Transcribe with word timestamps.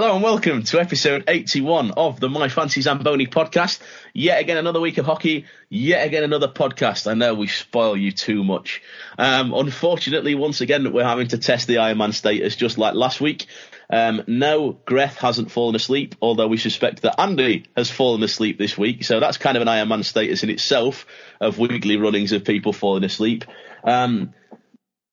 Hello 0.00 0.14
and 0.14 0.22
welcome 0.22 0.62
to 0.62 0.80
episode 0.80 1.24
81 1.28 1.90
of 1.90 2.20
the 2.20 2.30
My 2.30 2.48
Fancy 2.48 2.80
Zamboni 2.80 3.26
podcast. 3.26 3.80
Yet 4.14 4.40
again, 4.40 4.56
another 4.56 4.80
week 4.80 4.96
of 4.96 5.04
hockey. 5.04 5.44
Yet 5.68 6.06
again, 6.06 6.24
another 6.24 6.48
podcast. 6.48 7.06
I 7.06 7.12
know 7.12 7.34
we 7.34 7.48
spoil 7.48 7.98
you 7.98 8.10
too 8.10 8.42
much. 8.42 8.80
Um, 9.18 9.52
unfortunately, 9.52 10.34
once 10.34 10.62
again, 10.62 10.90
we're 10.90 11.04
having 11.04 11.28
to 11.28 11.36
test 11.36 11.66
the 11.66 11.74
Ironman 11.74 12.14
status 12.14 12.56
just 12.56 12.78
like 12.78 12.94
last 12.94 13.20
week. 13.20 13.44
Um, 13.90 14.22
no, 14.26 14.72
Greth 14.86 15.18
hasn't 15.18 15.50
fallen 15.50 15.74
asleep, 15.74 16.14
although 16.22 16.48
we 16.48 16.56
suspect 16.56 17.02
that 17.02 17.20
Andy 17.20 17.66
has 17.76 17.90
fallen 17.90 18.22
asleep 18.22 18.56
this 18.56 18.78
week. 18.78 19.04
So 19.04 19.20
that's 19.20 19.36
kind 19.36 19.58
of 19.58 19.60
an 19.60 19.68
Ironman 19.68 20.02
status 20.02 20.42
in 20.42 20.48
itself 20.48 21.04
of 21.42 21.58
weekly 21.58 21.98
runnings 21.98 22.32
of 22.32 22.46
people 22.46 22.72
falling 22.72 23.04
asleep. 23.04 23.44
Um, 23.84 24.32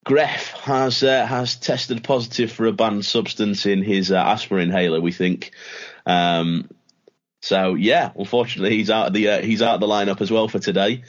Gref 0.07 0.51
has 0.61 1.03
uh, 1.03 1.25
has 1.25 1.57
tested 1.57 2.01
positive 2.01 2.49
for 2.49 2.65
a 2.65 2.71
banned 2.71 3.05
substance 3.05 3.65
in 3.65 3.83
his 3.83 4.09
uh, 4.09 4.15
aspirin 4.15 4.69
inhaler. 4.69 5.01
We 5.01 5.11
think. 5.11 5.51
Um, 6.05 6.69
so 7.41 7.73
yeah, 7.73 8.11
unfortunately, 8.15 8.77
he's 8.77 8.89
out 8.89 9.07
of 9.07 9.13
the 9.13 9.27
uh, 9.27 9.41
he's 9.41 9.61
out 9.61 9.75
of 9.75 9.81
the 9.81 9.87
lineup 9.87 10.21
as 10.21 10.31
well 10.31 10.47
for 10.47 10.59
today. 10.59 11.03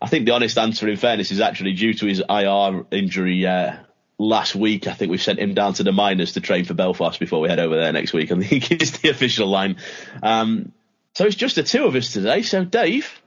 I 0.00 0.08
think 0.08 0.26
the 0.26 0.32
honest 0.32 0.58
answer, 0.58 0.88
in 0.88 0.96
fairness, 0.96 1.30
is 1.30 1.40
actually 1.40 1.74
due 1.74 1.94
to 1.94 2.06
his 2.06 2.20
IR 2.28 2.84
injury 2.90 3.46
uh, 3.46 3.76
last 4.18 4.56
week. 4.56 4.88
I 4.88 4.94
think 4.94 5.12
we've 5.12 5.22
sent 5.22 5.38
him 5.38 5.54
down 5.54 5.74
to 5.74 5.84
the 5.84 5.92
minors 5.92 6.32
to 6.32 6.40
train 6.40 6.64
for 6.64 6.74
Belfast 6.74 7.20
before 7.20 7.40
we 7.40 7.48
head 7.48 7.60
over 7.60 7.76
there 7.76 7.92
next 7.92 8.12
week. 8.12 8.32
I 8.32 8.40
think 8.40 8.70
it's 8.72 8.98
the 8.98 9.10
official 9.10 9.46
line. 9.46 9.76
Um, 10.20 10.72
so 11.14 11.26
it's 11.26 11.36
just 11.36 11.54
the 11.54 11.62
two 11.62 11.84
of 11.84 11.94
us 11.94 12.12
today. 12.12 12.42
So 12.42 12.64
Dave, 12.64 13.22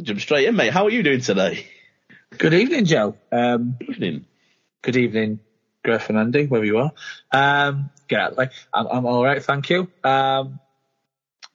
jump 0.00 0.20
straight 0.20 0.46
in, 0.46 0.54
mate. 0.54 0.72
How 0.72 0.84
are 0.84 0.90
you 0.90 1.02
doing 1.02 1.22
today? 1.22 1.66
Good 2.38 2.54
evening, 2.54 2.84
Joe. 2.84 3.16
Um, 3.32 3.76
Evening. 3.80 4.26
Good 4.82 4.96
evening, 4.96 5.40
Griff 5.84 6.08
and 6.08 6.18
Andy, 6.18 6.46
wherever 6.46 6.66
you 6.66 6.78
are. 6.78 6.92
Um, 7.32 7.90
get 8.08 8.20
out 8.20 8.30
of 8.30 8.36
the 8.36 8.40
way. 8.40 8.50
I'm, 8.72 8.86
I'm 8.86 9.06
all 9.06 9.24
right, 9.24 9.42
thank 9.42 9.70
you. 9.70 9.90
Um, 10.04 10.60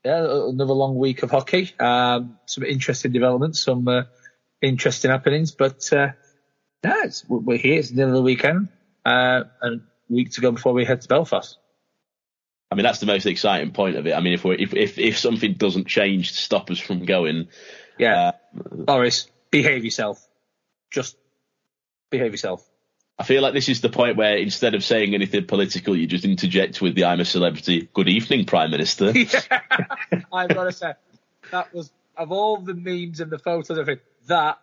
yeah, 0.03 0.19
another 0.19 0.73
long 0.73 0.97
week 0.97 1.23
of 1.23 1.31
hockey. 1.31 1.73
Um, 1.79 2.37
some 2.45 2.63
interesting 2.63 3.11
developments, 3.11 3.59
some 3.59 3.87
uh, 3.87 4.03
interesting 4.61 5.11
happenings, 5.11 5.51
but 5.51 5.91
uh, 5.91 6.09
yeah, 6.83 7.03
it's, 7.05 7.25
we're 7.27 7.57
here. 7.57 7.79
It's 7.79 7.89
the 7.89 8.01
end 8.01 8.11
of 8.11 8.15
the 8.15 8.21
weekend, 8.21 8.69
uh, 9.03 9.43
and 9.61 9.81
a 9.81 10.13
week 10.13 10.31
to 10.33 10.41
go 10.41 10.51
before 10.51 10.73
we 10.73 10.85
head 10.85 11.01
to 11.01 11.07
Belfast. 11.07 11.57
I 12.71 12.75
mean, 12.75 12.83
that's 12.83 12.99
the 12.99 13.05
most 13.05 13.25
exciting 13.25 13.71
point 13.71 13.95
of 13.95 14.05
it. 14.05 14.13
I 14.13 14.21
mean, 14.21 14.33
if 14.33 14.43
we 14.43 14.55
if, 14.57 14.73
if 14.73 14.99
if 14.99 15.17
something 15.17 15.53
doesn't 15.53 15.87
change 15.87 16.33
to 16.33 16.37
stop 16.37 16.69
us 16.69 16.79
from 16.79 17.05
going, 17.05 17.47
Yeah, 17.97 18.31
Boris, 18.53 19.27
behave 19.49 19.85
yourself. 19.85 20.23
Just 20.91 21.15
behave 22.11 22.31
yourself. 22.31 22.67
I 23.17 23.23
feel 23.23 23.41
like 23.41 23.53
this 23.53 23.69
is 23.69 23.80
the 23.81 23.89
point 23.89 24.17
where 24.17 24.35
instead 24.38 24.75
of 24.75 24.83
saying 24.83 25.13
anything 25.13 25.45
political, 25.45 25.95
you 25.95 26.05
just 26.05 26.25
interject 26.25 26.81
with 26.81 26.95
the 26.95 27.05
"I'm 27.05 27.21
a 27.21 27.25
celebrity." 27.25 27.88
Good 27.94 28.09
evening, 28.09 28.45
Prime 28.45 28.71
Minister. 28.71 29.08
I've 30.33 30.49
got 30.49 30.66
to 30.66 30.71
say, 30.73 30.94
that 31.52 31.73
was 31.73 31.91
of 32.17 32.31
all 32.31 32.58
the 32.58 32.73
memes 32.73 33.21
and 33.21 33.31
the 33.31 33.39
photos, 33.39 33.69
and 33.69 33.80
everything, 33.80 34.03
that 34.27 34.59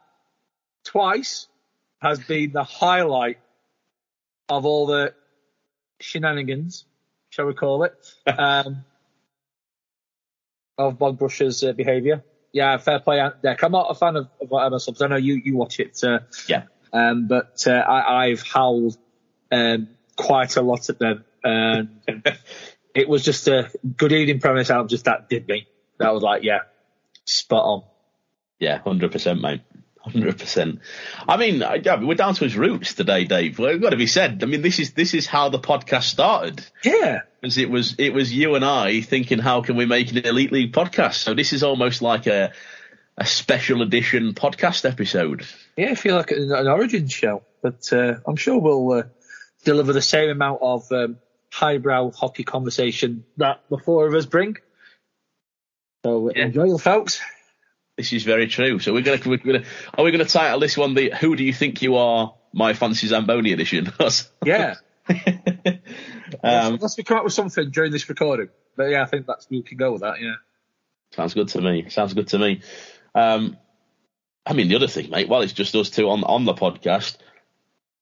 twice 0.84 1.48
has 2.00 2.20
been 2.20 2.52
the 2.52 2.64
highlight 2.64 3.38
of 4.48 4.66
all 4.66 4.86
the 4.86 5.14
shenanigans, 6.00 6.84
shall 7.30 7.46
we 7.46 7.54
call 7.54 7.84
it, 7.84 7.94
um, 8.38 8.84
of 10.76 10.98
Bogbrush's 10.98 11.64
uh, 11.64 11.72
behaviour. 11.72 12.22
Yeah, 12.52 12.76
fair 12.76 12.98
play, 12.98 13.26
Deck. 13.42 13.62
I'm 13.62 13.72
not 13.72 13.86
a 13.88 13.94
fan 13.94 14.16
of, 14.16 14.28
of 14.42 14.52
Emma 14.52 14.78
Subs. 14.78 15.00
I 15.00 15.06
know 15.06 15.16
you, 15.16 15.40
you 15.42 15.56
watch 15.56 15.80
it, 15.80 16.02
uh, 16.04 16.18
yeah, 16.46 16.64
um, 16.92 17.26
but 17.28 17.64
uh, 17.66 17.70
I, 17.72 18.26
I've 18.26 18.42
howled 18.42 18.96
um, 19.50 19.88
quite 20.16 20.56
a 20.56 20.62
lot 20.62 20.88
at 20.90 20.98
them. 20.98 21.24
And 21.44 22.00
it 22.94 23.08
was 23.08 23.24
just 23.24 23.48
a 23.48 23.70
good 23.96 24.12
evening 24.12 24.40
premise 24.40 24.70
out. 24.70 24.88
Just 24.88 25.06
that 25.06 25.28
did 25.28 25.48
me. 25.48 25.66
That 25.98 26.12
was 26.12 26.22
like, 26.22 26.42
yeah, 26.42 26.60
spot 27.24 27.64
on. 27.64 27.82
yeah, 28.58 28.78
hundred 28.78 29.12
percent, 29.12 29.40
mate. 29.40 29.62
Hundred 30.00 30.36
percent. 30.36 30.80
I 31.28 31.36
mean, 31.36 31.60
yeah, 31.60 32.02
we're 32.02 32.16
down 32.16 32.34
to 32.34 32.42
his 32.44 32.56
roots 32.56 32.94
today, 32.94 33.24
Dave. 33.24 33.56
Well, 33.60 33.68
it's 33.70 33.80
got 33.80 33.90
to 33.90 33.96
be 33.96 34.08
said. 34.08 34.42
I 34.42 34.46
mean, 34.46 34.60
this 34.60 34.80
is 34.80 34.94
this 34.94 35.14
is 35.14 35.28
how 35.28 35.48
the 35.48 35.60
podcast 35.60 36.02
started. 36.04 36.66
Yeah, 36.84 37.20
Because 37.40 37.56
it 37.56 37.70
was 37.70 37.94
it 37.98 38.12
was 38.12 38.32
you 38.32 38.56
and 38.56 38.64
I 38.64 39.00
thinking, 39.00 39.38
how 39.38 39.62
can 39.62 39.76
we 39.76 39.86
make 39.86 40.10
an 40.10 40.18
elite 40.18 40.50
league 40.50 40.72
podcast? 40.72 41.14
So 41.14 41.34
this 41.34 41.52
is 41.52 41.62
almost 41.62 42.02
like 42.02 42.26
a 42.26 42.52
a 43.18 43.26
special 43.26 43.82
edition 43.82 44.34
podcast 44.34 44.88
episode. 44.88 45.46
yeah. 45.76 45.90
I 45.90 45.94
feel 45.94 46.16
like 46.16 46.30
an, 46.30 46.50
an 46.52 46.66
origin 46.66 47.08
show, 47.08 47.42
but 47.62 47.92
uh, 47.92 48.14
I'm 48.26 48.36
sure 48.36 48.58
we'll 48.58 48.92
uh, 48.92 49.02
deliver 49.64 49.92
the 49.92 50.02
same 50.02 50.30
amount 50.30 50.60
of 50.62 50.90
um, 50.92 51.18
highbrow 51.52 52.10
hockey 52.10 52.44
conversation 52.44 53.24
that 53.36 53.60
the 53.70 53.78
four 53.78 54.06
of 54.06 54.14
us 54.14 54.26
bring. 54.26 54.56
So 56.04 56.30
Yeah. 56.34 56.46
enjoy 56.46 56.76
folks. 56.78 57.20
This 57.98 58.12
is 58.12 58.24
very 58.24 58.48
true. 58.48 58.78
So 58.78 58.92
we're 58.94 59.02
gonna 59.02 59.20
we're 59.26 59.36
gonna 59.36 59.64
are 59.96 60.02
we 60.04 60.10
gonna 60.10 60.24
title 60.24 60.58
this 60.58 60.76
one 60.78 60.94
the 60.94 61.12
Who 61.20 61.36
Do 61.36 61.44
You 61.44 61.52
Think 61.52 61.82
You 61.82 61.96
Are? 61.96 62.34
My 62.54 62.74
Fancy 62.74 63.06
Zamboni 63.06 63.52
edition. 63.52 63.92
Yeah. 64.44 64.74
um, 65.08 66.74
Unless 66.74 66.96
we 66.96 67.04
come 67.04 67.18
up 67.18 67.24
with 67.24 67.32
something 67.32 67.70
during 67.70 67.92
this 67.92 68.08
recording. 68.08 68.48
But 68.76 68.84
yeah, 68.90 69.02
I 69.02 69.06
think 69.06 69.26
that's 69.26 69.48
we 69.50 69.62
can 69.62 69.76
go 69.76 69.92
with 69.92 70.00
that. 70.02 70.20
Yeah. 70.20 70.34
Sounds 71.12 71.34
good 71.34 71.48
to 71.48 71.60
me. 71.60 71.88
Sounds 71.90 72.14
good 72.14 72.28
to 72.28 72.38
me. 72.38 72.62
Um, 73.14 73.56
I 74.44 74.54
mean, 74.54 74.68
the 74.68 74.76
other 74.76 74.88
thing, 74.88 75.10
mate, 75.10 75.28
while 75.28 75.42
it's 75.42 75.52
just 75.52 75.74
us 75.74 75.90
two 75.90 76.08
on 76.08 76.24
on 76.24 76.44
the 76.44 76.54
podcast, 76.54 77.16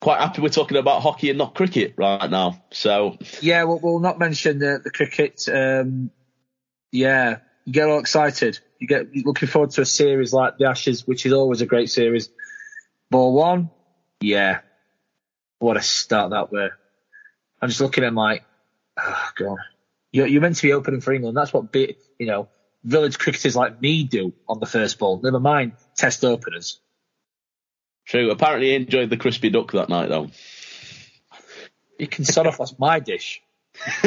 quite 0.01 0.21
happy 0.21 0.41
we're 0.41 0.49
talking 0.49 0.79
about 0.79 1.03
hockey 1.03 1.29
and 1.29 1.39
not 1.39 1.55
cricket 1.55 1.95
right 1.97 2.31
now. 2.31 2.63
So 2.71 3.19
Yeah, 3.41 3.65
we'll, 3.65 3.81
we'll 3.81 4.01
not 4.01 4.19
mention 4.19 4.59
the, 4.59 4.81
the 4.83 4.91
cricket. 4.91 5.47
Um, 5.53 6.11
yeah, 6.93 7.39
you 7.65 7.73
get 7.73 7.89
all 7.89 7.99
excited. 7.99 8.59
You 8.79 8.87
get 8.87 9.15
looking 9.15 9.49
forward 9.49 9.71
to 9.73 9.83
a 9.83 9.87
series 9.87 10.33
like 10.33 10.57
the 10.59 10.67
Ashes, 10.67 11.07
which 11.07 11.27
is 11.27 11.33
always 11.33 11.61
a 11.61 11.67
great 11.67 11.91
series. 11.91 12.31
Ball 13.11 13.35
one, 13.35 13.71
yeah, 14.21 14.61
what 15.59 15.77
a 15.77 15.83
start 15.83 16.31
that 16.31 16.51
were. 16.51 16.71
I'm 17.61 17.69
just 17.69 17.81
looking 17.81 18.05
at 18.05 18.15
like, 18.15 18.45
oh 18.99 19.31
god, 19.37 19.59
you're, 20.13 20.27
you're 20.27 20.41
meant 20.41 20.57
to 20.57 20.63
be 20.63 20.73
opening 20.73 21.01
for 21.01 21.13
England. 21.13 21.37
That's 21.37 21.53
what 21.53 21.71
bit, 21.71 21.99
you 22.19 22.27
know, 22.27 22.49
village 22.85 23.19
cricketers 23.19 23.57
like 23.57 23.81
me 23.81 24.05
do 24.05 24.33
on 24.49 24.61
the 24.61 24.67
first 24.67 24.99
ball. 24.99 25.21
Never 25.23 25.41
mind 25.41 25.73
test 25.97 26.25
openers. 26.25 26.81
true. 28.07 28.31
Apparently, 28.31 28.69
he 28.69 28.75
enjoyed 28.75 29.11
the 29.11 29.17
crispy 29.17 29.51
duck 29.51 29.73
that 29.73 29.89
night, 29.89 30.09
though. 30.09 30.29
You 31.99 32.09
can 32.09 32.25
start 32.25 32.47
off 32.47 32.59
That's 32.59 32.79
my 32.79 32.99
dish. 33.01 33.43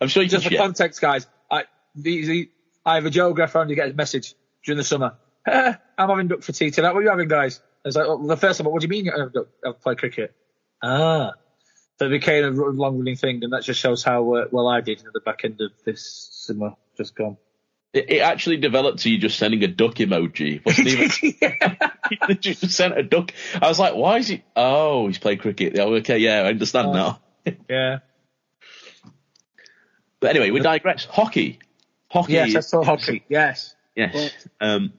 I'm 0.00 0.08
sure 0.08 0.22
you 0.22 0.28
Just 0.28 0.46
for 0.46 0.56
context, 0.56 1.00
guys, 1.00 1.26
I 1.50 1.64
the, 1.94 2.26
the, 2.26 2.50
I 2.84 2.96
have 2.96 3.06
a 3.06 3.10
Greff 3.10 3.54
around. 3.54 3.70
You 3.70 3.76
get 3.76 3.90
a 3.90 3.94
message 3.94 4.34
during 4.64 4.78
the 4.78 4.84
summer. 4.84 5.16
Eh, 5.48 5.74
I'm 5.96 6.08
having 6.08 6.26
duck 6.26 6.42
for 6.42 6.50
tea 6.50 6.72
tonight. 6.72 6.92
What 6.92 6.98
are 6.98 7.02
you 7.04 7.10
having, 7.10 7.28
guys? 7.28 7.60
I 7.84 7.88
was 7.88 7.94
like, 7.94 8.08
well, 8.08 8.18
the 8.18 8.36
first 8.36 8.58
time, 8.58 8.68
what 8.68 8.80
do 8.80 8.84
you 8.84 8.88
mean 8.88 9.04
you're 9.04 9.16
having 9.16 9.32
duck? 9.32 9.46
I 9.64 9.70
play 9.80 9.94
cricket. 9.94 10.34
Ah. 10.82 11.34
So 12.00 12.06
it 12.06 12.08
became 12.08 12.44
a 12.44 12.50
long 12.50 12.98
running 12.98 13.14
thing, 13.14 13.44
and 13.44 13.52
that 13.52 13.62
just 13.62 13.78
shows 13.78 14.02
how 14.02 14.34
uh, 14.34 14.46
well 14.50 14.66
I 14.66 14.80
did 14.80 14.98
at 15.06 15.12
the 15.12 15.20
back 15.20 15.44
end 15.44 15.60
of 15.60 15.70
this 15.84 16.28
summer 16.32 16.72
just 16.96 17.14
gone. 17.14 17.36
It, 17.96 18.10
it 18.10 18.18
actually 18.20 18.58
developed 18.58 19.00
to 19.00 19.10
you 19.10 19.16
just 19.18 19.38
sending 19.38 19.64
a 19.64 19.68
duck 19.68 19.94
emoji. 19.94 20.64
Wasn't 20.64 20.86
even 20.86 21.10
you 22.28 22.34
just 22.34 22.70
sent 22.70 22.96
a 22.98 23.02
duck. 23.02 23.32
I 23.54 23.68
was 23.68 23.78
like, 23.78 23.94
why 23.94 24.18
is 24.18 24.28
he? 24.28 24.42
Oh, 24.54 25.06
he's 25.06 25.18
playing 25.18 25.38
cricket. 25.38 25.78
Oh, 25.78 25.94
okay, 25.94 26.18
yeah, 26.18 26.40
I 26.42 26.48
understand 26.48 26.88
Oh. 26.88 26.92
now. 26.92 27.20
yeah. 27.70 27.98
But 30.20 30.30
anyway, 30.30 30.50
we 30.50 30.60
digress. 30.60 31.04
Hockey. 31.06 31.58
Hockey. 32.10 32.34
Yes, 32.34 32.48
is- 32.48 32.54
that's 32.54 32.74
all 32.74 32.84
hockey. 32.84 33.24
Yes. 33.28 33.74
Yes. 33.94 34.30
Um, 34.60 34.92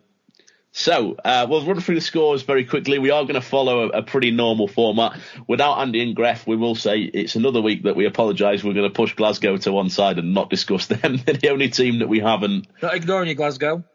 so 0.77 1.15
uh, 1.25 1.47
we'll 1.49 1.65
run 1.65 1.79
through 1.79 1.95
the 1.95 2.01
scores 2.01 2.43
very 2.43 2.63
quickly. 2.63 2.99
We 2.99 3.09
are 3.09 3.23
going 3.23 3.33
to 3.33 3.41
follow 3.41 3.89
a, 3.89 3.99
a 3.99 4.03
pretty 4.03 4.29
normal 4.29 4.67
format. 4.67 5.19
Without 5.47 5.79
Andy 5.79 6.03
and 6.03 6.15
Greff, 6.15 6.45
we 6.45 6.55
will 6.55 6.75
say 6.75 6.99
it's 6.99 7.35
another 7.35 7.61
week 7.61 7.83
that 7.85 7.95
we 7.95 8.05
apologise. 8.05 8.63
We're 8.63 8.75
going 8.75 8.87
to 8.87 8.93
push 8.93 9.15
Glasgow 9.15 9.57
to 9.57 9.71
one 9.71 9.89
side 9.89 10.19
and 10.19 10.35
not 10.35 10.51
discuss 10.51 10.85
them. 10.85 11.17
They're 11.17 11.33
the 11.33 11.49
only 11.49 11.69
team 11.69 11.99
that 11.99 12.07
we 12.07 12.19
haven't. 12.19 12.67
Not 12.79 12.93
ignoring 12.93 13.27
you, 13.27 13.33
Glasgow. 13.33 13.85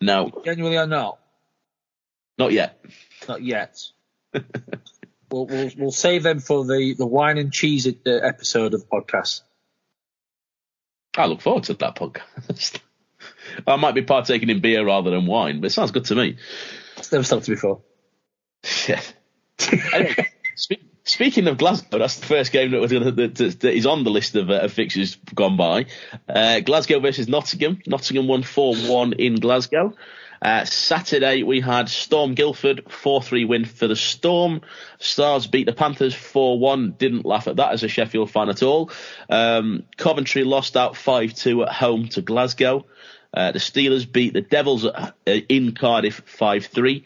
No, 0.00 0.30
Genuinely 0.46 0.78
or 0.78 0.86
not? 0.86 1.18
not 2.38 2.52
yet. 2.52 2.82
Not 3.28 3.42
yet. 3.42 3.78
we'll, 5.30 5.46
we'll 5.46 5.70
we'll 5.76 5.90
save 5.92 6.22
them 6.22 6.40
for 6.40 6.64
the, 6.64 6.94
the 6.96 7.06
wine 7.06 7.36
and 7.36 7.52
cheese 7.52 7.86
uh, 7.86 8.10
episode 8.10 8.72
of 8.72 8.80
the 8.80 8.86
podcast. 8.86 9.42
I 11.18 11.26
look 11.26 11.42
forward 11.42 11.64
to 11.64 11.74
that 11.74 11.96
podcast. 11.96 12.80
I 13.66 13.76
might 13.76 13.94
be 13.94 14.02
partaking 14.02 14.50
in 14.50 14.60
beer 14.60 14.84
rather 14.84 15.10
than 15.10 15.26
wine, 15.26 15.60
but 15.60 15.66
it 15.66 15.70
sounds 15.70 15.90
good 15.90 16.04
to 16.06 16.14
me. 16.14 16.36
It's 16.96 17.12
never 17.12 17.24
stopped 17.24 17.46
before. 17.46 17.82
Yeah. 18.88 19.00
Anyway, 19.92 20.28
spe- 20.56 20.82
speaking 21.04 21.46
of 21.48 21.58
Glasgow, 21.58 21.98
that's 21.98 22.16
the 22.16 22.26
first 22.26 22.52
game 22.52 22.70
that 22.72 22.80
was 22.80 22.92
gonna, 22.92 23.12
that, 23.12 23.34
that 23.36 23.60
that 23.60 23.74
is 23.74 23.86
on 23.86 24.04
the 24.04 24.10
list 24.10 24.34
of, 24.34 24.50
uh, 24.50 24.60
of 24.60 24.72
fixtures 24.72 25.16
gone 25.34 25.56
by. 25.56 25.86
Uh, 26.28 26.60
Glasgow 26.60 27.00
versus 27.00 27.28
Nottingham. 27.28 27.80
Nottingham 27.86 28.26
won 28.26 28.42
four 28.42 28.74
one 28.74 29.12
in 29.12 29.36
Glasgow. 29.36 29.94
Uh, 30.44 30.64
Saturday 30.66 31.42
we 31.42 31.60
had 31.60 31.88
Storm 31.88 32.34
Guildford 32.34 32.84
4-3 32.84 33.48
win 33.48 33.64
for 33.64 33.88
the 33.88 33.96
Storm. 33.96 34.60
Stars 34.98 35.46
beat 35.46 35.64
the 35.64 35.72
Panthers 35.72 36.14
4-1. 36.14 36.98
Didn't 36.98 37.24
laugh 37.24 37.48
at 37.48 37.56
that 37.56 37.72
as 37.72 37.82
a 37.82 37.88
Sheffield 37.88 38.30
fan 38.30 38.50
at 38.50 38.62
all. 38.62 38.90
Um, 39.30 39.84
Coventry 39.96 40.44
lost 40.44 40.76
out 40.76 40.94
5-2 40.94 41.66
at 41.66 41.72
home 41.72 42.08
to 42.08 42.20
Glasgow. 42.20 42.84
Uh, 43.34 43.52
the 43.52 43.58
Steelers 43.58 44.10
beat 44.10 44.32
the 44.32 44.40
Devils 44.40 44.84
uh, 44.84 45.10
in 45.26 45.74
Cardiff 45.74 46.24
5-3. 46.26 47.04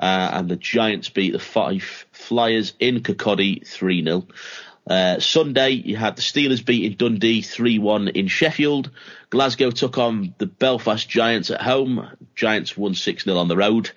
Uh, 0.00 0.30
and 0.32 0.48
the 0.48 0.56
Giants 0.56 1.08
beat 1.08 1.32
the 1.32 1.40
Fife 1.40 2.06
Flyers 2.12 2.72
in 2.78 3.00
Kirkcaldy 3.00 3.66
3 3.66 4.04
0. 4.04 4.28
Uh, 4.88 5.20
Sunday, 5.20 5.70
you 5.70 5.96
had 5.96 6.16
the 6.16 6.22
Steelers 6.22 6.64
beating 6.64 6.96
Dundee 6.96 7.42
3 7.42 7.78
1 7.78 8.08
in 8.08 8.26
Sheffield. 8.26 8.90
Glasgow 9.28 9.70
took 9.70 9.98
on 9.98 10.34
the 10.38 10.46
Belfast 10.46 11.06
Giants 11.06 11.50
at 11.50 11.60
home. 11.60 12.08
Giants 12.34 12.76
won 12.76 12.94
6 12.94 13.24
0 13.24 13.36
on 13.36 13.48
the 13.48 13.56
road. 13.56 13.90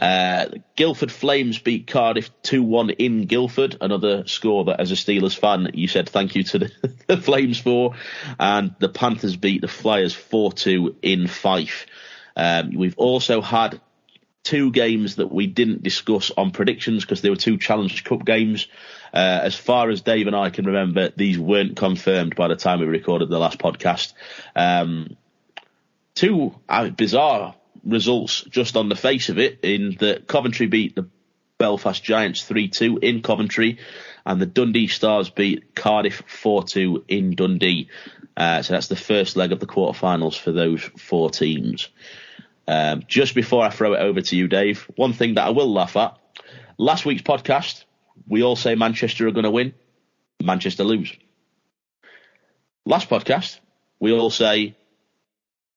Uh, 0.00 0.46
Guildford 0.74 1.12
Flames 1.12 1.58
beat 1.58 1.86
Cardiff 1.86 2.30
2 2.42 2.62
1 2.62 2.90
in 2.90 3.26
Guildford. 3.26 3.76
Another 3.80 4.26
score 4.26 4.64
that, 4.64 4.80
as 4.80 4.90
a 4.90 4.94
Steelers 4.94 5.36
fan, 5.36 5.70
you 5.74 5.86
said 5.86 6.08
thank 6.08 6.34
you 6.34 6.42
to 6.44 6.60
the, 6.60 6.72
the 7.06 7.18
Flames 7.18 7.58
for. 7.58 7.94
And 8.40 8.74
the 8.78 8.88
Panthers 8.88 9.36
beat 9.36 9.60
the 9.60 9.68
Flyers 9.68 10.14
4 10.14 10.52
2 10.52 10.96
in 11.02 11.26
Fife. 11.26 11.86
Um, 12.34 12.70
we've 12.74 12.96
also 12.96 13.42
had 13.42 13.80
two 14.48 14.70
games 14.70 15.16
that 15.16 15.30
we 15.30 15.46
didn't 15.46 15.82
discuss 15.82 16.30
on 16.34 16.52
predictions 16.52 17.04
because 17.04 17.20
they 17.20 17.28
were 17.28 17.36
two 17.36 17.58
Challenge 17.58 18.02
Cup 18.02 18.24
games. 18.24 18.66
Uh, 19.12 19.40
as 19.42 19.54
far 19.54 19.90
as 19.90 20.00
Dave 20.00 20.26
and 20.26 20.34
I 20.34 20.48
can 20.48 20.64
remember, 20.64 21.10
these 21.14 21.38
weren't 21.38 21.76
confirmed 21.76 22.34
by 22.34 22.48
the 22.48 22.56
time 22.56 22.80
we 22.80 22.86
recorded 22.86 23.28
the 23.28 23.38
last 23.38 23.58
podcast. 23.58 24.14
Um, 24.56 25.18
two 26.14 26.54
uh, 26.66 26.88
bizarre 26.88 27.56
results 27.84 28.42
just 28.48 28.78
on 28.78 28.88
the 28.88 28.96
face 28.96 29.28
of 29.28 29.38
it 29.38 29.60
in 29.64 29.96
that 30.00 30.26
Coventry 30.26 30.66
beat 30.66 30.96
the 30.96 31.10
Belfast 31.58 32.02
Giants 32.02 32.48
3-2 32.48 33.02
in 33.04 33.20
Coventry 33.20 33.78
and 34.24 34.40
the 34.40 34.46
Dundee 34.46 34.88
Stars 34.88 35.28
beat 35.28 35.74
Cardiff 35.74 36.22
4-2 36.42 37.04
in 37.08 37.34
Dundee. 37.34 37.90
Uh, 38.34 38.62
so 38.62 38.72
that's 38.72 38.88
the 38.88 38.96
first 38.96 39.36
leg 39.36 39.52
of 39.52 39.60
the 39.60 39.66
quarterfinals 39.66 40.38
for 40.38 40.52
those 40.52 40.80
four 40.96 41.28
teams. 41.28 41.88
Um, 42.68 43.02
just 43.08 43.34
before 43.34 43.64
I 43.64 43.70
throw 43.70 43.94
it 43.94 44.00
over 44.00 44.20
to 44.20 44.36
you, 44.36 44.46
Dave, 44.46 44.88
one 44.94 45.14
thing 45.14 45.34
that 45.34 45.46
I 45.46 45.50
will 45.50 45.72
laugh 45.72 45.96
at. 45.96 46.18
Last 46.76 47.06
week's 47.06 47.22
podcast, 47.22 47.84
we 48.28 48.42
all 48.42 48.56
say 48.56 48.74
Manchester 48.74 49.26
are 49.26 49.32
going 49.32 49.44
to 49.44 49.50
win. 49.50 49.72
Manchester 50.42 50.84
lose. 50.84 51.16
Last 52.84 53.08
podcast, 53.08 53.58
we 53.98 54.12
all 54.12 54.28
say 54.28 54.76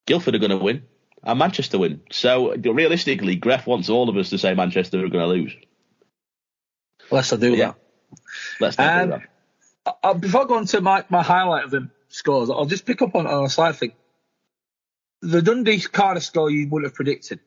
Guildford 0.06 0.36
are 0.36 0.40
going 0.40 0.52
to 0.52 0.58
win 0.58 0.84
and 1.24 1.40
Manchester 1.40 1.80
win. 1.80 2.02
So 2.12 2.56
realistically, 2.56 3.40
Gref 3.40 3.66
wants 3.66 3.90
all 3.90 4.10
of 4.10 4.18
us 4.18 4.30
to 4.32 4.38
say 4.38 4.54
Manchester 4.54 4.98
are 5.06 5.10
going 5.10 5.24
to 5.24 5.28
lose. 5.28 5.56
Let's 7.10 7.32
not 7.32 7.40
do 7.40 7.54
yeah. 7.56 7.68
that. 7.68 7.76
Let's 8.60 8.78
not 8.78 9.02
um, 9.02 9.10
do 9.10 9.18
that. 9.86 9.98
Uh, 10.04 10.14
before 10.14 10.46
going 10.46 10.66
to 10.66 10.82
my, 10.82 11.06
my 11.10 11.24
highlight 11.24 11.64
of 11.64 11.72
the 11.72 11.90
scores, 12.10 12.50
I'll 12.50 12.66
just 12.66 12.86
pick 12.86 13.02
up 13.02 13.16
on, 13.16 13.28
on 13.28 13.46
a 13.46 13.50
slight 13.50 13.78
thing. 13.78 13.94
The 15.21 15.41
Dundee 15.41 15.79
Cardiff 15.81 16.23
score 16.23 16.50
you 16.50 16.68
would 16.69 16.83
have 16.83 16.94
predicted. 16.94 17.39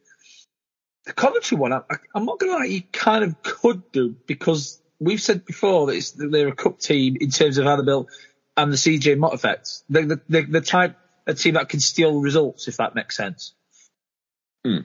The 1.06 1.12
Coventry 1.12 1.58
one, 1.58 1.72
I, 1.72 1.82
am 2.14 2.24
not 2.24 2.38
going 2.38 2.52
to 2.52 2.58
lie, 2.58 2.64
you 2.64 2.82
kind 2.92 3.24
of 3.24 3.42
could 3.42 3.92
do 3.92 4.16
because 4.26 4.80
we've 5.00 5.20
said 5.20 5.44
before 5.44 5.86
that, 5.86 6.12
they're 6.16 6.48
a 6.48 6.54
cup 6.54 6.78
team 6.78 7.16
in 7.20 7.30
terms 7.30 7.58
of 7.58 7.66
how 7.66 7.76
they're 7.76 7.84
built 7.84 8.08
and 8.56 8.72
the 8.72 8.76
CJ 8.76 9.18
Mott. 9.18 9.40
They're 9.42 10.06
the, 10.06 10.20
the, 10.28 10.42
the 10.42 10.60
type 10.60 10.96
of 11.26 11.38
team 11.38 11.54
that 11.54 11.68
can 11.68 11.80
steal 11.80 12.20
results, 12.20 12.68
if 12.68 12.76
that 12.78 12.94
makes 12.94 13.16
sense. 13.16 13.54
Hmm. 14.64 14.78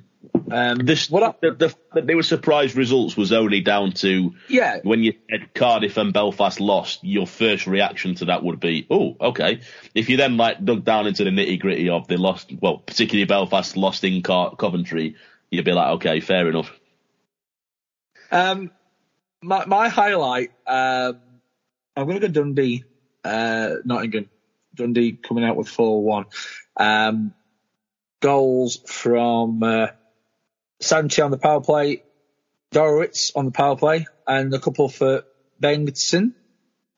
Um, 0.51 0.79
this, 0.79 1.09
what 1.09 1.23
I, 1.23 1.33
the, 1.41 1.75
the, 1.93 2.01
they 2.01 2.15
were 2.15 2.23
surprised 2.23 2.75
results 2.75 3.15
was 3.15 3.31
only 3.31 3.61
down 3.61 3.91
to 3.93 4.33
yeah. 4.47 4.79
when 4.83 5.03
you 5.03 5.13
said 5.29 5.53
Cardiff 5.53 5.97
and 5.97 6.11
Belfast 6.11 6.59
lost. 6.59 7.03
Your 7.03 7.27
first 7.27 7.67
reaction 7.67 8.15
to 8.15 8.25
that 8.25 8.43
would 8.43 8.59
be, 8.59 8.85
oh, 8.89 9.15
okay. 9.21 9.61
If 9.95 10.09
you 10.09 10.17
then 10.17 10.37
like 10.37 10.63
dug 10.63 10.83
down 10.83 11.07
into 11.07 11.23
the 11.23 11.29
nitty 11.29 11.59
gritty 11.59 11.89
of 11.89 12.07
the 12.07 12.17
lost, 12.17 12.51
well, 12.61 12.79
particularly 12.79 13.25
Belfast 13.25 13.77
lost 13.77 14.03
in 14.03 14.21
Car- 14.21 14.55
Coventry, 14.55 15.15
you'd 15.51 15.65
be 15.65 15.71
like, 15.71 15.93
okay, 15.95 16.19
fair 16.19 16.49
enough. 16.49 16.71
Um, 18.31 18.71
my, 19.41 19.65
my 19.65 19.87
highlight, 19.87 20.51
um, 20.67 21.19
I'm 21.95 22.05
going 22.07 22.19
to 22.19 22.27
go 22.27 22.33
Dundee, 22.33 22.83
uh, 23.23 23.75
Nottingham. 23.85 24.29
Dundee 24.75 25.13
coming 25.13 25.43
out 25.43 25.57
with 25.57 25.67
4 25.67 26.03
1. 26.03 26.25
Um, 26.77 27.33
goals 28.21 28.77
from 28.85 29.63
uh, 29.63 29.87
Sanchi 30.81 31.23
on 31.23 31.31
the 31.31 31.37
power 31.37 31.61
play, 31.61 32.03
Dorowicz 32.71 33.31
on 33.35 33.45
the 33.45 33.51
power 33.51 33.75
play, 33.75 34.05
and 34.27 34.53
a 34.53 34.59
couple 34.59 34.89
for 34.89 35.23
Bengtson 35.61 36.33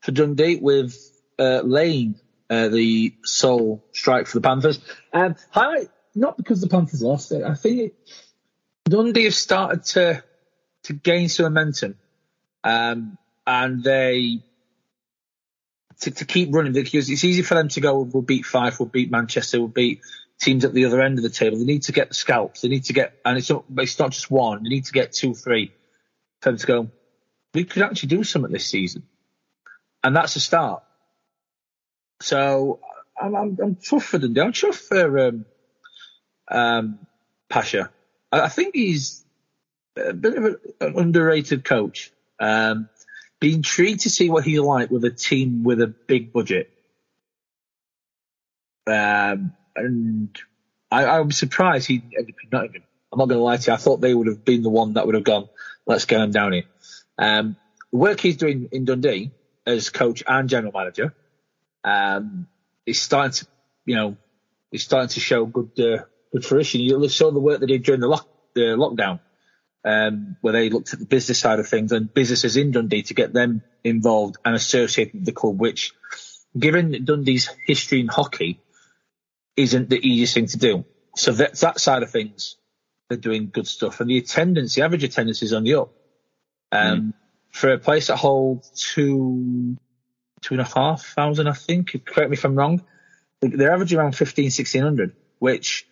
for 0.02 0.12
Dundee 0.12 0.58
with 0.58 0.98
uh, 1.40 1.62
Lane, 1.62 2.16
uh, 2.50 2.68
the 2.68 3.16
sole 3.24 3.84
strike 3.94 4.28
for 4.28 4.40
the 4.40 4.48
Panthers. 4.48 4.80
Um, 5.14 5.36
highlight, 5.50 5.90
not 6.16 6.38
because 6.38 6.62
the 6.62 6.68
Panthers 6.68 7.02
lost 7.02 7.32
it, 7.32 7.44
I 7.44 7.56
think 7.56 7.80
it, 7.80 7.96
Dundee 8.86 9.26
have 9.26 9.36
started 9.36 9.84
to 9.86 10.24
to 10.84 10.94
gain 10.94 11.30
some 11.30 11.46
momentum. 11.46 11.96
Um, 12.64 13.18
and 13.46 13.84
they 13.84 14.40
to, 16.02 16.12
to, 16.12 16.26
keep 16.26 16.54
running 16.54 16.74
because 16.74 17.10
it's 17.10 17.24
easy 17.24 17.42
for 17.42 17.56
them 17.56 17.70
to 17.70 17.82
go. 17.82 18.02
We'll 18.02 18.24
beat 18.24 18.46
Fife. 18.46 18.80
We'll 18.80 18.90
beat 18.90 19.12
Manchester. 19.12 19.60
We'll 19.60 19.68
beat 19.68 20.02
teams 20.42 20.66
at 20.66 20.74
the 20.74 20.86
other 20.86 21.02
end 21.02 21.20
of 21.20 21.24
the 21.24 21.30
table. 21.30 21.58
They 21.58 21.66
need 21.66 21.84
to 21.84 21.92
get 21.92 22.10
the 22.10 22.14
scalps. 22.16 22.62
They 22.62 22.68
need 22.68 22.86
to 22.86 22.94
get, 22.94 23.14
and 23.24 23.38
it's 23.38 23.50
not, 23.50 23.64
it's 23.78 24.00
not 24.00 24.12
just 24.12 24.32
one. 24.32 24.64
They 24.64 24.70
need 24.70 24.86
to 24.86 24.92
get 24.92 25.14
two, 25.14 25.34
three 25.36 25.72
for 26.42 26.50
them 26.50 26.58
to 26.58 26.68
go. 26.68 26.92
We 27.54 27.64
could 27.64 27.84
actually 27.84 28.10
do 28.10 28.24
something 28.24 28.52
this 28.52 28.66
season, 28.66 29.04
and 30.04 30.16
that's 30.16 30.36
a 30.36 30.40
start. 30.40 30.84
So 32.22 32.80
I'm, 33.22 33.36
I'm, 33.36 33.58
I'm 33.62 33.76
tough 33.76 34.06
for 34.06 34.18
them. 34.18 34.38
I'm 34.38 34.54
tough 34.54 34.78
for 34.78 35.20
um, 35.20 35.46
um, 36.50 37.00
Pacha. 37.50 37.92
I, 38.32 38.42
I 38.42 38.48
think 38.48 38.76
he's 38.76 39.24
a 39.96 40.14
bit 40.14 40.38
of 40.38 40.46
an 40.80 40.98
underrated 40.98 41.64
coach. 41.64 42.12
Um, 42.40 42.90
be 43.40 43.54
intrigued 43.54 44.02
to 44.02 44.10
see 44.10 44.30
what 44.30 44.44
he's 44.44 44.60
like 44.60 44.90
with 44.90 45.04
a 45.04 45.12
team 45.12 45.64
with 45.64 45.82
a 45.82 45.88
big 45.88 46.32
budget. 46.32 46.72
Um, 48.88 49.54
and 49.76 50.38
I, 50.92 51.22
was 51.22 51.38
surprised 51.38 51.88
he 51.88 52.04
ended 52.18 52.36
up 52.46 52.52
Nottingham. 52.52 52.84
I'm 53.12 53.20
not 53.20 53.28
going 53.28 53.40
to 53.40 53.44
lie 53.44 53.58
to 53.58 53.72
you. 53.72 53.74
I 53.74 53.78
thought 53.78 54.02
they 54.02 54.14
would 54.14 54.28
have 54.28 54.44
been 54.44 54.64
the 54.64 54.70
one 54.70 54.94
that 54.94 55.06
would 55.06 55.16
have 55.16 55.24
gone, 55.24 55.50
let's 55.86 56.06
get 56.06 56.22
him 56.22 56.32
down 56.32 56.54
here. 56.54 56.64
Um, 57.18 57.56
the 57.92 57.98
work 57.98 58.20
he's 58.20 58.38
doing 58.38 58.70
in 58.72 58.86
Dundee 58.86 59.32
as 59.66 59.90
coach 59.90 60.24
and 60.26 60.50
general 60.50 60.74
manager, 60.74 61.14
um, 61.84 62.48
is 62.86 63.02
starting 63.02 63.34
to, 63.34 63.48
you 63.86 63.96
know, 63.96 64.18
is 64.72 64.84
starting 64.84 65.10
to 65.10 65.20
show 65.20 65.46
good, 65.46 65.72
uh, 65.80 66.04
good 66.32 66.46
fruition. 66.46 66.82
You 66.82 67.08
saw 67.10 67.32
the 67.32 67.40
work 67.40 67.60
they 67.60 67.68
did 67.68 67.84
during 67.84 68.02
the, 68.02 68.08
lock, 68.08 68.28
the 68.54 68.62
lockdown 68.62 69.20
um, 69.84 70.38
where 70.42 70.54
they 70.54 70.70
looked 70.70 70.94
at 70.94 71.00
the 71.00 71.06
business 71.06 71.40
side 71.40 71.60
of 71.60 71.68
things 71.68 71.92
and 71.92 72.14
businesses 72.14 72.58
in 72.58 72.72
Dundee 72.72 73.04
to 73.04 73.14
get 73.14 73.34
them 73.34 73.64
involved 73.84 74.38
and 74.46 74.56
associated 74.56 75.14
with 75.16 75.26
the 75.26 75.32
club, 75.32 75.60
which, 75.60 75.94
given 76.58 77.06
Dundee's 77.06 77.50
history 77.66 78.00
in 78.00 78.08
hockey, 78.08 78.61
isn't 79.56 79.90
the 79.90 79.98
easiest 79.98 80.34
thing 80.34 80.48
to 80.48 80.58
do. 80.58 80.86
So 81.16 81.32
that, 81.34 81.56
that 81.56 81.80
side 81.80 82.04
of 82.04 82.10
things, 82.10 82.58
they're 83.10 83.18
doing 83.18 83.50
good 83.52 83.68
stuff. 83.68 84.00
And 84.00 84.10
the 84.10 84.18
attendance, 84.18 84.76
the 84.76 84.84
average 84.84 85.04
attendance 85.04 85.44
is 85.44 85.54
on 85.54 85.64
the 85.64 85.76
up. 85.76 85.94
Um, 86.72 87.02
mm. 87.02 87.14
For 87.52 87.74
a 87.74 87.78
place 87.78 88.08
that 88.08 88.16
holds 88.16 88.72
two, 88.72 89.78
two 90.42 90.54
and 90.54 90.62
a 90.62 90.66
half 90.66 91.06
thousand, 91.06 91.48
I 91.48 91.54
think, 91.54 92.06
correct 92.06 92.30
me 92.30 92.38
if 92.38 92.46
I'm 92.46 92.56
wrong, 92.56 92.82
they're 93.42 93.74
averaging 93.74 94.00
around 94.00 94.16
15, 94.16 94.46
1600, 94.46 95.16
which, 95.40 95.86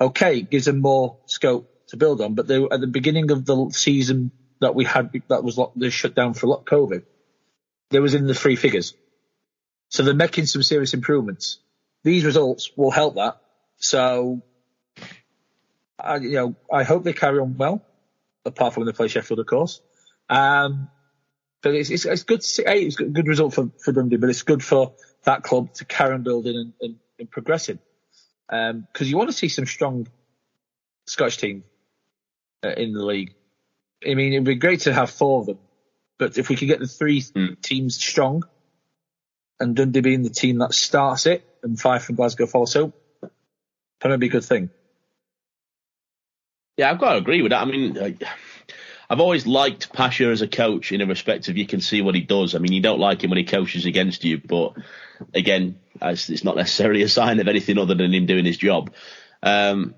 okay, 0.00 0.42
gives 0.42 0.64
them 0.64 0.80
more 0.80 1.18
scope 1.26 1.70
to 1.88 1.96
build 1.96 2.20
on. 2.20 2.34
But 2.34 2.48
they 2.48 2.62
at 2.62 2.80
the 2.80 2.86
beginning 2.86 3.30
of 3.30 3.44
the 3.44 3.70
season 3.70 4.32
that 4.60 4.74
we 4.74 4.84
had 4.84 5.12
that 5.28 5.44
was 5.44 5.60
they 5.76 5.90
shut 5.90 6.14
down 6.14 6.34
for 6.34 6.46
lot 6.46 6.64
COVID, 6.64 7.04
they 7.90 8.00
was 8.00 8.14
in 8.14 8.26
the 8.26 8.34
three 8.34 8.56
figures. 8.56 8.94
So 9.90 10.02
they're 10.02 10.14
making 10.14 10.46
some 10.46 10.62
serious 10.62 10.94
improvements. 10.94 11.58
These 12.04 12.24
results 12.24 12.70
will 12.76 12.90
help 12.90 13.16
that. 13.16 13.38
So, 13.78 14.42
I, 15.98 16.16
you 16.16 16.32
know, 16.32 16.54
I 16.72 16.84
hope 16.84 17.02
they 17.02 17.14
carry 17.14 17.40
on 17.40 17.56
well, 17.56 17.82
apart 18.44 18.74
from 18.74 18.82
when 18.82 18.86
they 18.86 18.96
play 18.96 19.08
Sheffield, 19.08 19.40
of 19.40 19.46
course. 19.46 19.80
Um, 20.28 20.88
but 21.62 21.74
it's, 21.74 21.90
it's, 21.90 22.04
it's 22.04 22.22
good 22.22 22.42
to 22.42 22.46
see, 22.46 22.62
it's 22.62 23.00
a 23.00 23.04
good 23.04 23.26
result 23.26 23.54
for, 23.54 23.70
for 23.82 23.92
Dundee, 23.92 24.16
but 24.16 24.28
it's 24.28 24.42
good 24.42 24.62
for 24.62 24.92
that 25.24 25.42
club 25.42 25.72
to 25.74 25.86
carry 25.86 26.12
on 26.12 26.22
building 26.22 26.56
and, 26.56 26.72
and, 26.80 26.96
and 27.18 27.30
progressing. 27.30 27.78
Um, 28.50 28.86
cause 28.92 29.08
you 29.08 29.16
want 29.16 29.30
to 29.30 29.36
see 29.36 29.48
some 29.48 29.64
strong 29.64 30.06
Scottish 31.06 31.38
team 31.38 31.64
uh, 32.62 32.68
in 32.68 32.92
the 32.92 33.04
league. 33.04 33.34
I 34.06 34.14
mean, 34.14 34.34
it'd 34.34 34.44
be 34.44 34.56
great 34.56 34.80
to 34.80 34.92
have 34.92 35.10
four 35.10 35.40
of 35.40 35.46
them, 35.46 35.58
but 36.18 36.36
if 36.36 36.50
we 36.50 36.56
could 36.56 36.68
get 36.68 36.80
the 36.80 36.86
three 36.86 37.22
mm. 37.22 37.60
teams 37.62 37.96
strong, 37.96 38.42
and 39.58 39.74
Dundee 39.74 40.00
being 40.00 40.22
the 40.22 40.30
team 40.30 40.58
that 40.58 40.74
starts 40.74 41.26
it, 41.26 41.48
and 41.64 41.80
Fife 41.80 42.08
and 42.08 42.16
Glasgow 42.16 42.46
follow 42.46 42.66
suit, 42.66 42.92
that 43.20 44.10
would 44.10 44.20
be 44.20 44.26
a 44.26 44.30
good 44.30 44.44
thing. 44.44 44.70
Yeah, 46.76 46.90
I've 46.90 46.98
got 46.98 47.12
to 47.12 47.18
agree 47.18 47.42
with 47.42 47.50
that. 47.50 47.62
I 47.62 47.64
mean, 47.64 48.18
I've 49.08 49.20
always 49.20 49.46
liked 49.46 49.92
Pacha 49.92 50.26
as 50.26 50.42
a 50.42 50.48
coach 50.48 50.92
in 50.92 51.00
a 51.00 51.06
respect 51.06 51.48
of 51.48 51.56
you 51.56 51.66
can 51.66 51.80
see 51.80 52.02
what 52.02 52.14
he 52.14 52.20
does. 52.20 52.54
I 52.54 52.58
mean, 52.58 52.72
you 52.72 52.80
don't 52.80 52.98
like 53.00 53.22
him 53.22 53.30
when 53.30 53.38
he 53.38 53.44
coaches 53.44 53.86
against 53.86 54.24
you, 54.24 54.38
but 54.38 54.74
again, 55.34 55.78
it's 56.02 56.44
not 56.44 56.56
necessarily 56.56 57.02
a 57.02 57.08
sign 57.08 57.40
of 57.40 57.48
anything 57.48 57.78
other 57.78 57.94
than 57.94 58.12
him 58.12 58.26
doing 58.26 58.44
his 58.44 58.56
job. 58.56 58.92
Um, 59.42 59.94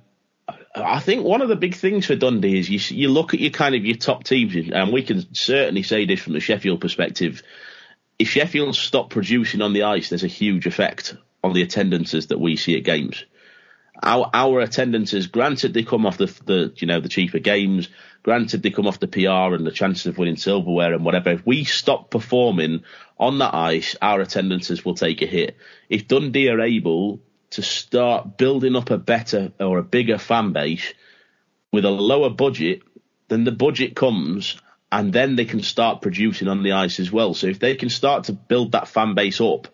I 0.74 1.00
think 1.00 1.24
one 1.24 1.40
of 1.40 1.48
the 1.48 1.56
big 1.56 1.74
things 1.74 2.06
for 2.06 2.14
Dundee 2.14 2.58
is 2.58 2.68
you, 2.68 2.78
you 2.96 3.08
look 3.08 3.32
at 3.32 3.40
your 3.40 3.50
kind 3.50 3.74
of 3.74 3.84
your 3.84 3.96
top 3.96 4.24
teams, 4.24 4.54
and 4.54 4.92
we 4.92 5.02
can 5.02 5.34
certainly 5.34 5.82
say 5.82 6.04
this 6.04 6.20
from 6.20 6.34
the 6.34 6.40
Sheffield 6.40 6.80
perspective. 6.80 7.42
If 8.18 8.28
Sheffield 8.28 8.76
stop 8.76 9.10
producing 9.10 9.62
on 9.62 9.72
the 9.72 9.84
ice, 9.84 10.10
there's 10.10 10.24
a 10.24 10.28
huge 10.28 10.66
effect 10.66 11.16
on 11.46 11.52
the 11.52 11.62
attendances 11.62 12.26
that 12.26 12.40
we 12.40 12.56
see 12.56 12.76
at 12.76 12.84
games. 12.84 13.24
Our, 14.02 14.28
our 14.34 14.60
attendances, 14.60 15.28
granted, 15.28 15.72
they 15.72 15.82
come 15.82 16.04
off 16.04 16.18
the, 16.18 16.26
the 16.44 16.72
you 16.76 16.86
know 16.86 17.00
the 17.00 17.08
cheaper 17.08 17.38
games. 17.38 17.88
Granted, 18.22 18.62
they 18.62 18.70
come 18.70 18.86
off 18.86 19.00
the 19.00 19.08
PR 19.08 19.54
and 19.54 19.66
the 19.66 19.70
chances 19.70 20.06
of 20.06 20.18
winning 20.18 20.36
silverware 20.36 20.92
and 20.92 21.04
whatever. 21.04 21.30
If 21.30 21.46
we 21.46 21.64
stop 21.64 22.10
performing 22.10 22.82
on 23.18 23.38
that 23.38 23.54
ice, 23.54 23.96
our 24.02 24.20
attendances 24.20 24.84
will 24.84 24.96
take 24.96 25.22
a 25.22 25.26
hit. 25.26 25.56
If 25.88 26.08
Dundee 26.08 26.50
are 26.50 26.60
able 26.60 27.20
to 27.50 27.62
start 27.62 28.36
building 28.36 28.76
up 28.76 28.90
a 28.90 28.98
better 28.98 29.52
or 29.60 29.78
a 29.78 29.84
bigger 29.84 30.18
fan 30.18 30.52
base 30.52 30.92
with 31.72 31.84
a 31.84 31.90
lower 31.90 32.28
budget, 32.28 32.82
then 33.28 33.44
the 33.44 33.52
budget 33.52 33.94
comes 33.94 34.60
and 34.90 35.12
then 35.12 35.36
they 35.36 35.44
can 35.44 35.62
start 35.62 36.02
producing 36.02 36.48
on 36.48 36.62
the 36.62 36.72
ice 36.72 37.00
as 37.00 37.10
well. 37.10 37.34
So 37.34 37.46
if 37.46 37.60
they 37.60 37.76
can 37.76 37.88
start 37.88 38.24
to 38.24 38.32
build 38.32 38.72
that 38.72 38.88
fan 38.88 39.14
base 39.14 39.40
up 39.40 39.68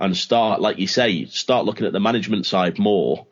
and 0.00 0.16
start, 0.16 0.62
like 0.62 0.78
you 0.78 0.86
say, 0.86 1.26
start 1.26 1.66
looking 1.66 1.86
at 1.86 1.92
the 1.92 2.00
management 2.00 2.46
side 2.46 2.78
more, 2.78 3.26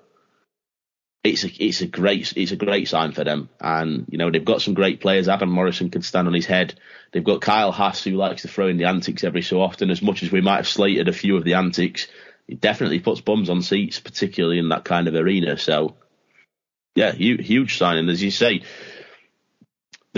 it's 1.24 1.42
a 1.44 1.48
it's 1.64 1.80
a 1.80 1.86
great 1.86 2.32
it's 2.36 2.52
a 2.52 2.56
great 2.56 2.86
sign 2.88 3.12
for 3.12 3.24
them. 3.24 3.48
And 3.58 4.06
you 4.10 4.18
know 4.18 4.30
they've 4.30 4.44
got 4.44 4.62
some 4.62 4.74
great 4.74 5.00
players. 5.00 5.28
Adam 5.28 5.50
Morrison 5.50 5.90
can 5.90 6.02
stand 6.02 6.28
on 6.28 6.34
his 6.34 6.46
head. 6.46 6.78
They've 7.12 7.24
got 7.24 7.40
Kyle 7.40 7.72
Haas 7.72 8.04
who 8.04 8.12
likes 8.12 8.42
to 8.42 8.48
throw 8.48 8.68
in 8.68 8.76
the 8.76 8.84
antics 8.84 9.24
every 9.24 9.42
so 9.42 9.62
often. 9.62 9.90
As 9.90 10.02
much 10.02 10.22
as 10.22 10.30
we 10.30 10.42
might 10.42 10.56
have 10.56 10.68
slated 10.68 11.08
a 11.08 11.12
few 11.12 11.36
of 11.36 11.44
the 11.44 11.54
antics, 11.54 12.06
it 12.46 12.60
definitely 12.60 13.00
puts 13.00 13.22
bums 13.22 13.48
on 13.48 13.62
seats, 13.62 13.98
particularly 13.98 14.58
in 14.58 14.68
that 14.68 14.84
kind 14.84 15.08
of 15.08 15.14
arena. 15.14 15.56
So, 15.56 15.96
yeah, 16.94 17.12
huge, 17.12 17.46
huge 17.46 17.78
signing. 17.78 18.08
As 18.10 18.22
you 18.22 18.30
say, 18.30 18.62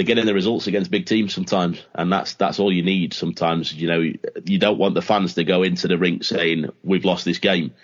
they're 0.01 0.07
getting 0.07 0.25
the 0.25 0.33
results 0.33 0.67
against 0.67 0.91
big 0.91 1.05
teams 1.05 1.35
sometimes, 1.35 1.85
and 1.95 2.11
that's 2.11 2.33
that's 2.33 2.59
all 2.59 2.73
you 2.73 2.83
need. 2.83 3.13
Sometimes, 3.13 3.71
you 3.75 3.87
know, 3.87 4.01
you 4.47 4.59
don't 4.59 4.79
want 4.79 4.95
the 4.95 5.03
fans 5.03 5.35
to 5.35 5.45
go 5.45 5.63
into 5.63 5.89
the 5.89 5.99
rink 5.99 6.25
saying 6.25 6.71
we've 6.83 7.05
lost 7.05 7.27
this 7.27 7.37
game, 7.37 7.75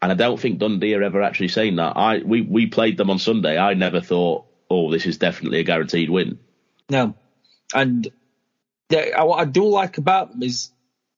and 0.00 0.12
I 0.12 0.14
don't 0.14 0.38
think 0.38 0.60
Dundee 0.60 0.94
are 0.94 1.02
ever 1.02 1.22
actually 1.22 1.48
saying 1.48 1.74
that. 1.74 1.96
I 1.96 2.18
we 2.18 2.42
we 2.42 2.68
played 2.68 2.96
them 2.96 3.10
on 3.10 3.18
Sunday. 3.18 3.58
I 3.58 3.74
never 3.74 4.00
thought, 4.00 4.44
oh, 4.70 4.92
this 4.92 5.06
is 5.06 5.18
definitely 5.18 5.58
a 5.58 5.64
guaranteed 5.64 6.08
win. 6.08 6.38
No, 6.88 7.16
and 7.74 8.06
they, 8.88 9.10
what 9.16 9.40
I 9.40 9.44
do 9.44 9.66
like 9.66 9.98
about 9.98 10.30
them 10.30 10.44
is 10.44 10.70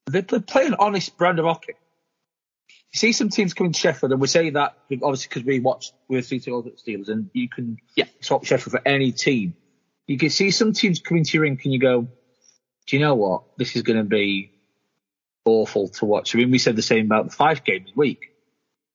they 0.07 0.23
play 0.23 0.65
an 0.65 0.77
honest 0.79 1.19
brand 1.19 1.39
of 1.41 1.45
hockey 1.45 1.75
you 2.93 2.99
see 2.99 3.13
some 3.13 3.29
teams 3.29 3.53
coming 3.53 3.73
to 3.73 3.79
Sheffield, 3.79 4.13
and 4.13 4.21
we 4.21 4.29
say 4.29 4.49
that 4.49 4.79
obviously 5.03 5.29
because 5.29 5.45
we 5.45 5.61
watched 5.61 5.93
we're 6.09 6.23
season 6.23 6.55
all 6.55 6.63
the 6.63 6.71
Steelers, 6.71 7.09
and 7.09 7.29
you 7.35 7.49
can 7.49 7.77
yeah. 7.95 8.07
swap 8.21 8.47
Sheffield 8.47 8.73
for 8.73 8.83
any 8.87 9.13
team. 9.13 9.55
You 10.09 10.17
can 10.19 10.31
see 10.31 10.51
some 10.51 10.73
teams 10.73 11.01
coming 11.01 11.23
to 11.23 11.33
your 11.35 11.43
rink, 11.43 11.61
and 11.65 11.73
you 11.73 11.79
go, 11.79 12.09
"Do 12.87 12.97
you 12.97 12.99
know 12.99 13.15
what? 13.15 13.43
This 13.59 13.77
is 13.77 13.83
going 13.83 13.99
to 13.99 14.05
be 14.05 14.51
awful 15.45 15.89
to 15.89 16.07
watch." 16.07 16.35
I 16.35 16.39
mean, 16.39 16.51
we 16.51 16.59
said 16.59 16.75
the 16.75 16.83
same 16.83 17.07
about 17.07 17.27
the 17.27 17.37
five 17.37 17.63
game 17.63 17.87
week. 17.95 18.33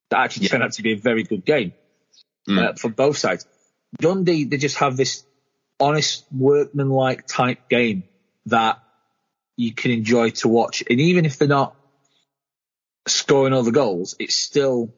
That 0.09 0.21
actually 0.21 0.45
yeah. 0.45 0.49
turned 0.49 0.63
out 0.63 0.73
to 0.73 0.81
be 0.81 0.93
a 0.93 0.97
very 0.97 1.23
good 1.23 1.45
game 1.45 1.73
mm. 2.49 2.59
uh, 2.59 2.73
for 2.73 2.89
both 2.89 3.17
sides. 3.17 3.45
Dundee, 3.95 4.45
they 4.45 4.57
just 4.57 4.77
have 4.77 4.97
this 4.97 5.23
honest, 5.79 6.25
workmanlike 6.31 7.27
type 7.27 7.69
game 7.69 8.03
that 8.47 8.79
you 9.55 9.71
can 9.71 9.91
enjoy 9.91 10.31
to 10.31 10.47
watch, 10.47 10.83
and 10.89 10.99
even 10.99 11.25
if 11.25 11.37
they're 11.37 11.47
not 11.47 11.75
scoring 13.07 13.53
all 13.53 13.63
the 13.63 13.71
goals, 13.71 14.15
it's 14.17 14.35
still 14.35 14.93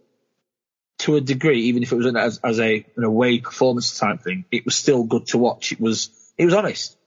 to 0.99 1.15
a 1.15 1.21
degree, 1.21 1.63
even 1.63 1.83
if 1.83 1.91
it 1.91 1.95
was 1.95 2.05
an, 2.05 2.15
as, 2.15 2.39
as 2.43 2.59
a 2.59 2.85
an 2.95 3.03
away 3.03 3.39
performance 3.39 3.97
type 3.97 4.21
thing, 4.21 4.45
it 4.51 4.65
was 4.65 4.75
still 4.75 5.03
good 5.03 5.27
to 5.27 5.37
watch. 5.37 5.71
It 5.71 5.79
was 5.79 6.09
it 6.37 6.45
was 6.45 6.53
honest. 6.53 6.97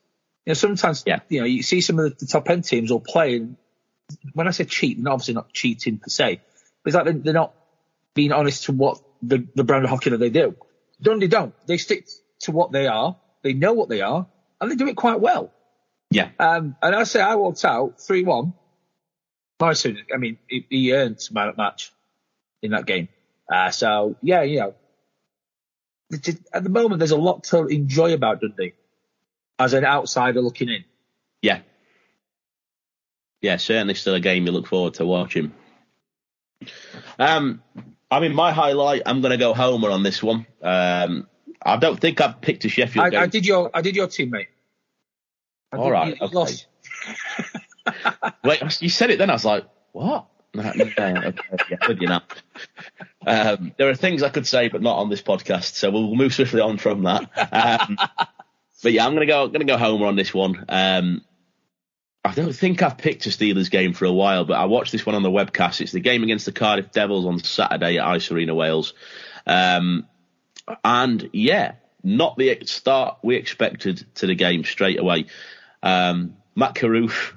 You 0.45 0.51
know, 0.51 0.55
sometimes 0.55 1.05
yeah. 1.07 1.21
you 1.29 1.41
know 1.41 1.47
you 1.47 1.63
see 1.63 1.81
some 1.81 1.99
of 1.99 2.05
the, 2.05 2.25
the 2.25 2.27
top 2.27 2.49
end 2.51 2.65
teams 2.65 2.91
all 2.91 3.01
playing. 3.01 3.57
When 4.33 4.49
I 4.49 4.53
say 4.53 4.65
cheat, 4.65 5.03
they're 5.03 5.13
obviously 5.13 5.35
not 5.35 5.53
cheating 5.53 5.99
per 5.99 6.09
se, 6.09 6.41
but 6.83 6.89
it's 6.89 6.97
like 6.97 7.23
they're 7.23 7.33
not 7.35 7.55
being 8.15 8.33
honest 8.33 8.65
to 8.65 8.73
what 8.73 9.01
the, 9.23 9.47
the 9.55 9.65
brand 9.65 9.85
of 9.85 9.91
hockey 9.91 10.11
that 10.11 10.19
they 10.19 10.31
do. 10.31 10.57
Dundee 11.01 11.29
don't. 11.29 11.55
They 11.67 11.77
stick 11.77 12.09
to 12.41 12.53
what 12.53 12.73
they 12.73 12.87
are. 12.87 13.17
They 13.43 13.53
know 13.53 13.75
what 13.75 13.89
they 13.89 14.01
are, 14.01 14.27
and 14.61 14.71
they 14.71 14.77
do 14.77 14.89
it 14.89 14.97
quite 14.97 15.21
well. 15.21 15.53
Yeah. 16.11 16.31
Um, 16.39 16.77
and 16.83 16.95
I 16.95 17.05
say 17.05 17.21
I 17.21 17.35
walked 17.35 17.65
out 17.65 18.01
three 18.01 18.25
one 18.25 18.55
Morrison, 19.61 19.99
I 20.15 20.19
mean, 20.19 20.39
he, 20.47 20.67
he 20.69 20.93
earned 20.93 21.21
man 21.33 21.53
match 21.57 21.93
in 22.63 22.71
that 22.73 22.87
game. 22.87 23.09
Uh, 23.51 23.71
so 23.71 24.17
yeah, 24.23 24.43
you 24.43 24.61
know, 24.61 24.75
at 26.53 26.63
the 26.63 26.71
moment 26.71 26.99
there's 26.99 27.11
a 27.11 27.17
lot 27.17 27.45
to 27.45 27.67
enjoy 27.67 28.13
about 28.13 28.41
Dundee 28.41 28.75
as 29.59 29.75
an 29.75 29.85
outsider 29.85 30.41
looking 30.41 30.69
in. 30.69 30.85
Yeah, 31.43 31.61
yeah, 33.41 33.57
certainly 33.57 33.95
still 33.95 34.15
a 34.15 34.21
game 34.21 34.47
you 34.47 34.53
look 34.53 34.67
forward 34.67 34.95
to 34.95 35.07
watching. 35.07 35.53
Um, 37.19 37.63
I 38.11 38.21
mean, 38.21 38.35
my 38.35 38.53
highlight. 38.53 39.03
I'm 39.07 39.21
going 39.21 39.31
to 39.31 39.37
go 39.37 39.55
Homer 39.55 39.91
on 39.91 40.03
this 40.03 40.23
one. 40.23 40.47
Um, 40.63 41.29
I 41.63 41.77
don't 41.77 42.01
think 42.01 42.21
I've 42.21 42.41
picked 42.41 42.65
a 42.65 42.69
Sheffield. 42.69 43.15
I, 43.15 43.23
I 43.23 43.27
did 43.27 43.47
your, 43.47 43.71
I 43.73 43.81
did 43.81 43.95
your 43.97 44.09
teammate. 44.09 44.47
All 45.73 45.91
right, 45.91 46.17
you 46.19 46.27
okay. 46.27 46.55
Wait, 48.45 48.83
you 48.83 48.89
said 48.89 49.11
it 49.11 49.19
then. 49.19 49.31
I 49.31 49.35
was 49.35 49.45
like, 49.45 49.65
what? 49.93 50.27
Okay, 50.57 51.35
yeah, 51.71 51.91
you 51.91 52.09
know. 52.09 52.21
Um, 53.27 53.73
there 53.77 53.89
are 53.91 53.95
things 53.95 54.23
I 54.23 54.31
could 54.31 54.47
say, 54.47 54.69
but 54.69 54.83
not 54.83 54.99
on 54.99 55.11
this 55.11 55.23
podcast. 55.23 55.75
So 55.75 55.91
we'll 55.91 56.15
move 56.15 56.33
swiftly 56.33 56.61
on 56.61 56.79
from 56.79 57.03
that. 57.03 57.31
Um, 57.53 57.99
but 58.83 58.93
yeah, 58.93 59.07
I'm 59.07 59.15
gonna 59.15 59.27
go. 59.27 59.49
Gonna 59.49 59.65
go 59.65 59.77
Homer 59.77 60.07
on 60.07 60.17
this 60.17 60.33
one. 60.33 60.65
Um, 60.69 61.23
I 62.25 62.33
don't 62.33 62.53
think 62.53 62.83
I've 62.83 62.99
picked 62.99 63.27
a 63.27 63.31
Steelers 63.31 63.71
game 63.71 63.93
for 63.95 64.05
a 64.05 64.13
while, 64.13 64.45
but 64.45 64.55
I 64.55 64.65
watched 64.67 64.93
this 64.93 65.07
one 65.07 65.15
on 65.15 65.23
the 65.23 65.31
webcast. 65.31 65.81
It's 65.81 65.93
the 65.93 66.01
game 66.01 66.23
against 66.23 66.47
the 66.47 66.53
Cardiff 66.53 66.93
Devils 66.93 67.27
on 67.27 67.39
Saturday 67.39 67.99
at 67.99 68.07
Ice 68.07 68.31
Arena 68.31 68.55
Wales. 68.55 68.95
Um, 69.47 70.07
and 70.85 71.31
yeah, 71.33 71.75
not 72.03 72.37
the 72.37 72.59
start 72.67 73.19
we 73.23 73.37
expected 73.37 74.07
to 74.17 74.27
the 74.27 74.35
game 74.35 74.65
straight 74.65 74.99
away. 74.99 75.27
Um, 75.83 76.37
Mac 76.55 76.75
Carruth 76.75 77.35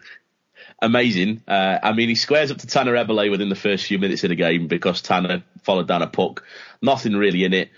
amazing. 0.81 1.43
Uh, 1.47 1.79
I 1.81 1.93
mean, 1.93 2.09
he 2.09 2.15
squares 2.15 2.51
up 2.51 2.57
to 2.59 2.67
Tanner 2.67 2.93
Eberle 2.93 3.29
within 3.29 3.49
the 3.49 3.55
first 3.55 3.85
few 3.85 3.99
minutes 3.99 4.23
of 4.23 4.29
the 4.29 4.35
game 4.35 4.67
because 4.67 5.01
Tanner 5.01 5.43
followed 5.63 5.87
down 5.87 6.01
a 6.01 6.07
puck. 6.07 6.43
Nothing 6.81 7.15
really 7.15 7.43
in 7.43 7.53
it. 7.53 7.69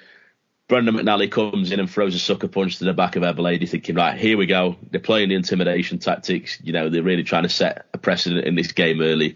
Brendan 0.69 0.95
McNally 0.95 1.29
comes 1.29 1.72
in 1.72 1.79
and 1.79 1.89
throws 1.89 2.15
a 2.15 2.19
sucker 2.19 2.48
punch 2.48 2.77
to 2.77 2.86
the 2.86 2.93
back 2.93 3.15
of 3.15 3.24
Eberle. 3.24 3.60
You're 3.60 3.67
thinking, 3.67 3.95
right, 3.95 4.17
here 4.17 4.38
we 4.38 4.45
go. 4.45 4.77
They're 4.89 5.01
playing 5.01 5.29
the 5.29 5.36
intimidation 5.36 6.00
tactics. 6.00 6.57
You 6.63 6.72
know, 6.72 6.89
they're 6.89 7.03
really 7.03 7.24
trying 7.24 7.43
to 7.43 7.50
set 7.50 7.86
a 7.93 7.98
precedent 7.98 8.45
in 8.45 8.55
this 8.55 8.72
game 8.72 9.01
early. 9.01 9.36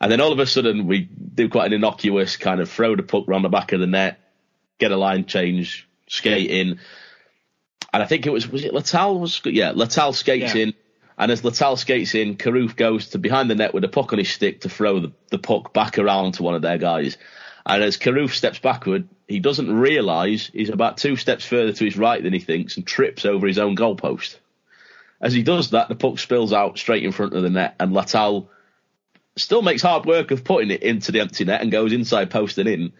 And 0.00 0.12
then 0.12 0.20
all 0.20 0.32
of 0.32 0.38
a 0.38 0.46
sudden, 0.46 0.86
we 0.86 1.00
do 1.00 1.48
quite 1.48 1.66
an 1.66 1.72
innocuous 1.72 2.36
kind 2.36 2.60
of 2.60 2.70
throw 2.70 2.94
the 2.96 3.02
puck 3.02 3.28
around 3.28 3.42
the 3.42 3.48
back 3.48 3.72
of 3.72 3.80
the 3.80 3.86
net, 3.86 4.20
get 4.78 4.92
a 4.92 4.96
line 4.96 5.24
change, 5.24 5.88
skate 6.08 6.50
in. 6.50 6.80
And 7.92 8.02
I 8.02 8.06
think 8.06 8.26
it 8.26 8.30
was, 8.30 8.48
was 8.48 8.64
it 8.64 8.72
Latal? 8.72 9.20
Was, 9.20 9.40
yeah, 9.44 9.72
Latal 9.72 10.14
skates 10.14 10.54
yeah. 10.54 10.62
in 10.62 10.74
and 11.18 11.30
as 11.30 11.42
Latal 11.42 11.78
skates 11.78 12.14
in, 12.14 12.36
Carruth 12.36 12.76
goes 12.76 13.08
to 13.10 13.18
behind 13.18 13.50
the 13.50 13.54
net 13.54 13.74
with 13.74 13.84
a 13.84 13.88
puck 13.88 14.12
on 14.12 14.18
his 14.18 14.30
stick 14.30 14.62
to 14.62 14.68
throw 14.68 15.00
the, 15.00 15.12
the 15.30 15.38
puck 15.38 15.72
back 15.72 15.98
around 15.98 16.32
to 16.32 16.42
one 16.42 16.54
of 16.54 16.62
their 16.62 16.78
guys. 16.78 17.16
And 17.64 17.82
as 17.82 17.96
Carruth 17.96 18.34
steps 18.34 18.58
backward, 18.58 19.08
he 19.28 19.38
doesn't 19.38 19.72
realise 19.72 20.48
he's 20.48 20.70
about 20.70 20.96
two 20.96 21.16
steps 21.16 21.44
further 21.44 21.72
to 21.72 21.84
his 21.84 21.96
right 21.96 22.22
than 22.22 22.32
he 22.32 22.40
thinks 22.40 22.76
and 22.76 22.86
trips 22.86 23.24
over 23.24 23.46
his 23.46 23.58
own 23.58 23.76
goalpost. 23.76 24.36
As 25.20 25.32
he 25.32 25.42
does 25.42 25.70
that, 25.70 25.88
the 25.88 25.94
puck 25.94 26.18
spills 26.18 26.52
out 26.52 26.78
straight 26.78 27.04
in 27.04 27.12
front 27.12 27.34
of 27.34 27.42
the 27.42 27.50
net, 27.50 27.76
and 27.78 27.92
Latal 27.92 28.48
still 29.36 29.62
makes 29.62 29.82
hard 29.82 30.04
work 30.04 30.32
of 30.32 30.44
putting 30.44 30.70
it 30.70 30.82
into 30.82 31.12
the 31.12 31.20
empty 31.20 31.44
net 31.44 31.62
and 31.62 31.70
goes 31.70 31.92
inside 31.92 32.30
post 32.30 32.58
and 32.58 32.68
in. 32.68 32.92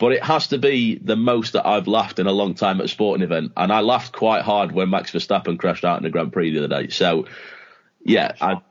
But 0.00 0.12
it 0.12 0.24
has 0.24 0.48
to 0.48 0.58
be 0.58 0.96
the 0.96 1.14
most 1.14 1.52
that 1.52 1.66
I've 1.66 1.86
laughed 1.86 2.18
in 2.18 2.26
a 2.26 2.32
long 2.32 2.54
time 2.54 2.80
at 2.80 2.86
a 2.86 2.88
sporting 2.88 3.22
event. 3.22 3.52
And 3.54 3.70
I 3.70 3.80
laughed 3.80 4.12
quite 4.12 4.42
hard 4.42 4.72
when 4.72 4.88
Max 4.88 5.12
Verstappen 5.12 5.58
crashed 5.58 5.84
out 5.84 5.98
in 5.98 6.02
the 6.04 6.10
Grand 6.10 6.32
Prix 6.32 6.52
the 6.52 6.64
other 6.64 6.82
day. 6.82 6.88
So, 6.88 7.26
yeah, 8.02 8.32
I 8.40 8.62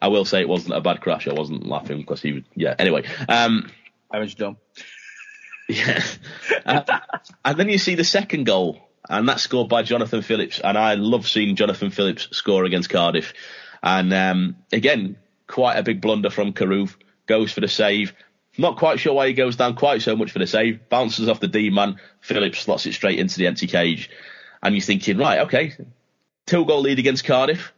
I 0.00 0.08
will 0.08 0.24
say 0.24 0.40
it 0.40 0.48
wasn't 0.48 0.76
a 0.76 0.80
bad 0.80 1.02
crash. 1.02 1.28
I 1.28 1.34
wasn't 1.34 1.66
laughing 1.66 1.98
because 1.98 2.22
he 2.22 2.32
was, 2.32 2.42
yeah. 2.56 2.74
Anyway. 2.78 3.04
Um, 3.28 3.70
I 4.10 4.18
was 4.18 4.34
dumb. 4.34 4.56
Yeah. 5.70 6.02
uh, 6.64 7.00
and 7.44 7.60
then 7.60 7.68
you 7.68 7.76
see 7.76 7.94
the 7.94 8.02
second 8.02 8.44
goal, 8.44 8.88
and 9.06 9.28
that's 9.28 9.42
scored 9.42 9.68
by 9.68 9.82
Jonathan 9.82 10.22
Phillips. 10.22 10.60
And 10.60 10.78
I 10.78 10.94
love 10.94 11.28
seeing 11.28 11.56
Jonathan 11.56 11.90
Phillips 11.90 12.28
score 12.34 12.64
against 12.64 12.88
Cardiff. 12.88 13.34
And 13.82 14.14
um, 14.14 14.56
again, 14.72 15.18
quite 15.46 15.76
a 15.76 15.82
big 15.82 16.00
blunder 16.00 16.30
from 16.30 16.54
Carruth. 16.54 16.96
Goes 17.26 17.52
for 17.52 17.60
the 17.60 17.68
save. 17.68 18.14
Not 18.58 18.76
quite 18.76 18.98
sure 18.98 19.14
why 19.14 19.28
he 19.28 19.34
goes 19.34 19.54
down 19.54 19.76
quite 19.76 20.02
so 20.02 20.16
much 20.16 20.32
for 20.32 20.40
the 20.40 20.46
save. 20.46 20.88
Bounces 20.88 21.28
off 21.28 21.38
the 21.38 21.46
D 21.46 21.70
man. 21.70 22.00
Phillips 22.20 22.58
slots 22.58 22.86
it 22.86 22.92
straight 22.92 23.20
into 23.20 23.38
the 23.38 23.46
empty 23.46 23.68
cage. 23.68 24.10
and 24.62 24.74
you're 24.74 24.82
thinking, 24.82 25.16
right, 25.16 25.40
okay, 25.42 25.76
two 26.46 26.64
goal 26.64 26.80
lead 26.80 26.98
against 26.98 27.24
Cardiff, 27.24 27.72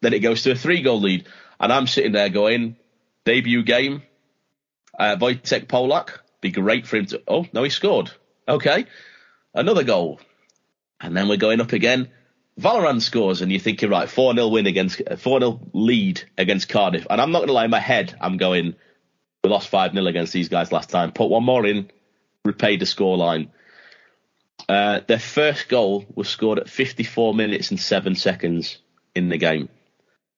then 0.00 0.12
it 0.12 0.18
goes 0.18 0.42
to 0.42 0.50
a 0.50 0.54
three 0.56 0.82
goal 0.82 1.00
lead, 1.00 1.26
and 1.60 1.72
I'm 1.72 1.86
sitting 1.86 2.12
there 2.12 2.28
going, 2.28 2.76
debut 3.24 3.62
game, 3.62 4.02
uh, 4.98 5.16
Wojtek 5.16 5.66
Polak, 5.66 6.18
be 6.40 6.50
great 6.50 6.86
for 6.86 6.96
him 6.96 7.06
to. 7.06 7.22
Oh 7.28 7.46
no, 7.52 7.62
he 7.62 7.70
scored. 7.70 8.10
Okay, 8.48 8.86
another 9.54 9.84
goal, 9.84 10.20
and 11.00 11.16
then 11.16 11.28
we're 11.28 11.36
going 11.36 11.60
up 11.60 11.72
again. 11.72 12.08
Vallerand 12.58 13.00
scores, 13.00 13.40
and 13.40 13.50
you're 13.52 13.60
thinking, 13.60 13.88
right, 13.88 14.08
4 14.08 14.34
0 14.34 14.48
win 14.48 14.66
against, 14.66 15.00
4 15.18 15.40
0 15.40 15.60
lead 15.72 16.22
against 16.36 16.68
Cardiff. 16.68 17.06
And 17.08 17.20
I'm 17.20 17.30
not 17.30 17.38
going 17.38 17.48
to 17.48 17.54
lie, 17.54 17.64
in 17.66 17.70
my 17.70 17.80
head, 17.80 18.14
I'm 18.20 18.36
going, 18.36 18.74
we 19.42 19.50
lost 19.50 19.68
5 19.68 19.92
0 19.92 20.06
against 20.06 20.32
these 20.32 20.48
guys 20.48 20.72
last 20.72 20.90
time. 20.90 21.12
Put 21.12 21.30
one 21.30 21.44
more 21.44 21.66
in, 21.66 21.90
repay 22.44 22.76
the 22.76 22.84
scoreline. 22.84 23.48
Uh, 24.68 25.00
their 25.06 25.18
first 25.18 25.68
goal 25.68 26.04
was 26.14 26.28
scored 26.28 26.58
at 26.58 26.68
54 26.68 27.34
minutes 27.34 27.70
and 27.70 27.80
7 27.80 28.14
seconds 28.14 28.78
in 29.14 29.28
the 29.28 29.38
game, 29.38 29.68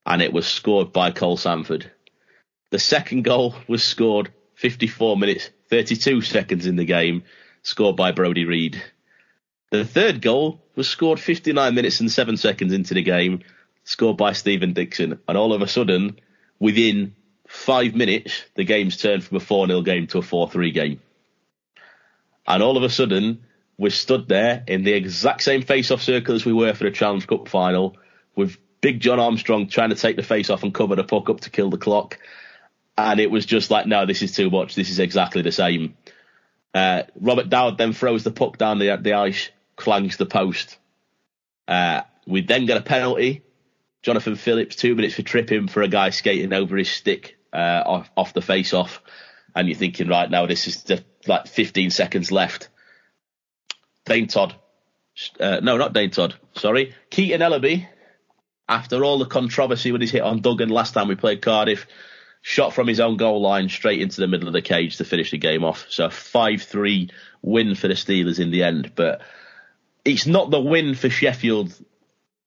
and 0.07 0.23
it 0.23 0.33
was 0.33 0.47
scored 0.47 0.93
by 0.93 1.11
Cole 1.11 1.37
Sanford. 1.37 1.91
The 2.71 2.79
second 2.79 3.23
goal 3.23 3.55
was 3.69 3.83
scored 3.83 4.33
54 4.55 5.17
minutes, 5.17 5.51
32 5.69 6.23
seconds 6.23 6.67
in 6.67 6.77
the 6.77 6.85
game, 6.85 7.25
scored 7.63 7.97
by 7.97 8.13
Brodie 8.13 8.45
Reid. 8.45 8.83
The 9.71 9.85
third 9.85 10.23
goal 10.23 10.63
was 10.77 10.89
scored 10.89 11.19
59 11.19 11.75
minutes 11.75 12.01
and 12.01 12.11
7 12.11 12.37
seconds 12.37 12.73
into 12.73 12.95
the 12.95 13.03
game, 13.03 13.41
scored 13.85 14.17
by 14.17 14.33
Stephen 14.33 14.73
Dixon. 14.73 15.19
And 15.27 15.37
all 15.37 15.53
of 15.53 15.63
a 15.63 15.67
sudden, 15.67 16.21
within 16.59 17.17
five 17.53 17.95
minutes, 17.95 18.45
the 18.55 18.65
game's 18.65 18.97
turned 18.97 19.23
from 19.23 19.37
a 19.37 19.41
4 19.41 19.67
0 19.67 19.83
game 19.83 20.07
to 20.09 20.19
a 20.19 20.23
4 20.23 20.51
3 20.51 20.71
game. 20.73 21.01
And 22.47 22.63
all 22.63 22.77
of 22.79 22.83
a 22.83 22.89
sudden, 22.89 23.45
we're 23.77 23.91
stood 23.91 24.27
there 24.27 24.65
in 24.67 24.85
the 24.85 24.93
exact 24.93 25.43
same 25.43 25.63
face 25.63 25.91
off 25.91 26.03
circle 26.03 26.35
as 26.35 26.47
we 26.47 26.53
were 26.53 26.73
for 26.73 26.85
the 26.85 26.91
Challenge 26.91 27.27
Cup 27.27 27.49
final, 27.49 27.97
with 28.35 28.57
Big 28.81 29.01
John 29.01 29.21
Armstrong 29.21 29.69
trying 29.69 29.91
to 29.91 29.97
take 29.97 30.17
the 30.17 30.23
face 30.23 30.49
off 30.49 30.63
and 30.63 30.75
cover 30.75 30.97
the 30.97 31.05
puck 31.05 31.29
up 31.29 31.41
to 31.41 31.51
kill 31.51 31.69
the 31.69 31.77
clock. 31.77 32.19
And 32.97 33.21
it 33.21 33.31
was 33.31 33.47
just 33.47 33.71
like, 33.71 33.87
no, 33.87 34.07
this 34.07 34.23
is 34.23 34.35
too 34.35 34.51
much. 34.51 34.75
This 34.75 34.91
is 34.91 34.99
exactly 34.99 35.43
the 35.43 35.53
same. 35.53 35.97
Uh, 36.75 37.03
Robert 37.21 37.51
Dowd 37.51 37.77
then 37.77 37.93
throws 37.93 38.25
the 38.25 38.31
puck 38.31 38.57
down 38.57 38.79
the, 38.79 38.97
the 39.01 39.13
ice 39.13 39.51
clangs 39.77 40.17
the 40.17 40.27
post. 40.27 40.79
Uh, 41.69 42.01
we 42.27 42.41
then 42.41 42.65
get 42.67 42.79
a 42.79 42.83
penalty. 42.83 43.43
Jonathan 44.01 44.37
Phillips, 44.37 44.75
two 44.75 44.95
minutes 44.95 45.15
for 45.15 45.23
tripping 45.23 45.69
for 45.69 45.83
a 45.83 45.89
guy 45.89 46.11
skating 46.11 46.53
over 46.53 46.77
his 46.77 46.91
stick 46.91 47.37
uh, 47.53 48.05
off, 48.17 48.35
the 48.35 48.43
face 48.43 48.75
off. 48.75 49.03
And 49.55 49.69
you're 49.69 49.77
thinking, 49.77 50.09
right 50.09 50.31
now, 50.31 50.47
this 50.47 50.67
is 50.67 51.03
like 51.27 51.47
15 51.47 51.91
seconds 51.91 52.33
left. 52.33 52.69
Dane 54.05 54.27
Todd. 54.27 54.55
Uh, 55.39 55.61
no, 55.63 55.77
not 55.77 55.93
Dane 55.93 56.11
Todd. 56.11 56.35
Sorry. 56.55 56.95
Keaton 57.11 57.41
Ellaby, 57.41 57.87
after 58.69 59.05
all 59.05 59.19
the 59.19 59.27
controversy 59.27 59.93
with 59.93 60.01
his 60.01 60.11
hit 60.11 60.23
on 60.23 60.41
Duggan 60.41 60.71
last 60.71 60.95
time 60.95 61.09
we 61.09 61.15
played 61.15 61.43
Cardiff, 61.43 61.87
shot 62.41 62.73
from 62.73 62.89
his 62.89 63.01
own 63.01 63.17
goal 63.17 63.41
line 63.41 63.69
straight 63.69 64.01
into 64.01 64.21
the 64.21 64.27
middle 64.27 64.49
of 64.49 64.55
the 64.55 64.63
cage 64.63 64.97
to 64.97 65.05
finish 65.05 65.31
the 65.31 65.39
game 65.39 65.65
off. 65.65 65.87
So 65.91 66.09
5 66.09 66.63
3 66.63 67.11
win 67.43 67.75
for 67.75 67.89
the 67.89 67.95
Steelers 67.95 68.41
in 68.41 68.51
the 68.51 68.65
end. 68.65 68.93
But 68.95 69.21
it's 70.05 70.27
not 70.27 70.51
the 70.51 70.61
win 70.61 70.95
for 70.95 71.11
Sheffield 71.11 71.73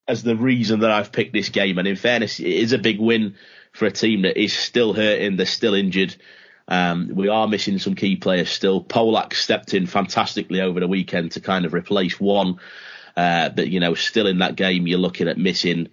as 0.08 0.24
the 0.24 0.36
reason 0.36 0.82
that 0.82 0.92
I've 0.92 1.12
picked 1.12 1.34
this 1.34 1.50
game. 1.50 1.78
And 1.78 1.88
in 1.88 1.96
fairness, 1.96 2.40
it 2.40 2.48
is 2.48 2.74
a 2.74 2.78
big 2.78 3.00
win 3.00 3.36
for 3.76 3.86
a 3.86 3.92
team 3.92 4.22
that 4.22 4.42
is 4.42 4.54
still 4.54 4.94
hurting. 4.94 5.36
They're 5.36 5.46
still 5.46 5.74
injured. 5.74 6.16
Um, 6.68 7.12
we 7.14 7.28
are 7.28 7.48
missing 7.48 7.78
some 7.78 7.94
key 7.94 8.16
players 8.16 8.50
still. 8.50 8.84
Polak 8.84 9.34
stepped 9.34 9.74
in 9.74 9.86
fantastically 9.86 10.62
over 10.62 10.80
the 10.80 10.88
weekend 10.88 11.34
to 11.34 11.42
kind 11.42 11.66
of 11.66 11.74
replace 11.74 12.20
one. 12.20 12.60
Uh, 13.18 13.50
but 13.50 13.68
you 13.68 13.80
know, 13.80 13.94
still 13.94 14.28
in 14.28 14.40
that 14.40 14.56
game, 14.56 14.88
you're 14.88 14.98
looking 14.98 15.28
at 15.28 15.38
missing. 15.38 15.90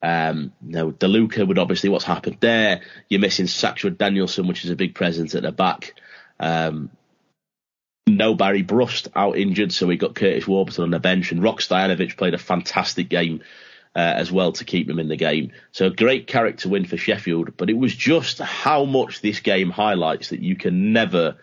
Um, 0.00 0.52
you 0.64 0.72
know, 0.72 0.92
DeLuca 0.92 1.46
would 1.46 1.58
obviously 1.58 1.90
what's 1.90 2.04
happened 2.04 2.36
there. 2.40 2.82
You're 3.08 3.20
missing 3.20 3.46
Saxwood 3.46 3.98
Danielson, 3.98 4.46
which 4.46 4.64
is 4.64 4.70
a 4.70 4.76
big 4.76 4.94
presence 4.94 5.34
at 5.34 5.42
the 5.42 5.52
back. 5.52 5.94
Um, 6.38 6.90
no 8.06 8.34
Barry 8.34 8.62
Brust 8.62 9.08
out 9.16 9.36
injured, 9.36 9.72
so 9.72 9.86
we 9.86 9.96
got 9.96 10.14
Curtis 10.14 10.46
Warburton 10.46 10.84
on 10.84 10.90
the 10.90 11.00
bench, 11.00 11.32
and 11.32 11.42
Rok 11.42 11.60
Stojanovic 11.60 12.16
played 12.16 12.34
a 12.34 12.38
fantastic 12.38 13.08
game 13.08 13.40
uh, 13.96 13.98
as 13.98 14.30
well 14.30 14.52
to 14.52 14.64
keep 14.64 14.88
him 14.88 14.98
in 14.98 15.08
the 15.08 15.16
game. 15.16 15.52
So 15.72 15.86
a 15.86 15.90
great 15.90 16.26
character 16.26 16.68
win 16.68 16.84
for 16.84 16.96
Sheffield, 16.96 17.56
but 17.56 17.70
it 17.70 17.76
was 17.76 17.94
just 17.94 18.38
how 18.38 18.84
much 18.84 19.20
this 19.20 19.40
game 19.40 19.70
highlights 19.70 20.30
that 20.30 20.40
you 20.40 20.56
can 20.56 20.92
never, 20.92 21.36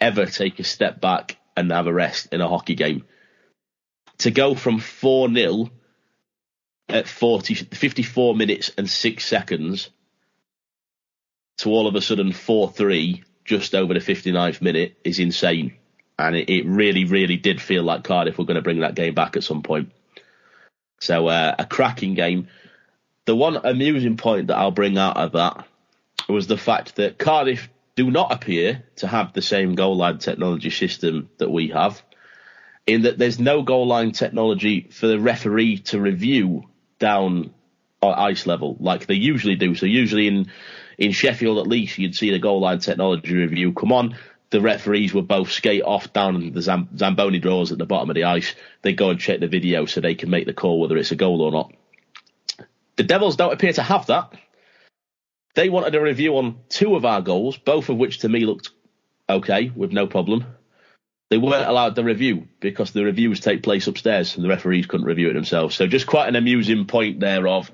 ever 0.00 0.26
take 0.26 0.58
a 0.60 0.64
step 0.64 1.00
back 1.00 1.36
and 1.56 1.70
have 1.72 1.86
a 1.86 1.92
rest 1.92 2.28
in 2.32 2.40
a 2.40 2.48
hockey 2.48 2.74
game. 2.74 3.04
To 4.18 4.30
go 4.30 4.54
from 4.54 4.78
4 4.78 5.32
0 5.32 5.70
at 6.88 7.08
40, 7.08 7.54
54 7.54 8.36
minutes 8.36 8.70
and 8.76 8.88
6 8.88 9.24
seconds 9.24 9.90
to 11.58 11.70
all 11.70 11.86
of 11.86 11.94
a 11.94 12.00
sudden 12.00 12.32
4 12.32 12.70
3 12.70 13.22
just 13.44 13.74
over 13.74 13.94
the 13.94 14.00
59th 14.00 14.60
minute 14.60 14.96
is 15.04 15.18
insane 15.18 15.76
and 16.18 16.36
it, 16.36 16.50
it, 16.50 16.66
really, 16.66 17.04
really 17.04 17.36
did 17.36 17.60
feel 17.60 17.82
like 17.82 18.04
Cardiff 18.04 18.36
were 18.36 18.44
going 18.44 18.56
to 18.56 18.62
bring 18.62 18.80
that 18.80 18.94
game 18.94 19.14
back 19.14 19.36
at 19.36 19.44
some 19.44 19.62
point. 19.62 19.90
So 21.00 21.28
uh, 21.28 21.54
a 21.58 21.66
cracking 21.66 22.14
game. 22.14 22.48
The 23.24 23.34
one 23.34 23.56
amusing 23.56 24.16
point 24.16 24.48
that 24.48 24.56
I'll 24.56 24.70
bring 24.70 24.98
out 24.98 25.16
of 25.16 25.32
that 25.32 25.66
was 26.28 26.46
the 26.46 26.58
fact 26.58 26.96
that 26.96 27.18
Cardiff 27.18 27.68
do 27.96 28.10
not 28.10 28.32
appear 28.32 28.84
to 28.96 29.06
have 29.06 29.32
the 29.32 29.42
same 29.42 29.74
goal 29.74 29.96
line 29.96 30.18
technology 30.18 30.70
system 30.70 31.28
that 31.38 31.50
we 31.50 31.68
have, 31.68 32.02
in 32.86 33.02
that 33.02 33.18
there's 33.18 33.38
no 33.38 33.62
goal 33.62 33.86
line 33.86 34.12
technology 34.12 34.88
for 34.90 35.06
the 35.06 35.18
referee 35.18 35.78
to 35.78 36.00
review 36.00 36.64
down 36.98 37.52
ice 38.02 38.46
level 38.46 38.76
like 38.80 39.06
they 39.06 39.14
usually 39.14 39.56
do. 39.56 39.74
So 39.74 39.86
usually 39.86 40.26
in 40.26 40.50
in 40.96 41.12
Sheffield 41.12 41.58
at 41.58 41.66
least 41.66 41.98
you'd 41.98 42.14
see 42.14 42.30
the 42.30 42.38
goal 42.38 42.60
line 42.60 42.78
technology 42.78 43.34
review 43.34 43.72
come 43.72 43.92
on 43.92 44.16
the 44.50 44.60
referees 44.60 45.14
would 45.14 45.28
both 45.28 45.50
skate 45.50 45.82
off 45.82 46.12
down 46.12 46.52
the 46.52 46.62
Zam- 46.62 46.88
Zamboni 46.96 47.38
drawers 47.38 47.72
at 47.72 47.78
the 47.78 47.86
bottom 47.86 48.10
of 48.10 48.14
the 48.14 48.24
ice. 48.24 48.54
They 48.82 48.92
go 48.92 49.10
and 49.10 49.20
check 49.20 49.40
the 49.40 49.48
video 49.48 49.86
so 49.86 50.00
they 50.00 50.16
can 50.16 50.30
make 50.30 50.46
the 50.46 50.52
call 50.52 50.80
whether 50.80 50.96
it's 50.96 51.12
a 51.12 51.16
goal 51.16 51.40
or 51.40 51.52
not. 51.52 51.72
The 52.96 53.04
Devils 53.04 53.36
don't 53.36 53.52
appear 53.52 53.72
to 53.72 53.82
have 53.82 54.06
that. 54.06 54.32
They 55.54 55.68
wanted 55.68 55.94
a 55.94 56.00
review 56.00 56.36
on 56.36 56.58
two 56.68 56.96
of 56.96 57.04
our 57.04 57.20
goals, 57.20 57.56
both 57.56 57.88
of 57.88 57.96
which 57.96 58.20
to 58.20 58.28
me 58.28 58.40
looked 58.40 58.70
okay 59.28 59.70
with 59.74 59.92
no 59.92 60.06
problem. 60.06 60.44
They 61.28 61.38
weren't 61.38 61.68
allowed 61.68 61.94
the 61.94 62.04
review 62.04 62.48
because 62.58 62.90
the 62.90 63.04
reviews 63.04 63.38
take 63.38 63.62
place 63.62 63.86
upstairs 63.86 64.34
and 64.34 64.44
the 64.44 64.48
referees 64.48 64.86
couldn't 64.86 65.06
review 65.06 65.30
it 65.30 65.34
themselves. 65.34 65.76
So 65.76 65.86
just 65.86 66.08
quite 66.08 66.28
an 66.28 66.34
amusing 66.34 66.86
point 66.86 67.20
there 67.20 67.46
of 67.46 67.70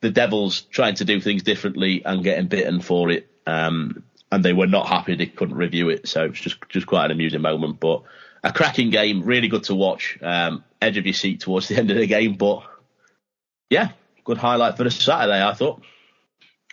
the 0.00 0.10
Devils 0.10 0.62
trying 0.62 0.94
to 0.96 1.04
do 1.04 1.20
things 1.20 1.42
differently 1.42 2.02
and 2.04 2.24
getting 2.24 2.48
bitten 2.48 2.80
for 2.80 3.10
it. 3.10 3.30
Um, 3.46 4.04
and 4.30 4.44
they 4.44 4.52
were 4.52 4.66
not 4.66 4.88
happy 4.88 5.14
they 5.14 5.26
couldn't 5.26 5.56
review 5.56 5.88
it. 5.88 6.08
So 6.08 6.24
it's 6.24 6.40
just 6.40 6.58
just 6.68 6.86
quite 6.86 7.06
an 7.06 7.10
amusing 7.12 7.40
moment. 7.40 7.80
But 7.80 8.02
a 8.42 8.52
cracking 8.52 8.90
game, 8.90 9.22
really 9.22 9.48
good 9.48 9.64
to 9.64 9.74
watch. 9.74 10.18
Um, 10.22 10.64
edge 10.80 10.96
of 10.96 11.06
your 11.06 11.14
seat 11.14 11.40
towards 11.40 11.68
the 11.68 11.76
end 11.76 11.90
of 11.90 11.96
the 11.96 12.06
game, 12.06 12.34
but 12.34 12.62
yeah, 13.70 13.90
good 14.24 14.38
highlight 14.38 14.76
for 14.76 14.84
the 14.84 14.90
Saturday. 14.90 15.42
I 15.42 15.54
thought. 15.54 15.82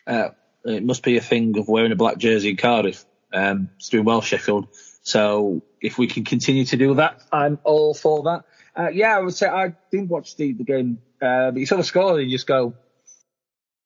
Uh, 0.05 0.29
it 0.65 0.83
must 0.83 1.03
be 1.03 1.17
a 1.17 1.21
thing 1.21 1.57
of 1.57 1.67
wearing 1.67 1.91
a 1.91 1.95
black 1.95 2.17
jersey 2.17 2.49
in 2.49 2.57
Cardiff. 2.57 3.05
Um, 3.33 3.69
it's 3.77 3.89
doing 3.89 4.05
well, 4.05 4.21
Sheffield. 4.21 4.67
So 5.01 5.61
if 5.81 5.97
we 5.97 6.07
can 6.07 6.23
continue 6.23 6.65
to 6.65 6.77
do 6.77 6.95
that, 6.95 7.21
I'm 7.31 7.59
all 7.63 7.93
for 7.93 8.23
that. 8.23 8.43
Uh, 8.75 8.89
yeah, 8.89 9.15
I 9.15 9.19
would 9.19 9.33
say 9.33 9.47
I 9.47 9.75
didn't 9.91 10.09
watch 10.09 10.35
the, 10.35 10.53
the 10.53 10.63
game, 10.63 10.99
uh, 11.21 11.51
but 11.51 11.57
you 11.57 11.65
saw 11.65 11.77
the 11.77 11.83
score 11.83 12.19
and 12.19 12.29
you 12.29 12.35
just 12.35 12.47
go, 12.47 12.73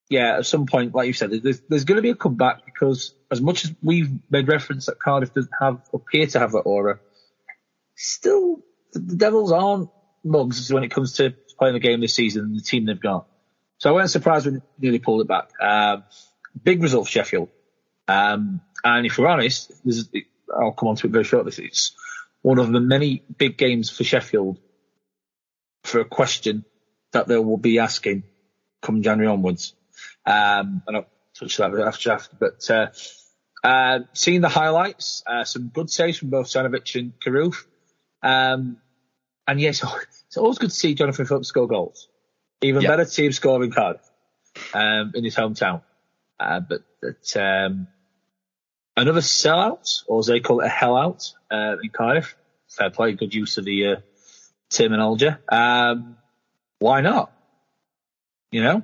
yeah, 0.09 0.37
at 0.37 0.45
some 0.45 0.65
point, 0.67 0.95
like 0.95 1.07
you 1.07 1.13
said, 1.13 1.31
there's, 1.31 1.61
there's 1.67 1.83
going 1.83 1.97
to 1.97 2.01
be 2.01 2.11
a 2.11 2.15
comeback 2.15 2.65
because 2.65 3.13
as 3.31 3.41
much 3.41 3.65
as 3.65 3.73
we've 3.81 4.11
made 4.29 4.47
reference 4.47 4.85
that 4.85 4.99
Cardiff 4.99 5.33
doesn't 5.33 5.51
have 5.59 5.81
appear 5.93 6.27
to 6.27 6.39
have 6.39 6.51
that 6.53 6.59
aura, 6.59 6.99
still 7.95 8.63
the, 8.93 8.99
Devils 8.99 9.51
aren't 9.51 9.89
mugs 10.23 10.71
when 10.71 10.83
it 10.83 10.91
comes 10.91 11.13
to 11.13 11.33
playing 11.57 11.73
the 11.73 11.79
game 11.79 12.01
this 12.01 12.15
season 12.15 12.45
and 12.45 12.57
the 12.57 12.61
team 12.61 12.85
they've 12.85 12.99
got. 12.99 13.27
So 13.79 13.89
I 13.89 13.93
wasn't 13.93 14.11
surprised 14.11 14.45
when 14.45 14.55
they 14.55 14.61
nearly 14.79 14.99
pulled 14.99 15.21
it 15.21 15.27
back. 15.27 15.49
Um, 15.61 16.03
big 16.63 16.81
result 16.81 17.07
for 17.07 17.11
Sheffield. 17.11 17.49
Um, 18.07 18.61
and 18.83 19.05
if 19.05 19.17
we're 19.17 19.27
honest, 19.27 19.71
I'll 20.55 20.71
come 20.71 20.89
on 20.89 20.95
to 20.97 21.07
it 21.07 21.11
very 21.11 21.23
shortly. 21.23 21.65
It's 21.65 21.93
one 22.41 22.59
of 22.59 22.71
the 22.71 22.79
many 22.79 23.23
big 23.37 23.57
games 23.57 23.89
for 23.89 24.03
Sheffield 24.03 24.59
for 25.83 25.99
a 25.99 26.05
question 26.05 26.65
that 27.11 27.27
they 27.27 27.37
will 27.37 27.57
be 27.57 27.79
asking 27.79 28.23
come 28.81 29.01
January 29.01 29.31
onwards. 29.31 29.73
Um, 30.25 30.81
and 30.87 30.97
I'll 30.97 31.07
touch 31.39 31.57
that 31.57 31.73
after 31.73 32.11
after, 32.11 32.35
but, 32.39 32.69
uh, 32.69 32.87
uh, 33.63 33.99
seeing 34.13 34.41
the 34.41 34.49
highlights, 34.49 35.23
uh, 35.25 35.43
some 35.43 35.69
good 35.69 35.89
saves 35.89 36.17
from 36.17 36.29
both 36.29 36.47
Stojanovic 36.47 36.99
and 36.99 37.13
Carruth. 37.19 37.65
Um, 38.21 38.77
and 39.47 39.59
yes, 39.59 39.83
it's 40.27 40.37
always 40.37 40.57
good 40.57 40.69
to 40.69 40.75
see 40.75 40.95
Jonathan 40.95 41.25
Phillips 41.25 41.47
score 41.47 41.67
goals. 41.67 42.07
Even 42.61 42.81
yep. 42.81 42.91
better 42.91 43.05
team 43.05 43.31
scoring 43.31 43.71
card, 43.71 43.97
um, 44.73 45.11
in 45.15 45.23
his 45.23 45.35
hometown. 45.35 45.81
Uh, 46.39 46.59
but, 46.59 46.81
but, 47.01 47.41
um, 47.41 47.87
another 48.95 49.21
sellout, 49.21 50.03
or 50.07 50.19
as 50.19 50.27
they 50.27 50.39
call 50.39 50.61
it, 50.61 50.65
a 50.65 50.69
hell 50.69 50.95
out, 50.95 51.31
uh, 51.51 51.75
in 51.81 51.89
Cardiff. 51.89 52.35
Fair 52.69 52.89
play, 52.89 53.13
good 53.13 53.33
use 53.33 53.57
of 53.57 53.65
the, 53.65 53.87
uh, 53.87 53.95
terminology. 54.69 55.29
Um, 55.49 56.17
why 56.79 57.01
not? 57.01 57.31
You 58.51 58.63
know, 58.63 58.83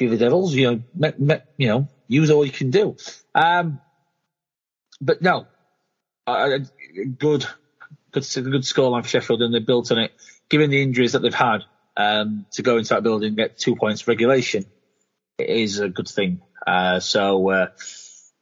if 0.00 0.10
the 0.10 0.16
Devils, 0.16 0.54
you 0.54 0.70
know, 0.70 0.82
me, 0.94 1.12
me, 1.18 1.36
you 1.56 1.68
know, 1.68 1.88
use 2.08 2.30
all 2.30 2.44
you 2.44 2.52
can 2.52 2.70
do. 2.70 2.96
Um, 3.34 3.80
but 5.00 5.22
no, 5.22 5.46
uh, 6.26 6.58
good, 7.18 7.46
good, 8.12 8.24
good 8.34 8.62
scoreline 8.62 9.02
for 9.02 9.08
Sheffield, 9.08 9.42
and 9.42 9.54
they 9.54 9.60
built 9.60 9.92
on 9.92 9.98
it. 9.98 10.12
Given 10.48 10.70
the 10.70 10.82
injuries 10.82 11.12
that 11.12 11.20
they've 11.20 11.34
had, 11.34 11.62
um, 11.96 12.46
to 12.52 12.62
go 12.62 12.76
into 12.76 12.90
that 12.90 13.02
building 13.02 13.28
and 13.28 13.36
get 13.36 13.58
two 13.58 13.76
points 13.76 14.06
regulation, 14.06 14.64
it 15.38 15.48
is 15.48 15.80
a 15.80 15.88
good 15.88 16.08
thing. 16.08 16.40
Uh, 16.66 17.00
so, 17.00 17.50
uh, 17.50 17.66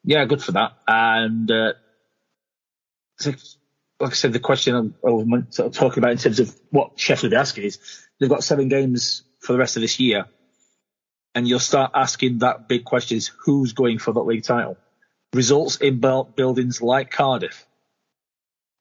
yeah, 0.05 0.25
good 0.25 0.43
for 0.43 0.53
that. 0.53 0.73
And, 0.87 1.51
uh, 1.51 1.73
like 3.25 4.11
I 4.11 4.15
said, 4.15 4.33
the 4.33 4.41
question 4.41 4.95
I 5.07 5.09
was 5.09 5.45
sort 5.51 5.69
of 5.69 5.75
talking 5.75 6.03
about 6.03 6.13
in 6.13 6.19
terms 6.19 6.41
of 6.41 6.55
what 6.71 6.99
Sheffield 6.99 7.33
are 7.33 7.39
asking 7.39 7.65
is 7.65 7.79
they've 8.19 8.29
got 8.29 8.45
seven 8.45 8.69
games 8.69 9.23
for 9.41 9.53
the 9.53 9.59
rest 9.59 9.77
of 9.77 9.83
this 9.83 10.01
year. 10.01 10.27
And 11.35 11.49
you'll 11.49 11.59
start 11.59 11.91
asking 11.95 12.39
that 12.39 12.69
big 12.69 12.85
question 12.85 13.17
is 13.17 13.29
who's 13.45 13.73
going 13.73 13.99
for 13.99 14.13
that 14.13 14.21
league 14.21 14.45
title? 14.45 14.77
Results 15.33 15.77
in 15.77 15.99
buildings 15.99 16.81
like 16.81 17.11
Cardiff, 17.11 17.67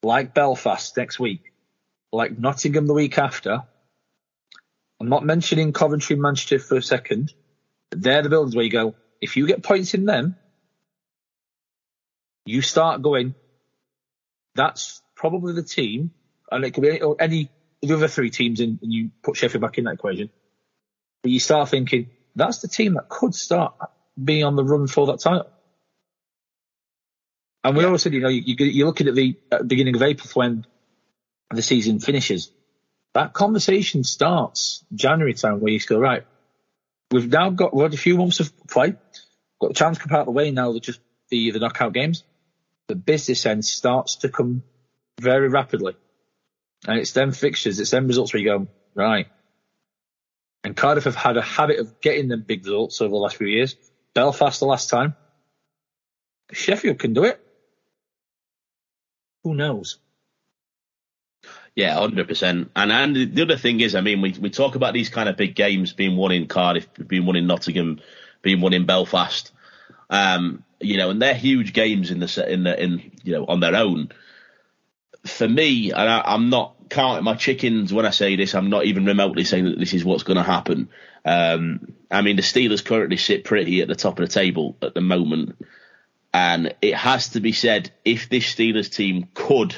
like 0.03 0.35
Belfast 0.35 0.95
next 0.95 1.19
week, 1.19 1.51
like 2.11 2.37
Nottingham 2.37 2.85
the 2.85 2.93
week 2.93 3.17
after. 3.17 3.63
I'm 4.99 5.09
not 5.09 5.25
mentioning 5.25 5.73
Coventry, 5.73 6.15
Manchester 6.15 6.59
for 6.59 6.77
a 6.77 6.81
second. 6.81 7.33
They're 7.91 8.21
the 8.21 8.29
buildings 8.29 8.55
where 8.55 8.65
you 8.65 8.71
go, 8.71 8.95
if 9.19 9.35
you 9.35 9.47
get 9.47 9.63
points 9.63 9.93
in 9.93 10.05
them, 10.05 10.35
you 12.45 12.61
start 12.61 13.01
going, 13.01 13.35
that's 14.53 15.01
probably 15.15 15.53
the 15.53 15.63
team, 15.63 16.11
and 16.51 16.63
it 16.63 16.71
could 16.71 16.83
be 16.83 16.89
any, 16.89 17.01
any 17.19 17.41
of 17.81 17.89
the 17.89 17.95
other 17.95 18.07
three 18.07 18.29
teams, 18.29 18.59
and 18.59 18.79
you 18.81 19.09
put 19.23 19.37
Sheffield 19.37 19.61
back 19.61 19.77
in 19.77 19.85
that 19.85 19.95
equation. 19.95 20.29
But 21.23 21.31
you 21.31 21.39
start 21.39 21.69
thinking, 21.69 22.09
that's 22.35 22.59
the 22.59 22.67
team 22.67 22.93
that 22.95 23.09
could 23.09 23.35
start 23.35 23.75
being 24.21 24.43
on 24.43 24.55
the 24.55 24.63
run 24.63 24.87
for 24.87 25.07
that 25.07 25.19
title. 25.19 25.49
And 27.63 27.75
we 27.75 27.83
yeah. 27.83 27.87
always 27.87 28.01
said, 28.01 28.13
you 28.13 28.19
know, 28.19 28.29
you, 28.29 28.55
you're 28.57 28.87
looking 28.87 29.07
at 29.07 29.15
the, 29.15 29.37
at 29.51 29.59
the 29.59 29.65
beginning 29.65 29.95
of 29.95 30.01
April 30.01 30.29
when 30.33 30.65
the 31.51 31.61
season 31.61 31.99
finishes. 31.99 32.51
That 33.13 33.33
conversation 33.33 34.03
starts 34.03 34.83
January 34.93 35.33
time 35.33 35.61
where 35.61 35.71
you 35.71 35.79
go, 35.79 35.99
right, 35.99 36.25
we've 37.11 37.29
now 37.29 37.51
got, 37.51 37.73
we've 37.73 37.83
had 37.83 37.93
a 37.93 37.97
few 37.97 38.17
months 38.17 38.39
of 38.39 38.51
play, 38.67 38.95
got 39.61 39.67
the 39.69 39.73
chance 39.73 39.97
to 39.97 40.03
come 40.03 40.15
out 40.15 40.21
of 40.21 40.25
the 40.25 40.31
way 40.31 40.51
now, 40.51 40.73
that 40.73 40.83
just 40.83 40.99
the, 41.29 41.51
the 41.51 41.59
knockout 41.59 41.93
games 41.93 42.23
the 42.87 42.95
business 42.95 43.45
end 43.45 43.65
starts 43.65 44.17
to 44.17 44.29
come 44.29 44.63
very 45.19 45.49
rapidly. 45.49 45.95
And 46.87 46.99
it's 46.99 47.13
them 47.13 47.31
fixtures, 47.31 47.79
it's 47.79 47.91
them 47.91 48.07
results 48.07 48.33
where 48.33 48.41
you 48.41 48.49
go, 48.49 48.67
right. 48.93 49.27
And 50.63 50.75
Cardiff 50.75 51.03
have 51.03 51.15
had 51.15 51.37
a 51.37 51.41
habit 51.41 51.79
of 51.79 51.99
getting 51.99 52.29
them 52.29 52.41
big 52.41 52.65
results 52.65 53.01
over 53.01 53.09
the 53.09 53.17
last 53.17 53.35
few 53.35 53.47
years. 53.47 53.75
Belfast 54.13 54.59
the 54.59 54.65
last 54.65 54.89
time. 54.89 55.15
Sheffield 56.51 56.99
can 56.99 57.13
do 57.13 57.25
it. 57.25 57.39
Who 59.43 59.55
knows? 59.55 59.97
Yeah, 61.75 61.95
hundred 61.95 62.27
percent. 62.27 62.71
And 62.75 62.91
and 62.91 63.35
the 63.35 63.41
other 63.41 63.57
thing 63.57 63.79
is, 63.79 63.95
I 63.95 64.01
mean, 64.01 64.21
we 64.21 64.33
we 64.39 64.49
talk 64.49 64.75
about 64.75 64.93
these 64.93 65.09
kind 65.09 65.27
of 65.27 65.35
big 65.35 65.55
games 65.55 65.91
being 65.91 66.15
won 66.15 66.31
in 66.31 66.47
Cardiff, 66.47 66.87
being 67.07 67.25
won 67.25 67.35
in 67.35 67.47
Nottingham, 67.47 67.99
being 68.41 68.61
won 68.61 68.73
in 68.73 68.85
Belfast. 68.85 69.51
Um, 70.09 70.63
you 70.79 70.97
know, 70.97 71.09
and 71.09 71.21
they're 71.21 71.33
huge 71.33 71.73
games 71.73 72.11
in 72.11 72.19
the 72.19 72.45
in 72.51 72.63
the 72.63 72.81
in 72.81 73.11
you 73.23 73.33
know 73.33 73.45
on 73.45 73.59
their 73.59 73.75
own. 73.75 74.09
For 75.25 75.47
me, 75.47 75.91
and 75.91 76.09
I, 76.09 76.33
am 76.33 76.49
not 76.49 76.82
counting 76.89 77.23
my 77.23 77.35
chickens 77.35 77.93
when 77.93 78.05
I 78.05 78.11
say 78.11 78.35
this. 78.35 78.55
I'm 78.55 78.69
not 78.69 78.85
even 78.85 79.05
remotely 79.05 79.43
saying 79.43 79.65
that 79.65 79.79
this 79.79 79.93
is 79.93 80.05
what's 80.05 80.23
going 80.23 80.37
to 80.37 80.43
happen. 80.43 80.89
Um, 81.25 81.93
I 82.11 82.21
mean, 82.21 82.35
the 82.35 82.41
Steelers 82.41 82.83
currently 82.83 83.17
sit 83.17 83.43
pretty 83.43 83.81
at 83.81 83.87
the 83.87 83.95
top 83.95 84.19
of 84.19 84.27
the 84.27 84.33
table 84.33 84.77
at 84.81 84.93
the 84.93 85.01
moment, 85.01 85.65
and 86.33 86.75
it 86.81 86.95
has 86.95 87.29
to 87.29 87.39
be 87.39 87.51
said 87.51 87.91
if 88.03 88.29
this 88.29 88.53
Steelers 88.53 88.93
team 88.93 89.27
could 89.33 89.75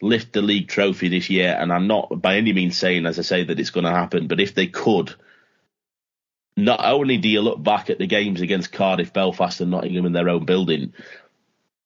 lift 0.00 0.32
the 0.32 0.42
league 0.42 0.68
trophy 0.68 1.08
this 1.08 1.30
year, 1.30 1.56
and 1.58 1.72
I'm 1.72 1.86
not 1.86 2.20
by 2.22 2.36
any 2.36 2.52
means 2.52 2.76
saying, 2.76 3.06
as 3.06 3.18
I 3.18 3.22
say, 3.22 3.44
that 3.44 3.58
it's 3.58 3.70
going 3.70 3.84
to 3.84 3.90
happen, 3.90 4.28
but 4.28 4.40
if 4.40 4.54
they 4.54 4.66
could 4.66 5.14
not 6.56 6.84
only 6.84 7.18
do 7.18 7.28
you 7.28 7.40
look 7.40 7.62
back 7.62 7.88
at 7.88 7.98
the 7.98 8.06
games 8.06 8.40
against 8.40 8.72
Cardiff, 8.72 9.12
Belfast, 9.12 9.60
and 9.60 9.70
Nottingham 9.70 10.06
in 10.06 10.12
their 10.12 10.28
own 10.28 10.44
building, 10.44 10.92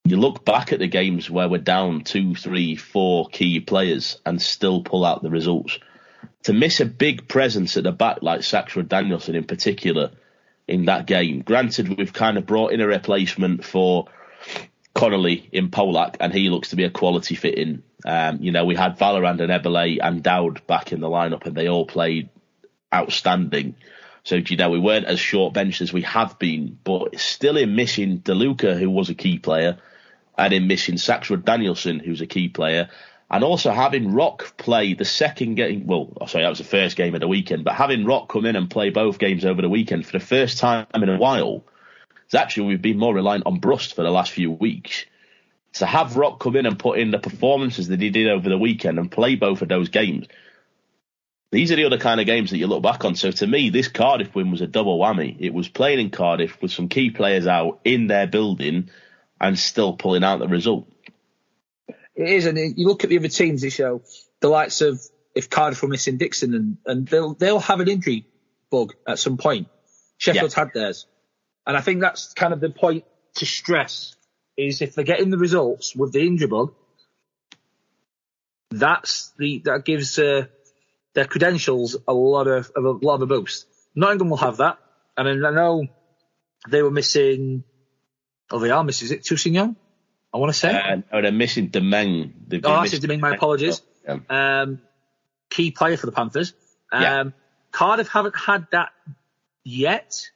you 0.04 0.16
look 0.16 0.44
back 0.44 0.72
at 0.72 0.80
the 0.80 0.88
games 0.88 1.30
where 1.30 1.48
we're 1.48 1.58
down 1.58 2.02
two, 2.02 2.34
three, 2.34 2.74
four 2.76 3.28
key 3.28 3.60
players 3.60 4.20
and 4.26 4.42
still 4.42 4.82
pull 4.82 5.04
out 5.04 5.22
the 5.22 5.30
results. 5.30 5.78
To 6.44 6.52
miss 6.52 6.80
a 6.80 6.86
big 6.86 7.28
presence 7.28 7.76
at 7.76 7.84
the 7.84 7.92
back 7.92 8.18
like 8.20 8.42
Saxa 8.42 8.82
Danielson 8.82 9.36
in 9.36 9.44
particular 9.44 10.10
in 10.66 10.86
that 10.86 11.06
game, 11.06 11.42
granted 11.42 11.96
we've 11.96 12.12
kind 12.12 12.36
of 12.36 12.46
brought 12.46 12.72
in 12.72 12.80
a 12.80 12.86
replacement 12.86 13.64
for 13.64 14.08
Connolly 14.92 15.48
in 15.52 15.70
Polak, 15.70 16.16
and 16.18 16.32
he 16.32 16.50
looks 16.50 16.70
to 16.70 16.76
be 16.76 16.84
a 16.84 16.90
quality 16.90 17.36
fit 17.36 17.56
in. 17.56 17.84
Um, 18.04 18.42
you 18.42 18.50
know, 18.50 18.64
we 18.64 18.74
had 18.74 18.98
Vallerand 18.98 19.40
and 19.40 19.50
Eberle 19.50 19.98
and 20.02 20.22
Dowd 20.22 20.66
back 20.66 20.92
in 20.92 21.00
the 21.00 21.08
lineup, 21.08 21.46
and 21.46 21.54
they 21.54 21.68
all 21.68 21.86
played 21.86 22.28
outstanding. 22.92 23.76
So, 24.24 24.36
you 24.36 24.56
know, 24.56 24.70
we 24.70 24.80
weren't 24.80 25.06
as 25.06 25.20
short 25.20 25.54
benched 25.54 25.80
as 25.80 25.92
we 25.92 26.02
have 26.02 26.38
been, 26.38 26.78
but 26.82 27.18
still 27.18 27.56
in 27.56 27.76
missing 27.76 28.18
DeLuca, 28.20 28.78
who 28.78 28.90
was 28.90 29.08
a 29.08 29.14
key 29.14 29.38
player, 29.38 29.78
and 30.36 30.52
in 30.52 30.66
missing 30.66 30.98
Saxa 30.98 31.36
Danielsson, 31.36 32.00
who's 32.00 32.20
a 32.20 32.26
key 32.26 32.48
player, 32.48 32.88
and 33.30 33.44
also 33.44 33.72
having 33.72 34.12
Rok 34.12 34.56
play 34.56 34.94
the 34.94 35.04
second 35.04 35.54
game. 35.54 35.86
Well, 35.86 36.12
oh, 36.20 36.26
sorry, 36.26 36.44
that 36.44 36.50
was 36.50 36.58
the 36.58 36.64
first 36.64 36.96
game 36.96 37.14
of 37.14 37.20
the 37.20 37.28
weekend, 37.28 37.64
but 37.64 37.74
having 37.74 38.04
Rok 38.04 38.28
come 38.28 38.46
in 38.46 38.56
and 38.56 38.70
play 38.70 38.90
both 38.90 39.18
games 39.18 39.44
over 39.44 39.62
the 39.62 39.68
weekend 39.68 40.06
for 40.06 40.12
the 40.12 40.24
first 40.24 40.58
time 40.58 40.86
in 40.94 41.08
a 41.08 41.18
while. 41.18 41.64
It's 42.24 42.34
actually 42.34 42.68
we've 42.68 42.82
been 42.82 42.98
more 42.98 43.14
reliant 43.14 43.46
on 43.46 43.58
Brust 43.58 43.94
for 43.94 44.02
the 44.02 44.10
last 44.10 44.32
few 44.32 44.50
weeks. 44.50 45.04
To 45.74 45.86
have 45.86 46.16
Rock 46.16 46.40
come 46.40 46.56
in 46.56 46.66
and 46.66 46.78
put 46.78 46.98
in 46.98 47.10
the 47.10 47.18
performances 47.18 47.88
that 47.88 48.00
he 48.00 48.10
did 48.10 48.28
over 48.28 48.48
the 48.48 48.58
weekend 48.58 48.98
and 48.98 49.10
play 49.10 49.36
both 49.36 49.62
of 49.62 49.68
those 49.68 49.88
games 49.88 50.26
these 51.52 51.70
are 51.70 51.76
the 51.76 51.84
other 51.84 51.98
kind 51.98 52.18
of 52.18 52.26
games 52.26 52.50
that 52.50 52.56
you 52.56 52.66
look 52.66 52.82
back 52.82 53.04
on. 53.04 53.14
So 53.14 53.30
to 53.30 53.46
me, 53.46 53.68
this 53.68 53.86
Cardiff 53.86 54.34
win 54.34 54.50
was 54.50 54.62
a 54.62 54.66
double 54.66 54.98
whammy. 54.98 55.36
It 55.38 55.52
was 55.52 55.68
playing 55.68 56.00
in 56.00 56.10
Cardiff 56.10 56.60
with 56.62 56.72
some 56.72 56.88
key 56.88 57.10
players 57.10 57.46
out 57.46 57.78
in 57.84 58.06
their 58.06 58.26
building 58.26 58.88
and 59.42 59.58
still 59.58 59.94
pulling 59.94 60.24
out 60.24 60.38
the 60.38 60.48
result. 60.48 60.90
It 62.14 62.28
is, 62.28 62.46
and 62.46 62.56
you 62.58 62.86
look 62.86 63.04
at 63.04 63.10
the 63.10 63.18
other 63.18 63.28
teams 63.28 63.60
this 63.60 63.74
show, 63.74 64.02
the 64.40 64.48
likes 64.48 64.80
of 64.80 65.00
if 65.34 65.50
Cardiff 65.50 65.82
were 65.82 65.88
missing 65.88 66.16
Dixon, 66.16 66.54
and, 66.54 66.76
and 66.86 67.08
they'll 67.08 67.34
they'll 67.34 67.58
have 67.58 67.80
an 67.80 67.88
injury 67.88 68.26
bug 68.70 68.94
at 69.06 69.18
some 69.18 69.36
point. 69.36 69.68
Sheffield's 70.18 70.54
yeah. 70.56 70.64
had 70.64 70.72
theirs, 70.72 71.06
and 71.66 71.76
I 71.76 71.80
think 71.80 72.00
that's 72.00 72.32
kind 72.32 72.52
of 72.52 72.60
the 72.60 72.70
point 72.70 73.04
to 73.36 73.46
stress 73.46 74.14
is 74.56 74.82
if 74.82 74.94
they're 74.94 75.04
getting 75.04 75.30
the 75.30 75.38
results 75.38 75.96
with 75.96 76.12
the 76.12 76.26
injury 76.26 76.48
bug, 76.48 76.74
that's 78.70 79.32
the 79.38 79.62
that 79.64 79.84
gives. 79.84 80.18
Uh, 80.18 80.46
their 81.14 81.26
credentials 81.26 81.96
a 82.08 82.14
lot 82.14 82.46
of, 82.46 82.70
a 82.76 82.80
lot 82.80 83.16
of 83.16 83.22
a 83.22 83.26
boost. 83.26 83.66
Nottingham 83.94 84.30
will 84.30 84.38
have 84.38 84.58
that, 84.58 84.78
and 85.16 85.46
I 85.46 85.50
know 85.50 85.86
they 86.68 86.82
were 86.82 86.90
missing. 86.90 87.64
Oh, 88.52 88.58
they 88.58 88.70
are 88.70 88.84
missing. 88.84 89.06
Is 89.06 89.12
it 89.12 89.24
Toussaint? 89.24 89.76
I 90.34 90.38
want 90.38 90.52
to 90.52 90.58
say. 90.58 90.74
Uh, 90.74 90.96
no, 91.12 91.22
they're 91.22 91.32
missing 91.32 91.70
Demeng. 91.70 92.32
Oh, 92.64 92.72
I 92.72 92.86
said 92.86 93.00
Demeng. 93.00 93.20
My 93.20 93.34
apologies. 93.34 93.82
Yeah. 94.04 94.18
Um, 94.28 94.80
key 95.50 95.70
player 95.70 95.96
for 95.96 96.06
the 96.06 96.12
Panthers. 96.12 96.54
Um, 96.90 97.02
yeah. 97.02 97.24
Cardiff 97.70 98.08
haven't 98.08 98.36
had 98.36 98.66
that 98.72 98.90
yet. 99.64 100.30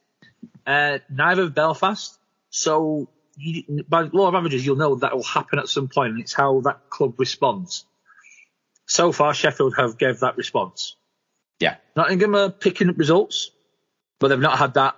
Uh, 0.66 0.98
neither 1.11 1.42
have 1.42 1.55
Belfast. 1.55 2.18
So 2.50 3.09
you, 3.37 3.85
by 3.88 4.02
law 4.02 4.29
of 4.29 4.35
averages, 4.35 4.64
you'll 4.64 4.76
know 4.76 4.96
that 4.96 5.14
will 5.14 5.22
happen 5.22 5.59
at 5.59 5.68
some 5.68 5.88
point, 5.88 6.12
and 6.12 6.20
it's 6.20 6.35
how 6.35 6.61
that 6.62 6.90
club 6.90 7.18
responds 7.18 7.85
so 8.87 9.12
far 9.12 9.35
Sheffield 9.35 9.74
have 9.76 9.98
gave 9.98 10.20
that 10.20 10.37
response. 10.37 10.96
Yeah. 11.61 11.76
Nottingham 11.94 12.35
are 12.35 12.50
picking 12.50 12.88
up 12.88 12.98
results, 12.98 13.50
but 14.18 14.29
they've 14.29 14.38
not 14.38 14.59
had 14.59 14.74
that 14.74 14.96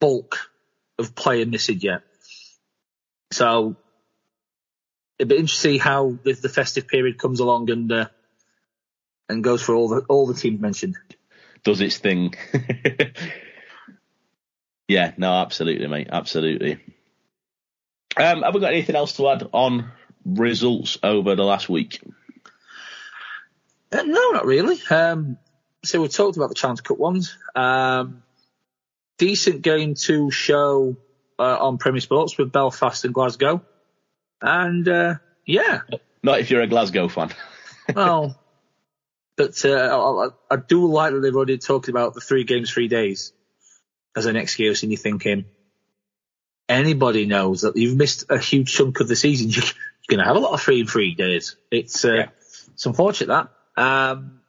bulk 0.00 0.50
of 0.98 1.14
player 1.14 1.46
missing 1.46 1.80
yet. 1.80 2.02
So 3.30 3.76
it'd 5.18 5.28
be 5.28 5.36
interesting 5.36 5.72
to 5.72 5.74
see 5.74 5.78
how 5.78 6.18
the, 6.22 6.32
the 6.32 6.48
festive 6.48 6.86
period 6.86 7.18
comes 7.18 7.40
along 7.40 7.70
and 7.70 7.92
uh, 7.92 8.08
and 9.28 9.42
goes 9.42 9.62
for 9.62 9.74
all 9.74 9.88
the 9.88 10.02
all 10.08 10.26
the 10.26 10.34
teams 10.34 10.60
mentioned. 10.60 10.96
Does 11.64 11.80
its 11.80 11.98
thing. 11.98 12.34
yeah, 14.88 15.12
no, 15.16 15.32
absolutely, 15.32 15.86
mate, 15.86 16.08
absolutely. 16.12 16.78
Um, 18.16 18.42
have 18.42 18.54
we 18.54 18.60
got 18.60 18.72
anything 18.72 18.96
else 18.96 19.14
to 19.14 19.28
add 19.28 19.48
on 19.52 19.90
results 20.24 20.98
over 21.02 21.34
the 21.34 21.42
last 21.42 21.68
week? 21.68 22.00
Uh, 23.90 24.02
no, 24.02 24.30
not 24.30 24.44
really. 24.44 24.78
Um, 24.90 25.38
so 25.84 26.02
we 26.02 26.08
talked 26.08 26.36
about 26.36 26.48
the 26.48 26.54
Chance 26.54 26.80
Cup 26.80 26.98
ones. 26.98 27.36
Um, 27.54 28.23
decent 29.18 29.62
game 29.62 29.94
to 29.94 30.30
show 30.30 30.96
uh, 31.38 31.56
on 31.60 31.78
Premier 31.78 32.00
Sports 32.00 32.38
with 32.38 32.52
Belfast 32.52 33.04
and 33.04 33.14
Glasgow. 33.14 33.62
And 34.40 34.88
uh, 34.88 35.14
yeah. 35.46 35.80
Not 36.22 36.40
if 36.40 36.50
you're 36.50 36.62
a 36.62 36.66
Glasgow 36.66 37.08
fan. 37.08 37.30
well, 37.94 38.38
but 39.36 39.64
uh, 39.64 40.30
I, 40.50 40.54
I, 40.54 40.56
do 40.56 40.86
like 40.86 41.12
that 41.12 41.20
they've 41.20 41.34
already 41.34 41.58
talked 41.58 41.88
about 41.88 42.14
the 42.14 42.20
three 42.20 42.44
games, 42.44 42.70
three 42.70 42.88
days 42.88 43.32
as 44.16 44.26
an 44.26 44.36
excuse, 44.36 44.82
and 44.82 44.92
you're 44.92 45.00
thinking 45.00 45.44
anybody 46.68 47.26
knows 47.26 47.62
that 47.62 47.76
you've 47.76 47.96
missed 47.96 48.24
a 48.30 48.38
huge 48.38 48.72
chunk 48.72 49.00
of 49.00 49.08
the 49.08 49.16
season. 49.16 49.50
You're 49.50 49.64
going 50.08 50.18
to 50.18 50.24
have 50.24 50.36
a 50.36 50.40
lot 50.40 50.52
of 50.52 50.62
three 50.62 50.80
and 50.80 50.88
three 50.88 51.14
days. 51.14 51.56
It's 51.70 52.04
uh, 52.04 52.12
yeah. 52.12 52.28
it's 52.72 52.86
unfortunate 52.86 53.50
that. 53.76 53.82
Um, 53.82 54.40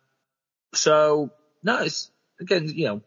so 0.73 1.32
no, 1.63 1.82
it's 1.84 2.12
again, 2.39 2.67
you 2.67 2.86
know, 2.86 3.01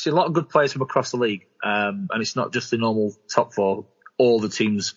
see 0.00 0.10
a 0.10 0.14
lot 0.14 0.26
of 0.26 0.32
good 0.32 0.48
players 0.48 0.72
from 0.72 0.82
across 0.82 1.10
the 1.10 1.18
league, 1.18 1.46
um, 1.62 2.08
and 2.10 2.22
it's 2.22 2.36
not 2.36 2.52
just 2.52 2.70
the 2.70 2.78
normal 2.78 3.14
top 3.32 3.52
four. 3.52 3.86
All 4.18 4.40
the 4.40 4.48
teams 4.48 4.94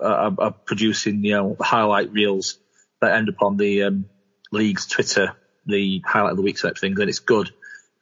are, 0.00 0.34
are 0.38 0.52
producing, 0.52 1.24
you 1.24 1.32
know, 1.32 1.56
highlight 1.58 2.12
reels 2.12 2.58
that 3.00 3.14
end 3.14 3.28
up 3.30 3.42
on 3.42 3.56
the 3.56 3.84
um, 3.84 4.06
league's 4.50 4.86
Twitter, 4.86 5.34
the 5.66 6.02
highlight 6.04 6.32
of 6.32 6.36
the 6.36 6.42
week 6.42 6.60
type 6.60 6.76
things, 6.76 7.00
and 7.00 7.08
it's 7.08 7.20
good. 7.20 7.50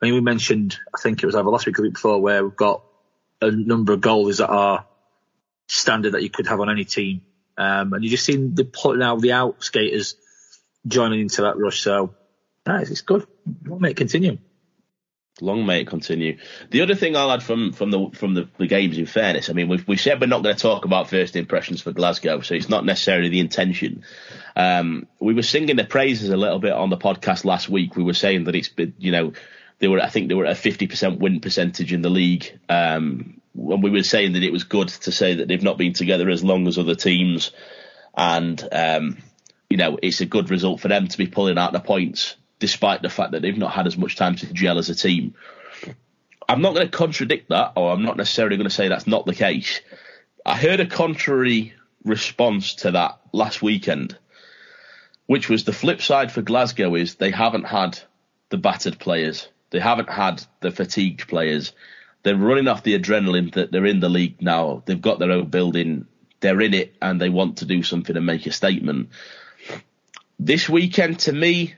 I 0.03 0.07
mean, 0.07 0.15
we 0.15 0.21
mentioned, 0.21 0.77
I 0.95 1.01
think 1.01 1.23
it 1.23 1.27
was 1.27 1.35
either 1.35 1.49
last 1.49 1.67
week 1.67 1.79
or 1.79 1.83
week 1.83 1.95
before, 1.95 2.21
where 2.21 2.43
we've 2.43 2.57
got 2.57 2.83
a 3.41 3.51
number 3.51 3.93
of 3.93 4.01
goals 4.01 4.39
that 4.39 4.49
are 4.49 4.87
standard 5.69 6.13
that 6.13 6.23
you 6.23 6.31
could 6.31 6.47
have 6.47 6.61
on 6.61 6.71
any 6.71 6.85
team. 6.85 7.23
Um, 7.57 7.93
and 7.93 8.03
you 8.03 8.11
just 8.11 8.25
seen 8.25 8.55
the 8.55 8.65
out 9.03 9.21
the 9.21 9.33
out 9.33 9.63
skaters 9.63 10.17
joining 10.87 11.21
into 11.21 11.43
that 11.43 11.59
rush. 11.59 11.81
So, 11.81 12.15
nice, 12.67 12.91
it's 12.91 13.03
good. 13.03 13.27
Long 13.67 13.83
may 13.83 13.91
it 13.91 13.97
continue. 13.97 14.39
Long 15.43 15.67
may 15.67 15.81
it 15.81 15.87
continue. 15.87 16.39
The 16.71 16.83
other 16.83 16.95
thing 16.95 17.17
I'll 17.17 17.31
add 17.31 17.43
from 17.43 17.73
from 17.73 17.91
the 17.91 18.11
from 18.13 18.35
the, 18.35 18.49
the 18.59 18.67
games, 18.67 18.99
in 18.99 19.07
fairness, 19.07 19.51
I 19.51 19.53
mean, 19.53 19.69
we've 19.69 19.87
we 19.87 19.97
said 19.97 20.21
we're 20.21 20.27
not 20.27 20.43
going 20.43 20.55
to 20.55 20.61
talk 20.61 20.85
about 20.85 21.11
first 21.11 21.37
impressions 21.37 21.81
for 21.81 21.93
Glasgow, 21.93 22.41
so 22.41 22.55
it's 22.55 22.69
not 22.69 22.85
necessarily 22.85 23.29
the 23.29 23.41
intention. 23.41 24.05
Um, 24.57 25.07
we 25.19 25.35
were 25.35 25.43
singing 25.43 25.77
the 25.77 25.85
praises 25.85 26.31
a 26.31 26.37
little 26.37 26.59
bit 26.59 26.73
on 26.73 26.91
the 26.91 26.97
podcast 26.97 27.45
last 27.45 27.69
week. 27.69 27.97
We 27.97 28.05
were 28.05 28.15
saying 28.15 28.45
that 28.45 28.55
it's 28.55 28.69
been, 28.69 28.95
you 28.99 29.13
know, 29.13 29.33
they 29.79 29.89
were, 29.89 30.01
I 30.01 30.09
think 30.09 30.29
they 30.29 30.35
were 30.35 30.47
at 30.47 30.65
a 30.65 30.71
50% 30.71 31.19
win 31.19 31.41
percentage 31.41 31.93
in 31.93 32.03
the 32.03 32.11
league. 32.11 32.59
Um, 32.69 33.41
when 33.55 33.81
we 33.81 33.91
were 33.91 34.03
saying 34.03 34.35
that 34.35 34.45
it 34.45 34.53
was 34.53 34.65
good 34.65 34.89
to 34.89 35.13
say 35.13 35.35
that 35.35 35.49
they've 35.49 35.63
not 35.63 35.79
been 35.79 35.93
together 35.93 36.29
as 36.31 36.45
long 36.45 36.69
as 36.69 36.79
other 36.79 36.95
teams. 36.95 37.51
And, 38.17 38.69
um, 38.71 39.19
you 39.69 39.77
know, 39.77 39.99
it's 40.03 40.21
a 40.21 40.27
good 40.27 40.51
result 40.51 40.81
for 40.81 40.89
them 40.89 41.09
to 41.09 41.19
be 41.19 41.27
pulling 41.27 41.59
out 41.59 41.73
the 41.73 41.81
points, 41.81 42.37
despite 42.61 43.03
the 43.03 43.11
fact 43.11 43.33
that 43.33 43.43
they've 43.43 43.59
not 43.59 43.73
had 43.73 43.89
as 43.89 43.99
much 43.99 44.15
time 44.15 44.37
to 44.37 44.53
gel 44.53 44.79
as 44.79 44.89
a 44.89 44.95
team. 44.95 45.35
I'm 46.49 46.63
not 46.63 46.75
going 46.75 46.87
to 46.87 46.97
contradict 46.97 47.49
that, 47.49 47.73
or 47.77 47.93
I'm 47.93 48.05
not 48.05 48.17
necessarily 48.17 48.57
going 48.57 48.69
to 48.69 48.75
say 48.75 48.89
that's 48.89 49.07
not 49.07 49.27
the 49.27 49.35
case. 49.35 49.81
I 50.47 50.57
heard 50.57 50.81
a 50.81 50.87
contrary 50.87 51.75
response 52.05 52.75
to 52.77 52.93
that 52.93 53.21
last 53.33 53.63
weekend, 53.63 54.17
which 55.27 55.49
was 55.49 55.65
the 55.65 55.73
flip 55.73 56.03
side 56.03 56.33
for 56.33 56.43
Glasgow 56.43 56.95
is 56.95 57.15
they 57.15 57.31
haven't 57.31 57.65
had 57.65 57.99
the 58.51 58.59
battered 58.59 58.99
players. 58.99 59.49
They 59.71 59.81
haven't 59.81 60.11
had 60.11 60.45
the 60.61 60.71
fatigued 60.71 61.29
players. 61.29 61.73
They're 62.23 62.37
running 62.37 62.69
off 62.69 62.83
the 62.83 62.99
adrenaline 62.99 63.55
that 63.55 63.71
they're 63.71 63.87
in 63.87 64.01
the 64.01 64.09
league 64.09 64.43
now. 64.43 64.83
They've 64.85 65.01
got 65.01 65.19
their 65.19 65.31
own 65.31 65.47
building. 65.47 66.07
They're 66.41 66.61
in 66.61 66.75
it 66.75 66.95
and 67.01 67.21
they 67.21 67.29
want 67.29 67.59
to 67.59 67.65
do 67.65 67.83
something 67.83 68.17
and 68.17 68.27
make 68.27 68.47
a 68.47 68.53
statement. 68.53 69.11
This 70.39 70.69
weekend, 70.69 71.21
to 71.21 71.33
me, 71.33 71.75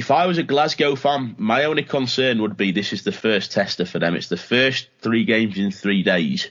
if 0.00 0.10
I 0.10 0.26
was 0.26 0.38
a 0.38 0.42
Glasgow 0.42 0.96
fan, 0.96 1.34
my 1.36 1.64
only 1.64 1.82
concern 1.82 2.40
would 2.40 2.56
be 2.56 2.72
this 2.72 2.94
is 2.94 3.04
the 3.04 3.12
first 3.12 3.52
tester 3.52 3.84
for 3.84 3.98
them. 3.98 4.14
It's 4.14 4.28
the 4.28 4.38
first 4.38 4.88
three 5.00 5.26
games 5.26 5.58
in 5.58 5.70
three 5.70 6.02
days. 6.02 6.48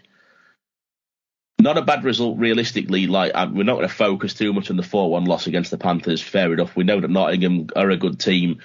Not 1.59 1.79
a 1.79 1.81
bad 1.81 2.03
result, 2.03 2.37
realistically. 2.37 3.07
Like 3.07 3.33
we're 3.33 3.63
not 3.63 3.77
going 3.77 3.87
to 3.87 3.93
focus 3.93 4.35
too 4.35 4.53
much 4.53 4.69
on 4.69 4.77
the 4.77 4.83
four-one 4.83 5.25
loss 5.25 5.47
against 5.47 5.71
the 5.71 5.79
Panthers. 5.79 6.21
Fair 6.21 6.53
enough. 6.53 6.75
We 6.75 6.83
know 6.83 7.01
that 7.01 7.09
Nottingham 7.09 7.69
are 7.75 7.89
a 7.89 7.97
good 7.97 8.19
team 8.19 8.59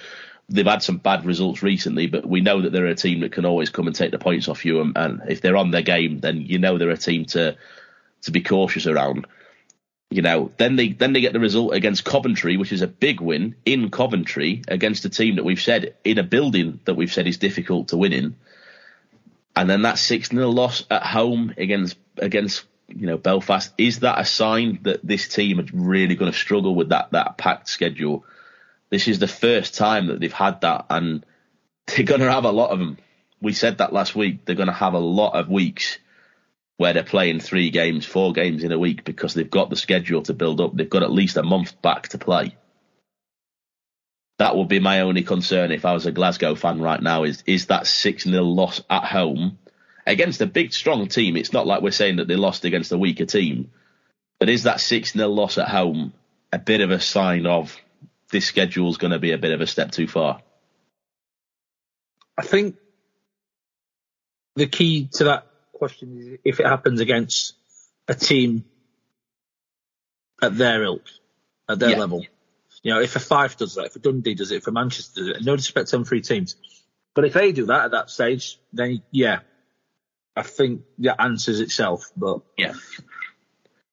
they've 0.49 0.63
had 0.67 0.83
some 0.83 0.97
bad 0.97 1.25
results 1.25 1.63
recently, 1.63 2.05
but 2.05 2.23
we 2.23 2.39
know 2.39 2.61
that 2.61 2.71
they're 2.71 2.85
a 2.85 2.93
team 2.93 3.21
that 3.21 3.31
can 3.31 3.45
always 3.45 3.71
come 3.71 3.87
and 3.87 3.95
take 3.95 4.11
the 4.11 4.19
points 4.19 4.47
off 4.47 4.63
you. 4.63 4.79
And, 4.81 4.95
and 4.95 5.21
if 5.27 5.41
they're 5.41 5.57
on 5.57 5.71
their 5.71 5.81
game, 5.81 6.19
then 6.19 6.41
you 6.41 6.59
know 6.59 6.77
they're 6.77 6.91
a 6.91 6.97
team 6.97 7.25
to 7.25 7.57
to 8.21 8.31
be 8.31 8.43
cautious 8.43 8.85
around. 8.85 9.25
You 10.11 10.21
know, 10.21 10.51
then 10.57 10.75
they 10.75 10.89
then 10.89 11.13
they 11.13 11.21
get 11.21 11.33
the 11.33 11.39
result 11.39 11.73
against 11.73 12.05
Coventry, 12.05 12.57
which 12.57 12.71
is 12.71 12.81
a 12.81 12.87
big 12.87 13.19
win 13.21 13.55
in 13.65 13.89
Coventry 13.89 14.61
against 14.67 15.03
a 15.05 15.09
team 15.09 15.35
that 15.35 15.45
we've 15.45 15.61
said 15.61 15.95
in 16.03 16.19
a 16.19 16.23
building 16.23 16.79
that 16.85 16.93
we've 16.93 17.11
said 17.11 17.27
is 17.27 17.37
difficult 17.37 17.89
to 17.89 17.97
win 17.97 18.13
in. 18.13 18.35
And 19.55 19.69
then 19.69 19.81
that 19.81 19.97
six 19.97 20.29
0 20.29 20.49
loss 20.49 20.83
at 20.91 21.03
home 21.03 21.53
against 21.57 21.97
against 22.17 22.65
you 22.87 23.07
know 23.07 23.17
Belfast 23.17 23.73
is 23.77 24.01
that 24.01 24.19
a 24.19 24.25
sign 24.25 24.79
that 24.83 25.05
this 25.05 25.27
team 25.27 25.59
are 25.59 25.65
really 25.73 26.15
going 26.15 26.31
to 26.31 26.37
struggle 26.37 26.75
with 26.75 26.89
that 26.89 27.11
that 27.11 27.37
packed 27.37 27.67
schedule? 27.67 28.25
This 28.91 29.07
is 29.07 29.17
the 29.17 29.27
first 29.27 29.73
time 29.73 30.07
that 30.07 30.19
they've 30.19 30.31
had 30.31 30.61
that, 30.61 30.85
and 30.89 31.25
they're 31.87 32.05
going 32.05 32.21
to 32.21 32.31
have 32.31 32.45
a 32.45 32.51
lot 32.51 32.69
of 32.69 32.77
them. 32.77 32.97
We 33.41 33.53
said 33.53 33.79
that 33.79 33.91
last 33.91 34.15
week. 34.15 34.45
They're 34.45 34.55
going 34.55 34.67
to 34.67 34.73
have 34.73 34.93
a 34.93 34.99
lot 34.99 35.33
of 35.33 35.49
weeks 35.49 35.97
where 36.77 36.93
they're 36.93 37.03
playing 37.03 37.39
three 37.39 37.69
games, 37.69 38.05
four 38.05 38.33
games 38.33 38.63
in 38.63 38.71
a 38.71 38.79
week 38.79 39.05
because 39.05 39.33
they've 39.33 39.49
got 39.49 39.69
the 39.69 39.75
schedule 39.75 40.21
to 40.23 40.33
build 40.33 40.59
up. 40.59 40.75
They've 40.75 40.89
got 40.89 41.03
at 41.03 41.11
least 41.11 41.37
a 41.37 41.43
month 41.43 41.81
back 41.81 42.09
to 42.09 42.17
play. 42.17 42.55
That 44.37 44.57
would 44.57 44.67
be 44.67 44.79
my 44.79 44.99
only 45.01 45.23
concern 45.23 45.71
if 45.71 45.85
I 45.85 45.93
was 45.93 46.05
a 46.05 46.11
Glasgow 46.11 46.55
fan 46.55 46.81
right 46.81 47.01
now 47.01 47.23
is 47.23 47.41
is 47.45 47.67
that 47.67 47.87
6 47.87 48.25
0 48.25 48.43
loss 48.43 48.81
at 48.89 49.05
home 49.05 49.57
against 50.05 50.41
a 50.41 50.45
big, 50.45 50.73
strong 50.73 51.07
team. 51.07 51.37
It's 51.37 51.53
not 51.53 51.65
like 51.65 51.81
we're 51.81 51.91
saying 51.91 52.17
that 52.17 52.27
they 52.27 52.35
lost 52.35 52.65
against 52.65 52.91
a 52.91 52.97
weaker 52.97 53.25
team, 53.25 53.71
but 54.37 54.49
is 54.49 54.63
that 54.63 54.81
6 54.81 55.13
0 55.13 55.29
loss 55.29 55.57
at 55.57 55.69
home 55.69 56.13
a 56.51 56.59
bit 56.59 56.81
of 56.81 56.91
a 56.91 56.99
sign 56.99 57.45
of 57.45 57.77
this 58.31 58.45
schedule 58.45 58.89
is 58.89 58.97
going 58.97 59.11
to 59.11 59.19
be 59.19 59.31
a 59.31 59.37
bit 59.37 59.53
of 59.53 59.61
a 59.61 59.67
step 59.67 59.91
too 59.91 60.07
far? 60.07 60.41
I 62.37 62.41
think 62.41 62.75
the 64.57 64.67
key 64.67 65.07
to 65.13 65.23
that 65.25 65.47
question 65.75 66.17
is 66.17 66.39
if 66.43 66.59
it 66.59 66.65
happens 66.65 66.99
against 66.99 67.55
a 68.07 68.15
team 68.15 68.65
at 70.41 70.57
their 70.57 70.83
ilk, 70.83 71.03
at 71.69 71.79
their 71.79 71.91
yeah. 71.91 71.97
level. 71.97 72.25
You 72.83 72.93
know, 72.93 73.01
if 73.01 73.15
a 73.15 73.19
Fife 73.19 73.57
does 73.57 73.75
that, 73.75 73.85
if 73.85 73.95
a 73.95 73.99
Dundee 73.99 74.35
does 74.35 74.51
it, 74.51 74.57
if 74.57 74.67
a 74.67 74.71
Manchester 74.71 75.21
does 75.21 75.29
it, 75.29 75.45
no 75.45 75.55
disrespect 75.55 75.89
to 75.89 75.97
them 75.97 76.05
three 76.05 76.21
teams. 76.21 76.55
But 77.15 77.25
if 77.25 77.33
they 77.33 77.51
do 77.51 77.65
that 77.67 77.85
at 77.85 77.91
that 77.91 78.09
stage, 78.09 78.59
then 78.73 79.01
yeah, 79.11 79.39
I 80.35 80.43
think 80.43 80.81
that 80.99 81.19
answers 81.19 81.61
itself. 81.61 82.11
But 82.15 82.41
yeah, 82.57 82.73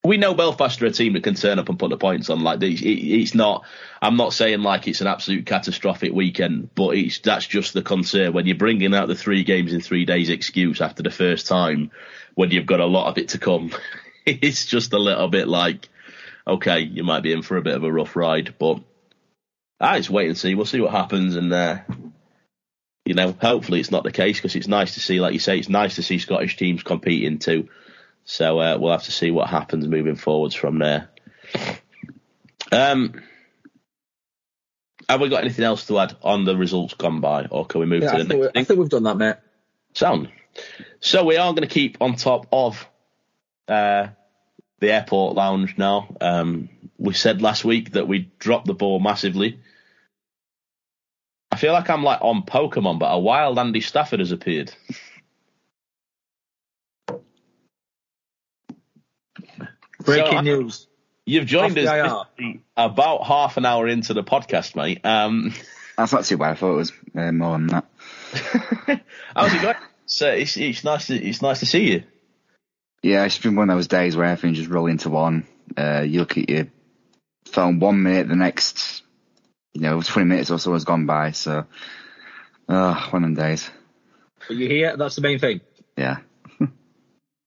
we 0.04 0.16
know 0.16 0.34
Belfast 0.34 0.82
are 0.82 0.86
a 0.86 0.90
team 0.90 1.12
that 1.12 1.22
can 1.22 1.34
turn 1.34 1.60
up 1.60 1.68
and 1.68 1.78
put 1.78 1.90
the 1.90 1.96
points 1.96 2.28
on. 2.28 2.40
Like 2.40 2.58
it's 2.62 3.34
not. 3.34 3.64
I'm 4.00 4.16
not 4.16 4.32
saying 4.32 4.60
like 4.60 4.88
it's 4.88 5.00
an 5.00 5.06
absolute 5.06 5.46
catastrophic 5.46 6.12
weekend, 6.12 6.74
but 6.74 6.96
it's 6.96 7.20
that's 7.20 7.46
just 7.46 7.72
the 7.72 7.82
concern 7.82 8.32
when 8.32 8.46
you're 8.46 8.56
bringing 8.56 8.94
out 8.94 9.06
the 9.06 9.14
three 9.14 9.44
games 9.44 9.72
in 9.72 9.80
three 9.80 10.04
days 10.04 10.28
excuse 10.28 10.80
after 10.80 11.04
the 11.04 11.10
first 11.10 11.46
time, 11.46 11.92
when 12.34 12.50
you've 12.50 12.66
got 12.66 12.80
a 12.80 12.86
lot 12.86 13.08
of 13.08 13.18
it 13.18 13.28
to 13.28 13.38
come. 13.38 13.70
it's 14.26 14.66
just 14.66 14.92
a 14.92 14.98
little 14.98 15.28
bit 15.28 15.46
like, 15.46 15.88
okay, 16.48 16.80
you 16.80 17.04
might 17.04 17.22
be 17.22 17.32
in 17.32 17.42
for 17.42 17.56
a 17.56 17.62
bit 17.62 17.76
of 17.76 17.84
a 17.84 17.92
rough 17.92 18.16
ride, 18.16 18.54
but 18.58 18.80
ah, 19.80 19.96
just 19.96 20.10
wait 20.10 20.28
and 20.28 20.38
see. 20.38 20.56
We'll 20.56 20.66
see 20.66 20.80
what 20.80 20.90
happens, 20.90 21.36
and 21.36 21.52
uh, 21.52 21.78
you 23.04 23.14
know, 23.14 23.36
hopefully 23.40 23.78
it's 23.78 23.92
not 23.92 24.02
the 24.02 24.10
case 24.10 24.38
because 24.38 24.56
it's 24.56 24.66
nice 24.66 24.94
to 24.94 25.00
see, 25.00 25.20
like 25.20 25.32
you 25.32 25.38
say, 25.38 25.58
it's 25.58 25.68
nice 25.68 25.94
to 25.94 26.02
see 26.02 26.18
Scottish 26.18 26.56
teams 26.56 26.82
competing 26.82 27.38
too. 27.38 27.68
So 28.24 28.60
uh, 28.60 28.78
we'll 28.78 28.92
have 28.92 29.04
to 29.04 29.12
see 29.12 29.30
what 29.30 29.48
happens 29.48 29.86
moving 29.86 30.16
forwards 30.16 30.54
from 30.54 30.78
there. 30.78 31.08
Um, 32.70 33.20
have 35.08 35.20
we 35.20 35.28
got 35.28 35.42
anything 35.42 35.64
else 35.64 35.86
to 35.88 35.98
add 35.98 36.16
on 36.22 36.44
the 36.44 36.56
results 36.56 36.94
gone 36.94 37.20
by, 37.20 37.46
or 37.46 37.66
can 37.66 37.80
we 37.80 37.86
move 37.86 38.02
yeah, 38.02 38.12
to 38.12 38.24
the 38.24 38.34
next? 38.34 38.56
I 38.56 38.64
think 38.64 38.80
we've 38.80 38.88
done 38.88 39.02
that, 39.04 39.16
mate. 39.16 39.36
Sound. 39.94 40.30
So 41.00 41.24
we 41.24 41.36
are 41.36 41.52
going 41.52 41.68
to 41.68 41.74
keep 41.74 41.98
on 42.00 42.16
top 42.16 42.46
of 42.52 42.86
uh, 43.68 44.08
the 44.78 44.92
airport 44.92 45.34
lounge 45.34 45.76
now. 45.76 46.14
Um, 46.20 46.68
we 46.98 47.14
said 47.14 47.42
last 47.42 47.64
week 47.64 47.92
that 47.92 48.08
we 48.08 48.30
dropped 48.38 48.66
the 48.66 48.74
ball 48.74 49.00
massively. 49.00 49.60
I 51.50 51.56
feel 51.56 51.72
like 51.72 51.90
I'm 51.90 52.02
like 52.02 52.20
on 52.22 52.44
Pokemon, 52.44 52.98
but 52.98 53.12
a 53.12 53.18
wild 53.18 53.58
Andy 53.58 53.80
Stafford 53.80 54.20
has 54.20 54.32
appeared. 54.32 54.72
Breaking 60.04 60.38
so, 60.38 60.40
news. 60.40 60.86
You've 61.24 61.46
joined 61.46 61.78
us 61.78 62.26
about 62.76 63.24
half 63.24 63.56
an 63.56 63.66
hour 63.66 63.86
into 63.86 64.14
the 64.14 64.24
podcast, 64.24 64.74
mate. 64.74 65.04
Um, 65.04 65.54
That's 65.96 66.12
not 66.12 66.24
too 66.24 66.36
bad. 66.36 66.52
I 66.52 66.54
thought 66.54 66.72
it 66.72 66.76
was 66.76 66.92
uh, 67.14 67.32
more 67.32 67.52
than 67.52 67.66
that. 67.68 67.86
How's 69.36 69.54
it 69.54 69.62
going? 69.62 69.76
So 70.06 70.28
it's, 70.30 70.56
it's 70.56 70.84
nice 70.84 71.06
to 71.06 71.16
it's 71.16 71.42
nice 71.42 71.60
to 71.60 71.66
see 71.66 71.92
you. 71.92 72.02
Yeah, 73.02 73.24
it's 73.24 73.38
been 73.38 73.56
one 73.56 73.70
of 73.70 73.76
those 73.76 73.88
days 73.88 74.16
where 74.16 74.26
everything 74.26 74.54
just 74.54 74.70
roll 74.70 74.86
into 74.86 75.10
one. 75.10 75.46
Uh, 75.76 76.00
you 76.00 76.20
look 76.20 76.38
at 76.38 76.48
your 76.48 76.66
phone 77.46 77.80
one 77.80 78.02
minute, 78.02 78.28
the 78.28 78.36
next, 78.36 79.02
you 79.74 79.80
know, 79.80 80.00
20 80.00 80.28
minutes 80.28 80.50
or 80.50 80.58
so 80.58 80.72
has 80.72 80.84
gone 80.84 81.06
by. 81.06 81.32
So, 81.32 81.66
oh, 82.68 83.08
one 83.10 83.24
of 83.24 83.34
them 83.34 83.34
days. 83.34 83.70
But 84.46 84.56
you're 84.56 84.70
here. 84.70 84.96
That's 84.96 85.16
the 85.16 85.22
main 85.22 85.38
thing. 85.38 85.60
Yeah. 85.96 86.18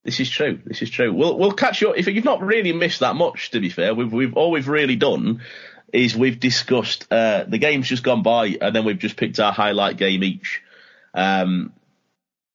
This 0.05 0.19
is 0.19 0.29
true. 0.29 0.59
This 0.63 0.83
is 0.83 0.91
true. 0.91 1.11
We'll 1.11 1.35
we'll 1.35 1.51
catch 1.51 1.81
you 1.81 1.91
if 1.91 2.07
you've 2.07 2.23
not 2.23 2.41
really 2.41 2.71
missed 2.71 2.99
that 2.99 3.15
much. 3.15 3.49
To 3.51 3.59
be 3.59 3.69
fair, 3.69 3.95
we've 3.95 4.13
we've 4.13 4.37
all 4.37 4.51
we've 4.51 4.67
really 4.67 4.95
done 4.95 5.41
is 5.91 6.15
we've 6.15 6.39
discussed 6.39 7.07
uh, 7.11 7.45
the 7.47 7.57
game's 7.57 7.89
just 7.89 8.03
gone 8.03 8.21
by, 8.21 8.55
and 8.61 8.75
then 8.75 8.85
we've 8.85 8.99
just 8.99 9.17
picked 9.17 9.39
our 9.39 9.51
highlight 9.51 9.97
game 9.97 10.23
each. 10.23 10.61
Um, 11.15 11.73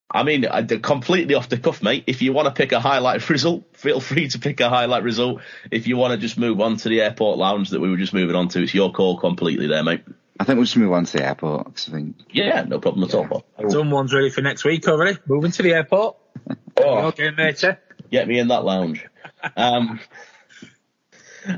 I 0.09 0.23
mean, 0.23 0.47
completely 0.81 1.35
off 1.35 1.49
the 1.49 1.59
cuff, 1.59 1.83
mate. 1.83 2.05
If 2.07 2.23
you 2.23 2.33
want 2.33 2.47
to 2.47 2.55
pick 2.55 2.71
a 2.71 2.79
highlight 2.79 3.29
result, 3.31 3.77
feel 3.77 3.99
free 4.01 4.29
to 4.29 4.39
pick 4.39 4.61
a 4.61 4.69
highlight 4.69 5.03
result. 5.03 5.41
If 5.73 5.89
you 5.89 5.97
want 5.97 6.13
to 6.13 6.19
just 6.19 6.39
move 6.39 6.61
on 6.61 6.77
to 6.77 6.89
the 6.89 7.01
airport 7.01 7.39
lounge 7.39 7.71
that 7.71 7.81
we 7.81 7.91
were 7.91 7.97
just 7.97 8.15
moving 8.15 8.37
on 8.37 8.47
to, 8.49 8.63
it's 8.63 8.75
your 8.75 8.93
call 8.93 9.19
completely 9.19 9.67
there, 9.67 9.83
mate. 9.83 10.05
I 10.39 10.45
think 10.45 10.57
we'll 10.57 10.65
just 10.65 10.77
move 10.77 10.93
on 10.93 11.05
to 11.05 11.19
the 11.19 11.27
airport. 11.27 11.67
I 11.67 11.91
think. 11.91 12.17
Yeah, 12.31 12.63
no 12.63 12.79
problem 12.79 13.09
at 13.09 13.15
all. 13.15 13.45
Someone's 13.69 14.15
ready 14.15 14.31
for 14.31 14.41
next 14.41 14.65
week 14.65 14.87
already. 14.87 15.19
Moving 15.27 15.51
to 15.51 15.63
the 15.63 15.75
airport. 15.75 16.17
Oh, 16.77 17.07
okay, 17.09 17.31
mate. 17.31 17.65
Get 18.11 18.29
me 18.29 18.39
in 18.39 18.49
that 18.49 18.65
lounge. 18.65 19.07
Um, 19.57 20.01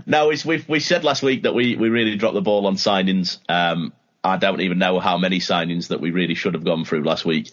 now, 0.07 0.29
we 0.29 0.65
we 0.69 0.81
said 0.81 1.05
last 1.05 1.23
week 1.23 1.43
that 1.43 1.55
we, 1.55 1.77
we 1.77 1.89
really 1.89 2.17
dropped 2.17 2.35
the 2.35 2.43
ball 2.43 2.67
on 2.67 2.77
signings. 2.77 3.39
Um, 3.49 3.93
I 4.23 4.37
don't 4.37 4.61
even 4.61 4.79
know 4.79 5.01
how 5.01 5.19
many 5.19 5.41
signings 5.41 5.89
that 5.89 6.01
we 6.01 6.11
really 6.11 6.35
should 6.35 6.55
have 6.55 6.65
gone 6.65 6.85
through 6.85 7.03
last 7.03 7.25
week. 7.25 7.51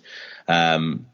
Um, 0.48 1.08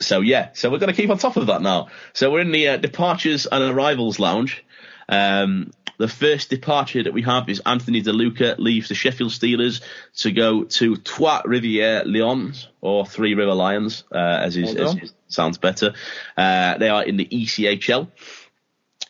so 0.00 0.20
yeah, 0.20 0.50
so 0.52 0.70
we're 0.70 0.78
going 0.78 0.92
to 0.92 1.00
keep 1.00 1.10
on 1.10 1.18
top 1.18 1.36
of 1.36 1.46
that 1.46 1.62
now. 1.62 1.88
So 2.12 2.30
we're 2.30 2.40
in 2.40 2.52
the 2.52 2.68
uh, 2.68 2.76
departures 2.76 3.46
and 3.46 3.62
arrivals 3.62 4.18
lounge. 4.18 4.64
Um, 5.08 5.70
the 6.02 6.08
first 6.08 6.50
departure 6.50 7.04
that 7.04 7.12
we 7.12 7.22
have 7.22 7.48
is 7.48 7.62
Anthony 7.64 8.02
DeLuca 8.02 8.58
leaves 8.58 8.88
the 8.88 8.94
Sheffield 8.96 9.30
Steelers 9.30 9.82
to 10.16 10.32
go 10.32 10.64
to 10.64 10.96
Trois 10.96 11.42
Rivières 11.42 12.02
Lions 12.06 12.66
or 12.80 13.06
Three 13.06 13.34
River 13.34 13.54
Lions, 13.54 14.02
uh, 14.12 14.18
as, 14.18 14.56
his, 14.56 14.74
as 14.74 14.94
his 14.94 15.14
sounds 15.28 15.58
better. 15.58 15.94
Uh, 16.36 16.76
they 16.78 16.88
are 16.88 17.04
in 17.04 17.18
the 17.18 17.26
ECHL. 17.26 18.08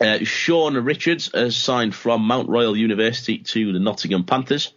Uh, 0.02 0.18
Sean 0.24 0.76
Richards 0.76 1.30
has 1.32 1.56
signed 1.56 1.94
from 1.94 2.26
Mount 2.26 2.50
Royal 2.50 2.76
University 2.76 3.38
to 3.38 3.72
the 3.72 3.78
Nottingham 3.78 4.24
Panthers. 4.24 4.74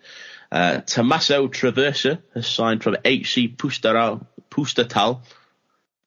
Uh, 0.50 0.80
Tommaso 0.80 1.50
Traversa 1.50 2.22
has 2.34 2.48
signed 2.48 2.82
from 2.82 2.94
HC 3.04 3.58
Pustertal 3.58 4.26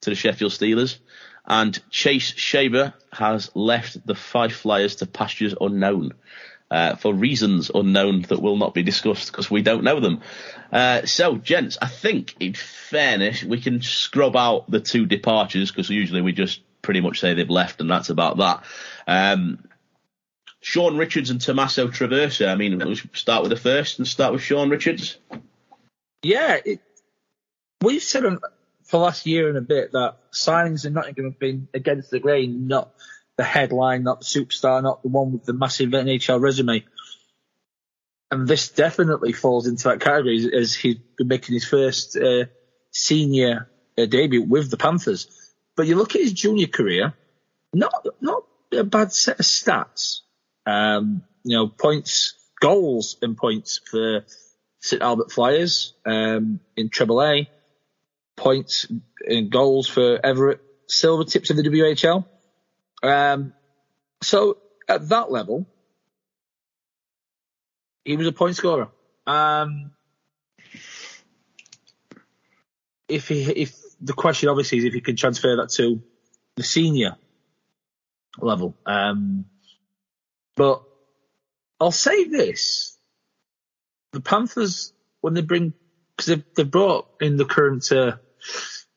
to 0.01 0.11
the 0.11 0.17
Sheffield 0.17 0.53
Steelers. 0.53 1.01
And 1.49 1.79
Chase 1.91 2.35
Shaver 2.37 2.93
has 3.13 3.51
left 3.55 4.07
the 4.07 4.15
Fife 4.15 4.57
Flyers 4.57 4.97
to 4.97 5.07
pastures 5.07 5.55
unknown. 5.59 6.13
Uh, 6.71 6.97
for 6.97 7.15
reasons 7.15 7.71
unknown 7.75 8.21
that 8.29 8.43
will 8.43 8.59
not 8.59 8.75
be 8.75 8.83
discussed 8.83 9.33
because 9.33 9.51
we 9.51 9.63
don't 9.63 9.85
know 9.85 10.01
them. 10.01 10.21
Uh, 10.71 11.07
so, 11.07 11.39
gents, 11.39 11.79
I 11.81 11.87
think 11.87 12.35
in 12.41 12.53
fairness, 12.53 13.43
we 13.43 13.59
can 13.59 13.81
scrub 13.81 14.37
out 14.37 14.71
the 14.71 14.79
two 14.79 15.07
departures 15.07 15.71
because 15.71 15.89
usually 15.89 16.21
we 16.21 16.33
just 16.33 16.61
pretty 16.83 17.01
much 17.01 17.21
say 17.21 17.33
they've 17.33 17.49
left 17.49 17.81
and 17.81 17.91
that's 17.91 18.11
about 18.11 18.37
that. 18.37 18.65
Um, 19.07 19.67
Sean 20.61 20.99
Richards 20.99 21.31
and 21.31 21.41
Tommaso 21.41 21.89
Traversa. 21.89 22.49
I 22.49 22.55
mean, 22.57 22.79
let's 22.79 23.03
start 23.15 23.43
with 23.43 23.51
the 23.51 23.57
first 23.57 23.99
and 23.99 24.07
start 24.07 24.35
with 24.35 24.43
Sean 24.43 24.69
Richards. 24.69 25.17
Yeah, 26.23 26.59
it, 26.63 26.81
we've 27.81 28.03
said 28.03 28.25
for 28.89 28.97
the 28.97 29.05
last 29.05 29.27
year 29.27 29.51
and 29.51 29.59
a 29.59 29.61
bit 29.61 29.93
that 29.93 30.17
signings 30.33 30.87
in 30.87 30.95
Nottingham 30.95 31.27
have 31.27 31.39
been 31.39 31.69
against 31.75 32.11
the 32.11 32.19
grain, 32.19 32.69
not 32.69 32.91
the 33.37 33.45
headline, 33.45 34.03
not 34.03 34.21
the 34.21 34.25
superstar, 34.25 34.83
not 34.83 35.03
the 35.03 35.09
one 35.09 35.33
with 35.33 35.45
the 35.45 35.53
massive 35.53 35.91
NHL 35.91 36.41
resume. 36.41 36.83
And 38.31 38.49
this 38.49 38.71
definitely 38.71 39.33
falls 39.33 39.67
into 39.67 39.85
that 39.89 40.01
category 40.01 40.51
as 40.59 40.75
he's 40.75 40.97
been 41.19 41.29
making 41.29 41.53
his 41.53 41.67
first 41.67 42.17
uh, 42.17 42.47
senior 42.91 43.71
uh, 43.99 44.07
debut 44.07 44.43
with 44.43 44.71
the 44.71 44.79
Panthers. 44.79 45.29
But 45.77 45.87
you 45.87 45.97
look 45.97 46.15
at 46.15 46.23
his 46.23 46.33
junior 46.33 46.67
career, 46.67 47.13
not 47.75 48.07
not 48.23 48.45
a 48.73 48.85
bad 48.85 49.13
set 49.13 49.39
of 49.39 49.45
stats. 49.45 50.21
Um, 50.65 51.23
you 51.45 51.57
know, 51.57 51.69
points, 51.69 52.35
goals 52.59 53.19
and 53.21 53.37
points 53.37 53.81
for 53.85 54.25
St 54.81 55.03
Albert 55.03 55.31
Flyers 55.31 55.95
um, 56.07 56.61
in 56.75 56.89
Triple 56.89 57.23
A, 57.23 57.49
points 58.39 58.87
and 59.27 59.51
goals 59.51 59.89
for 59.89 60.19
Everett 60.25 60.61
Silvertips 60.89 61.51
of 61.51 61.57
the 61.57 61.63
WHL. 61.63 62.25
Um, 63.03 63.53
so 64.23 64.59
at 64.89 65.09
that 65.11 65.31
level, 65.31 65.67
he 68.05 68.17
was 68.17 68.27
a 68.27 68.33
point 68.33 68.57
scorer. 68.57 68.89
Um, 69.27 69.91
if 73.09 73.29
he, 73.29 73.43
if 73.43 73.77
the 74.01 74.13
question 74.13 74.49
obviously 74.49 74.79
is 74.79 74.85
if 74.85 74.95
he 74.95 75.01
can 75.01 75.17
transfer 75.17 75.57
that 75.57 75.71
to 75.71 76.03
the 76.57 76.63
senior 76.63 77.17
level. 78.41 78.75
Um, 78.87 79.47
but 80.57 80.83
I'll 81.81 81.91
say 81.91 82.25
this: 82.25 82.97
the 84.13 84.21
Panthers, 84.21 84.93
when 85.21 85.35
they 85.35 85.43
bring, 85.43 85.73
because 86.17 86.27
they've, 86.27 86.45
they've, 86.55 86.71
brought 86.71 87.09
in 87.21 87.37
the 87.37 87.45
current 87.45 87.91
uh, 87.93 88.17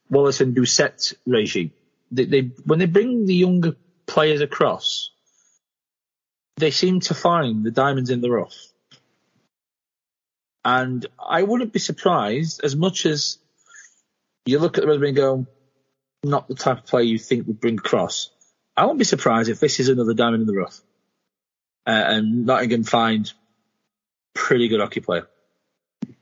Wallace 0.09 0.41
and 0.41 0.55
Doucet 0.55 1.13
regime, 1.25 1.71
they, 2.11 2.25
they 2.25 2.41
when 2.65 2.79
they 2.79 2.85
bring 2.85 3.25
the 3.25 3.35
younger 3.35 3.75
players 4.05 4.41
across, 4.41 5.11
they 6.57 6.71
seem 6.71 6.99
to 7.01 7.13
find 7.13 7.63
the 7.63 7.71
diamonds 7.71 8.09
in 8.09 8.21
the 8.21 8.29
rough. 8.29 8.57
And 10.63 11.05
I 11.19 11.43
wouldn't 11.43 11.73
be 11.73 11.79
surprised 11.79 12.61
as 12.63 12.75
much 12.75 13.05
as 13.05 13.39
you 14.45 14.59
look 14.59 14.77
at 14.77 14.81
the 14.81 14.87
resume 14.87 15.07
and 15.07 15.15
go, 15.15 15.47
not 16.23 16.47
the 16.47 16.55
type 16.55 16.79
of 16.79 16.85
player 16.85 17.03
you 17.03 17.17
think 17.17 17.47
would 17.47 17.59
bring 17.59 17.79
across. 17.79 18.29
I 18.77 18.83
wouldn't 18.83 18.99
be 18.99 19.05
surprised 19.05 19.49
if 19.49 19.59
this 19.59 19.79
is 19.79 19.89
another 19.89 20.13
diamond 20.13 20.41
in 20.41 20.47
the 20.47 20.55
rough. 20.55 20.79
Uh, 21.87 21.91
and 21.91 22.45
Nottingham 22.45 22.83
find 22.83 23.31
pretty 24.33 24.67
good 24.67 24.79
hockey 24.79 24.99
player. 24.99 25.27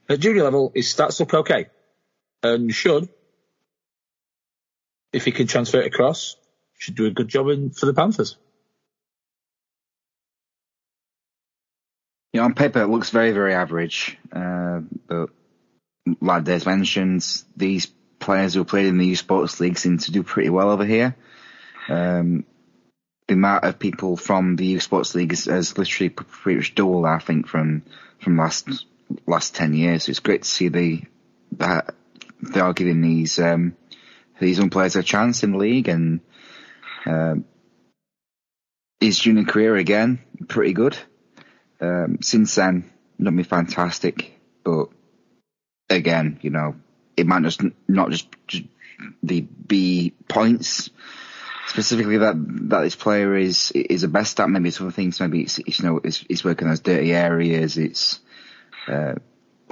At 0.08 0.20
junior 0.20 0.42
level, 0.44 0.72
his 0.74 0.92
stats 0.92 1.20
look 1.20 1.34
okay. 1.34 1.66
And 2.42 2.72
should, 2.74 3.08
if 5.12 5.24
he 5.24 5.32
can 5.32 5.46
transfer 5.46 5.80
it 5.80 5.86
across, 5.86 6.36
should 6.78 6.94
do 6.94 7.06
a 7.06 7.10
good 7.10 7.28
job 7.28 7.48
in 7.48 7.70
for 7.70 7.86
the 7.86 7.94
Panthers. 7.94 8.36
Yeah, 12.32 12.42
on 12.42 12.54
paper 12.54 12.80
it 12.80 12.88
looks 12.88 13.10
very, 13.10 13.32
very 13.32 13.54
average. 13.54 14.16
Uh, 14.32 14.80
but 15.06 15.30
like 16.20 16.44
Des 16.44 16.64
mentioned, 16.64 17.26
these 17.56 17.86
players 18.18 18.54
who 18.54 18.64
played 18.64 18.86
in 18.86 18.98
the 18.98 19.06
U 19.06 19.16
Sports 19.16 19.60
League 19.60 19.78
seem 19.78 19.98
to 19.98 20.12
do 20.12 20.22
pretty 20.22 20.50
well 20.50 20.70
over 20.70 20.84
here. 20.84 21.16
Um, 21.88 22.44
the 23.26 23.34
amount 23.34 23.64
of 23.64 23.78
people 23.78 24.16
from 24.16 24.56
the 24.56 24.66
U 24.66 24.80
Sports 24.80 25.14
League 25.14 25.32
has 25.32 25.76
literally 25.76 26.10
pretty 26.10 26.58
much 26.58 26.74
doubled, 26.74 27.06
I 27.06 27.18
think, 27.18 27.48
from 27.48 27.82
from 28.20 28.36
last 28.38 28.68
last 29.26 29.54
ten 29.54 29.74
years. 29.74 30.04
So 30.04 30.10
it's 30.10 30.20
great 30.20 30.42
to 30.42 30.48
see 30.48 30.68
the 30.68 31.02
that 31.58 31.94
they 32.42 32.60
are 32.60 32.72
giving 32.72 33.00
these 33.00 33.38
um, 33.38 33.76
these 34.38 34.58
young 34.58 34.70
players 34.70 34.96
a 34.96 35.02
chance 35.02 35.42
in 35.42 35.52
the 35.52 35.58
league, 35.58 35.88
and 35.88 36.20
um, 37.06 37.44
his 39.00 39.18
junior 39.18 39.44
career 39.44 39.76
again 39.76 40.20
pretty 40.48 40.72
good. 40.72 40.96
Um, 41.80 42.18
since 42.20 42.54
then, 42.54 42.90
not 43.18 43.34
been 43.34 43.44
fantastic, 43.44 44.38
but 44.64 44.88
again, 45.88 46.38
you 46.42 46.50
know, 46.50 46.76
it 47.16 47.26
might 47.26 47.42
just 47.42 47.62
not 47.88 48.10
just, 48.10 48.28
the 49.22 49.40
be 49.40 50.12
points 50.28 50.90
specifically 51.66 52.18
that 52.18 52.34
that 52.68 52.80
this 52.80 52.96
player 52.96 53.36
is 53.36 53.70
is 53.70 54.02
a 54.02 54.08
best 54.08 54.38
at. 54.40 54.50
Maybe 54.50 54.68
other 54.80 54.90
things. 54.90 55.20
Maybe 55.20 55.42
it's, 55.42 55.58
it's 55.58 55.78
you 55.78 55.86
know 55.86 56.00
it's, 56.02 56.24
it's 56.28 56.44
working 56.44 56.68
those 56.68 56.80
dirty 56.80 57.12
areas. 57.12 57.78
It's 57.78 58.20
uh, 58.88 59.14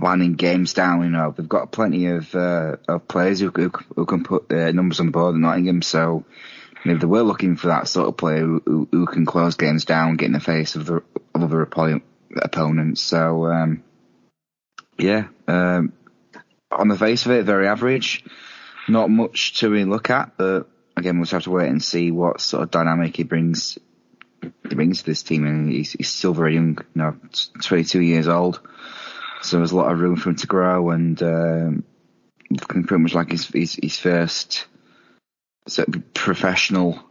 winding 0.00 0.34
games 0.34 0.72
down. 0.72 1.02
You 1.02 1.10
know 1.10 1.34
they've 1.36 1.48
got 1.48 1.72
plenty 1.72 2.06
of 2.06 2.34
uh, 2.34 2.76
of 2.88 3.08
players 3.08 3.40
who, 3.40 3.50
who, 3.50 3.70
who 3.94 4.06
can 4.06 4.24
put 4.24 4.48
their 4.48 4.72
numbers 4.72 5.00
on 5.00 5.10
board 5.10 5.34
in 5.34 5.42
Nottingham. 5.42 5.82
So 5.82 6.24
maybe 6.84 7.00
they 7.00 7.06
were 7.06 7.22
looking 7.22 7.56
for 7.56 7.68
that 7.68 7.88
sort 7.88 8.08
of 8.08 8.16
player 8.16 8.40
who, 8.40 8.88
who 8.90 9.06
can 9.06 9.26
close 9.26 9.56
games 9.56 9.84
down, 9.84 10.16
get 10.16 10.26
in 10.26 10.32
the 10.32 10.40
face 10.40 10.76
of 10.76 10.86
the 10.86 11.02
of 11.34 11.42
other 11.42 11.62
opponents. 11.62 13.02
So 13.02 13.46
um, 13.46 13.82
yeah, 14.98 15.28
um, 15.46 15.92
on 16.70 16.88
the 16.88 16.96
face 16.96 17.26
of 17.26 17.32
it, 17.32 17.44
very 17.44 17.68
average. 17.68 18.24
Not 18.88 19.10
much 19.10 19.60
to 19.60 19.68
really 19.68 19.84
look 19.84 20.08
at, 20.08 20.38
but 20.38 20.66
again, 20.96 21.16
we'll 21.16 21.24
just 21.24 21.32
have 21.32 21.42
to 21.44 21.50
wait 21.50 21.68
and 21.68 21.82
see 21.82 22.10
what 22.10 22.40
sort 22.40 22.62
of 22.62 22.70
dynamic 22.70 23.16
he 23.16 23.22
brings 23.22 23.78
he 24.42 24.74
brings 24.74 25.00
to 25.00 25.06
this 25.06 25.22
team. 25.22 25.46
And 25.46 25.70
he's, 25.70 25.92
he's 25.92 26.08
still 26.08 26.34
very 26.34 26.54
young, 26.54 26.78
you 26.94 27.02
know, 27.02 27.16
22 27.62 28.00
years 28.00 28.28
old. 28.28 28.60
So 29.42 29.58
there's 29.58 29.72
a 29.72 29.76
lot 29.76 29.92
of 29.92 30.00
room 30.00 30.16
for 30.16 30.30
him 30.30 30.36
to 30.36 30.46
grow 30.46 30.90
and 30.90 31.22
um, 31.22 31.84
pretty 32.56 32.98
much 32.98 33.14
like 33.14 33.30
his 33.30 33.46
his, 33.46 33.74
his 33.74 33.98
first 33.98 34.66
sort 35.66 35.88
of 35.88 36.14
professional 36.14 37.02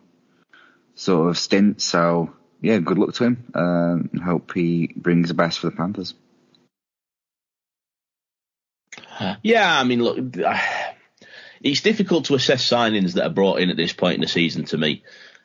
sort 0.95 1.29
of 1.29 1.37
stint. 1.37 1.81
So 1.81 2.33
yeah, 2.61 2.79
good 2.79 2.97
luck 2.97 3.13
to 3.15 3.25
him. 3.25 3.51
Um, 3.53 4.09
hope 4.23 4.53
he 4.53 4.93
brings 4.95 5.29
the 5.29 5.33
best 5.33 5.59
for 5.59 5.69
the 5.69 5.75
Panthers. 5.75 6.13
Yeah, 9.41 9.79
I 9.79 9.83
mean, 9.83 10.03
look, 10.03 10.17
it's 11.61 11.81
difficult 11.81 12.25
to 12.25 12.35
assess 12.35 12.67
signings 12.67 13.13
that 13.13 13.25
are 13.25 13.33
brought 13.33 13.59
in 13.59 13.69
at 13.69 13.77
this 13.77 13.93
point 13.93 14.15
in 14.15 14.21
the 14.21 14.27
season 14.27 14.65
to 14.65 14.77
me. 14.77 15.03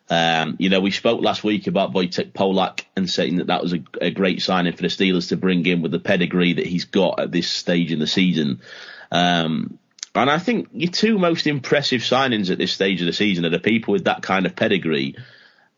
Um, 0.09 0.57
you 0.59 0.69
know, 0.69 0.81
we 0.81 0.91
spoke 0.91 1.23
last 1.23 1.45
week 1.45 1.67
about 1.67 1.93
Wojtek 1.93 2.33
Polak 2.33 2.85
and 2.97 3.09
saying 3.09 3.37
that 3.37 3.47
that 3.47 3.63
was 3.63 3.73
a, 3.73 3.83
a, 4.01 4.11
great 4.11 4.43
signing 4.43 4.75
for 4.75 4.83
the 4.83 4.89
Steelers 4.89 5.29
to 5.29 5.37
bring 5.37 5.65
in 5.65 5.81
with 5.81 5.93
the 5.93 6.01
pedigree 6.01 6.55
that 6.55 6.67
he's 6.67 6.85
got 6.85 7.21
at 7.21 7.33
this 7.33 7.51
stage 7.51 7.93
in 7.93 7.99
the 7.99 8.07
season. 8.07 8.61
Um, 9.11 9.79
and 10.15 10.29
I 10.29 10.39
think 10.39 10.69
your 10.73 10.91
two 10.91 11.19
most 11.19 11.47
impressive 11.47 12.03
signings 12.03 12.51
at 12.51 12.59
this 12.59 12.73
stage 12.73 13.01
of 13.01 13.07
the 13.07 13.13
season 13.13 13.47
are 13.47 13.51
the 13.51 13.59
people 13.59 13.93
with 13.93 14.05
that 14.05 14.23
kind 14.23 14.45
of 14.45 14.55
pedigree 14.55 15.17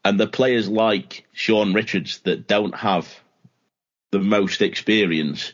and 0.05 0.19
the 0.19 0.27
players 0.27 0.69
like 0.69 1.27
Sean 1.33 1.73
Richards 1.73 2.19
that 2.21 2.47
don't 2.47 2.75
have 2.75 3.09
the 4.11 4.19
most 4.19 4.63
experience. 4.63 5.53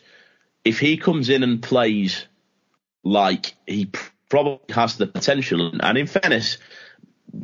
If 0.65 0.79
he 0.79 0.97
comes 0.97 1.29
in 1.29 1.43
and 1.43 1.63
plays 1.63 2.25
like 3.03 3.55
he 3.65 3.89
probably 4.29 4.73
has 4.73 4.97
the 4.97 5.07
potential, 5.07 5.71
and 5.79 5.97
in 5.97 6.07
fairness, 6.07 6.57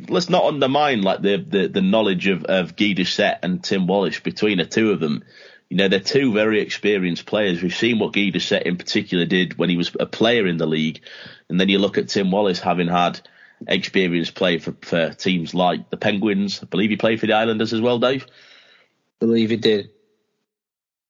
let's 0.08 0.28
not 0.28 0.44
undermine 0.44 1.02
like 1.02 1.22
the 1.22 1.36
the, 1.36 1.68
the 1.68 1.82
knowledge 1.82 2.26
of 2.26 2.44
of 2.44 2.76
Guy 2.76 2.92
Doucet 2.92 3.38
and 3.42 3.62
Tim 3.62 3.86
Wallace 3.86 4.20
between 4.20 4.58
the 4.58 4.64
two 4.64 4.90
of 4.90 5.00
them. 5.00 5.24
You 5.68 5.76
know, 5.76 5.88
they're 5.88 6.00
two 6.00 6.32
very 6.32 6.60
experienced 6.62 7.26
players. 7.26 7.62
We've 7.62 7.74
seen 7.74 7.98
what 7.98 8.14
Guy 8.14 8.30
Doucet 8.30 8.62
in 8.62 8.76
particular 8.76 9.26
did 9.26 9.58
when 9.58 9.68
he 9.68 9.76
was 9.76 9.94
a 10.00 10.06
player 10.06 10.46
in 10.46 10.56
the 10.56 10.66
league, 10.66 11.00
and 11.48 11.60
then 11.60 11.68
you 11.68 11.78
look 11.78 11.98
at 11.98 12.08
Tim 12.08 12.30
Wallace 12.30 12.60
having 12.60 12.88
had 12.88 13.20
experience 13.66 14.30
play 14.30 14.58
for, 14.58 14.74
for 14.82 15.10
teams 15.10 15.54
like 15.54 15.90
the 15.90 15.96
Penguins. 15.96 16.60
I 16.62 16.66
believe 16.66 16.90
he 16.90 16.96
played 16.96 17.20
for 17.20 17.26
the 17.26 17.34
Islanders 17.34 17.72
as 17.72 17.80
well, 17.80 17.98
Dave. 17.98 18.24
I 18.24 19.26
believe 19.26 19.50
he 19.50 19.56
did. 19.56 19.90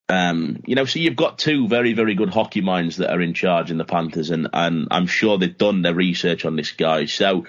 Um, 0.09 0.62
you 0.66 0.74
know, 0.74 0.87
so 0.87 0.99
you've 0.99 1.16
got 1.16 1.39
two 1.39 1.68
very, 1.68 1.93
very 1.93 2.14
good 2.14 2.31
hockey 2.31 2.62
minds 2.62 2.97
that 2.97 3.12
are 3.12 3.20
in 3.20 3.35
charge 3.35 3.70
in 3.70 3.76
the 3.76 3.85
Panthers, 3.85 4.31
and, 4.31 4.49
and 4.53 4.89
I'm 4.91 5.07
sure 5.07 5.37
they've 5.37 5.57
done 5.57 5.83
their 5.83 5.95
research 5.95 6.47
on 6.47 6.57
this 6.57 6.72
guy. 6.72 7.05
So 7.05 7.45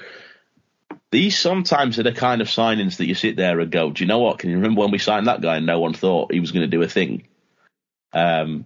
these 1.11 1.37
sometimes 1.37 1.97
are 1.99 2.03
the 2.03 2.11
kind 2.11 2.41
of 2.41 2.47
signings 2.47 2.97
that 2.97 3.07
you 3.07 3.15
sit 3.15 3.35
there 3.35 3.59
and 3.59 3.71
go, 3.71 3.91
do 3.91 4.03
you 4.03 4.07
know 4.07 4.19
what? 4.19 4.39
Can 4.39 4.49
you 4.49 4.57
remember 4.57 4.81
when 4.81 4.91
we 4.91 4.99
signed 4.99 5.27
that 5.27 5.41
guy 5.41 5.57
and 5.57 5.65
no 5.65 5.79
one 5.79 5.93
thought 5.93 6.31
he 6.31 6.39
was 6.39 6.51
going 6.51 6.69
to 6.69 6.77
do 6.77 6.83
a 6.83 6.87
thing? 6.87 7.27
Um, 8.13 8.65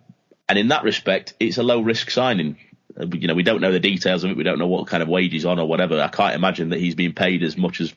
and 0.49 0.59
in 0.59 0.67
that 0.69 0.83
respect, 0.83 1.33
it's 1.39 1.57
a 1.57 1.63
low 1.63 1.81
risk 1.81 2.11
signing. 2.11 2.57
Uh, 2.99 3.07
you 3.13 3.27
know, 3.27 3.33
we 3.33 3.43
don't 3.43 3.61
know 3.61 3.71
the 3.71 3.79
details 3.79 4.23
of 4.23 4.31
it. 4.31 4.37
We 4.37 4.43
don't 4.43 4.59
know 4.59 4.67
what 4.67 4.87
kind 4.87 5.01
of 5.01 5.09
wage 5.09 5.31
he's 5.31 5.45
on 5.45 5.57
or 5.57 5.67
whatever. 5.67 5.99
I 6.01 6.09
can't 6.09 6.35
imagine 6.35 6.69
that 6.69 6.79
he's 6.79 6.95
being 6.95 7.13
paid 7.13 7.43
as 7.43 7.57
much 7.57 7.79
as 7.79 7.93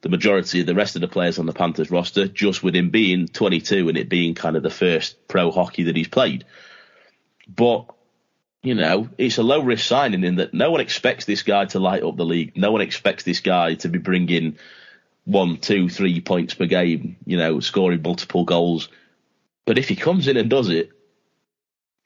the 0.00 0.08
majority 0.08 0.60
of 0.60 0.66
the 0.66 0.74
rest 0.74 0.96
of 0.96 1.00
the 1.00 1.08
players 1.08 1.38
on 1.38 1.46
the 1.46 1.52
Panthers 1.52 1.90
roster, 1.90 2.26
just 2.26 2.62
with 2.62 2.74
him 2.74 2.90
being 2.90 3.28
22 3.28 3.88
and 3.88 3.96
it 3.96 4.08
being 4.08 4.34
kind 4.34 4.56
of 4.56 4.62
the 4.62 4.70
first 4.70 5.28
pro 5.28 5.50
hockey 5.50 5.84
that 5.84 5.96
he's 5.96 6.08
played. 6.08 6.44
But 7.48 7.86
you 8.62 8.74
know, 8.74 9.08
it's 9.16 9.38
a 9.38 9.42
low 9.42 9.62
risk 9.62 9.86
signing 9.86 10.24
in 10.24 10.36
that 10.36 10.52
no 10.52 10.70
one 10.70 10.80
expects 10.80 11.24
this 11.24 11.42
guy 11.42 11.64
to 11.66 11.78
light 11.78 12.02
up 12.02 12.16
the 12.16 12.24
league. 12.24 12.56
No 12.56 12.72
one 12.72 12.82
expects 12.82 13.24
this 13.24 13.40
guy 13.40 13.74
to 13.74 13.88
be 13.88 13.98
bringing 13.98 14.58
one, 15.24 15.58
two, 15.58 15.88
three 15.88 16.20
points 16.20 16.54
per 16.54 16.66
game, 16.66 17.16
you 17.24 17.38
know, 17.38 17.60
scoring 17.60 18.02
multiple 18.02 18.44
goals. 18.44 18.88
But 19.64 19.78
if 19.78 19.88
he 19.88 19.96
comes 19.96 20.28
in 20.28 20.36
and 20.36 20.50
does 20.50 20.68
it, 20.68 20.90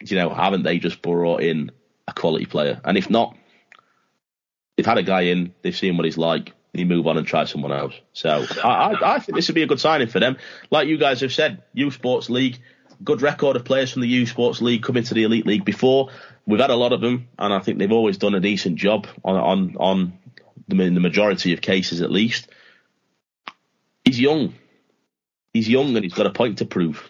you 0.01 0.17
know, 0.17 0.31
haven't 0.31 0.63
they 0.63 0.79
just 0.79 1.03
brought 1.03 1.43
in 1.43 1.73
a 2.07 2.13
quality 2.13 2.47
player? 2.47 2.81
And 2.85 2.97
if 2.97 3.11
not, 3.11 3.37
they've 4.77 4.87
had 4.87 4.99
a 4.99 5.03
guy 5.03 5.23
in, 5.23 5.55
they've 5.63 5.77
seen 5.77 5.97
what 5.97 6.05
he's 6.05 6.19
like, 6.19 6.53
they 6.73 6.85
move 6.85 7.07
on 7.07 7.17
and 7.17 7.27
try 7.27 7.45
someone 7.45 7.73
else. 7.73 7.95
So 8.13 8.47
I, 8.63 8.69
I, 8.69 9.15
I 9.15 9.19
think 9.21 9.37
this 9.37 9.49
would 9.49 9.55
be 9.55 9.63
a 9.63 9.67
good 9.67 9.81
signing 9.81 10.09
for 10.09 10.21
them. 10.21 10.37
Like 10.71 10.89
you 10.89 10.99
guys 10.99 11.21
have 11.21 11.33
said, 11.33 11.63
U 11.73 11.91
Sports 11.91 12.29
League, 12.29 12.59
good 13.03 13.23
record 13.23 13.57
of 13.57 13.65
players 13.65 13.93
from 13.93 14.03
the 14.03 14.09
U 14.09 14.27
Sports 14.27 14.61
League 14.61 14.83
coming 14.83 15.05
to 15.05 15.15
the 15.15 15.23
Elite 15.23 15.47
League 15.47 15.65
before. 15.65 16.11
We've 16.47 16.61
had 16.61 16.71
a 16.71 16.77
lot 16.77 16.93
of 16.93 17.01
them, 17.01 17.29
and 17.39 17.55
I 17.55 17.61
think 17.61 17.79
they've 17.79 17.93
always 17.93 18.19
done 18.19 18.35
a 18.35 18.41
decent 18.41 18.77
job 18.77 19.07
on 19.25 19.37
on 19.37 19.77
on 19.79 20.19
the, 20.69 20.83
in 20.83 20.95
the 20.95 21.01
majority 21.01 21.53
of 21.53 21.61
cases, 21.61 22.03
at 22.03 22.11
least. 22.11 22.49
He's 24.05 24.21
young. 24.21 24.55
He's 25.53 25.69
young, 25.69 25.95
and 25.97 26.05
he's 26.05 26.15
got 26.15 26.27
a 26.27 26.31
point 26.31 26.59
to 26.59 26.67
prove. 26.67 27.09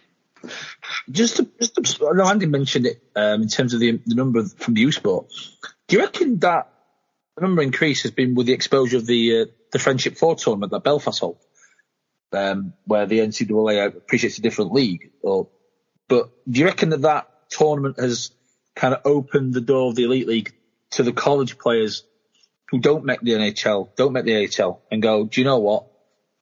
Just, 1.11 1.37
to, 1.37 1.49
just 1.59 1.97
to, 1.99 2.22
Andy 2.24 2.47
mentioned 2.47 2.87
it 2.87 3.03
um, 3.16 3.43
in 3.43 3.49
terms 3.49 3.72
of 3.74 3.80
the, 3.80 4.01
the 4.05 4.14
number 4.14 4.45
from 4.45 4.74
the 4.74 4.82
U 4.82 4.93
Sport. 4.93 5.32
Do 5.89 5.97
you 5.97 6.03
reckon 6.03 6.39
that 6.41 6.70
the 7.37 7.43
number 7.43 7.62
increase 7.62 8.03
has 8.03 8.12
been 8.12 8.35
with 8.35 8.47
the 8.47 8.53
exposure 8.53 8.99
of 8.99 9.07
the 9.07 9.43
uh, 9.43 9.45
the 9.72 9.78
Friendship 9.78 10.16
Four 10.16 10.37
tournament 10.37 10.70
that 10.72 10.85
Belfast 10.85 11.18
hold, 11.18 11.39
um, 12.32 12.74
where 12.85 13.07
the 13.07 13.18
NCAA 13.20 13.87
appreciates 13.87 14.39
a 14.39 14.43
different 14.43 14.72
league, 14.72 15.11
or 15.22 15.49
but 16.09 16.30
do 16.49 16.61
you 16.61 16.66
reckon 16.66 16.91
that 16.91 17.03
that 17.03 17.28
tournament 17.51 17.99
has 17.99 18.30
kind 18.75 18.95
of 18.95 19.03
opened 19.05 19.55
the 19.55 19.61
door 19.61 19.89
of 19.89 19.95
the 19.95 20.05
elite 20.05 20.27
league 20.27 20.53
to 20.91 21.03
the 21.03 21.12
college 21.12 21.59
players 21.59 22.05
who 22.70 22.79
don't 22.79 23.05
make 23.05 23.20
the 23.20 23.33
NHL, 23.33 23.95
don't 23.97 24.12
make 24.12 24.25
the 24.25 24.49
AHL, 24.49 24.83
and 24.91 25.03
go, 25.03 25.25
do 25.25 25.41
you 25.41 25.45
know 25.45 25.59
what? 25.59 25.87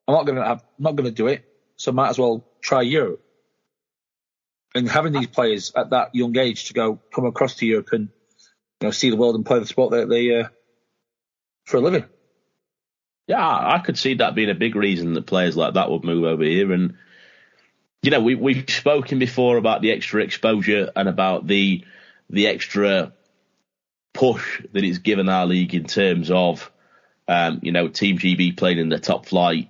I'm 0.06 0.14
not 0.14 0.26
gonna, 0.26 0.46
have, 0.46 0.64
I'm 0.78 0.82
not 0.84 0.96
gonna 0.96 1.10
do 1.10 1.26
it, 1.26 1.44
so 1.76 1.92
might 1.92 2.10
as 2.10 2.18
well 2.18 2.44
try 2.60 2.82
Europe. 2.82 3.22
And 4.74 4.88
having 4.88 5.12
these 5.12 5.26
players 5.26 5.72
at 5.76 5.90
that 5.90 6.14
young 6.14 6.36
age 6.38 6.66
to 6.66 6.74
go 6.74 6.98
come 7.14 7.26
across 7.26 7.56
to 7.56 7.66
Europe 7.66 7.90
and 7.92 8.08
you 8.80 8.88
know 8.88 8.90
see 8.90 9.10
the 9.10 9.16
world 9.16 9.34
and 9.34 9.44
play 9.44 9.58
the 9.58 9.66
sport 9.66 9.90
that 9.90 10.08
they 10.08 10.40
uh, 10.40 10.48
for 11.66 11.76
a 11.76 11.80
living. 11.80 12.04
Yeah, 13.28 13.46
I 13.46 13.80
could 13.84 13.98
see 13.98 14.14
that 14.14 14.34
being 14.34 14.50
a 14.50 14.54
big 14.54 14.74
reason 14.74 15.12
that 15.14 15.26
players 15.26 15.56
like 15.56 15.74
that 15.74 15.90
would 15.90 16.04
move 16.04 16.24
over 16.24 16.42
here. 16.42 16.72
And 16.72 16.94
you 18.02 18.10
know, 18.10 18.20
we 18.20 18.34
we've 18.34 18.68
spoken 18.68 19.18
before 19.18 19.58
about 19.58 19.82
the 19.82 19.92
extra 19.92 20.22
exposure 20.22 20.90
and 20.96 21.08
about 21.08 21.46
the 21.46 21.84
the 22.32 22.46
extra 22.46 23.12
push 24.12 24.62
that 24.72 24.82
it's 24.82 24.98
given 24.98 25.28
our 25.28 25.46
league 25.46 25.74
in 25.74 25.84
terms 25.84 26.30
of, 26.30 26.70
um, 27.28 27.60
you 27.62 27.72
know, 27.72 27.88
Team 27.88 28.18
GB 28.18 28.56
playing 28.56 28.78
in 28.78 28.88
the 28.88 28.98
top 28.98 29.26
flight 29.26 29.68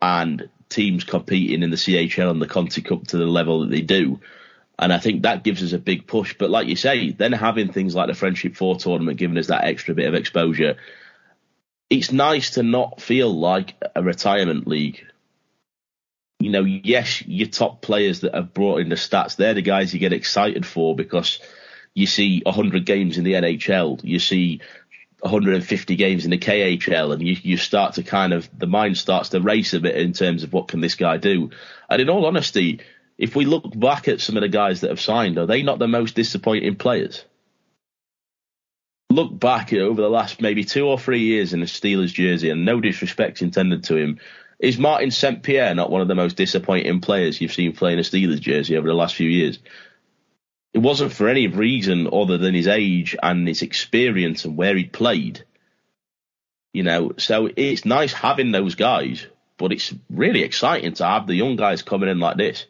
and 0.00 0.48
teams 0.68 1.04
competing 1.04 1.62
in 1.62 1.70
the 1.70 1.76
CHL 1.76 2.30
and 2.30 2.40
the 2.40 2.46
Conti 2.46 2.82
Cup 2.82 3.06
to 3.08 3.18
the 3.18 3.26
level 3.26 3.60
that 3.60 3.70
they 3.70 3.80
do. 3.80 4.20
And 4.78 4.92
I 4.92 4.98
think 4.98 5.22
that 5.22 5.44
gives 5.44 5.62
us 5.62 5.72
a 5.72 5.78
big 5.78 6.06
push. 6.06 6.34
But 6.38 6.50
like 6.50 6.66
you 6.66 6.76
say, 6.76 7.12
then 7.12 7.32
having 7.32 7.72
things 7.72 7.94
like 7.94 8.08
the 8.08 8.14
Friendship 8.14 8.56
Four 8.56 8.76
tournament 8.76 9.18
giving 9.18 9.38
us 9.38 9.48
that 9.48 9.64
extra 9.64 9.94
bit 9.94 10.08
of 10.08 10.14
exposure, 10.14 10.76
it's 11.88 12.10
nice 12.10 12.52
to 12.52 12.62
not 12.62 13.00
feel 13.00 13.32
like 13.32 13.74
a 13.94 14.02
retirement 14.02 14.66
league. 14.66 15.06
You 16.40 16.50
know, 16.50 16.64
yes, 16.64 17.22
your 17.26 17.48
top 17.48 17.82
players 17.82 18.20
that 18.20 18.34
have 18.34 18.52
brought 18.52 18.80
in 18.80 18.88
the 18.88 18.96
stats, 18.96 19.36
they're 19.36 19.54
the 19.54 19.62
guys 19.62 19.94
you 19.94 20.00
get 20.00 20.12
excited 20.12 20.66
for 20.66 20.94
because– 20.94 21.38
you 21.94 22.06
see 22.06 22.42
100 22.44 22.86
games 22.86 23.18
in 23.18 23.24
the 23.24 23.34
NHL, 23.34 24.00
you 24.02 24.18
see 24.18 24.60
150 25.20 25.96
games 25.96 26.24
in 26.24 26.30
the 26.30 26.38
KHL, 26.38 27.12
and 27.12 27.22
you, 27.22 27.36
you 27.42 27.56
start 27.56 27.94
to 27.94 28.02
kind 28.02 28.32
of, 28.32 28.48
the 28.58 28.66
mind 28.66 28.96
starts 28.96 29.30
to 29.30 29.40
race 29.40 29.72
a 29.72 29.80
bit 29.80 29.96
in 29.96 30.12
terms 30.12 30.42
of 30.42 30.52
what 30.52 30.68
can 30.68 30.80
this 30.80 30.96
guy 30.96 31.16
do. 31.16 31.50
And 31.88 32.02
in 32.02 32.10
all 32.10 32.26
honesty, 32.26 32.80
if 33.18 33.36
we 33.36 33.44
look 33.44 33.78
back 33.78 34.08
at 34.08 34.20
some 34.20 34.36
of 34.36 34.40
the 34.40 34.48
guys 34.48 34.80
that 34.80 34.90
have 34.90 35.00
signed, 35.00 35.38
are 35.38 35.46
they 35.46 35.62
not 35.62 35.78
the 35.78 35.86
most 35.86 36.16
disappointing 36.16 36.76
players? 36.76 37.24
Look 39.10 39.38
back 39.38 39.72
over 39.72 40.00
the 40.00 40.08
last 40.08 40.40
maybe 40.40 40.64
two 40.64 40.86
or 40.86 40.98
three 40.98 41.20
years 41.20 41.52
in 41.52 41.60
the 41.60 41.66
Steelers 41.66 42.12
jersey, 42.12 42.50
and 42.50 42.64
no 42.64 42.80
disrespect 42.80 43.42
intended 43.42 43.84
to 43.84 43.96
him. 43.96 44.18
Is 44.58 44.78
Martin 44.78 45.10
St. 45.10 45.42
Pierre 45.42 45.74
not 45.74 45.90
one 45.90 46.00
of 46.00 46.08
the 46.08 46.14
most 46.14 46.36
disappointing 46.36 47.00
players 47.00 47.40
you've 47.40 47.52
seen 47.52 47.74
playing 47.74 47.98
a 47.98 48.02
Steelers 48.02 48.40
jersey 48.40 48.76
over 48.76 48.88
the 48.88 48.94
last 48.94 49.14
few 49.14 49.28
years? 49.28 49.58
It 50.74 50.78
wasn't 50.78 51.12
for 51.12 51.28
any 51.28 51.48
reason 51.48 52.08
other 52.12 52.38
than 52.38 52.54
his 52.54 52.68
age 52.68 53.16
and 53.22 53.46
his 53.46 53.62
experience 53.62 54.44
and 54.44 54.56
where 54.56 54.76
he 54.76 54.84
played. 54.84 55.44
You 56.72 56.82
know, 56.82 57.12
so 57.18 57.50
it's 57.54 57.84
nice 57.84 58.14
having 58.14 58.50
those 58.50 58.74
guys, 58.74 59.26
but 59.58 59.72
it's 59.72 59.94
really 60.08 60.42
exciting 60.42 60.94
to 60.94 61.04
have 61.04 61.26
the 61.26 61.34
young 61.34 61.56
guys 61.56 61.82
coming 61.82 62.08
in 62.08 62.18
like 62.18 62.38
this, 62.38 62.64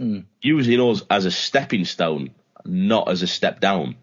mm. 0.00 0.24
using 0.40 0.80
us 0.80 1.02
as 1.10 1.26
a 1.26 1.30
stepping 1.30 1.84
stone, 1.84 2.30
not 2.64 3.10
as 3.10 3.22
a 3.22 3.26
step 3.26 3.60
down. 3.60 3.96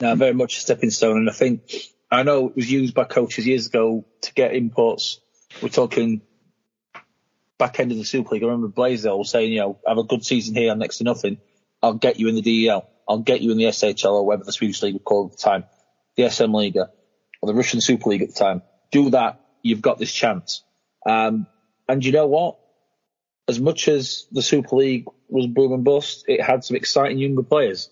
Now, 0.00 0.14
very 0.14 0.34
much 0.34 0.58
a 0.58 0.60
stepping 0.60 0.90
stone, 0.90 1.18
and 1.18 1.30
I 1.30 1.32
think 1.32 1.72
I 2.10 2.22
know 2.22 2.48
it 2.48 2.56
was 2.56 2.70
used 2.70 2.94
by 2.94 3.04
coaches 3.04 3.46
years 3.46 3.66
ago 3.66 4.04
to 4.22 4.34
get 4.34 4.54
imports. 4.54 5.20
We're 5.60 5.68
talking 5.68 6.22
back 7.58 7.80
end 7.80 7.92
of 7.92 7.98
the 7.98 8.04
Super 8.04 8.34
League, 8.34 8.42
I 8.42 8.46
remember 8.46 8.68
Blaisdell 8.68 9.24
saying, 9.24 9.52
you 9.52 9.60
know, 9.60 9.78
have 9.86 9.98
a 9.98 10.04
good 10.04 10.24
season 10.24 10.54
here, 10.54 10.74
next 10.74 10.98
to 10.98 11.04
nothing. 11.04 11.38
I'll 11.82 11.94
get 11.94 12.18
you 12.18 12.28
in 12.28 12.34
the 12.34 12.66
DEL. 12.66 12.88
I'll 13.08 13.18
get 13.18 13.42
you 13.42 13.50
in 13.50 13.58
the 13.58 13.64
SHL 13.64 14.12
or 14.12 14.26
whatever 14.26 14.44
the 14.44 14.52
Swedish 14.52 14.82
League 14.82 14.94
would 14.94 15.04
call 15.04 15.26
it 15.26 15.32
at 15.32 15.38
the 15.38 15.42
time, 15.42 15.64
the 16.16 16.30
SM 16.30 16.50
Liga 16.50 16.90
or 17.42 17.46
the 17.46 17.54
Russian 17.54 17.80
Super 17.80 18.08
League 18.10 18.22
at 18.22 18.28
the 18.28 18.34
time. 18.34 18.62
Do 18.90 19.10
that. 19.10 19.40
You've 19.62 19.82
got 19.82 19.98
this 19.98 20.12
chance. 20.12 20.62
Um, 21.06 21.46
and 21.88 22.04
you 22.04 22.12
know 22.12 22.26
what? 22.26 22.58
As 23.46 23.60
much 23.60 23.88
as 23.88 24.26
the 24.32 24.40
Super 24.40 24.76
League 24.76 25.04
was 25.28 25.46
boom 25.46 25.72
and 25.72 25.84
bust, 25.84 26.24
it 26.28 26.40
had 26.40 26.64
some 26.64 26.76
exciting 26.76 27.18
younger 27.18 27.42
players. 27.42 27.90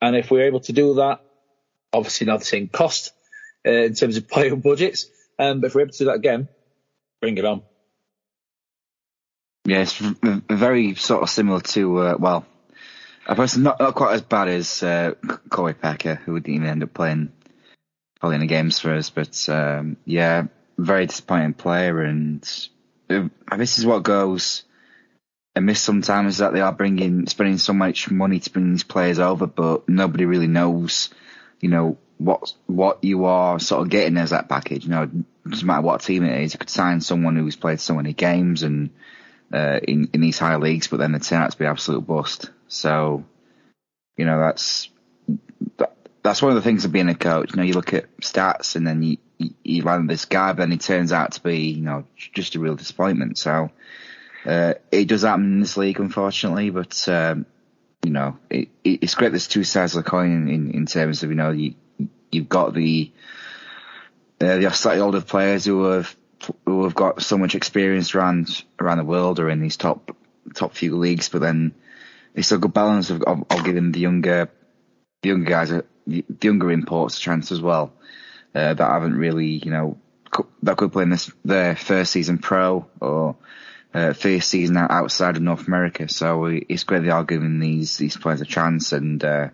And 0.00 0.16
if 0.16 0.30
we're 0.30 0.46
able 0.46 0.60
to 0.60 0.72
do 0.72 0.94
that, 0.94 1.20
obviously 1.92 2.26
not 2.26 2.38
the 2.40 2.46
same 2.46 2.68
cost 2.68 3.12
uh, 3.66 3.70
in 3.70 3.94
terms 3.94 4.16
of 4.16 4.28
player 4.30 4.56
budgets, 4.56 5.06
um, 5.38 5.60
but 5.60 5.68
if 5.68 5.74
we're 5.74 5.82
able 5.82 5.92
to 5.92 5.98
do 5.98 6.04
that 6.06 6.14
again, 6.14 6.48
bring 7.20 7.36
it 7.36 7.44
on. 7.44 7.62
Yeah, 9.68 9.82
it's 9.82 9.98
very 9.98 10.94
sort 10.94 11.22
of 11.22 11.28
similar 11.28 11.60
to, 11.60 11.98
uh, 11.98 12.16
well, 12.18 12.46
a 13.26 13.34
person 13.34 13.64
not, 13.64 13.78
not 13.78 13.94
quite 13.94 14.14
as 14.14 14.22
bad 14.22 14.48
as 14.48 14.82
uh, 14.82 15.12
Corey 15.50 15.74
Packer, 15.74 16.14
who 16.14 16.40
didn't 16.40 16.54
even 16.54 16.68
end 16.68 16.82
up 16.82 16.94
playing 16.94 17.32
probably 18.18 18.36
in 18.36 18.40
the 18.40 18.46
games 18.46 18.78
for 18.78 18.94
us. 18.94 19.10
But 19.10 19.46
um, 19.50 19.98
yeah, 20.06 20.44
very 20.78 21.04
disappointing 21.04 21.52
player, 21.52 22.00
and 22.00 22.42
uh, 23.10 23.28
this 23.58 23.78
is 23.78 23.84
what 23.84 24.04
goes 24.04 24.64
amiss 25.54 25.82
sometimes 25.82 26.34
is 26.34 26.38
that 26.38 26.54
they 26.54 26.60
are 26.60 26.72
bringing 26.72 27.26
spending 27.26 27.58
so 27.58 27.74
much 27.74 28.10
money 28.10 28.40
to 28.40 28.50
bring 28.50 28.70
these 28.70 28.84
players 28.84 29.18
over, 29.18 29.46
but 29.46 29.86
nobody 29.86 30.24
really 30.24 30.46
knows, 30.46 31.10
you 31.60 31.68
know, 31.68 31.98
what 32.16 32.54
what 32.66 33.04
you 33.04 33.26
are 33.26 33.58
sort 33.58 33.82
of 33.82 33.90
getting 33.90 34.16
as 34.16 34.30
that 34.30 34.48
package. 34.48 34.84
You 34.84 34.90
know, 34.90 35.10
doesn't 35.46 35.66
matter 35.66 35.82
what 35.82 36.00
team 36.00 36.24
it 36.24 36.40
is. 36.42 36.54
You 36.54 36.58
could 36.58 36.70
sign 36.70 37.02
someone 37.02 37.36
who's 37.36 37.56
played 37.56 37.80
so 37.80 37.94
many 37.94 38.14
games 38.14 38.62
and 38.62 38.90
uh, 39.52 39.80
in 39.82 40.10
in 40.12 40.20
these 40.20 40.38
high 40.38 40.56
leagues, 40.56 40.88
but 40.88 40.98
then 40.98 41.12
they 41.12 41.18
turn 41.18 41.42
out 41.42 41.50
to 41.50 41.58
be 41.58 41.66
absolute 41.66 42.06
bust. 42.06 42.50
So, 42.68 43.24
you 44.16 44.24
know, 44.24 44.38
that's 44.38 44.90
that, 45.78 45.96
that's 46.22 46.42
one 46.42 46.50
of 46.50 46.56
the 46.56 46.62
things 46.62 46.84
of 46.84 46.92
being 46.92 47.08
a 47.08 47.14
coach. 47.14 47.50
You 47.50 47.56
know, 47.56 47.62
you 47.62 47.74
look 47.74 47.94
at 47.94 48.16
stats 48.18 48.76
and 48.76 48.86
then 48.86 49.02
you 49.02 49.18
you, 49.38 49.54
you 49.62 49.82
land 49.82 50.10
this 50.10 50.24
guy, 50.24 50.52
but 50.52 50.58
then 50.58 50.70
he 50.70 50.78
turns 50.78 51.12
out 51.12 51.32
to 51.32 51.42
be 51.42 51.70
you 51.70 51.82
know 51.82 52.04
just 52.16 52.54
a 52.54 52.60
real 52.60 52.76
disappointment. 52.76 53.38
So. 53.38 53.70
Uh, 54.46 54.74
it 54.92 55.08
does 55.08 55.22
happen 55.22 55.44
in 55.54 55.60
this 55.60 55.76
league, 55.76 55.98
unfortunately, 55.98 56.70
but 56.70 57.06
um, 57.08 57.44
you 58.04 58.12
know, 58.12 58.38
it, 58.48 58.68
it's 58.84 59.14
great. 59.14 59.32
There's 59.32 59.48
two 59.48 59.64
sides 59.64 59.96
of 59.96 60.04
the 60.04 60.10
coin 60.10 60.48
in, 60.48 60.70
in 60.70 60.86
terms 60.86 61.22
of 61.22 61.30
you 61.30 61.36
know 61.36 61.50
you 61.50 61.74
you've 62.30 62.48
got 62.48 62.72
the 62.72 63.10
uh, 64.40 64.58
the 64.58 64.70
slightly 64.70 65.00
older 65.00 65.20
players 65.20 65.64
who 65.64 65.84
have 65.84 66.14
who 66.64 66.84
have 66.84 66.94
got 66.94 67.22
so 67.22 67.36
much 67.38 67.54
experience 67.54 68.14
around 68.14 68.64
around 68.78 68.98
the 68.98 69.04
world 69.04 69.40
or 69.40 69.48
in 69.48 69.60
these 69.60 69.76
top 69.76 70.16
top 70.54 70.74
few 70.74 70.96
leagues, 70.96 71.28
but 71.28 71.40
then 71.40 71.74
it's 72.34 72.52
a 72.52 72.58
good 72.58 72.72
balance 72.72 73.10
of, 73.10 73.22
of, 73.22 73.44
of 73.50 73.64
giving 73.64 73.92
the 73.92 74.00
younger 74.00 74.50
the 75.22 75.28
younger 75.30 75.50
guys 75.50 75.70
a, 75.70 75.84
the 76.06 76.24
younger 76.42 76.70
imports 76.70 77.18
a 77.18 77.20
chance 77.20 77.52
as 77.52 77.60
well 77.60 77.92
uh, 78.54 78.74
that 78.74 78.90
haven't 78.90 79.16
really 79.16 79.46
you 79.46 79.70
know 79.70 79.98
that 80.62 80.76
could 80.76 80.92
play 80.92 81.02
in 81.02 81.10
this 81.10 81.30
their 81.44 81.74
first 81.74 82.12
season 82.12 82.38
pro 82.38 82.86
or 83.00 83.36
uh, 83.94 84.12
first 84.12 84.48
season 84.48 84.76
outside 84.76 85.36
of 85.36 85.42
North 85.42 85.66
America. 85.66 86.08
So 86.08 86.44
it's 86.46 86.84
great 86.84 87.02
they 87.02 87.10
are 87.10 87.24
giving 87.24 87.58
these 87.58 87.96
these 87.96 88.16
players 88.16 88.40
a 88.40 88.44
chance 88.44 88.92
and 88.92 89.22
uh, 89.24 89.48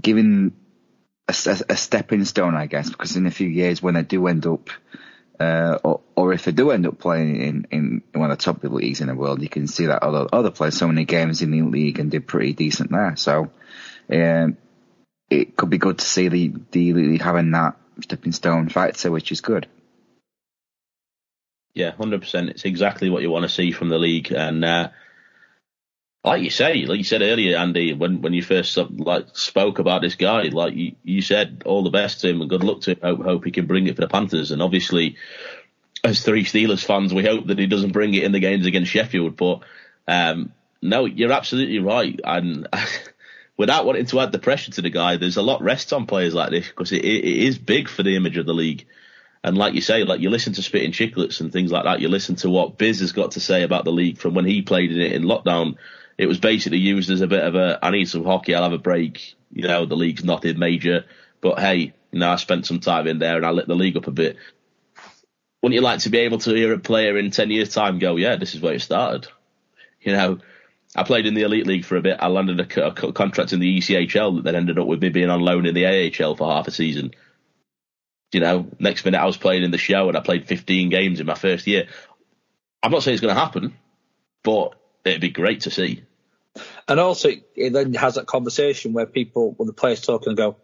giving 0.00 0.52
a, 1.28 1.62
a, 1.68 1.76
stepping 1.76 2.24
stone, 2.24 2.54
I 2.54 2.66
guess, 2.66 2.90
because 2.90 3.16
in 3.16 3.26
a 3.26 3.30
few 3.30 3.48
years 3.48 3.82
when 3.82 3.94
they 3.94 4.02
do 4.02 4.26
end 4.26 4.46
up, 4.46 4.70
uh, 5.40 5.78
or, 5.82 6.00
or 6.14 6.32
if 6.34 6.44
they 6.44 6.52
do 6.52 6.70
end 6.70 6.86
up 6.86 6.98
playing 6.98 7.36
in, 7.40 7.66
in 7.70 8.02
one 8.12 8.30
of 8.30 8.36
the 8.36 8.44
top 8.44 8.62
leagues 8.62 9.00
in 9.00 9.06
the 9.06 9.14
world, 9.14 9.40
you 9.40 9.48
can 9.48 9.66
see 9.66 9.86
that 9.86 10.02
other 10.02 10.28
other 10.32 10.50
players 10.50 10.76
so 10.76 10.86
many 10.86 11.06
games 11.06 11.40
in 11.40 11.50
the 11.50 11.62
league 11.62 11.98
and 11.98 12.10
did 12.10 12.26
pretty 12.26 12.52
decent 12.52 12.90
there. 12.90 13.16
So 13.16 13.50
um, 14.12 14.58
it 15.30 15.56
could 15.56 15.70
be 15.70 15.78
good 15.78 15.98
to 15.98 16.04
see 16.04 16.28
the 16.28 16.52
the 16.72 16.92
league 16.92 17.22
having 17.22 17.52
that 17.52 17.76
stepping 18.02 18.32
stone 18.32 18.68
factor, 18.68 19.10
which 19.10 19.32
is 19.32 19.40
good. 19.40 19.66
Yeah, 21.72 21.92
hundred 21.92 22.20
percent. 22.20 22.50
It's 22.50 22.66
exactly 22.66 23.08
what 23.08 23.22
you 23.22 23.30
want 23.30 23.44
to 23.44 23.48
see 23.48 23.70
from 23.70 23.88
the 23.88 23.98
league, 23.98 24.32
and 24.32 24.62
uh, 24.62 24.90
like 26.22 26.42
you 26.42 26.50
say, 26.50 26.84
like 26.84 26.98
you 26.98 27.04
said 27.04 27.22
earlier, 27.22 27.56
Andy, 27.56 27.94
when 27.94 28.20
when 28.20 28.34
you 28.34 28.42
first 28.42 28.76
like 28.76 29.36
spoke 29.36 29.78
about 29.78 30.02
this 30.02 30.16
guy, 30.16 30.42
like 30.42 30.74
you, 30.74 30.94
you 31.02 31.22
said, 31.22 31.62
all 31.64 31.82
the 31.82 31.90
best 31.90 32.20
to 32.20 32.28
him 32.28 32.40
and 32.40 32.50
good 32.50 32.62
luck 32.62 32.82
to 32.82 32.92
him. 32.92 32.98
Hope, 33.02 33.22
hope 33.22 33.44
he 33.44 33.50
can 33.50 33.66
bring 33.66 33.86
it 33.86 33.94
for 33.94 34.02
the 34.02 34.08
Panthers, 34.08 34.50
and 34.50 34.60
obviously, 34.60 35.16
as 36.04 36.22
three 36.22 36.44
Steelers 36.44 36.84
fans, 36.84 37.14
we 37.14 37.24
hope 37.24 37.46
that 37.46 37.58
he 37.58 37.66
doesn't 37.66 37.92
bring 37.92 38.12
it 38.14 38.24
in 38.24 38.32
the 38.32 38.40
games 38.40 38.66
against 38.66 38.90
Sheffield. 38.90 39.36
But 39.36 39.60
um, 40.06 40.52
no, 40.82 41.06
you're 41.06 41.32
absolutely 41.32 41.78
right, 41.78 42.20
and. 42.22 42.68
without 43.56 43.84
wanting 43.84 44.06
to 44.06 44.18
add 44.18 44.32
the 44.32 44.38
pressure 44.38 44.70
to 44.70 44.80
the 44.80 44.88
guy, 44.88 45.18
there's 45.18 45.36
a 45.36 45.42
lot 45.42 45.60
rests 45.60 45.92
on 45.92 46.06
players 46.06 46.32
like 46.32 46.48
this 46.48 46.66
because 46.66 46.92
it, 46.92 47.04
it 47.04 47.24
is 47.24 47.58
big 47.58 47.90
for 47.90 48.02
the 48.02 48.16
image 48.16 48.38
of 48.38 48.46
the 48.46 48.54
league. 48.54 48.86
And 49.44 49.58
like 49.58 49.74
you 49.74 49.82
say, 49.82 50.02
like 50.04 50.20
you 50.20 50.30
listen 50.30 50.54
to 50.54 50.62
Spitting 50.62 50.92
Chicklets 50.92 51.42
and 51.42 51.52
things 51.52 51.70
like 51.70 51.84
that. 51.84 52.00
You 52.00 52.08
listen 52.08 52.36
to 52.36 52.48
what 52.48 52.78
Biz 52.78 53.00
has 53.00 53.12
got 53.12 53.32
to 53.32 53.40
say 53.40 53.62
about 53.62 53.84
the 53.84 53.92
league 53.92 54.16
from 54.16 54.32
when 54.32 54.46
he 54.46 54.62
played 54.62 54.90
in 54.90 54.98
it 54.98 55.12
in 55.12 55.24
lockdown. 55.24 55.76
It 56.20 56.26
was 56.26 56.38
basically 56.38 56.78
used 56.78 57.10
as 57.10 57.22
a 57.22 57.26
bit 57.26 57.42
of 57.42 57.54
a, 57.54 57.78
I 57.82 57.90
need 57.90 58.08
some 58.08 58.24
hockey, 58.24 58.54
I'll 58.54 58.62
have 58.62 58.72
a 58.72 58.78
break. 58.78 59.36
You 59.50 59.66
know, 59.66 59.86
the 59.86 59.96
league's 59.96 60.24
nothing 60.24 60.58
major, 60.58 61.06
but 61.40 61.58
hey, 61.58 61.94
you 62.12 62.18
know, 62.18 62.30
I 62.30 62.36
spent 62.36 62.66
some 62.66 62.80
time 62.80 63.06
in 63.06 63.18
there 63.18 63.36
and 63.36 63.46
I 63.46 63.50
lit 63.50 63.66
the 63.66 63.74
league 63.74 63.96
up 63.96 64.06
a 64.06 64.12
bit. 64.12 64.36
Wouldn't 65.62 65.74
you 65.74 65.80
like 65.80 66.00
to 66.00 66.10
be 66.10 66.18
able 66.18 66.38
to 66.38 66.54
hear 66.54 66.72
a 66.72 66.78
player 66.78 67.16
in 67.16 67.30
10 67.30 67.50
years 67.50 67.72
time 67.72 67.98
go, 67.98 68.16
yeah, 68.16 68.36
this 68.36 68.54
is 68.54 68.60
where 68.60 68.74
it 68.74 68.82
started? 68.82 69.28
You 70.02 70.12
know, 70.12 70.38
I 70.94 71.04
played 71.04 71.26
in 71.26 71.34
the 71.34 71.42
elite 71.42 71.66
league 71.66 71.84
for 71.84 71.96
a 71.96 72.02
bit. 72.02 72.18
I 72.20 72.28
landed 72.28 72.60
a, 72.60 72.86
a 72.86 73.12
contract 73.12 73.52
in 73.52 73.60
the 73.60 73.78
ECHL 73.78 74.36
that 74.36 74.44
then 74.44 74.56
ended 74.56 74.78
up 74.78 74.86
with 74.86 75.02
me 75.02 75.08
being 75.08 75.30
on 75.30 75.40
loan 75.40 75.66
in 75.66 75.74
the 75.74 75.86
AHL 75.86 76.36
for 76.36 76.52
half 76.52 76.68
a 76.68 76.70
season 76.70 77.12
you 78.32 78.40
know, 78.40 78.68
next 78.78 79.04
minute 79.04 79.20
I 79.20 79.26
was 79.26 79.36
playing 79.36 79.64
in 79.64 79.70
the 79.70 79.78
show 79.78 80.08
and 80.08 80.16
I 80.16 80.20
played 80.20 80.46
15 80.46 80.88
games 80.88 81.20
in 81.20 81.26
my 81.26 81.34
first 81.34 81.66
year. 81.66 81.88
I'm 82.82 82.92
not 82.92 83.02
saying 83.02 83.14
it's 83.14 83.20
going 83.20 83.34
to 83.34 83.40
happen, 83.40 83.76
but 84.42 84.74
it'd 85.04 85.20
be 85.20 85.30
great 85.30 85.62
to 85.62 85.70
see. 85.70 86.04
And 86.88 86.98
also, 86.98 87.30
it 87.54 87.72
then 87.72 87.94
has 87.94 88.16
that 88.16 88.26
conversation 88.26 88.92
where 88.92 89.06
people, 89.06 89.54
when 89.56 89.66
the 89.66 89.72
players 89.72 90.00
talk 90.00 90.26
and 90.26 90.36
go, 90.36 90.56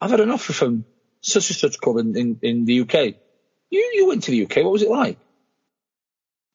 I've 0.00 0.10
had 0.10 0.20
an 0.20 0.30
offer 0.30 0.52
from 0.52 0.84
such 1.20 1.50
and 1.50 1.56
such 1.56 1.80
club 1.80 1.98
in, 1.98 2.16
in, 2.16 2.38
in 2.42 2.64
the 2.64 2.80
UK. 2.80 3.14
You 3.70 3.90
you 3.94 4.06
went 4.06 4.24
to 4.24 4.30
the 4.32 4.44
UK. 4.44 4.56
What 4.56 4.72
was 4.72 4.82
it 4.82 4.90
like? 4.90 5.18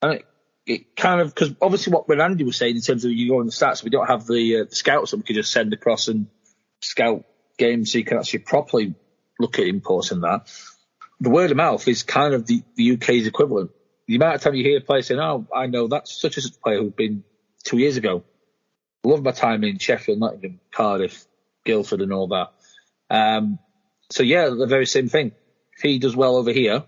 And 0.02 0.14
it, 0.14 0.26
it 0.68 0.96
kind 0.96 1.22
of 1.22 1.34
because 1.34 1.56
obviously 1.62 1.94
what 1.94 2.08
when 2.08 2.22
Andy 2.22 2.44
was 2.44 2.58
saying 2.58 2.76
in 2.76 2.82
terms 2.82 3.06
of 3.06 3.12
you 3.12 3.30
go 3.30 3.40
on 3.40 3.48
the 3.48 3.52
stats, 3.52 3.84
we 3.84 3.90
don't 3.90 4.08
have 4.08 4.28
the, 4.28 4.58
uh, 4.58 4.64
the 4.70 4.76
scouts 4.76 5.12
that 5.12 5.18
we 5.18 5.24
could 5.24 5.36
just 5.36 5.52
send 5.52 5.74
across 5.74 6.10
and 6.10 6.28
scout 6.82 7.24
games 7.58 7.92
so 7.92 7.98
you 7.98 8.04
can 8.04 8.18
actually 8.18 8.40
properly 8.40 8.94
look 9.40 9.58
at 9.58 9.66
imports 9.66 10.12
and 10.12 10.24
that, 10.24 10.52
the 11.20 11.30
word 11.30 11.50
of 11.52 11.58
mouth 11.58 11.88
is 11.88 12.04
kind 12.04 12.34
of 12.34 12.46
the, 12.46 12.64
the 12.76 12.94
UK's 12.94 13.26
equivalent. 13.26 13.72
The 14.08 14.16
amount 14.16 14.36
of 14.36 14.42
time 14.42 14.56
you 14.56 14.64
hear 14.64 14.80
players 14.82 15.08
saying, 15.08 15.20
"Oh, 15.20 15.48
I 15.54 15.68
know 15.68 15.88
that's 15.88 16.22
such 16.22 16.38
and 16.38 16.44
such 16.44 16.56
a 16.56 16.60
player 16.60 16.80
who's 16.80 16.94
been 16.94 17.24
two 17.64 17.78
years 17.78 17.98
ago." 17.98 18.24
Love 19.04 19.24
my 19.24 19.32
time 19.32 19.64
in 19.64 19.78
Sheffield, 19.78 20.20
Nottingham, 20.20 20.60
Cardiff, 20.72 21.26
Guildford, 21.66 22.02
and 22.02 22.14
all 22.14 22.28
that. 22.28 22.52
Um, 23.10 23.60
so 24.10 24.24
yeah, 24.24 24.50
the 24.50 24.68
very 24.68 24.86
same 24.86 25.10
thing. 25.10 25.32
If 25.76 25.84
he 25.84 26.00
does 26.00 26.16
well 26.16 26.38
over 26.38 26.52
here, 26.52 26.84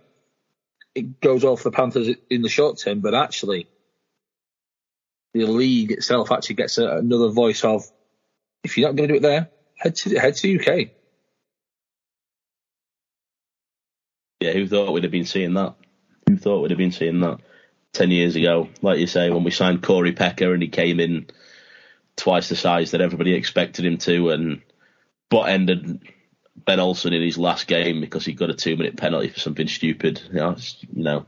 it 0.96 1.22
goes 1.22 1.44
off 1.44 1.64
the 1.64 1.72
Panthers 1.72 2.10
in 2.30 2.42
the 2.42 2.50
short 2.50 2.80
term, 2.80 3.00
but 3.00 3.14
actually, 3.14 3.68
the 5.34 5.46
league 5.46 5.92
itself 5.92 6.32
actually 6.32 6.56
gets 6.56 6.78
a, 6.78 6.88
another 6.88 7.30
voice 7.30 7.64
of, 7.64 7.84
if 8.64 8.78
you're 8.78 8.90
not 8.90 8.96
going 8.96 9.10
to 9.10 9.14
do 9.14 9.18
it 9.18 9.22
there, 9.22 9.50
head 9.76 9.96
to 9.96 10.20
head 10.20 10.36
to 10.36 10.60
UK. 10.60 10.90
Yeah, 14.40 14.54
who 14.54 14.68
thought 14.68 14.92
we'd 14.92 15.04
have 15.04 15.12
been 15.12 15.26
seeing 15.26 15.54
that? 15.54 15.76
Who 16.28 16.38
thought 16.38 16.62
we'd 16.62 16.72
have 16.72 16.78
been 16.78 16.92
seeing 16.92 17.20
that 17.22 17.40
ten 17.94 18.10
years 18.10 18.36
ago? 18.36 18.70
Like 18.82 19.00
you 19.00 19.08
say, 19.08 19.30
when 19.30 19.44
we 19.44 19.52
signed 19.52 19.84
Corey 19.84 20.14
Pecker 20.14 20.54
and 20.54 20.64
he 20.64 20.70
came 20.70 21.00
in 21.00 21.28
twice 22.20 22.50
the 22.50 22.56
size 22.56 22.92
that 22.92 23.02
everybody 23.02 23.34
expected 23.34 23.86
him 23.86 23.98
to, 23.98 24.30
and 24.30 24.62
but 25.30 25.44
ended 25.44 26.00
Ben 26.66 26.80
Olsen 26.80 27.14
in 27.14 27.22
his 27.22 27.38
last 27.38 27.68
game 27.68 28.02
because 28.02 28.26
he 28.26 28.34
got 28.34 28.50
a 28.50 28.54
two 28.54 28.76
minute 28.76 28.98
penalty 28.98 29.30
for 29.30 29.40
something 29.40 29.68
stupid. 29.68 30.22
You 30.30 30.40
know, 30.40 30.56
you 30.94 31.04
know. 31.04 31.26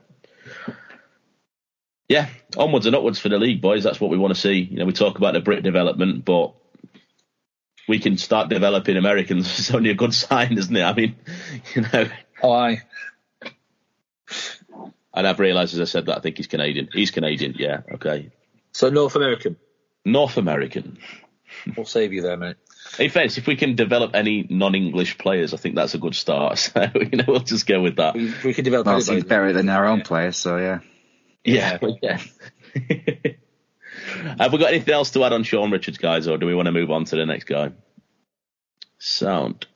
Yeah, 2.08 2.28
onwards 2.58 2.86
and 2.86 2.96
upwards 2.96 3.20
for 3.20 3.30
the 3.30 3.38
league, 3.38 3.62
boys. 3.62 3.84
That's 3.84 4.02
what 4.02 4.12
we 4.12 4.18
want 4.18 4.34
to 4.34 4.40
see. 4.40 4.60
You 4.60 4.80
know, 4.80 4.86
we 4.86 4.92
talk 4.92 5.18
about 5.18 5.34
the 5.34 5.40
Brit 5.40 5.64
development, 5.64 6.26
but 6.26 6.54
we 7.88 8.00
can 8.00 8.18
start 8.18 8.50
developing 8.50 8.98
Americans. 8.98 9.48
It's 9.60 9.74
only 9.74 9.92
a 9.92 9.96
good 9.96 10.14
sign, 10.14 10.58
isn't 10.58 10.76
it? 10.76 10.84
I 10.84 10.94
mean, 10.94 11.16
you 11.76 11.84
know. 11.84 12.10
Oh, 12.44 12.52
I. 12.52 12.82
And 15.14 15.28
I've 15.28 15.40
realised, 15.40 15.74
as 15.74 15.82
I 15.82 15.86
said, 15.86 16.06
that 16.08 16.18
I 16.18 16.22
think 16.22 16.38
he's 16.38 16.48
Canadian. 16.48 16.90
He's 16.92 17.12
Canadian, 17.12 17.56
yeah, 17.58 17.82
okay. 17.94 18.32
So 18.72 18.90
North 18.90 19.16
American. 19.16 19.58
North 20.06 20.38
American. 20.38 20.98
We'll 21.76 21.86
save 21.86 22.14
you 22.14 22.22
there, 22.22 22.38
mate. 22.38 22.56
In 23.00 23.10
fact, 23.10 23.38
if 23.38 23.48
we 23.48 23.56
can 23.56 23.76
develop 23.76 24.12
any 24.16 24.46
non-English 24.50 25.18
players, 25.18 25.54
I 25.54 25.58
think 25.58 25.76
that's 25.76 25.94
a 25.94 25.98
good 25.98 26.16
start. 26.16 26.60
So 26.74 26.88
you 26.96 27.18
know, 27.18 27.26
we'll 27.28 27.40
just 27.40 27.66
go 27.68 27.82
with 27.82 27.98
that. 27.98 28.16
We, 28.16 28.34
we 28.44 28.54
could 28.54 28.66
develop. 28.66 28.88
Well, 28.88 29.02
seems 29.02 29.24
better 29.24 29.54
than 29.54 29.70
our 29.70 29.86
own 29.86 30.02
players, 30.02 30.38
so 30.38 30.58
yeah. 30.58 30.80
Yeah, 31.44 31.80
yeah. 32.02 32.22
Have 34.40 34.54
we 34.54 34.60
got 34.60 34.70
anything 34.70 34.94
else 34.94 35.12
to 35.12 35.24
add 35.24 35.34
on 35.34 35.44
Sean 35.44 35.72
Richards, 35.72 35.98
guys, 35.98 36.28
or 36.28 36.38
do 36.38 36.46
we 36.46 36.56
want 36.56 36.68
to 36.68 36.72
move 36.72 36.92
on 36.92 37.06
to 37.06 37.16
the 37.16 37.26
next 37.26 37.46
guy? 37.46 37.72
Sound. 39.00 39.68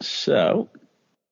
So, 0.00 0.68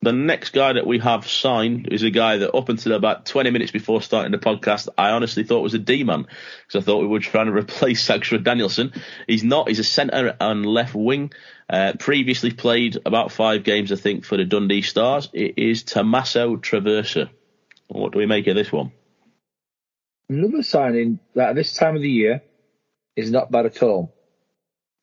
the 0.03 0.13
next 0.13 0.51
guy 0.51 0.75
that 0.75 0.87
we 0.87 0.99
have 0.99 1.27
signed 1.27 1.89
is 1.91 2.03
a 2.03 2.11
guy 2.11 2.39
that 2.39 2.55
up 2.55 2.69
until 2.69 2.93
about 2.93 3.27
20 3.27 3.51
minutes 3.51 3.73
before 3.73 4.03
starting 4.03 4.33
the 4.33 4.39
podcast, 4.39 4.89
I 4.97 5.11
honestly 5.11 5.43
thought 5.43 5.63
was 5.63 5.75
a 5.75 5.79
D-man 5.79 6.27
because 6.67 6.83
I 6.83 6.85
thought 6.85 7.01
we 7.01 7.07
were 7.07 7.21
trying 7.21 7.47
to 7.47 7.53
replace 7.57 8.03
Sacha 8.03 8.39
Danielson. 8.39 8.93
He's 9.27 9.43
not. 9.43 9.69
He's 9.69 9.79
a 9.79 9.85
centre 9.85 10.37
and 10.39 10.67
left 10.67 10.95
wing. 10.95 11.33
Uh, 11.69 11.95
previously 11.99 12.53
played 12.53 12.99
about 13.05 13.33
five 13.33 13.65
games, 13.65 13.91
I 13.91 13.97
think, 13.97 14.25
for 14.25 14.37
the 14.37 14.45
Dundee 14.45 14.83
Stars. 14.83 15.29
It 15.33 15.55
is 15.57 15.83
Tommaso 15.83 16.57
Traversa. 16.57 17.29
What 17.89 18.13
do 18.13 18.19
we 18.19 18.27
make 18.27 18.47
of 18.47 18.55
this 18.55 18.71
one? 18.71 18.93
Another 20.29 20.63
signing 20.63 21.21
that 21.35 21.51
at 21.51 21.55
this 21.57 21.75
time 21.75 21.97
of 21.97 22.03
the 22.03 22.11
year 22.11 22.43
is 23.17 23.31
not 23.31 23.51
bad 23.51 23.67
at 23.67 23.83
all. 23.83 24.15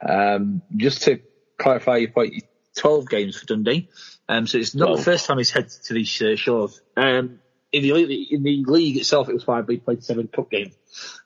Um, 0.06 0.62
just 0.76 1.04
to 1.04 1.20
clarify 1.58 1.98
your 1.98 2.12
point, 2.12 2.44
12 2.78 3.10
games 3.10 3.38
for 3.38 3.46
Dundee. 3.46 3.90
Um, 4.28 4.48
so 4.48 4.58
it's 4.58 4.74
not 4.74 4.96
the 4.96 5.04
first 5.04 5.26
time 5.26 5.38
he's 5.38 5.52
headed 5.52 5.72
to 5.86 5.94
these 5.94 6.22
uh, 6.22 6.36
shores. 6.36 6.82
Um, 6.96 7.40
in 7.72 7.84
the 7.84 8.28
in 8.32 8.44
the 8.44 8.64
league 8.66 8.98
itself, 8.98 9.30
it 9.30 9.34
was 9.34 9.44
five, 9.44 9.66
but 9.66 9.74
he 9.74 9.80
played 9.80 10.04
seven 10.04 10.28
cup 10.28 10.50
games. 10.50 10.76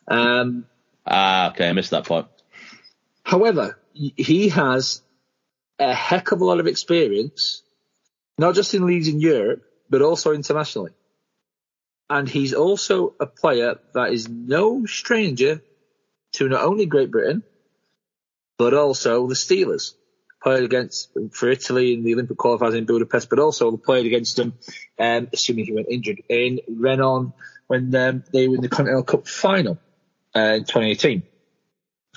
Um, 0.08 0.66
Ah, 1.08 1.52
okay, 1.52 1.70
I 1.70 1.74
missed 1.74 1.92
that 1.92 2.06
point. 2.06 2.28
However, 3.24 3.80
he 3.94 4.50
has 4.50 5.02
a 5.80 5.94
heck 5.94 6.32
of 6.32 6.42
a 6.42 6.46
lot 6.46 6.60
of 6.60 6.68
experience, 6.68 7.64
not 8.38 8.56
just 8.56 8.74
in 8.74 8.86
leagues 8.86 9.08
in 9.08 9.22
Europe, 9.22 9.64
but 9.90 10.02
also 10.02 10.34
internationally. 10.34 10.92
And 12.10 12.28
he's 12.28 12.54
also 12.54 13.14
a 13.20 13.26
player 13.26 13.80
that 13.94 14.12
is 14.12 14.28
no 14.28 14.86
stranger 14.86 15.62
to 16.34 16.50
not 16.50 16.64
only 16.64 16.86
Great 16.86 17.12
Britain, 17.12 17.44
but 18.58 18.74
also 18.74 19.28
the 19.28 19.36
Steelers. 19.36 19.94
Played 20.48 20.64
against 20.64 21.10
for 21.32 21.50
Italy 21.50 21.94
in 21.94 22.06
the 22.06 22.14
Olympic 22.14 22.38
qualifiers 22.38 22.74
in 22.74 22.86
Budapest, 22.86 23.30
but 23.30 23.38
also 23.38 23.76
played 23.76 24.06
against 24.06 24.38
them, 24.38 24.54
um, 24.98 25.28
assuming 25.34 25.66
he 25.66 25.74
went 25.74 25.90
injured, 25.90 26.24
in 26.30 26.62
Renon 26.72 27.34
when 27.68 27.94
um, 27.94 28.24
they 28.32 28.48
were 28.48 28.56
in 28.56 28.62
the 28.62 28.70
Continental 28.70 29.04
Cup 29.04 29.28
final 29.28 29.78
uh, 30.34 30.56
in 30.56 30.64
2018. 30.64 31.24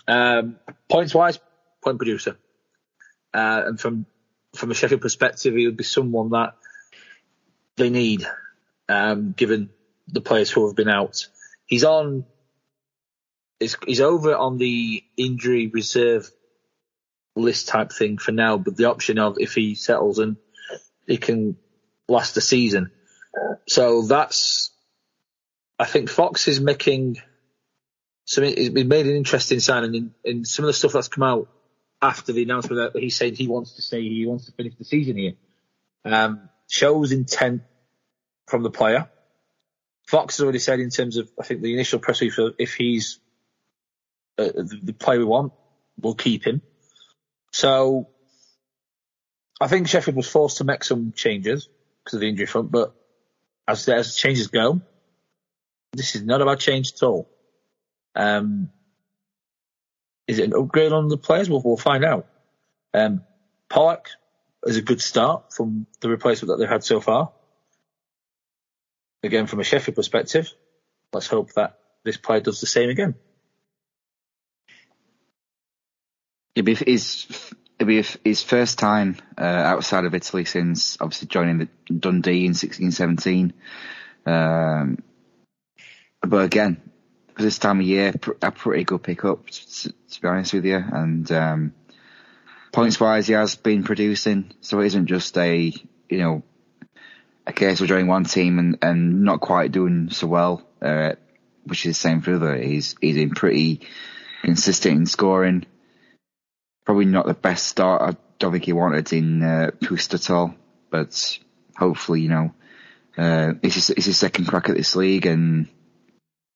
Um, 0.06 0.60
points 0.88 1.12
wise, 1.12 1.40
point 1.82 1.98
producer. 1.98 2.36
Uh, 3.34 3.62
and 3.66 3.80
from 3.80 4.06
from 4.54 4.70
a 4.70 4.74
Sheffield 4.74 5.00
perspective, 5.00 5.56
he 5.56 5.66
would 5.66 5.76
be 5.76 5.82
someone 5.82 6.30
that 6.30 6.54
they 7.78 7.90
need, 7.90 8.24
um, 8.88 9.32
given 9.32 9.70
the 10.06 10.20
players 10.20 10.52
who 10.52 10.68
have 10.68 10.76
been 10.76 10.88
out. 10.88 11.26
He's 11.66 11.82
on. 11.82 12.24
He's, 13.58 13.76
he's 13.84 14.00
over 14.00 14.36
on 14.36 14.56
the 14.56 15.02
injury 15.16 15.66
reserve 15.66 16.30
list 17.36 17.68
type 17.68 17.92
thing 17.92 18.18
for 18.18 18.32
now, 18.32 18.58
but 18.58 18.76
the 18.76 18.86
option 18.86 19.18
of 19.18 19.36
if 19.38 19.54
he 19.54 19.74
settles 19.74 20.18
and 20.18 20.36
he 21.06 21.16
can 21.16 21.56
last 22.08 22.34
the 22.34 22.40
season. 22.40 22.90
So 23.66 24.02
that's. 24.02 24.70
I 25.78 25.86
think 25.86 26.10
Fox 26.10 26.46
is 26.46 26.60
making 26.60 27.16
so 28.30 28.42
it- 28.42 28.86
made 28.86 29.06
an 29.06 29.16
interesting 29.16 29.58
signing 29.58 29.94
in, 29.96 30.14
in 30.24 30.44
some 30.44 30.64
of 30.64 30.68
the 30.68 30.72
stuff 30.72 30.92
that's 30.92 31.08
come 31.08 31.24
out 31.24 31.48
after 32.00 32.32
the 32.32 32.44
announcement 32.44 32.92
that 32.94 33.00
he's 33.00 33.16
saying 33.16 33.34
he 33.34 33.48
wants 33.48 33.74
to 33.74 33.82
stay, 33.82 34.02
he 34.02 34.24
wants 34.24 34.46
to 34.46 34.52
finish 34.52 34.74
the 34.76 34.84
season 34.84 35.16
here. 35.16 35.32
Um, 36.04 36.48
shows 36.68 37.10
intent 37.10 37.62
from 38.46 38.62
the 38.62 38.70
player. 38.70 39.10
Fox 40.06 40.36
has 40.36 40.44
already 40.44 40.60
said 40.60 40.78
in 40.78 40.90
terms 40.90 41.16
of, 41.16 41.28
I 41.40 41.44
think 41.44 41.60
the 41.60 41.72
initial 41.72 41.98
press 41.98 42.20
release, 42.20 42.38
if 42.58 42.74
he's 42.74 43.18
uh, 44.38 44.50
the 44.54 44.94
player 44.96 45.18
we 45.18 45.24
want, 45.24 45.52
we'll 46.00 46.14
keep 46.14 46.46
him. 46.46 46.62
So 47.52 48.08
I 49.60 49.68
think 49.68 49.88
Sheffield 49.88 50.16
was 50.16 50.28
forced 50.28 50.58
to 50.58 50.64
make 50.64 50.84
some 50.84 51.12
changes 51.12 51.68
because 52.02 52.14
of 52.14 52.20
the 52.20 52.28
injury 52.28 52.46
front, 52.46 52.70
but 52.70 52.94
as, 53.68 53.88
as 53.88 54.16
changes 54.16 54.48
go, 54.48 54.80
this 55.92 56.14
is 56.14 56.22
not 56.22 56.40
about 56.40 56.60
change 56.60 56.92
at 56.94 57.02
all. 57.02 57.28
Um, 58.14 58.70
is 60.26 60.38
it 60.38 60.44
an 60.44 60.54
upgrade 60.54 60.92
on 60.92 61.08
the 61.08 61.16
players? 61.16 61.50
We'll, 61.50 61.62
we'll 61.64 61.76
find 61.76 62.04
out. 62.04 62.26
Um, 62.94 63.22
Polak 63.68 64.06
is 64.64 64.76
a 64.76 64.82
good 64.82 65.00
start 65.00 65.52
from 65.52 65.86
the 66.00 66.08
replacement 66.08 66.48
that 66.50 66.58
they've 66.58 66.68
had 66.68 66.84
so 66.84 67.00
far. 67.00 67.32
Again, 69.22 69.46
from 69.46 69.60
a 69.60 69.64
Sheffield 69.64 69.96
perspective, 69.96 70.50
let's 71.12 71.26
hope 71.26 71.52
that 71.54 71.78
this 72.04 72.16
player 72.16 72.40
does 72.40 72.60
the 72.60 72.66
same 72.66 72.88
again. 72.88 73.14
It'd 76.54 76.66
be 76.66 76.74
his, 76.74 77.26
it'd 77.78 77.88
be 77.88 78.04
his 78.24 78.42
first 78.42 78.78
time 78.78 79.16
uh, 79.38 79.44
outside 79.44 80.04
of 80.04 80.14
Italy 80.14 80.44
since 80.44 80.98
obviously 81.00 81.28
joining 81.28 81.58
the 81.58 81.68
Dundee 81.92 82.44
in 82.46 82.54
1617. 82.54 83.52
Um, 84.26 84.98
but 86.22 86.44
again, 86.44 86.80
this 87.36 87.58
time 87.58 87.80
of 87.80 87.86
year, 87.86 88.12
a 88.42 88.52
pretty 88.52 88.84
good 88.84 89.02
pickup, 89.02 89.48
to, 89.48 89.92
to 89.92 90.20
be 90.20 90.28
honest 90.28 90.52
with 90.52 90.64
you. 90.64 90.76
And 90.76 91.30
um, 91.32 91.74
points 92.72 93.00
wise, 93.00 93.26
he 93.26 93.34
has 93.34 93.56
been 93.56 93.82
producing, 93.82 94.52
so 94.60 94.80
it 94.80 94.86
isn't 94.86 95.06
just 95.06 95.36
a 95.38 95.72
you 96.08 96.18
know 96.18 96.42
a 97.46 97.52
case 97.52 97.80
of 97.80 97.88
joining 97.88 98.06
one 98.06 98.24
team 98.24 98.58
and, 98.58 98.78
and 98.82 99.22
not 99.22 99.40
quite 99.40 99.72
doing 99.72 100.10
so 100.10 100.26
well, 100.26 100.62
uh, 100.82 101.12
which 101.64 101.86
is 101.86 101.96
the 101.96 102.00
same 102.00 102.20
for 102.20 102.30
the 102.30 102.36
other. 102.36 102.56
He's 102.56 102.94
he's 103.00 103.16
been 103.16 103.30
pretty 103.30 103.80
consistent 104.42 104.96
in 104.96 105.06
scoring. 105.06 105.66
Probably 106.84 107.04
not 107.04 107.26
the 107.26 107.34
best 107.34 107.66
start 107.66 108.02
I 108.02 108.16
don't 108.38 108.52
think 108.52 108.64
he 108.64 108.72
wanted 108.72 109.12
in 109.12 109.42
uh, 109.42 109.70
all, 110.30 110.54
but 110.90 111.38
hopefully 111.76 112.22
you 112.22 112.28
know 112.28 112.54
uh, 113.16 113.54
it's 113.62 113.74
his, 113.74 113.90
it's 113.90 114.06
his 114.06 114.18
second 114.18 114.46
crack 114.46 114.68
at 114.68 114.76
this 114.76 114.96
league 114.96 115.26
and 115.26 115.68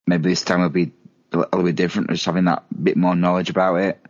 maybe 0.06 0.30
this 0.30 0.42
time 0.42 0.60
will 0.60 0.68
be 0.68 0.92
a 1.32 1.38
little 1.38 1.64
bit 1.64 1.76
different, 1.76 2.10
just 2.10 2.24
having 2.24 2.44
that 2.44 2.64
bit 2.82 2.96
more 2.96 3.16
knowledge 3.16 3.50
about 3.50 3.76
it. 3.76 4.00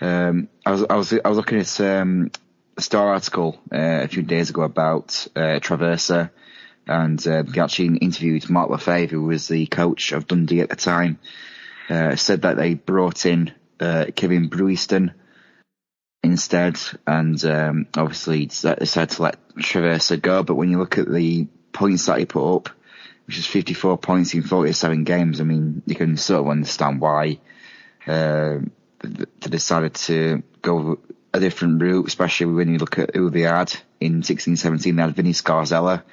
Um, 0.00 0.48
I 0.64 0.72
was 0.72 0.84
I 0.88 0.96
was 0.96 1.12
I 1.12 1.28
was 1.28 1.36
looking 1.36 1.58
at 1.58 1.80
um, 1.80 2.30
a 2.76 2.82
Star 2.82 3.08
article 3.08 3.60
uh, 3.72 4.02
a 4.02 4.08
few 4.08 4.22
days 4.22 4.50
ago 4.50 4.62
about 4.62 5.26
uh, 5.34 5.60
Traversa, 5.60 6.30
and 6.86 7.26
uh, 7.26 7.42
they 7.42 7.60
actually 7.60 7.96
interviewed 7.98 8.48
Mark 8.50 8.70
Lefebvre, 8.70 9.06
who 9.06 9.22
was 9.24 9.48
the 9.48 9.66
coach 9.66 10.12
of 10.12 10.26
Dundee 10.26 10.60
at 10.60 10.70
the 10.70 10.76
time. 10.76 11.18
Uh, 11.88 12.16
said 12.16 12.42
that 12.42 12.56
they 12.56 12.74
brought 12.74 13.24
in 13.24 13.52
uh, 13.80 14.06
Kevin 14.14 14.50
Bruijsten 14.50 15.14
instead, 16.22 16.78
and 17.06 17.42
um, 17.44 17.86
obviously 17.96 18.46
decided 18.46 19.10
to 19.10 19.22
let 19.22 19.48
Traversa 19.56 20.20
go. 20.20 20.42
But 20.42 20.56
when 20.56 20.70
you 20.70 20.78
look 20.78 20.98
at 20.98 21.10
the 21.10 21.46
points 21.72 22.06
that 22.06 22.18
he 22.18 22.26
put 22.26 22.56
up, 22.56 22.70
which 23.28 23.38
is 23.38 23.46
54 23.46 23.98
points 23.98 24.32
in 24.32 24.42
47 24.42 25.04
games. 25.04 25.40
I 25.40 25.44
mean, 25.44 25.82
you 25.84 25.94
can 25.94 26.16
sort 26.16 26.40
of 26.40 26.48
understand 26.48 26.98
why 26.98 27.38
uh, 28.06 28.60
they 29.00 29.50
decided 29.50 29.94
to 29.94 30.42
go 30.62 30.98
a 31.34 31.38
different 31.38 31.82
route, 31.82 32.06
especially 32.06 32.46
when 32.54 32.72
you 32.72 32.78
look 32.78 32.98
at 32.98 33.14
who 33.14 33.28
they 33.28 33.42
had 33.42 33.74
in 34.00 34.22
16-17. 34.22 34.96
They 34.96 35.02
had 35.02 35.14
Vinny 35.14 35.34
Scarsella, 35.34 36.04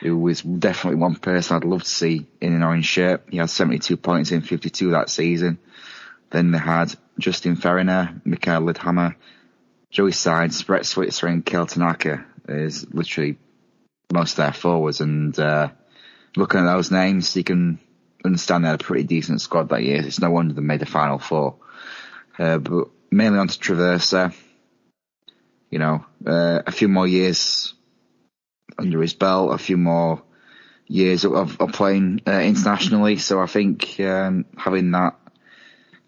who 0.00 0.18
was 0.18 0.42
definitely 0.42 0.98
one 0.98 1.14
person 1.14 1.56
I'd 1.56 1.64
love 1.64 1.84
to 1.84 1.88
see 1.88 2.26
in 2.40 2.52
an 2.52 2.64
orange 2.64 2.86
shirt. 2.86 3.22
He 3.30 3.36
had 3.36 3.48
72 3.48 3.96
points 3.96 4.32
in 4.32 4.40
52 4.40 4.90
that 4.90 5.08
season. 5.08 5.58
Then 6.30 6.50
they 6.50 6.58
had 6.58 6.92
Justin 7.16 7.54
Ferriner, 7.54 8.20
Mikael 8.24 8.62
Lidhammer, 8.62 9.14
Joey 9.90 10.12
Sides, 10.12 10.62
Brett 10.62 10.86
Switzer, 10.86 11.26
and 11.26 11.44
Kel 11.44 11.66
Tanaka 11.66 12.24
is 12.48 12.86
literally 12.92 13.38
most 14.12 14.32
of 14.32 14.36
their 14.38 14.52
forwards. 14.52 15.00
And 15.00 15.38
uh, 15.38 15.70
looking 16.36 16.60
at 16.60 16.74
those 16.74 16.90
names, 16.90 17.34
you 17.36 17.44
can 17.44 17.78
understand 18.24 18.64
they 18.64 18.68
had 18.68 18.80
a 18.80 18.84
pretty 18.84 19.04
decent 19.04 19.40
squad 19.40 19.68
that 19.70 19.82
year. 19.82 20.04
It's 20.04 20.20
no 20.20 20.30
wonder 20.30 20.54
they 20.54 20.60
made 20.60 20.80
the 20.80 20.86
final 20.86 21.18
four. 21.18 21.56
Uh, 22.38 22.58
but 22.58 22.88
mainly 23.10 23.38
onto 23.38 23.58
Traversa, 23.58 24.34
you 25.70 25.78
know, 25.78 26.04
uh, 26.26 26.62
a 26.66 26.72
few 26.72 26.88
more 26.88 27.06
years 27.06 27.74
under 28.78 29.00
his 29.00 29.14
belt, 29.14 29.54
a 29.54 29.58
few 29.58 29.76
more 29.76 30.22
years 30.86 31.24
of, 31.24 31.60
of 31.60 31.72
playing 31.72 32.20
uh, 32.26 32.40
internationally. 32.40 33.16
So 33.16 33.40
I 33.40 33.46
think 33.46 33.98
um, 34.00 34.44
having 34.56 34.90
that 34.92 35.18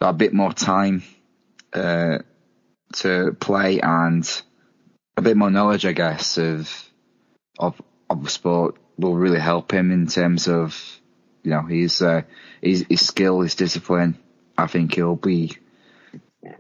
that 0.01 0.16
bit 0.16 0.33
more 0.33 0.53
time 0.53 1.03
uh, 1.72 2.18
to 2.95 3.36
play 3.39 3.80
and 3.80 4.43
a 5.16 5.22
bit 5.22 5.36
more 5.36 5.51
knowledge, 5.51 5.84
I 5.84 5.93
guess, 5.93 6.39
of 6.39 6.72
of 7.59 7.80
of 8.09 8.24
the 8.24 8.30
sport 8.30 8.76
will 8.99 9.14
really 9.14 9.41
help 9.41 9.72
him 9.72 9.91
in 9.91 10.07
terms 10.07 10.49
of 10.49 11.01
you 11.43 11.51
know 11.51 11.62
his 11.62 12.03
uh, 12.03 12.22
his, 12.62 12.86
his 12.89 13.07
skill, 13.07 13.41
his 13.41 13.55
discipline. 13.55 14.18
I 14.57 14.66
think 14.66 14.95
he'll 14.95 15.16
be 15.16 15.57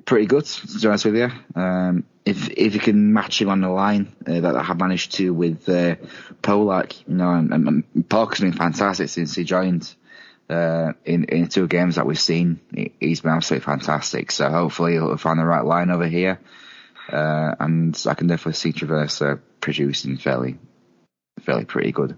pretty 0.04 0.26
good. 0.26 0.44
To 0.44 0.78
be 0.80 0.86
honest 0.86 1.04
with 1.04 1.16
you, 1.16 1.30
um, 1.54 2.04
if 2.24 2.50
if 2.50 2.74
you 2.74 2.80
can 2.80 3.12
match 3.12 3.40
him 3.40 3.48
on 3.48 3.60
the 3.60 3.68
line 3.68 4.14
uh, 4.26 4.40
that 4.40 4.56
I 4.56 4.62
have 4.62 4.78
managed 4.78 5.12
to 5.14 5.32
with 5.32 5.68
uh, 5.68 5.96
Polak, 6.42 7.06
you 7.06 7.14
know, 7.14 7.32
and, 7.32 7.52
and, 7.52 7.84
Polak's 8.08 8.40
been 8.40 8.52
fantastic 8.52 9.08
since 9.08 9.34
he 9.34 9.44
joined. 9.44 9.94
Uh, 10.48 10.92
in 11.04 11.24
in 11.24 11.48
two 11.48 11.66
games 11.66 11.96
that 11.96 12.06
we've 12.06 12.18
seen, 12.18 12.60
he, 12.74 12.92
he's 13.00 13.20
been 13.20 13.32
absolutely 13.32 13.64
fantastic. 13.64 14.30
So 14.30 14.50
hopefully 14.50 14.92
he'll 14.92 15.16
find 15.18 15.38
the 15.38 15.44
right 15.44 15.64
line 15.64 15.90
over 15.90 16.06
here, 16.06 16.40
uh, 17.12 17.54
and 17.60 18.00
I 18.08 18.14
can 18.14 18.28
definitely 18.28 18.54
see 18.54 18.72
Traversa 18.72 19.40
producing 19.60 20.16
fairly, 20.16 20.58
fairly 21.40 21.66
pretty 21.66 21.92
good. 21.92 22.16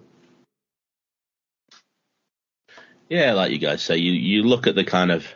Yeah, 3.09 3.33
like 3.33 3.51
you 3.51 3.59
guys 3.59 3.83
say, 3.83 3.97
you, 3.97 4.13
you 4.13 4.45
look 4.45 4.69
at 4.69 4.77
the 4.77 4.85
kind 4.85 5.11
of 5.11 5.27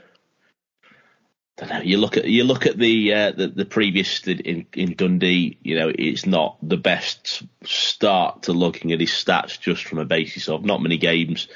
I 1.61 1.67
don't 1.67 1.79
know, 1.79 1.85
you 1.85 1.99
look 1.99 2.17
at 2.17 2.25
you 2.25 2.45
look 2.45 2.67
at 2.67 2.79
the 2.79 3.15
uh, 3.15 3.31
the, 3.33 3.47
the 3.47 3.65
previous 3.65 4.27
in 4.27 4.67
in 4.73 4.95
Dundee. 4.95 5.59
You 5.63 5.77
know, 5.77 5.93
it's 5.95 6.27
not 6.27 6.57
the 6.63 6.77
best 6.77 7.45
start 7.65 8.45
to 8.45 8.53
looking 8.53 8.93
at 8.93 9.01
his 9.01 9.11
stats 9.11 9.61
just 9.61 9.85
from 9.85 9.99
a 9.99 10.05
basis 10.05 10.49
of 10.49 10.65
not 10.65 10.83
many 10.83 10.99
games. 10.99 11.47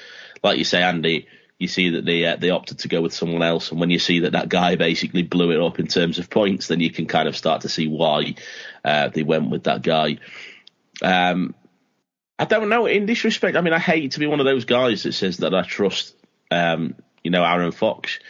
Like 0.43 0.59
you 0.59 0.65
say, 0.65 0.83
Andy, 0.83 1.27
you 1.59 1.67
see 1.67 1.91
that 1.91 2.05
they 2.05 2.25
uh, 2.25 2.37
they 2.37 2.51
opted 2.51 2.81
to 2.81 2.89
go 2.89 3.03
with 3.03 3.13
someone 3.13 3.43
else, 3.43 3.71
and 3.71 3.81
when 3.81 3.91
you 3.91 3.99
see 3.99 4.21
that 4.21 4.33
that 4.33 4.49
guy 4.49 4.77
basically 4.77 5.23
blew 5.23 5.51
it 5.51 5.61
up 5.61 5.81
in 5.81 5.89
terms 5.89 6.19
of 6.19 6.31
points, 6.31 6.69
then 6.69 6.81
you 6.81 6.91
can 6.91 7.07
kind 7.07 7.29
of 7.29 7.37
start 7.37 7.63
to 7.63 7.69
see 7.69 7.89
why 7.89 8.37
uh, 8.85 9.09
they 9.09 9.25
went 9.25 9.51
with 9.51 9.65
that 9.65 9.83
guy. 9.83 10.19
Um, 11.03 11.55
I 12.39 12.45
don't 12.45 12.69
know. 12.69 12.87
In 12.87 13.07
this 13.07 13.25
respect, 13.25 13.57
I 13.57 13.61
mean, 13.61 13.73
I 13.73 13.81
hate 13.81 14.13
to 14.13 14.21
be 14.21 14.29
one 14.29 14.39
of 14.39 14.47
those 14.47 14.65
guys 14.65 15.03
that 15.03 15.13
says 15.13 15.39
that 15.39 15.55
I 15.55 15.63
trust, 15.63 16.15
um, 16.53 16.95
you 17.25 17.33
know, 17.33 17.43
Aaron 17.43 17.73
Fox, 17.73 18.21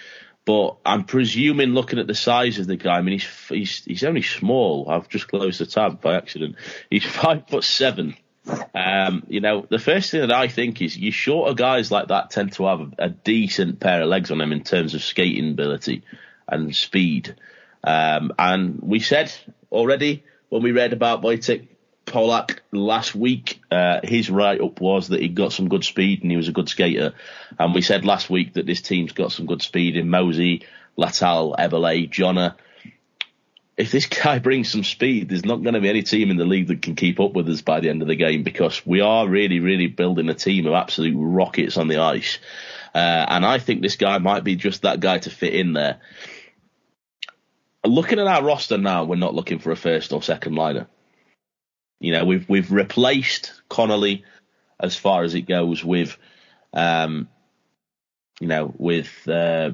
but 0.46 0.78
I'm 0.86 1.04
presuming 1.04 1.74
looking 1.74 1.98
at 1.98 2.06
the 2.06 2.14
size 2.14 2.58
of 2.58 2.66
the 2.66 2.76
guy. 2.76 2.96
I 2.96 3.02
mean, 3.02 3.18
he's 3.18 3.48
he's 3.48 3.84
he's 3.84 4.04
only 4.04 4.22
small. 4.22 4.88
I've 4.88 5.10
just 5.10 5.28
closed 5.28 5.60
the 5.60 5.66
tab 5.66 6.00
by 6.00 6.14
accident. 6.14 6.56
He's 6.88 7.04
five 7.22 7.46
foot 7.46 7.64
seven. 7.64 8.16
Um, 8.74 9.24
you 9.28 9.40
know, 9.40 9.66
the 9.68 9.78
first 9.78 10.10
thing 10.10 10.20
that 10.20 10.32
I 10.32 10.48
think 10.48 10.80
is 10.80 10.96
you 10.96 11.10
shorter 11.10 11.54
guys 11.54 11.90
like 11.90 12.08
that 12.08 12.30
tend 12.30 12.52
to 12.54 12.66
have 12.66 12.94
a, 12.98 13.08
decent 13.08 13.80
pair 13.80 14.02
of 14.02 14.08
legs 14.08 14.30
on 14.30 14.38
them 14.38 14.52
in 14.52 14.62
terms 14.62 14.94
of 14.94 15.02
skating 15.02 15.50
ability 15.50 16.02
and 16.46 16.74
speed. 16.74 17.34
Um, 17.84 18.32
and 18.38 18.80
we 18.82 19.00
said 19.00 19.32
already 19.70 20.24
when 20.48 20.62
we 20.62 20.72
read 20.72 20.92
about 20.92 21.22
Wojtek 21.22 21.68
Polak 22.06 22.60
last 22.72 23.14
week, 23.14 23.60
uh, 23.70 24.00
his 24.02 24.30
write 24.30 24.60
up 24.60 24.80
was 24.80 25.08
that 25.08 25.20
he 25.20 25.28
got 25.28 25.52
some 25.52 25.68
good 25.68 25.84
speed 25.84 26.22
and 26.22 26.30
he 26.30 26.36
was 26.36 26.48
a 26.48 26.52
good 26.52 26.68
skater. 26.68 27.14
And 27.58 27.74
we 27.74 27.82
said 27.82 28.04
last 28.04 28.30
week 28.30 28.54
that 28.54 28.66
this 28.66 28.80
team's 28.80 29.12
got 29.12 29.32
some 29.32 29.46
good 29.46 29.62
speed 29.62 29.96
in 29.96 30.08
Mosey, 30.08 30.64
Latal, 30.96 31.54
Eberle, 31.56 32.10
Jonna 32.10 32.54
if 33.78 33.92
this 33.92 34.06
guy 34.06 34.38
brings 34.40 34.70
some 34.70 34.84
speed, 34.84 35.28
there's 35.28 35.44
not 35.44 35.62
going 35.62 35.74
to 35.74 35.80
be 35.80 35.88
any 35.88 36.02
team 36.02 36.30
in 36.30 36.36
the 36.36 36.44
league 36.44 36.66
that 36.66 36.82
can 36.82 36.96
keep 36.96 37.20
up 37.20 37.32
with 37.32 37.48
us 37.48 37.62
by 37.62 37.80
the 37.80 37.88
end 37.88 38.02
of 38.02 38.08
the 38.08 38.16
game 38.16 38.42
because 38.42 38.84
we 38.84 39.00
are 39.00 39.26
really, 39.26 39.60
really 39.60 39.86
building 39.86 40.28
a 40.28 40.34
team 40.34 40.66
of 40.66 40.74
absolute 40.74 41.16
rockets 41.16 41.78
on 41.78 41.88
the 41.88 41.98
ice. 41.98 42.38
Uh, 42.94 43.24
and 43.28 43.46
I 43.46 43.58
think 43.58 43.80
this 43.80 43.96
guy 43.96 44.18
might 44.18 44.44
be 44.44 44.56
just 44.56 44.82
that 44.82 45.00
guy 45.00 45.18
to 45.18 45.30
fit 45.30 45.54
in 45.54 45.72
there. 45.72 46.00
Looking 47.84 48.18
at 48.18 48.26
our 48.26 48.44
roster 48.44 48.76
now, 48.76 49.04
we're 49.04 49.16
not 49.16 49.34
looking 49.34 49.60
for 49.60 49.70
a 49.70 49.76
first 49.76 50.12
or 50.12 50.22
second 50.22 50.56
liner. 50.56 50.88
You 52.00 52.12
know, 52.12 52.24
we've 52.24 52.48
we've 52.48 52.70
replaced 52.70 53.52
Connolly 53.68 54.24
as 54.78 54.96
far 54.96 55.22
as 55.22 55.34
it 55.34 55.42
goes 55.42 55.84
with, 55.84 56.16
um, 56.72 57.28
you 58.40 58.46
know, 58.48 58.72
with 58.76 59.10
uh, 59.28 59.70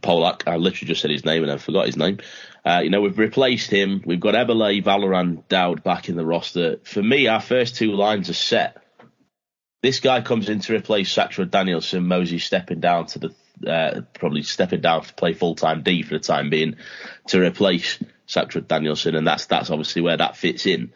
Polak. 0.00 0.42
I 0.46 0.56
literally 0.56 0.88
just 0.88 1.02
said 1.02 1.10
his 1.10 1.24
name 1.24 1.42
and 1.42 1.52
I 1.52 1.56
forgot 1.58 1.86
his 1.86 1.96
name. 1.96 2.18
Uh, 2.64 2.80
you 2.82 2.90
know, 2.90 3.00
we've 3.00 3.18
replaced 3.18 3.70
him. 3.70 4.02
We've 4.04 4.20
got 4.20 4.34
Eberle, 4.34 4.82
Vallerand, 4.82 5.48
Dowd 5.48 5.82
back 5.82 6.08
in 6.08 6.16
the 6.16 6.26
roster. 6.26 6.78
For 6.84 7.02
me, 7.02 7.26
our 7.26 7.40
first 7.40 7.76
two 7.76 7.92
lines 7.92 8.30
are 8.30 8.34
set. 8.34 8.82
This 9.82 10.00
guy 10.00 10.20
comes 10.20 10.48
in 10.48 10.60
to 10.60 10.74
replace 10.74 11.12
Sacha 11.12 11.46
Danielson. 11.46 12.06
Mosey 12.06 12.38
stepping 12.38 12.80
down 12.80 13.06
to 13.06 13.18
the 13.18 13.34
uh, 13.66 14.02
probably 14.14 14.42
stepping 14.42 14.80
down 14.80 15.02
to 15.02 15.14
play 15.14 15.32
full 15.32 15.54
time 15.54 15.82
D 15.82 16.02
for 16.02 16.14
the 16.14 16.20
time 16.20 16.50
being 16.50 16.76
to 17.28 17.40
replace 17.40 18.02
Sacha 18.26 18.60
Danielson, 18.60 19.14
and 19.14 19.26
that's 19.26 19.46
that's 19.46 19.70
obviously 19.70 20.02
where 20.02 20.16
that 20.16 20.36
fits 20.36 20.66
in. 20.66 20.92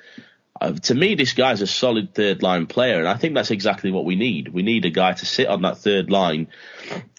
Uh, 0.63 0.75
to 0.75 0.95
me, 0.95 1.17
this 1.17 1.33
guy's 1.33 1.61
a 1.61 1.67
solid 1.67 2.15
third 2.15 2.41
line 2.41 2.67
player, 2.67 3.01
and 3.01 3.09
I 3.09 3.15
think 3.15 3.35
that's 3.35 3.51
exactly 3.51 3.91
what 3.91 4.05
we 4.05 4.15
need. 4.15 4.47
We 4.47 4.63
need 4.63 4.85
a 4.85 4.91
guy 4.91 5.13
to 5.13 5.27
sit 5.27 5.49
on 5.49 5.63
that 5.63 5.79
third 5.79 6.09
line 6.09 6.47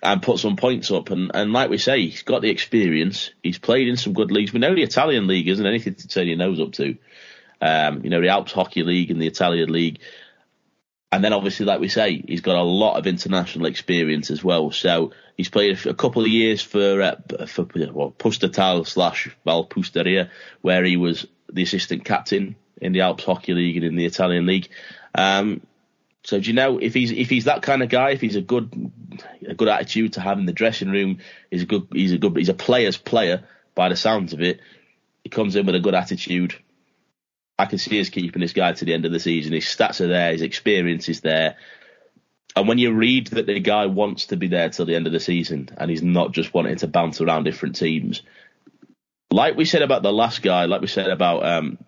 and 0.02 0.22
put 0.22 0.40
some 0.40 0.56
points 0.56 0.92
up. 0.92 1.10
And, 1.10 1.30
and 1.34 1.52
like 1.52 1.70
we 1.70 1.78
say, 1.78 2.08
he's 2.08 2.22
got 2.22 2.42
the 2.42 2.50
experience. 2.50 3.32
He's 3.44 3.60
played 3.60 3.90
in 3.90 3.98
some 3.98 4.14
good 4.14 4.32
leagues. 4.32 4.54
We 4.54 4.62
know 4.62 4.74
the 4.74 4.84
Italian 4.84 5.28
league 5.28 5.50
isn't 5.50 5.66
anything 5.66 5.96
to 5.96 6.08
turn 6.08 6.28
your 6.28 6.38
nose 6.38 6.62
up 6.62 6.72
to. 6.74 6.96
Um, 7.60 8.06
you 8.06 8.10
know, 8.10 8.22
the 8.22 8.30
Alps 8.30 8.54
Hockey 8.54 8.84
League 8.84 9.12
and 9.12 9.22
the 9.22 9.28
Italian 9.28 9.70
league. 9.74 10.00
And 11.12 11.22
then 11.22 11.34
obviously, 11.34 11.66
like 11.66 11.82
we 11.82 11.90
say, 11.90 12.24
he's 12.26 12.40
got 12.40 12.56
a 12.56 12.64
lot 12.64 12.98
of 12.98 13.08
international 13.08 13.66
experience 13.66 14.32
as 14.32 14.42
well. 14.42 14.72
So 14.72 15.12
he's 15.36 15.50
played 15.50 15.86
a 15.86 15.94
couple 15.94 16.22
of 16.22 16.30
years 16.30 16.62
for 16.62 17.02
uh, 17.02 17.46
for 17.46 17.68
well, 17.92 18.16
Pustertal 18.18 18.88
slash 18.88 19.36
Valpusteria, 19.46 20.30
where 20.62 20.86
he 20.86 20.96
was 20.96 21.28
the 21.54 21.64
assistant 21.64 22.06
captain 22.06 22.56
in 22.82 22.92
the 22.92 23.02
Alps 23.02 23.24
Hockey 23.24 23.54
League 23.54 23.78
and 23.78 23.86
in 23.86 23.96
the 23.96 24.06
Italian 24.06 24.46
League. 24.46 24.70
Um, 25.16 25.62
so 26.24 26.40
do 26.40 26.48
you 26.48 26.54
know 26.54 26.78
if 26.78 26.94
he's 26.94 27.12
if 27.12 27.30
he's 27.30 27.46
that 27.46 27.62
kind 27.62 27.84
of 27.84 27.90
guy, 27.90 28.12
if 28.12 28.22
he's 28.22 28.36
a 28.36 28.42
good 28.42 28.92
a 29.46 29.54
good 29.54 29.68
attitude 29.68 30.14
to 30.14 30.22
have 30.22 30.40
in 30.40 30.46
the 30.46 30.54
dressing 30.54 30.90
room, 30.90 31.20
he's 31.52 31.64
a 31.64 31.66
good 31.66 31.88
he's 31.92 32.14
a 32.14 32.18
good 32.18 32.36
he's 32.38 32.50
a 32.50 32.54
player's 32.54 32.98
player 32.98 33.44
by 33.76 33.90
the 33.90 33.96
sounds 33.96 34.34
of 34.34 34.42
it. 34.42 34.62
He 35.24 35.30
comes 35.30 35.56
in 35.56 35.66
with 35.66 35.76
a 35.76 35.80
good 35.80 35.96
attitude. 35.96 36.56
I 37.60 37.66
can 37.66 37.78
see 37.78 38.00
us 38.00 38.10
keeping 38.10 38.42
this 38.42 38.54
guy 38.54 38.74
to 38.74 38.86
the 38.86 38.94
end 38.94 39.06
of 39.06 39.12
the 39.12 39.20
season. 39.20 39.54
His 39.54 39.66
stats 39.66 40.02
are 40.02 40.08
there, 40.08 40.32
his 40.32 40.42
experience 40.42 41.08
is 41.10 41.22
there. 41.22 41.58
And 42.56 42.68
when 42.68 42.78
you 42.78 42.94
read 42.94 43.28
that 43.28 43.48
the 43.48 43.60
guy 43.60 43.88
wants 43.88 44.28
to 44.28 44.38
be 44.38 44.48
there 44.48 44.70
till 44.70 44.86
the 44.86 44.96
end 44.96 45.08
of 45.08 45.14
the 45.14 45.20
season 45.20 45.70
and 45.76 45.90
he's 45.90 46.04
not 46.04 46.32
just 46.32 46.54
wanting 46.54 46.76
to 46.78 46.88
bounce 46.88 47.20
around 47.20 47.44
different 47.44 47.76
teams, 47.76 48.22
like 49.34 49.58
we 49.58 49.66
said 49.66 49.82
about 49.82 50.04
the 50.04 50.14
last 50.14 50.44
guy, 50.44 50.66
like 50.66 50.82
we 50.82 50.88
said 50.88 51.08
about 51.08 51.46
um, 51.46 51.80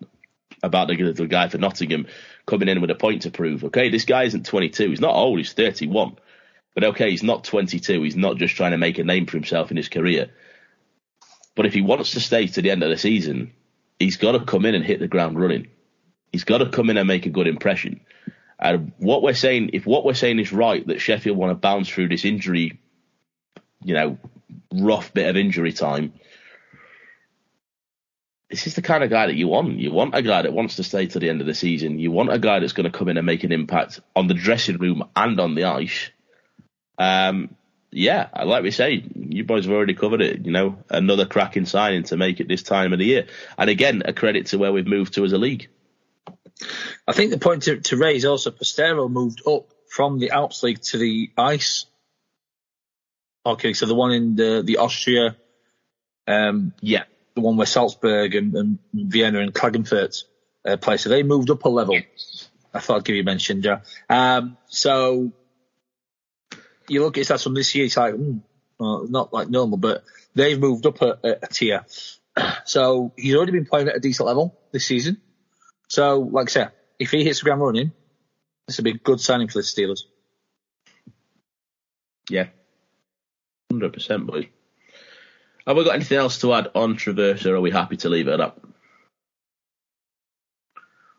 about 0.62 0.88
the, 0.88 1.12
the 1.12 1.26
guy 1.26 1.48
for 1.48 1.58
Nottingham 1.58 2.06
coming 2.44 2.68
in 2.68 2.80
with 2.80 2.90
a 2.90 2.94
point 2.94 3.22
to 3.22 3.30
prove. 3.30 3.64
Okay, 3.64 3.88
this 3.88 4.04
guy 4.04 4.24
isn't 4.24 4.46
22. 4.46 4.90
He's 4.90 5.00
not 5.00 5.14
old. 5.14 5.38
He's 5.38 5.52
31. 5.52 6.16
But 6.74 6.84
okay, 6.84 7.10
he's 7.10 7.22
not 7.22 7.44
22. 7.44 8.02
He's 8.02 8.16
not 8.16 8.36
just 8.36 8.56
trying 8.56 8.72
to 8.72 8.78
make 8.78 8.98
a 8.98 9.04
name 9.04 9.26
for 9.26 9.36
himself 9.36 9.70
in 9.70 9.76
his 9.76 9.88
career. 9.88 10.30
But 11.54 11.66
if 11.66 11.72
he 11.72 11.82
wants 11.82 12.12
to 12.12 12.20
stay 12.20 12.48
to 12.48 12.62
the 12.62 12.70
end 12.70 12.82
of 12.82 12.90
the 12.90 12.98
season, 12.98 13.52
he's 13.98 14.16
got 14.16 14.32
to 14.32 14.44
come 14.44 14.66
in 14.66 14.74
and 14.74 14.84
hit 14.84 14.98
the 14.98 15.08
ground 15.08 15.40
running. 15.40 15.68
He's 16.32 16.44
got 16.44 16.58
to 16.58 16.68
come 16.68 16.90
in 16.90 16.98
and 16.98 17.08
make 17.08 17.26
a 17.26 17.30
good 17.30 17.46
impression. 17.46 18.00
And 18.58 18.92
what 18.98 19.22
we're 19.22 19.34
saying, 19.34 19.70
if 19.72 19.86
what 19.86 20.04
we're 20.04 20.14
saying 20.14 20.40
is 20.40 20.52
right, 20.52 20.86
that 20.88 21.00
Sheffield 21.00 21.36
want 21.36 21.50
to 21.50 21.54
bounce 21.54 21.88
through 21.88 22.08
this 22.08 22.24
injury, 22.24 22.80
you 23.84 23.94
know, 23.94 24.18
rough 24.74 25.14
bit 25.14 25.28
of 25.28 25.36
injury 25.36 25.72
time, 25.72 26.12
this 28.50 28.66
is 28.66 28.74
the 28.74 28.82
kind 28.82 29.02
of 29.02 29.10
guy 29.10 29.26
that 29.26 29.34
you 29.34 29.48
want. 29.48 29.78
You 29.78 29.90
want 29.90 30.14
a 30.14 30.22
guy 30.22 30.42
that 30.42 30.52
wants 30.52 30.76
to 30.76 30.84
stay 30.84 31.06
to 31.06 31.18
the 31.18 31.28
end 31.28 31.40
of 31.40 31.46
the 31.46 31.54
season. 31.54 31.98
You 31.98 32.12
want 32.12 32.32
a 32.32 32.38
guy 32.38 32.60
that's 32.60 32.72
going 32.72 32.90
to 32.90 32.96
come 32.96 33.08
in 33.08 33.16
and 33.16 33.26
make 33.26 33.44
an 33.44 33.52
impact 33.52 34.00
on 34.14 34.28
the 34.28 34.34
dressing 34.34 34.78
room 34.78 35.04
and 35.16 35.40
on 35.40 35.54
the 35.54 35.64
ice. 35.64 36.10
Um, 36.98 37.56
yeah, 37.90 38.28
like 38.44 38.62
we 38.62 38.70
say, 38.70 39.04
you 39.14 39.44
boys 39.44 39.64
have 39.64 39.74
already 39.74 39.94
covered 39.94 40.20
it. 40.20 40.44
You 40.44 40.52
know, 40.52 40.78
another 40.88 41.26
cracking 41.26 41.66
signing 41.66 42.04
to 42.04 42.16
make 42.16 42.40
it 42.40 42.48
this 42.48 42.62
time 42.62 42.92
of 42.92 42.98
the 42.98 43.06
year, 43.06 43.26
and 43.58 43.70
again, 43.70 44.02
a 44.04 44.12
credit 44.12 44.46
to 44.46 44.58
where 44.58 44.72
we've 44.72 44.86
moved 44.86 45.14
to 45.14 45.24
as 45.24 45.32
a 45.32 45.38
league. 45.38 45.68
I 47.06 47.12
think 47.12 47.30
the 47.30 47.38
point 47.38 47.64
to, 47.64 47.80
to 47.80 47.96
raise 47.96 48.24
also, 48.24 48.50
Pustertal 48.50 49.10
moved 49.10 49.42
up 49.46 49.68
from 49.90 50.18
the 50.18 50.30
Alps 50.30 50.62
League 50.62 50.80
to 50.82 50.98
the 50.98 51.30
ice. 51.36 51.86
Okay, 53.44 53.72
so 53.72 53.86
the 53.86 53.94
one 53.94 54.12
in 54.12 54.36
the 54.36 54.62
the 54.64 54.78
Austria. 54.78 55.36
Um, 56.28 56.74
yeah, 56.80 57.04
the 57.36 57.42
one 57.42 57.56
where 57.56 57.66
Salzburg 57.66 58.34
and, 58.34 58.54
and 58.54 58.78
Vienna 58.92 59.40
and 59.40 59.54
Klagenfurt 59.54 60.24
uh, 60.64 60.76
play. 60.78 60.96
So 60.96 61.10
they 61.10 61.22
moved 61.22 61.50
up 61.50 61.64
a 61.64 61.68
level. 61.68 62.00
I 62.74 62.80
thought 62.80 62.96
I'd 62.96 63.04
give 63.04 63.14
you 63.14 63.22
a 63.22 63.24
mention, 63.24 63.62
Joe. 63.62 63.82
Um, 64.08 64.56
so 64.66 65.32
you 66.88 67.02
look 67.02 67.18
at 67.18 67.26
stats 67.26 67.44
from 67.44 67.54
this 67.54 67.74
year, 67.74 67.84
it's 67.84 67.96
like, 67.96 68.14
mm, 68.14 68.40
well, 68.78 69.06
not 69.08 69.32
like 69.32 69.48
normal, 69.48 69.76
but 69.76 70.02
they've 70.34 70.58
moved 70.58 70.86
up 70.86 71.00
a, 71.02 71.18
a, 71.22 71.30
a 71.42 71.46
tier. 71.46 71.84
So 72.66 73.14
he's 73.16 73.34
already 73.34 73.52
been 73.52 73.64
playing 73.64 73.88
at 73.88 73.96
a 73.96 74.00
decent 74.00 74.26
level 74.26 74.60
this 74.70 74.84
season. 74.84 75.22
So, 75.88 76.18
like 76.20 76.50
I 76.50 76.52
said, 76.52 76.72
if 76.98 77.10
he 77.10 77.24
hits 77.24 77.38
the 77.40 77.44
ground 77.44 77.62
running, 77.62 77.92
this 78.66 78.76
would 78.76 78.84
be 78.84 78.90
a 78.90 78.98
good 78.98 79.20
signing 79.20 79.48
for 79.48 79.58
the 79.58 79.62
Steelers. 79.62 80.00
Yeah, 82.28 82.48
hundred 83.70 83.94
percent, 83.94 84.26
boys. 84.26 84.46
Have 85.66 85.76
we 85.76 85.84
got 85.84 85.96
anything 85.96 86.18
else 86.18 86.38
to 86.38 86.54
add 86.54 86.68
on 86.74 86.96
Traversa, 86.96 87.46
or 87.46 87.56
are 87.56 87.60
we 87.60 87.72
happy 87.72 87.96
to 87.98 88.08
leave 88.08 88.28
it 88.28 88.32
at 88.32 88.38
that? 88.38 88.56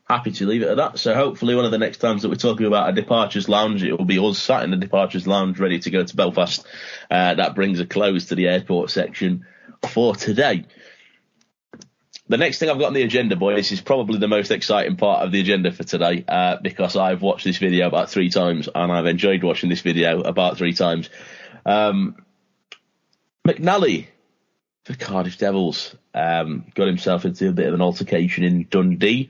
Happy 0.06 0.32
to 0.32 0.46
leave 0.46 0.62
it 0.62 0.70
at 0.70 0.78
that. 0.78 1.00
So 1.00 1.14
hopefully, 1.14 1.54
one 1.54 1.66
of 1.66 1.72
the 1.72 1.78
next 1.78 1.98
times 1.98 2.22
that 2.22 2.30
we're 2.30 2.36
talking 2.36 2.66
about 2.66 2.90
a 2.90 2.94
departures 2.94 3.50
lounge, 3.50 3.84
it 3.84 3.92
will 3.92 4.06
be 4.06 4.20
us 4.20 4.40
sat 4.40 4.64
in 4.64 4.72
the 4.72 4.78
departures 4.78 5.28
lounge, 5.28 5.60
ready 5.60 5.80
to 5.80 5.90
go 5.90 6.02
to 6.02 6.16
Belfast. 6.16 6.66
Uh, 7.12 7.34
that 7.34 7.56
brings 7.56 7.82
a 7.82 7.86
close 7.86 8.28
to 8.28 8.36
the 8.36 8.48
airport 8.48 8.90
section 8.90 9.46
for 9.90 10.16
today. 10.16 10.64
The 12.30 12.38
next 12.38 12.60
thing 12.60 12.70
I've 12.70 12.80
got 12.80 12.88
on 12.88 12.94
the 12.94 13.04
agenda, 13.04 13.36
boys, 13.36 13.72
is 13.74 13.82
probably 13.82 14.18
the 14.18 14.30
most 14.30 14.52
exciting 14.52 14.96
part 14.96 15.26
of 15.26 15.34
the 15.34 15.42
agenda 15.42 15.74
for 15.74 15.84
today 15.84 16.24
uh, 16.26 16.58
because 16.62 16.96
I've 16.96 17.22
watched 17.22 17.44
this 17.44 17.58
video 17.58 17.88
about 17.88 18.10
three 18.10 18.30
times 18.30 18.70
and 18.74 18.92
I've 18.92 19.06
enjoyed 19.06 19.44
watching 19.44 19.70
this 19.70 19.82
video 19.82 20.22
about 20.22 20.58
three 20.58 20.74
times. 20.74 21.10
Um, 21.66 22.16
McNally 23.46 24.08
for 24.88 24.96
Cardiff 24.96 25.38
Devils. 25.38 25.94
Um, 26.14 26.66
got 26.74 26.88
himself 26.88 27.26
into 27.26 27.50
a 27.50 27.52
bit 27.52 27.68
of 27.68 27.74
an 27.74 27.82
altercation 27.82 28.46
in 28.46 28.68
Dundee 28.70 29.30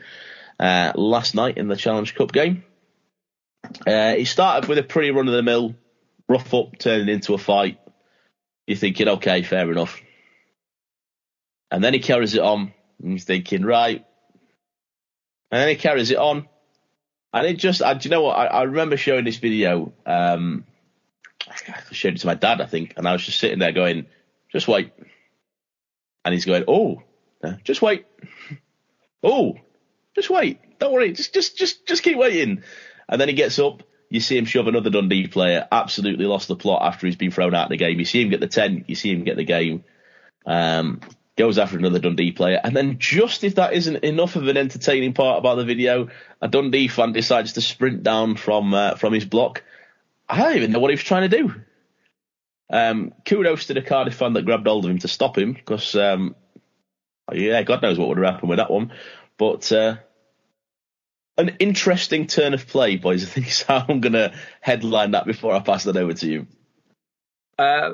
uh, 0.59 0.93
last 0.95 1.33
night 1.33 1.57
in 1.57 1.67
the 1.67 1.75
Challenge 1.75 2.13
Cup 2.13 2.31
game. 2.31 2.63
Uh, 3.85 4.13
he 4.13 4.25
started 4.25 4.69
with 4.69 4.77
a 4.77 4.83
pretty 4.83 5.09
run 5.09 5.27
of 5.27 5.33
the 5.33 5.41
mill, 5.41 5.75
rough 6.29 6.53
up, 6.53 6.77
turning 6.77 7.09
into 7.09 7.33
a 7.33 7.39
fight. 7.39 7.79
You're 8.67 8.77
thinking, 8.77 9.07
okay, 9.07 9.41
fair 9.41 9.69
enough. 9.71 9.99
And 11.71 11.83
then 11.83 11.93
he 11.93 11.99
carries 11.99 12.35
it 12.35 12.41
on, 12.41 12.71
and 13.01 13.11
you're 13.11 13.19
thinking, 13.19 13.65
right. 13.65 14.05
And 15.51 15.61
then 15.61 15.69
he 15.69 15.75
carries 15.75 16.11
it 16.11 16.17
on, 16.17 16.47
and 17.33 17.47
it 17.47 17.57
just, 17.57 17.81
I, 17.81 17.95
do 17.95 18.07
you 18.07 18.11
know 18.11 18.21
what? 18.21 18.37
I, 18.37 18.45
I 18.45 18.63
remember 18.63 18.95
showing 18.95 19.25
this 19.25 19.37
video 19.37 19.91
um, 20.05 20.65
I 21.49 21.93
showed 21.93 22.13
it 22.13 22.19
to 22.19 22.27
my 22.27 22.35
dad, 22.35 22.61
I 22.61 22.65
think, 22.65 22.93
and 22.95 23.07
I 23.07 23.13
was 23.13 23.25
just 23.25 23.39
sitting 23.39 23.59
there 23.59 23.71
going, 23.71 24.05
just 24.51 24.67
wait. 24.67 24.91
And 26.27 26.33
he's 26.33 26.43
going, 26.43 26.65
oh, 26.67 27.01
just 27.63 27.81
wait. 27.81 28.05
Oh, 29.23 29.55
just 30.13 30.29
wait. 30.29 30.59
Don't 30.77 30.91
worry. 30.91 31.13
Just, 31.13 31.33
just, 31.33 31.57
just, 31.57 31.87
just 31.87 32.03
keep 32.03 32.17
waiting. 32.17 32.63
And 33.07 33.21
then 33.21 33.29
he 33.29 33.33
gets 33.33 33.59
up. 33.59 33.83
You 34.09 34.19
see 34.19 34.37
him 34.37 34.43
shove 34.43 34.67
another 34.67 34.89
Dundee 34.89 35.27
player. 35.27 35.65
Absolutely 35.71 36.25
lost 36.25 36.49
the 36.49 36.57
plot 36.57 36.81
after 36.83 37.07
he's 37.07 37.15
been 37.15 37.31
thrown 37.31 37.55
out 37.55 37.65
of 37.65 37.69
the 37.69 37.77
game. 37.77 37.97
You 37.97 38.03
see 38.03 38.21
him 38.21 38.29
get 38.29 38.41
the 38.41 38.47
10. 38.47 38.83
You 38.89 38.95
see 38.95 39.09
him 39.09 39.23
get 39.23 39.37
the 39.37 39.45
game. 39.45 39.85
Um, 40.45 40.99
goes 41.37 41.57
after 41.57 41.77
another 41.77 41.99
Dundee 41.99 42.33
player. 42.33 42.59
And 42.61 42.75
then 42.75 42.99
just 42.99 43.45
if 43.45 43.55
that 43.55 43.71
isn't 43.71 44.03
enough 44.03 44.35
of 44.35 44.49
an 44.49 44.57
entertaining 44.57 45.13
part 45.13 45.39
about 45.39 45.55
the 45.55 45.63
video, 45.63 46.09
a 46.41 46.49
Dundee 46.49 46.89
fan 46.89 47.13
decides 47.13 47.53
to 47.53 47.61
sprint 47.61 48.03
down 48.03 48.35
from, 48.35 48.73
uh, 48.73 48.95
from 48.95 49.13
his 49.13 49.23
block. 49.23 49.63
I 50.27 50.39
don't 50.39 50.57
even 50.57 50.73
know 50.73 50.79
what 50.79 50.89
he 50.89 50.95
was 50.95 51.03
trying 51.03 51.29
to 51.29 51.37
do. 51.37 51.55
Um, 52.69 53.13
kudos 53.25 53.67
to 53.67 53.73
the 53.73 53.81
Cardiff 53.81 54.15
fan 54.15 54.33
that 54.33 54.45
grabbed 54.45 54.67
hold 54.67 54.85
of 54.85 54.91
him 54.91 54.99
to 54.99 55.07
stop 55.07 55.37
him 55.37 55.53
because, 55.53 55.95
um, 55.95 56.35
yeah, 57.31 57.63
God 57.63 57.81
knows 57.81 57.97
what 57.97 58.09
would 58.09 58.17
have 58.17 58.33
happened 58.33 58.49
with 58.49 58.59
that 58.59 58.71
one. 58.71 58.91
But 59.37 59.71
uh, 59.71 59.97
an 61.37 61.55
interesting 61.59 62.27
turn 62.27 62.53
of 62.53 62.67
play, 62.67 62.97
boys. 62.97 63.23
I 63.37 63.41
think 63.41 63.69
I'm 63.69 64.01
going 64.01 64.13
to 64.13 64.33
headline 64.59 65.11
that 65.11 65.25
before 65.25 65.53
I 65.53 65.59
pass 65.59 65.85
that 65.85 65.97
over 65.97 66.13
to 66.13 66.27
you. 66.27 66.47
Uh, 67.57 67.93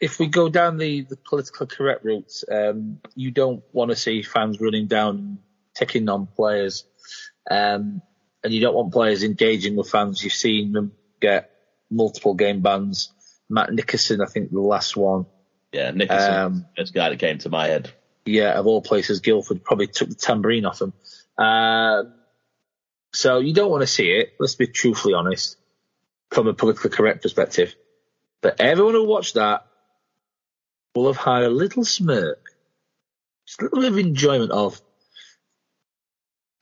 if 0.00 0.18
we 0.18 0.26
go 0.26 0.48
down 0.48 0.76
the, 0.76 1.02
the 1.02 1.16
political 1.16 1.66
correct 1.66 2.04
route, 2.04 2.42
um, 2.50 2.98
you 3.14 3.30
don't 3.30 3.62
want 3.72 3.90
to 3.90 3.96
see 3.96 4.22
fans 4.22 4.60
running 4.60 4.86
down, 4.86 5.38
ticking 5.74 6.08
on 6.08 6.26
players, 6.26 6.84
um, 7.50 8.02
and 8.42 8.52
you 8.52 8.60
don't 8.60 8.74
want 8.74 8.92
players 8.92 9.22
engaging 9.22 9.76
with 9.76 9.88
fans. 9.88 10.22
You've 10.22 10.32
seen 10.32 10.72
them 10.72 10.92
get 11.20 11.50
multiple 11.90 12.34
game 12.34 12.60
bans. 12.60 13.13
Matt 13.48 13.72
Nickerson, 13.72 14.20
I 14.20 14.26
think 14.26 14.50
the 14.50 14.60
last 14.60 14.96
one. 14.96 15.26
Yeah, 15.72 15.90
Nickerson, 15.90 16.34
um, 16.34 16.66
first 16.76 16.94
guy 16.94 17.10
that 17.10 17.18
came 17.18 17.38
to 17.38 17.48
my 17.48 17.66
head. 17.66 17.92
Yeah, 18.26 18.52
of 18.52 18.66
all 18.66 18.80
places, 18.80 19.20
Guildford 19.20 19.64
probably 19.64 19.86
took 19.86 20.08
the 20.08 20.14
tambourine 20.14 20.64
off 20.64 20.80
him. 20.80 20.92
Uh, 21.36 22.04
so 23.12 23.38
you 23.38 23.52
don't 23.52 23.70
want 23.70 23.82
to 23.82 23.86
see 23.86 24.10
it. 24.10 24.34
Let's 24.38 24.54
be 24.54 24.66
truthfully 24.66 25.14
honest, 25.14 25.56
from 26.30 26.46
a 26.46 26.54
politically 26.54 26.90
correct 26.90 27.22
perspective. 27.22 27.74
But 28.40 28.60
everyone 28.60 28.94
who 28.94 29.06
watched 29.06 29.34
that 29.34 29.66
will 30.94 31.06
have 31.06 31.16
had 31.16 31.42
a 31.42 31.50
little 31.50 31.84
smirk, 31.84 32.50
just 33.46 33.60
a 33.60 33.64
little 33.64 33.80
bit 33.80 33.92
of 33.92 33.98
enjoyment 33.98 34.52
of 34.52 34.80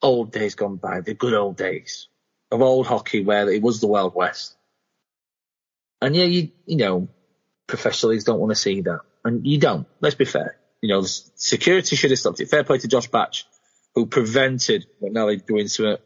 old 0.01 0.33
days 0.33 0.55
gone 0.55 0.77
by, 0.77 1.01
the 1.01 1.15
good 1.15 1.35
old 1.35 1.57
days 1.57 2.09
of 2.51 2.61
old 2.61 2.87
hockey 2.87 3.25
where 3.25 3.51
it 3.51 3.63
was 3.63 3.81
the 3.81 3.87
Wild 3.87 4.15
West. 4.15 4.57
And 6.03 6.17
yeah, 6.17 6.25
you 6.25 6.51
you 6.67 6.77
know, 6.77 7.09
professional 7.67 8.11
leagues 8.11 8.25
don't 8.25 8.41
want 8.41 8.51
to 8.51 8.57
see 8.57 8.81
that, 8.83 9.01
and 9.25 9.47
you 9.47 9.59
don't. 9.59 9.87
Let's 10.01 10.17
be 10.17 10.25
fair. 10.25 10.59
You 10.81 10.89
know, 10.89 11.03
security 11.03 11.95
should 11.95 12.11
have 12.11 12.19
stopped 12.19 12.41
it. 12.41 12.51
Fair 12.51 12.65
play 12.65 12.79
to 12.79 12.89
Josh 12.89 13.07
Batch, 13.07 13.47
who 13.95 14.07
prevented 14.07 14.87
McNally 15.01 15.47
doing 15.47 15.69
something 15.69 15.97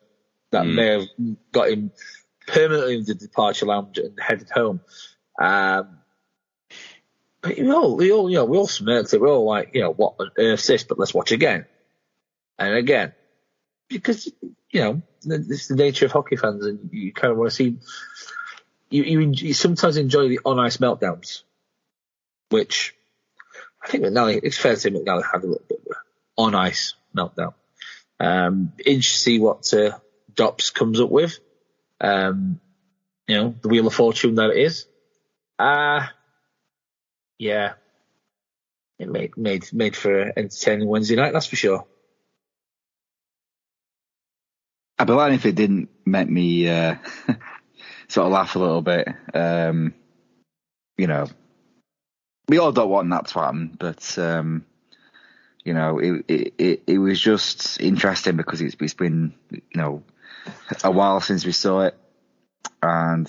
that 0.53 0.65
mm. 0.65 0.75
may 0.75 0.87
have 0.87 1.09
got 1.51 1.71
him 1.71 1.93
permanently 2.47 2.99
in 2.99 3.05
the 3.05 3.15
departure 3.15 3.65
lounge 3.65 3.97
and 3.97 4.19
headed 4.21 4.51
home. 4.51 4.81
Um, 5.41 5.99
but 7.41 7.57
we 7.57 7.73
all, 7.73 7.97
we 7.97 8.13
all, 8.13 8.29
you 8.29 8.37
know, 8.37 8.45
we 8.45 8.59
all 8.59 8.67
smirked 8.67 9.15
it. 9.15 9.21
We're 9.21 9.31
all 9.31 9.47
like, 9.47 9.71
you 9.75 9.81
know, 9.81 9.93
what 9.93 10.17
on 10.21 10.31
earth's 10.37 10.67
this? 10.67 10.85
But 10.85 10.99
let's 10.99 11.15
watch 11.15 11.33
again 11.33 11.65
and 12.59 12.75
again 12.75 13.15
because 13.89 14.31
you 14.71 14.81
know 14.81 15.03
it's 15.25 15.69
the 15.69 15.77
nature 15.77 16.07
of 16.07 16.13
hockey 16.13 16.37
fans, 16.37 16.65
and 16.67 16.91
you 16.93 17.13
kind 17.13 17.33
of 17.33 17.39
want 17.39 17.51
to 17.51 17.57
see 17.57 17.79
you, 18.91 19.03
you, 19.03 19.33
you 19.35 19.55
sometimes 19.55 19.97
enjoy 19.97 20.29
the 20.29 20.41
on 20.45 20.59
ice 20.59 20.77
meltdowns, 20.79 21.43
which 22.51 22.95
I 23.83 23.89
think 23.89 24.05
McNally, 24.05 24.41
it's 24.43 24.59
fair 24.59 24.75
to 24.75 24.81
say 24.81 24.91
McNally 24.91 25.25
had 25.25 25.43
a 25.43 25.47
little 25.47 25.65
bit 25.69 25.81
of 25.91 25.97
on 26.37 26.55
ice 26.55 26.95
meltdown. 27.17 27.55
Um, 28.19 28.73
interested 28.85 29.15
to 29.15 29.21
see 29.21 29.39
what 29.41 29.73
uh, 29.75 29.99
Dops 30.35 30.71
comes 30.71 31.01
up 31.01 31.11
with. 31.11 31.39
Um, 32.01 32.61
you 33.27 33.37
know, 33.37 33.55
the 33.61 33.69
Wheel 33.69 33.87
of 33.87 33.95
Fortune 33.95 34.37
that 34.37 34.51
it 34.51 34.59
is. 34.59 34.87
Uh, 35.59 36.07
yeah. 37.39 37.75
It 38.99 39.11
made, 39.11 39.37
made, 39.37 39.73
made 39.73 39.97
for 39.97 40.21
an 40.21 40.33
entertaining 40.37 40.89
Wednesday 40.89 41.17
night, 41.17 41.33
that's 41.33 41.47
for 41.47 41.57
sure. 41.57 41.87
I'd 44.99 45.07
be 45.07 45.13
lying 45.13 45.35
if 45.35 45.45
it 45.45 45.55
didn't 45.55 45.91
make 46.07 46.31
me, 46.31 46.69
uh, 46.69 46.97
sort 48.09 48.27
of 48.27 48.33
laugh 48.33 48.57
a 48.57 48.59
little 48.59 48.83
bit. 48.83 49.09
Um, 49.35 49.95
you 50.97 51.07
know, 51.07 51.27
we 52.49 52.59
all 52.59 52.73
don't 52.73 52.91
want 52.91 53.11
that 53.11 53.27
to 53.27 53.41
happen, 53.41 53.77
but 53.79 54.19
um, 54.19 54.65
you 55.65 55.75
know, 55.75 55.99
it, 55.99 56.25
it, 56.29 56.55
it 56.59 56.83
it 56.87 56.99
was 56.99 57.21
just 57.21 57.81
interesting 57.81 58.37
because 58.37 58.61
it's 58.61 58.77
it's 58.81 58.95
been 58.95 59.35
you 59.51 59.63
know 59.75 60.03
a 60.85 60.91
while 60.91 61.21
since 61.21 61.45
we 61.45 61.53
saw 61.53 61.83
it, 61.83 61.97
and 62.83 63.27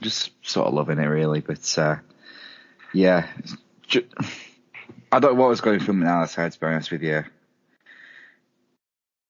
just 0.00 0.30
sort 0.42 0.66
of 0.66 0.74
loving 0.74 0.98
it 0.98 1.06
really. 1.06 1.40
But 1.40 1.78
uh, 1.78 1.96
yeah, 2.92 3.28
just, 3.86 4.06
I 5.12 5.18
don't 5.18 5.34
know 5.34 5.40
what 5.40 5.50
was 5.50 5.60
going 5.60 5.80
through 5.80 5.94
my 5.94 6.26
head 6.26 6.52
to 6.52 6.60
be 6.60 6.66
honest 6.66 6.90
with 6.90 7.02
you 7.02 7.24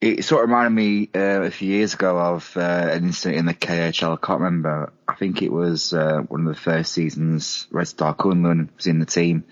it 0.00 0.24
sort 0.24 0.44
of 0.44 0.50
reminded 0.50 0.70
me 0.70 1.10
uh, 1.14 1.42
a 1.42 1.50
few 1.50 1.68
years 1.68 1.94
ago 1.94 2.18
of 2.18 2.56
uh, 2.56 2.60
an 2.60 3.04
incident 3.04 3.38
in 3.38 3.46
the 3.46 3.54
KHL. 3.54 4.14
I 4.14 4.26
can't 4.26 4.40
remember. 4.40 4.92
I 5.08 5.14
think 5.14 5.42
it 5.42 5.50
was 5.50 5.92
uh, 5.92 6.20
one 6.28 6.46
of 6.46 6.54
the 6.54 6.60
first 6.60 6.92
seasons. 6.92 7.66
Red 7.70 7.88
Star 7.88 8.14
Kunlun 8.14 8.68
was 8.76 8.86
in 8.86 8.98
the 8.98 9.06
team. 9.06 9.44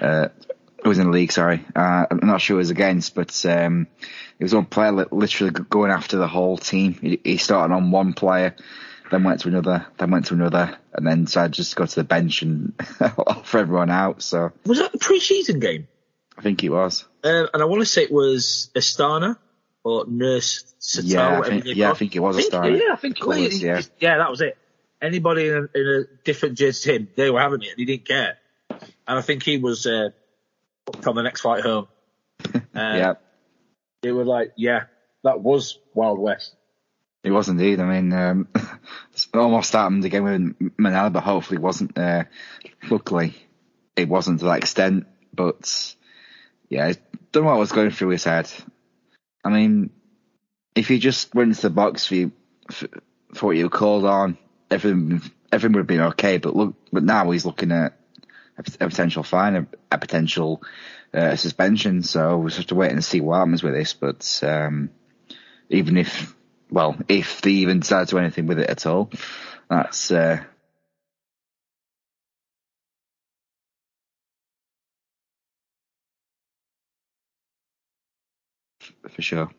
Uh, 0.00 0.28
it 0.78 0.88
was 0.88 0.98
in 0.98 1.06
the 1.06 1.12
league. 1.12 1.32
Sorry, 1.32 1.64
uh, 1.74 2.06
I'm 2.10 2.20
not 2.22 2.40
sure 2.40 2.56
it 2.56 2.58
was 2.58 2.70
against, 2.70 3.14
but 3.14 3.44
um, 3.46 3.86
it 4.38 4.44
was 4.44 4.54
one 4.54 4.66
player 4.66 5.06
literally 5.10 5.52
going 5.52 5.90
after 5.90 6.16
the 6.16 6.28
whole 6.28 6.56
team. 6.56 6.94
He, 6.94 7.20
he, 7.22 7.36
started 7.36 7.74
on 7.74 7.90
one 7.90 8.12
player, 8.14 8.56
then 9.10 9.24
went 9.24 9.40
to 9.40 9.48
another, 9.48 9.86
then 9.98 10.10
went 10.10 10.26
to 10.26 10.34
another, 10.34 10.76
and 10.92 11.06
then 11.06 11.24
decided 11.24 11.52
just 11.52 11.70
to 11.70 11.76
go 11.76 11.86
to 11.86 11.94
the 11.94 12.04
bench 12.04 12.42
and 12.42 12.72
offer 13.00 13.58
everyone 13.58 13.90
out. 13.90 14.22
So 14.22 14.52
was 14.64 14.78
that 14.78 14.94
a 14.94 14.98
pre-season 14.98 15.60
game? 15.60 15.88
I 16.36 16.42
think 16.42 16.64
it 16.64 16.70
was. 16.70 17.04
Uh, 17.22 17.46
and 17.52 17.62
I 17.62 17.66
want 17.66 17.82
to 17.82 17.86
say 17.86 18.02
it 18.02 18.12
was 18.12 18.70
Astana 18.74 19.36
or 19.84 20.06
Nurse 20.06 20.74
Satal, 20.80 21.10
yeah, 21.10 21.40
I 21.40 21.48
think, 21.48 21.64
yeah, 21.66 21.90
I 21.90 21.94
think 21.94 22.16
it 22.16 22.20
was 22.20 22.36
a 22.36 22.42
star. 22.42 22.68
Yeah, 22.68 22.92
I 22.92 22.96
think 22.96 23.20
it 23.20 23.26
was, 23.26 23.62
yeah. 23.62 23.80
yeah, 23.98 24.18
that 24.18 24.30
was 24.30 24.40
it. 24.40 24.56
Anybody 25.00 25.48
in 25.48 25.54
a, 25.54 25.78
in 25.78 25.86
a 25.86 26.24
different 26.24 26.56
jersey 26.56 26.90
to 26.90 26.96
him, 26.96 27.08
they 27.16 27.30
were 27.30 27.40
having 27.40 27.62
it, 27.62 27.70
and 27.70 27.78
he 27.78 27.84
didn't 27.84 28.04
care. 28.04 28.38
And 28.70 29.18
I 29.18 29.20
think 29.20 29.42
he 29.42 29.58
was 29.58 29.86
uh, 29.86 30.10
from 31.00 31.16
the 31.16 31.22
next 31.22 31.40
flight 31.42 31.62
home. 31.62 31.88
Uh, 32.74 32.96
yeah, 32.96 33.14
they 34.00 34.12
were 34.12 34.24
like, 34.24 34.54
yeah, 34.56 34.84
that 35.24 35.40
was 35.40 35.78
Wild 35.94 36.18
West. 36.18 36.54
It 37.22 37.30
was 37.30 37.48
indeed. 37.48 37.80
I 37.80 37.84
mean, 37.84 38.12
um, 38.12 38.48
almost 39.34 39.72
happened 39.72 40.04
again 40.04 40.24
with 40.24 40.72
Manila, 40.78 41.10
but 41.10 41.22
hopefully 41.22 41.58
it 41.58 41.62
wasn't. 41.62 41.96
Uh, 41.96 42.24
luckily, 42.90 43.34
it 43.94 44.08
wasn't 44.08 44.40
to 44.40 44.46
that 44.46 44.58
extent. 44.58 45.06
But 45.34 45.94
yeah, 46.68 46.86
I 46.86 46.94
don't 47.30 47.44
know 47.44 47.50
what 47.50 47.58
was 47.58 47.72
going 47.72 47.90
through 47.90 48.08
his 48.08 48.24
head. 48.24 48.50
I 49.44 49.50
mean, 49.50 49.90
if 50.74 50.88
he 50.88 50.98
just 50.98 51.34
went 51.34 51.50
into 51.50 51.62
the 51.62 51.70
box 51.70 52.06
for 52.06 52.14
you, 52.14 52.32
for, 52.70 52.88
what 53.40 53.56
you 53.56 53.68
called 53.68 54.04
on, 54.04 54.38
everything 54.70 55.22
everything 55.50 55.72
would 55.74 55.80
have 55.80 55.86
been 55.86 56.00
okay. 56.00 56.38
But 56.38 56.56
look, 56.56 56.74
but 56.92 57.02
now 57.02 57.30
he's 57.30 57.44
looking 57.46 57.72
at 57.72 57.98
a, 58.56 58.62
potential 58.62 59.22
fine, 59.22 59.56
a, 59.56 59.66
a 59.90 59.98
potential 59.98 60.62
uh, 61.12 61.36
suspension. 61.36 62.02
So 62.02 62.38
we 62.38 62.48
just 62.48 62.58
have 62.58 62.66
to 62.68 62.74
wait 62.74 62.92
and 62.92 63.04
see 63.04 63.20
what 63.20 63.38
happens 63.38 63.62
with 63.62 63.74
this. 63.74 63.92
But 63.94 64.40
um, 64.42 64.90
even 65.68 65.96
if, 65.96 66.34
well, 66.70 66.96
if 67.08 67.40
they 67.42 67.50
even 67.50 67.80
decide 67.80 68.08
to 68.08 68.14
do 68.14 68.18
anything 68.18 68.46
with 68.46 68.58
it 68.58 68.70
at 68.70 68.86
all, 68.86 69.10
that's 69.68 70.10
uh, 70.10 70.42
for 79.14 79.22
sure. 79.22 79.50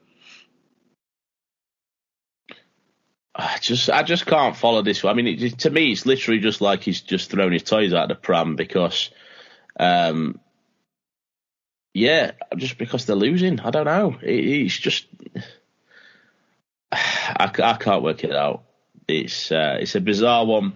I 3.35 3.57
just, 3.59 3.89
I 3.89 4.03
just 4.03 4.25
can't 4.25 4.55
follow 4.55 4.83
this. 4.83 5.03
I 5.03 5.13
mean, 5.13 5.27
it, 5.27 5.59
to 5.59 5.69
me, 5.69 5.91
it's 5.91 6.05
literally 6.05 6.39
just 6.39 6.61
like 6.61 6.83
he's 6.83 7.01
just 7.01 7.31
thrown 7.31 7.51
his 7.51 7.63
toys 7.63 7.93
out 7.93 8.03
of 8.03 8.09
the 8.09 8.15
pram 8.15 8.55
because, 8.55 9.09
um, 9.79 10.39
yeah, 11.93 12.31
just 12.57 12.77
because 12.77 13.05
they're 13.05 13.15
losing. 13.15 13.59
I 13.59 13.71
don't 13.71 13.85
know. 13.85 14.17
It, 14.21 14.45
it's 14.45 14.77
just, 14.77 15.07
I, 16.91 17.51
I 17.51 17.73
can't 17.73 18.03
work 18.03 18.23
it 18.23 18.35
out. 18.35 18.63
It's, 19.07 19.51
uh, 19.51 19.77
it's 19.79 19.95
a 19.95 20.01
bizarre 20.01 20.45
one, 20.45 20.73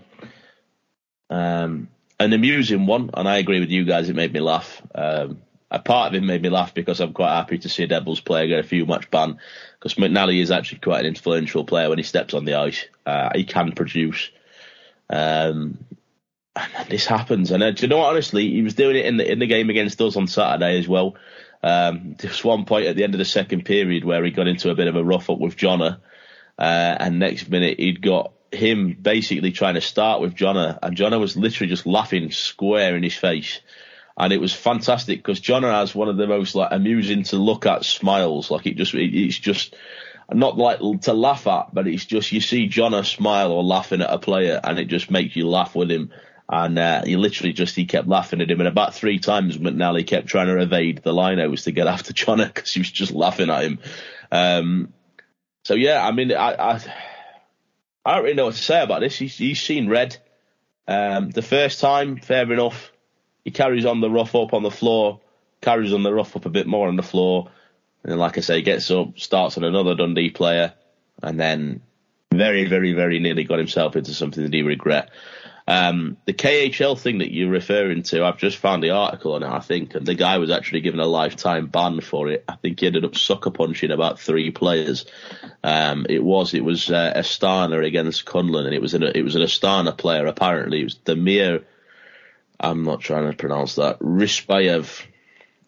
um, 1.30 1.89
an 2.19 2.34
amusing 2.34 2.88
one, 2.88 3.11
and 3.13 3.30
I 3.30 3.38
agree 3.38 3.59
with 3.59 3.69
you 3.69 3.86
guys. 3.86 4.09
It 4.09 4.15
made 4.15 4.34
me 4.34 4.39
laugh. 4.39 4.82
Um, 4.95 5.41
a 5.70 5.80
part 5.80 6.09
of 6.09 6.15
it 6.15 6.26
made 6.26 6.41
me 6.41 6.49
laugh 6.49 6.74
because 6.74 6.99
I'm 6.99 7.13
quite 7.13 7.36
happy 7.36 7.57
to 7.59 7.70
see 7.70 7.86
Devils 7.86 8.22
player 8.22 8.47
get 8.47 8.59
a 8.59 8.68
few 8.68 8.86
match 8.86 9.11
ban 9.11 9.39
because 9.78 9.95
McNally 9.95 10.41
is 10.41 10.51
actually 10.51 10.80
quite 10.80 11.01
an 11.01 11.07
influential 11.07 11.65
player 11.65 11.89
when 11.89 11.97
he 11.97 12.03
steps 12.03 12.34
on 12.34 12.45
the 12.45 12.55
ice. 12.55 12.86
Uh, 13.05 13.30
he 13.36 13.43
can 13.43 13.74
produce. 13.74 14.30
Um, 15.09 15.78
and 16.55 16.89
this 16.89 17.05
happens. 17.05 17.51
And 17.51 17.61
uh, 17.61 17.72
do 17.72 17.84
you 17.84 17.88
know 17.88 17.97
what? 17.97 18.09
Honestly, 18.09 18.49
he 18.49 18.61
was 18.61 18.76
doing 18.76 18.95
it 18.95 19.05
in 19.05 19.18
the 19.18 19.32
in 19.32 19.39
the 19.39 19.47
game 19.47 19.70
against 19.70 20.01
us 20.01 20.15
on 20.15 20.28
Saturday 20.28 20.80
as 20.80 20.88
well. 20.88 21.15
Um, 21.61 22.15
there 22.18 22.30
was 22.30 22.43
one 22.43 22.65
point 22.65 22.88
at 22.88 22.95
the 22.95 23.03
end 23.03 23.13
of 23.13 23.20
the 23.20 23.26
second 23.26 23.65
period 23.65 24.05
where 24.05 24.24
he 24.24 24.32
got 24.32 24.47
into 24.47 24.70
a 24.70 24.76
bit 24.76 24.88
of 24.88 24.95
a 24.95 25.03
rough 25.03 25.30
up 25.30 25.39
with 25.39 25.57
Jonna, 25.57 25.99
uh, 26.57 26.61
and 26.99 27.20
next 27.20 27.49
minute 27.49 27.80
he'd 27.80 28.01
got 28.01 28.34
him 28.51 28.97
basically 28.99 29.51
trying 29.51 29.76
to 29.76 29.82
start 29.82 30.22
with 30.22 30.36
Jonna, 30.36 30.80
and 30.82 30.95
Jonna 30.95 31.20
was 31.20 31.36
literally 31.36 31.70
just 31.70 31.86
laughing 31.86 32.32
square 32.32 32.95
in 32.95 33.03
his 33.03 33.15
face. 33.15 33.59
And 34.18 34.34
it 34.34 34.41
was 34.41 34.53
fantastic 34.53 35.20
because 35.20 35.39
Jonna 35.39 35.72
has 35.72 35.93
one 35.93 36.09
of 36.09 36.18
the 36.18 36.28
most 36.28 36.55
like 36.55 36.70
amusing 36.72 37.24
to 37.24 37.38
look 37.38 37.65
at 37.65 37.86
smiles. 37.86 38.49
Like 38.49 38.65
it 38.65 38.76
just, 38.76 38.93
it, 38.93 39.15
it's 39.15 39.38
just 39.38 39.76
not 40.34 40.57
like 40.57 40.80
to 41.01 41.13
laugh 41.13 41.45
at, 41.47 41.74
but 41.74 41.88
it's 41.88 42.05
just 42.05 42.32
you 42.32 42.41
see 42.41 42.68
Jonna 42.68 43.05
smile 43.05 43.51
or 43.51 43.63
laughing 43.63 44.01
at 44.01 44.11
a 44.11 44.18
player, 44.18 44.59
and 44.63 44.80
it 44.80 44.86
just 44.86 45.11
makes 45.11 45.36
you 45.36 45.47
laugh 45.47 45.76
with 45.76 45.91
him. 45.91 46.11
And 46.49 46.80
uh, 46.80 47.03
he 47.03 47.18
literally 47.18 47.53
just 47.53 47.76
he 47.76 47.86
kept 47.86 48.07
laughing 48.07 48.41
at 48.41 48.49
him, 48.49 48.59
and 48.59 48.68
about 48.68 48.95
three 48.95 49.20
times 49.20 49.57
McNally 49.57 50.07
kept 50.07 50.28
trying 50.28 50.47
to 50.47 50.61
evade 50.61 51.01
the 51.03 51.13
linos 51.13 51.65
to 51.65 51.72
get 51.72 51.88
after 51.88 52.13
Jonna 52.13 52.47
because 52.47 52.74
he 52.74 52.80
was 52.80 52.91
just 52.91 53.11
laughing 53.11 53.49
at 53.49 53.63
him. 53.63 53.80
Um, 54.32 54.93
so 55.63 55.76
yeah, 55.76 56.05
I 56.05 56.11
mean, 56.11 56.32
I, 56.32 56.53
I 56.53 56.80
I 58.07 58.15
don't 58.15 58.24
really 58.24 58.36
know 58.36 58.45
what 58.45 58.55
to 58.55 58.63
say 58.63 58.82
about 58.82 59.01
this. 59.01 59.18
He's, 59.18 59.38
he's 59.38 59.61
seen 59.61 59.89
red. 59.89 60.15
Um, 60.88 61.30
the 61.30 61.41
first 61.41 61.82
time, 61.82 62.15
fair 62.15 62.49
enough. 62.49 62.93
He 63.47 63.51
carries 63.51 63.85
on 63.85 64.01
the 64.01 64.11
rough 64.11 64.35
up 64.35 64.53
on 64.53 64.61
the 64.61 64.69
floor, 64.69 65.21
carries 65.61 65.93
on 65.93 66.03
the 66.03 66.13
rough 66.13 66.35
up 66.35 66.45
a 66.45 66.49
bit 66.49 66.67
more 66.67 66.89
on 66.89 66.97
the 66.97 67.01
floor, 67.01 67.49
and 68.03 68.11
then, 68.11 68.19
like 68.19 68.37
I 68.37 68.41
say, 68.41 68.61
gets 68.61 68.91
up, 68.91 69.17
starts 69.17 69.57
on 69.57 69.63
another 69.63 69.95
Dundee 69.95 70.31
player, 70.31 70.73
and 71.23 71.39
then 71.39 71.79
very, 72.29 72.65
very, 72.65 72.91
very 72.91 73.19
nearly 73.19 73.45
got 73.45 73.57
himself 73.57 73.95
into 73.95 74.13
something 74.13 74.43
that 74.43 74.53
he 74.53 74.63
regret. 74.63 75.11
Um, 75.65 76.17
the 76.25 76.33
KHL 76.33 76.99
thing 76.99 77.19
that 77.19 77.33
you're 77.33 77.49
referring 77.49 78.03
to, 78.03 78.25
I've 78.25 78.37
just 78.37 78.57
found 78.57 78.83
the 78.83 78.89
article 78.89 79.31
on 79.31 79.43
it, 79.43 79.49
I 79.49 79.59
think, 79.59 79.95
and 79.95 80.05
the 80.05 80.13
guy 80.13 80.39
was 80.39 80.51
actually 80.51 80.81
given 80.81 80.99
a 80.99 81.05
lifetime 81.05 81.67
ban 81.67 82.01
for 82.01 82.27
it. 82.27 82.43
I 82.49 82.57
think 82.57 82.81
he 82.81 82.87
ended 82.87 83.05
up 83.05 83.15
sucker 83.15 83.51
punching 83.51 83.91
about 83.91 84.19
three 84.19 84.51
players. 84.51 85.05
Um, 85.63 86.05
it 86.09 86.21
was 86.21 86.53
it 86.53 86.65
was 86.65 86.91
uh, 86.91 87.13
Astana 87.15 87.85
against 87.85 88.25
Kunlun, 88.25 88.65
and 88.65 88.75
it 88.75 88.81
was 88.81 88.93
an 88.93 89.03
it 89.03 89.23
was 89.23 89.35
an 89.35 89.41
Astana 89.41 89.97
player 89.97 90.25
apparently. 90.25 90.81
It 90.81 90.83
was 90.83 90.95
Damir. 90.95 91.63
I'm 92.59 92.83
not 92.83 93.01
trying 93.01 93.29
to 93.29 93.37
pronounce 93.37 93.75
that. 93.75 93.99
Ryspayev. 93.99 95.03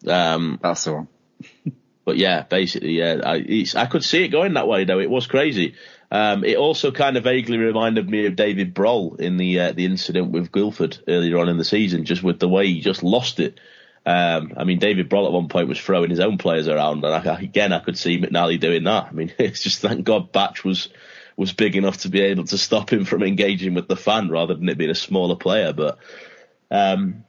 Um, 0.06 0.58
That's 0.62 0.84
the 0.84 0.94
one. 0.94 1.08
but 2.04 2.16
yeah, 2.16 2.42
basically, 2.42 2.98
yeah, 2.98 3.20
I, 3.24 3.64
I 3.76 3.86
could 3.86 4.04
see 4.04 4.24
it 4.24 4.28
going 4.28 4.54
that 4.54 4.68
way 4.68 4.84
though. 4.84 5.00
It 5.00 5.10
was 5.10 5.26
crazy. 5.26 5.74
Um, 6.10 6.44
it 6.44 6.56
also 6.56 6.90
kind 6.90 7.16
of 7.16 7.24
vaguely 7.24 7.58
reminded 7.58 8.08
me 8.10 8.26
of 8.26 8.34
David 8.34 8.74
Broll 8.74 9.14
in 9.16 9.36
the 9.36 9.60
uh, 9.60 9.72
the 9.72 9.84
incident 9.84 10.32
with 10.32 10.50
Guildford 10.50 10.98
earlier 11.06 11.38
on 11.38 11.48
in 11.48 11.56
the 11.56 11.64
season, 11.64 12.04
just 12.04 12.22
with 12.22 12.40
the 12.40 12.48
way 12.48 12.66
he 12.66 12.80
just 12.80 13.04
lost 13.04 13.38
it. 13.38 13.60
Um, 14.04 14.54
I 14.56 14.64
mean, 14.64 14.78
David 14.78 15.08
Broll 15.08 15.26
at 15.26 15.32
one 15.32 15.48
point 15.48 15.68
was 15.68 15.78
throwing 15.78 16.10
his 16.10 16.20
own 16.20 16.38
players 16.38 16.66
around, 16.66 17.04
and 17.04 17.28
I, 17.28 17.40
again, 17.40 17.72
I 17.72 17.78
could 17.78 17.98
see 17.98 18.18
McNally 18.18 18.58
doing 18.58 18.84
that. 18.84 19.06
I 19.06 19.12
mean, 19.12 19.32
it's 19.38 19.62
just 19.62 19.80
thank 19.80 20.04
God 20.04 20.32
Batch 20.32 20.64
was 20.64 20.88
was 21.36 21.52
big 21.52 21.76
enough 21.76 21.98
to 21.98 22.08
be 22.08 22.20
able 22.20 22.44
to 22.44 22.58
stop 22.58 22.92
him 22.92 23.04
from 23.04 23.22
engaging 23.22 23.74
with 23.74 23.88
the 23.88 23.96
fan 23.96 24.28
rather 24.28 24.54
than 24.54 24.68
it 24.68 24.76
being 24.76 24.90
a 24.90 24.94
smaller 24.94 25.36
player. 25.36 25.72
But 25.72 25.98
um, 26.70 27.24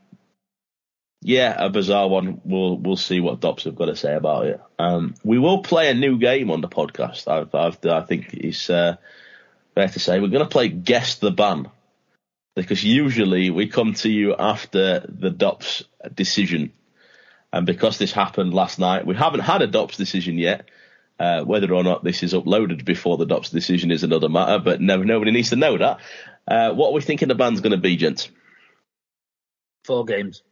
yeah, 1.22 1.56
a 1.58 1.70
bizarre 1.70 2.08
one. 2.08 2.42
We'll 2.44 2.78
we'll 2.78 2.98
see 2.98 3.20
what 3.20 3.40
Dops 3.40 3.66
have 3.66 3.76
got 3.76 3.86
to 3.86 3.96
say 3.96 4.16
about 4.16 4.48
it. 4.48 4.62
Um, 4.80 5.14
we 5.24 5.38
will 5.38 5.62
play 5.62 5.90
a 5.90 5.94
new 5.94 6.18
game 6.18 6.50
on 6.50 6.62
the 6.62 6.68
podcast. 6.68 7.28
I've, 7.28 7.54
I've 7.54 7.86
i 7.86 8.02
think 8.02 8.34
it's 8.34 8.70
uh, 8.70 8.96
fair 9.76 9.88
to 9.88 10.00
say 10.00 10.20
we're 10.20 10.30
going 10.30 10.44
to 10.44 10.50
play 10.50 10.70
Guess 10.70 11.16
the 11.16 11.32
Ban 11.32 11.70
because 12.56 12.84
usually 12.84 13.50
we 13.52 13.68
come 13.68 13.94
to 13.94 14.10
you 14.10 14.36
after 14.38 15.06
the 15.08 15.30
Dops 15.30 15.84
decision, 16.14 16.74
and 17.54 17.68
because 17.68 18.00
this 18.00 18.12
happened 18.12 18.54
last 18.54 18.80
night, 18.80 19.06
we 19.06 19.16
haven't 19.16 19.42
had 19.42 19.62
a 19.62 19.68
Dops 19.68 19.98
decision 19.98 20.38
yet. 20.38 20.70
Uh, 21.20 21.44
whether 21.44 21.72
or 21.72 21.84
not 21.84 22.04
this 22.04 22.24
is 22.24 22.34
uploaded 22.34 22.84
before 22.84 23.16
the 23.16 23.28
Dops 23.28 23.52
decision 23.52 23.92
is 23.92 24.04
another 24.04 24.28
matter, 24.28 24.58
but 24.58 24.82
no, 24.82 25.04
nobody 25.04 25.30
needs 25.30 25.52
to 25.52 25.56
know 25.56 25.78
that. 25.78 26.00
Uh, 26.48 26.74
what 26.74 26.90
are 26.90 26.94
we 26.94 27.02
thinking 27.02 27.28
the 27.28 27.36
ban's 27.36 27.62
going 27.62 27.74
to 27.74 27.78
be, 27.78 27.96
gents? 27.96 28.28
Four 29.84 30.06
games. 30.06 30.44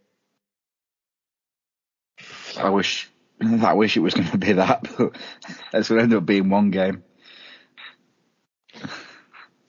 I 2.57 2.69
wish, 2.69 3.09
I 3.41 3.73
wish 3.73 3.95
it 3.95 4.01
was 4.01 4.13
going 4.13 4.29
to 4.29 4.37
be 4.37 4.53
that, 4.53 4.87
but 4.97 5.15
it's 5.73 5.89
going 5.89 5.99
to 5.99 6.03
end 6.03 6.13
up 6.13 6.25
being 6.25 6.49
one 6.49 6.71
game. 6.71 7.03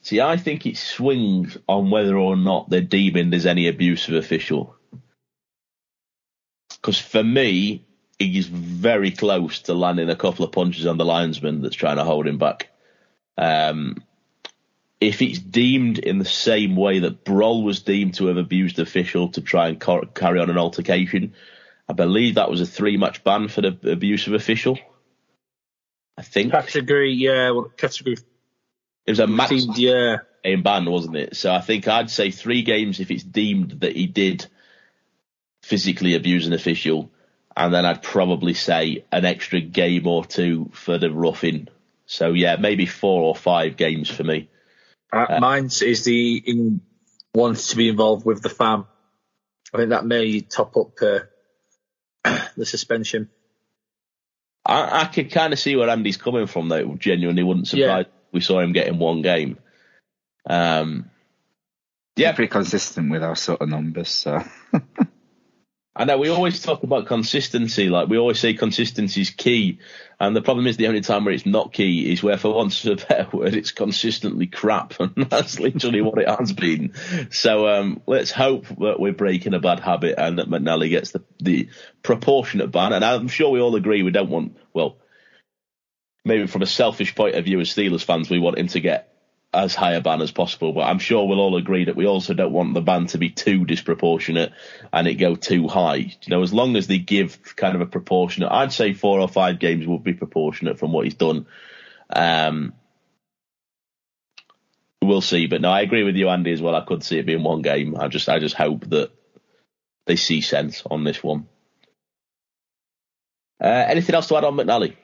See, 0.01 0.19
I 0.19 0.35
think 0.37 0.65
it 0.65 0.77
swings 0.77 1.57
on 1.67 1.91
whether 1.91 2.17
or 2.17 2.35
not 2.35 2.69
they're 2.69 2.81
deeming 2.81 3.29
there's 3.29 3.45
any 3.45 3.67
abusive 3.67 4.15
official. 4.15 4.75
Because 6.69 6.99
for 6.99 7.23
me, 7.23 7.85
he's 8.17 8.47
very 8.47 9.11
close 9.11 9.59
to 9.61 9.73
landing 9.73 10.09
a 10.09 10.15
couple 10.15 10.43
of 10.43 10.51
punches 10.51 10.85
on 10.87 10.97
the 10.97 11.05
linesman 11.05 11.61
that's 11.61 11.75
trying 11.75 11.97
to 11.97 12.03
hold 12.03 12.27
him 12.27 12.39
back. 12.39 12.69
Um, 13.37 14.03
if 15.01 15.23
it's 15.23 15.39
deemed 15.39 15.97
in 15.97 16.19
the 16.19 16.25
same 16.25 16.75
way 16.75 16.99
that 16.99 17.25
Broll 17.25 17.63
was 17.63 17.81
deemed 17.81 18.13
to 18.15 18.27
have 18.27 18.37
abused 18.37 18.75
the 18.75 18.83
official 18.83 19.29
to 19.29 19.41
try 19.41 19.67
and 19.67 19.79
carry 19.79 20.39
on 20.39 20.51
an 20.51 20.59
altercation, 20.59 21.33
I 21.89 21.93
believe 21.93 22.35
that 22.35 22.51
was 22.51 22.61
a 22.61 22.67
three 22.67 22.97
match 22.97 23.23
ban 23.23 23.47
for 23.47 23.61
the 23.61 23.77
abusive 23.91 24.33
official. 24.33 24.77
I 26.17 26.21
think. 26.21 26.51
Category, 26.51 27.13
yeah, 27.13 27.49
well, 27.49 27.71
category. 27.75 28.17
It 29.07 29.11
was 29.11 29.19
a 29.19 29.25
match 29.25 29.51
yeah. 29.75 30.17
ban, 30.43 30.85
wasn't 30.85 31.15
it? 31.15 31.35
So 31.35 31.51
I 31.51 31.61
think 31.61 31.87
I'd 31.87 32.11
say 32.11 32.29
three 32.29 32.61
games 32.61 32.99
if 32.99 33.09
it's 33.09 33.23
deemed 33.23 33.81
that 33.81 33.95
he 33.95 34.05
did 34.05 34.45
physically 35.63 36.13
abuse 36.13 36.45
an 36.45 36.53
official, 36.53 37.09
and 37.57 37.73
then 37.73 37.87
I'd 37.87 38.03
probably 38.03 38.53
say 38.53 39.03
an 39.11 39.25
extra 39.25 39.61
game 39.61 40.05
or 40.05 40.25
two 40.25 40.69
for 40.73 40.99
the 40.99 41.11
roughing. 41.11 41.69
So 42.05 42.33
yeah, 42.33 42.57
maybe 42.57 42.85
four 42.85 43.23
or 43.23 43.35
five 43.35 43.77
games 43.77 44.07
for 44.07 44.23
me. 44.23 44.50
Uh, 45.13 45.25
uh, 45.29 45.39
mine 45.39 45.65
is 45.65 46.03
the 46.03 46.37
in, 46.37 46.81
wants 47.33 47.69
to 47.69 47.77
be 47.77 47.89
involved 47.89 48.25
with 48.25 48.41
the 48.41 48.49
fam. 48.49 48.85
I 49.73 49.77
think 49.77 49.89
that 49.89 50.05
may 50.05 50.41
top 50.41 50.75
up 50.77 50.91
uh, 51.01 51.19
the 52.57 52.65
suspension. 52.65 53.29
I, 54.65 55.01
I 55.01 55.05
could 55.05 55.31
kind 55.31 55.53
of 55.53 55.59
see 55.59 55.75
where 55.75 55.89
Andy's 55.89 56.17
coming 56.17 56.47
from, 56.47 56.69
though. 56.69 56.95
Genuinely 56.95 57.43
wouldn't 57.43 57.67
surprise. 57.67 58.05
Yeah. 58.07 58.13
We 58.31 58.41
saw 58.41 58.59
him 58.59 58.73
getting 58.73 58.99
one 58.99 59.21
game. 59.21 59.57
Um, 60.45 61.09
yeah, 62.15 62.33
pretty 62.33 62.49
consistent 62.49 63.11
with 63.11 63.23
our 63.23 63.35
sort 63.35 63.61
of 63.61 63.69
numbers. 63.69 64.09
So 64.09 64.43
I 65.93 66.05
know 66.05 66.17
we 66.17 66.29
always 66.29 66.61
talk 66.61 66.83
about 66.83 67.07
consistency. 67.07 67.89
Like 67.89 68.07
we 68.07 68.17
always 68.17 68.39
say, 68.39 68.53
consistency 68.53 69.21
is 69.21 69.29
key. 69.29 69.79
And 70.21 70.33
the 70.33 70.41
problem 70.41 70.65
is 70.65 70.77
the 70.77 70.87
only 70.87 71.01
time 71.01 71.25
where 71.25 71.33
it's 71.33 71.45
not 71.45 71.73
key 71.73 72.13
is 72.13 72.23
where, 72.23 72.37
for 72.37 72.53
once 72.55 72.85
a 72.85 72.95
better 72.95 73.27
word, 73.35 73.55
it's 73.55 73.71
consistently 73.71 74.47
crap, 74.47 74.93
and 74.99 75.13
that's 75.29 75.59
literally 75.59 76.01
what 76.01 76.17
it 76.17 76.29
has 76.29 76.53
been. 76.53 76.93
So 77.29 77.67
um, 77.67 78.01
let's 78.07 78.31
hope 78.31 78.67
that 78.67 78.99
we're 78.99 79.11
breaking 79.11 79.53
a 79.53 79.59
bad 79.59 79.81
habit 79.81 80.15
and 80.17 80.39
that 80.39 80.49
McNally 80.49 80.89
gets 80.89 81.11
the, 81.11 81.23
the 81.39 81.69
proportionate 82.03 82.71
ban. 82.71 82.93
And 82.93 83.03
I'm 83.03 83.27
sure 83.27 83.49
we 83.49 83.59
all 83.59 83.75
agree 83.75 84.03
we 84.03 84.11
don't 84.11 84.29
want. 84.29 84.57
Well, 84.73 84.97
maybe 86.23 86.47
from 86.47 86.61
a 86.61 86.67
selfish 86.67 87.15
point 87.15 87.35
of 87.35 87.43
view 87.43 87.59
as 87.59 87.67
Steelers 87.67 88.03
fans, 88.03 88.29
we 88.29 88.39
want 88.39 88.57
him 88.57 88.67
to 88.67 88.79
get 88.79 89.10
as 89.53 89.75
high 89.75 89.93
a 89.93 90.01
ban 90.01 90.21
as 90.21 90.31
possible. 90.31 90.71
But 90.73 90.81
I'm 90.81 90.99
sure 90.99 91.27
we'll 91.27 91.39
all 91.39 91.57
agree 91.57 91.85
that 91.85 91.95
we 91.95 92.05
also 92.05 92.33
don't 92.33 92.53
want 92.53 92.73
the 92.73 92.81
ban 92.81 93.07
to 93.07 93.17
be 93.17 93.29
too 93.29 93.65
disproportionate 93.65 94.53
and 94.93 95.07
it 95.07 95.15
go 95.15 95.35
too 95.35 95.67
high. 95.67 95.95
You 95.95 96.29
know, 96.29 96.41
as 96.41 96.53
long 96.53 96.75
as 96.77 96.87
they 96.87 96.99
give 96.99 97.55
kind 97.55 97.75
of 97.75 97.81
a 97.81 97.85
proportionate, 97.85 98.51
I'd 98.51 98.71
say 98.71 98.93
four 98.93 99.19
or 99.19 99.27
five 99.27 99.59
games 99.59 99.85
would 99.85 100.03
be 100.03 100.13
proportionate 100.13 100.79
from 100.79 100.93
what 100.93 101.05
he's 101.05 101.15
done. 101.15 101.47
Um, 102.09 102.73
we'll 105.01 105.21
see. 105.21 105.47
But 105.47 105.61
no, 105.61 105.69
I 105.69 105.81
agree 105.81 106.03
with 106.03 106.15
you, 106.15 106.29
Andy, 106.29 106.53
as 106.53 106.61
well. 106.61 106.75
I 106.75 106.85
could 106.85 107.03
see 107.03 107.19
it 107.19 107.25
being 107.25 107.43
one 107.43 107.61
game. 107.61 107.97
I 107.97 108.07
just, 108.07 108.29
I 108.29 108.39
just 108.39 108.55
hope 108.55 108.89
that 108.89 109.11
they 110.05 110.15
see 110.15 110.41
sense 110.41 110.83
on 110.89 111.03
this 111.03 111.21
one. 111.21 111.47
Uh, 113.61 113.67
anything 113.67 114.15
else 114.15 114.27
to 114.27 114.37
add 114.37 114.43
on 114.43 114.55
McNally? 114.55 114.95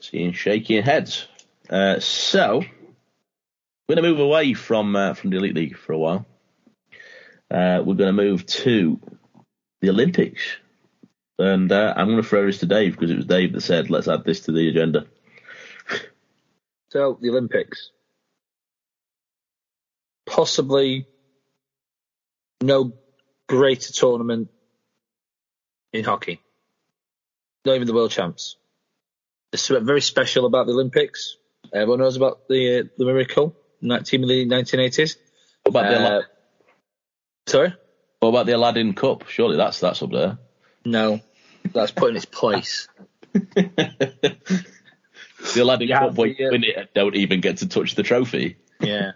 Seeing 0.00 0.32
shaking 0.32 0.82
heads. 0.82 1.28
Uh, 1.72 1.98
so 2.00 2.58
we're 3.88 3.94
going 3.94 4.04
to 4.04 4.10
move 4.10 4.20
away 4.20 4.52
from 4.52 4.94
uh, 4.94 5.14
from 5.14 5.30
the 5.30 5.38
Elite 5.38 5.54
League 5.54 5.78
for 5.78 5.94
a 5.94 5.98
while. 5.98 6.26
Uh, 7.50 7.82
we're 7.82 7.94
going 7.94 8.14
to 8.14 8.22
move 8.22 8.44
to 8.44 9.00
the 9.80 9.88
Olympics, 9.88 10.42
and 11.38 11.72
uh, 11.72 11.94
I'm 11.96 12.08
going 12.08 12.22
to 12.22 12.28
throw 12.28 12.44
this 12.44 12.58
to 12.58 12.66
Dave 12.66 12.92
because 12.92 13.10
it 13.10 13.16
was 13.16 13.24
Dave 13.24 13.54
that 13.54 13.62
said, 13.62 13.88
"Let's 13.88 14.06
add 14.06 14.22
this 14.22 14.40
to 14.40 14.52
the 14.52 14.68
agenda." 14.68 15.06
so 16.90 17.16
the 17.22 17.30
Olympics, 17.30 17.90
possibly 20.26 21.06
no 22.62 22.92
greater 23.48 23.94
tournament 23.94 24.50
in 25.94 26.04
hockey. 26.04 26.42
Not 27.64 27.76
even 27.76 27.86
the 27.86 27.94
World 27.94 28.10
Champs. 28.10 28.56
There's 29.50 29.62
something 29.62 29.86
very 29.86 30.02
special 30.02 30.44
about 30.44 30.66
the 30.66 30.74
Olympics. 30.74 31.38
Everyone 31.72 32.00
knows 32.00 32.16
about 32.16 32.48
the 32.48 32.80
uh, 32.80 32.82
the 32.96 33.04
miracle, 33.04 33.56
team 33.80 34.22
in 34.22 34.28
the 34.28 34.46
1980s. 34.46 35.16
What 35.62 35.70
about 35.70 35.94
uh, 35.94 36.22
Sorry? 37.46 37.74
What 38.20 38.28
about 38.28 38.46
the 38.46 38.52
Aladdin 38.52 38.94
Cup? 38.94 39.28
Surely 39.28 39.56
that's 39.56 39.80
that's 39.80 40.02
up 40.02 40.10
there. 40.10 40.38
No, 40.84 41.20
that's 41.72 41.92
put 41.92 42.10
in 42.10 42.16
its 42.16 42.24
place. 42.24 42.88
The 45.54 45.62
Aladdin 45.62 45.88
Yeah, 45.88 45.98
Cup, 46.00 46.14
where 46.14 46.28
you 46.28 46.36
the, 46.36 46.46
uh, 46.46 46.50
win 46.50 46.64
it 46.64 46.76
and 46.76 46.88
don't 46.94 47.16
even 47.16 47.40
get 47.40 47.58
to 47.58 47.68
touch 47.68 47.94
the 47.94 48.02
trophy. 48.02 48.56
Yeah. 48.80 49.12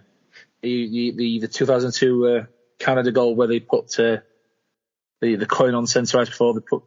The 0.63 0.89
the 0.89 1.11
the, 1.17 1.39
the 1.41 1.49
2002 1.49 2.27
uh, 2.27 2.45
Canada 2.79 3.13
goal 3.13 3.37
where 3.37 3.47
they 3.47 3.61
put 3.61 3.99
uh, 4.01 4.19
the 5.21 5.37
the 5.37 5.47
coin 5.47 5.75
on 5.75 5.87
centre 5.87 6.19
ice 6.19 6.29
before 6.29 6.55
they 6.55 6.61
put 6.61 6.83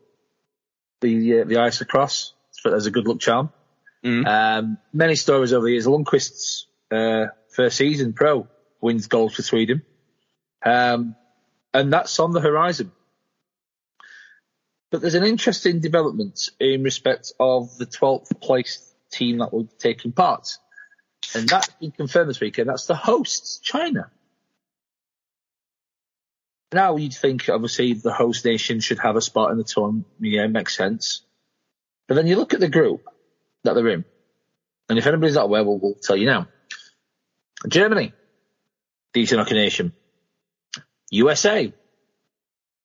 the 1.01 1.41
uh, 1.41 1.43
the 1.45 1.57
ice 1.57 1.81
across 1.81 2.33
as 2.65 2.85
a 2.85 2.91
good 2.91 3.07
luck 3.07 3.19
charm. 3.19 3.51
Mm. 4.03 4.27
Um, 4.27 4.77
many 4.93 5.15
stories 5.15 5.53
over 5.53 5.65
the 5.65 5.71
years. 5.71 5.87
Lundqvist's 5.87 6.67
uh, 6.91 7.27
first 7.49 7.77
season 7.77 8.13
pro 8.13 8.47
wins 8.81 9.07
gold 9.07 9.33
for 9.33 9.41
Sweden, 9.41 9.83
um, 10.65 11.15
and 11.73 11.91
that's 11.91 12.19
on 12.19 12.31
the 12.31 12.39
horizon. 12.39 12.91
But 14.91 15.01
there's 15.01 15.15
an 15.15 15.23
interesting 15.23 15.81
development 15.81 16.49
in 16.59 16.83
respect 16.83 17.33
of 17.39 17.77
the 17.77 17.85
12th 17.85 18.39
place 18.41 18.91
team 19.11 19.39
that 19.39 19.53
will 19.53 19.63
be 19.63 19.75
taking 19.77 20.11
part. 20.11 20.57
And 21.35 21.47
that's 21.47 21.69
been 21.75 21.91
confirmed 21.91 22.29
this 22.29 22.39
weekend. 22.39 22.69
That's 22.69 22.85
the 22.85 22.95
hosts, 22.95 23.59
China. 23.59 24.09
Now 26.71 26.95
you'd 26.95 27.13
think 27.13 27.49
obviously 27.49 27.93
the 27.93 28.13
host 28.13 28.45
nation 28.45 28.79
should 28.79 28.99
have 28.99 29.15
a 29.15 29.21
spot 29.21 29.51
in 29.51 29.57
the 29.57 29.63
tournament. 29.63 30.07
Yeah, 30.19 30.47
makes 30.47 30.75
sense. 30.75 31.21
But 32.07 32.15
then 32.15 32.27
you 32.27 32.35
look 32.35 32.53
at 32.53 32.59
the 32.59 32.69
group 32.69 33.03
that 33.63 33.73
they're 33.73 33.87
in. 33.89 34.05
And 34.89 34.97
if 34.97 35.05
anybody's 35.05 35.35
not 35.35 35.45
aware, 35.45 35.63
we'll, 35.63 35.77
we'll 35.77 35.95
tell 35.95 36.17
you 36.17 36.25
now. 36.25 36.47
Germany, 37.67 38.13
decent 39.13 39.39
hockey 39.39 39.55
nation. 39.55 39.93
USA, 41.11 41.73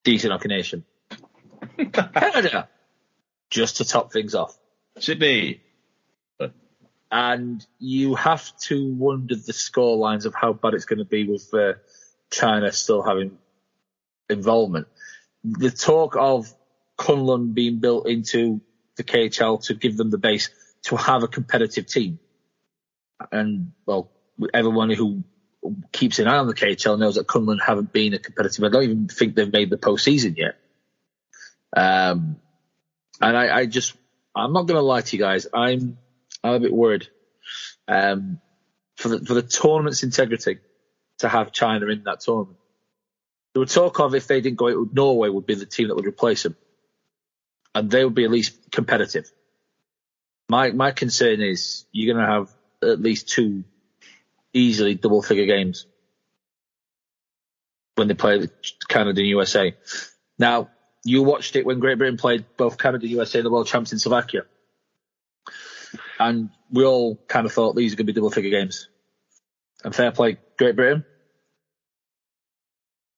decent 0.03 0.33
hockey 0.33 0.49
nation. 0.49 0.85
Canada, 1.93 2.69
just 3.51 3.79
to 3.79 3.85
top 3.85 4.13
things 4.13 4.35
off. 4.35 4.57
Sydney. 4.99 5.61
and 7.11 7.65
you 7.79 8.15
have 8.15 8.57
to 8.59 8.93
wonder 8.93 9.35
the 9.37 9.53
score 9.53 9.97
lines 9.97 10.27
of 10.27 10.35
how 10.35 10.53
bad 10.53 10.75
it's 10.75 10.85
going 10.85 10.99
to 10.99 11.05
be 11.05 11.29
with 11.29 11.53
uh, 11.55 11.75
China 12.31 12.73
still 12.73 13.03
having 13.03 13.39
involvement. 14.29 14.89
The 15.45 15.71
talk 15.71 16.17
of 16.17 16.53
Kunlun 16.99 17.55
being 17.55 17.79
built 17.79 18.09
into 18.09 18.61
the 18.97 19.05
KHL 19.05 19.65
to 19.67 19.75
give 19.75 19.97
them 19.97 20.11
the 20.11 20.19
base 20.19 20.51
to 20.85 20.97
have 20.97 21.23
a 21.23 21.29
competitive 21.29 21.87
team. 21.87 22.19
And 23.33 23.73
well, 23.87 24.11
everyone 24.53 24.91
who 24.91 25.25
keeps 25.93 26.19
an 26.19 26.29
eye 26.29 26.37
on 26.37 26.47
the 26.47 26.55
KHL 26.55 26.99
knows 26.99 27.15
that 27.15 27.27
Kunlun 27.27 27.59
haven't 27.65 27.93
been 27.93 28.15
a 28.15 28.19
competitive. 28.19 28.65
I 28.65 28.69
don't 28.69 28.83
even 28.83 29.09
think 29.09 29.35
they've 29.35 29.53
made 29.53 29.71
the 29.71 29.77
postseason 29.77 30.37
yet. 30.37 30.57
Um, 31.77 32.37
and 33.21 33.37
I, 33.37 33.59
I 33.59 33.67
just, 33.67 33.95
I'm 34.35 34.53
not 34.53 34.67
going 34.67 34.77
to 34.77 34.83
lie 34.83 35.01
to 35.01 35.17
you 35.17 35.23
guys. 35.23 35.47
I'm, 35.53 35.99
I'm 36.43 36.55
a 36.55 36.61
bit 36.61 36.73
worried 36.73 37.09
um, 37.89 38.41
for 38.97 39.09
the 39.09 39.25
for 39.25 39.35
the 39.35 39.43
tournament's 39.43 40.03
integrity 40.03 40.59
to 41.19 41.29
have 41.29 41.53
China 41.53 41.87
in 41.87 42.05
that 42.05 42.21
tournament. 42.21 42.59
There 43.53 43.61
were 43.61 43.67
talk 43.67 44.01
of 44.01 44.15
if 44.15 44.27
they 44.27 44.41
didn't 44.41 44.59
go, 44.59 44.89
Norway 44.93 45.29
would 45.29 45.47
be 45.47 45.55
the 45.55 45.67
team 45.67 45.89
that 45.89 45.95
would 45.95 46.07
replace 46.07 46.43
them, 46.43 46.57
and 47.75 47.91
they 47.91 48.05
would 48.05 48.15
be 48.15 48.25
at 48.25 48.31
least 48.31 48.71
competitive. 48.71 49.31
My 50.49 50.71
my 50.71 50.91
concern 50.91 51.41
is 51.41 51.87
you're 51.93 52.15
going 52.15 52.25
to 52.25 52.33
have 52.33 52.51
at 52.83 53.01
least 53.01 53.29
two 53.29 53.65
easily 54.53 54.95
double 54.95 55.23
figure 55.23 55.47
games 55.47 55.87
when 57.97 58.09
they 58.09 58.15
play 58.15 58.49
Canada 58.89 59.21
and 59.21 59.29
USA. 59.29 59.75
Now 60.39 60.71
you 61.05 61.23
watched 61.23 61.57
it 61.57 61.67
when 61.67 61.81
Great 61.81 61.99
Britain 61.99 62.17
played 62.17 62.45
both 62.57 62.79
Canada 62.79 63.05
and 63.05 63.13
USA 63.13 63.39
and 63.39 63.47
the 63.47 63.51
world 63.51 63.67
champs 63.67 63.93
in 63.93 63.99
Slovakia 63.99 64.43
and 66.19 66.51
we 66.71 66.85
all 66.85 67.17
kind 67.29 67.47
of 67.47 67.53
thought 67.53 67.75
these 67.75 67.93
are 67.93 67.97
going 67.97 68.07
to 68.07 68.13
be 68.13 68.17
double 68.17 68.31
figure 68.31 68.51
games. 68.51 68.89
And 69.85 69.95
fair 69.95 70.13
play, 70.13 70.39
Great 70.59 70.77
Britain 70.77 71.05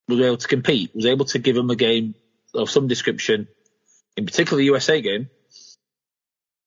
was 0.08 0.20
able 0.20 0.36
to 0.36 0.48
compete, 0.48 0.94
was 0.94 1.06
able 1.06 1.24
to 1.26 1.38
give 1.38 1.56
them 1.56 1.70
a 1.70 1.76
game 1.76 2.14
of 2.54 2.70
some 2.70 2.88
description, 2.88 3.48
in 4.16 4.26
particular 4.26 4.58
the 4.58 4.66
USA 4.66 5.00
game. 5.00 5.28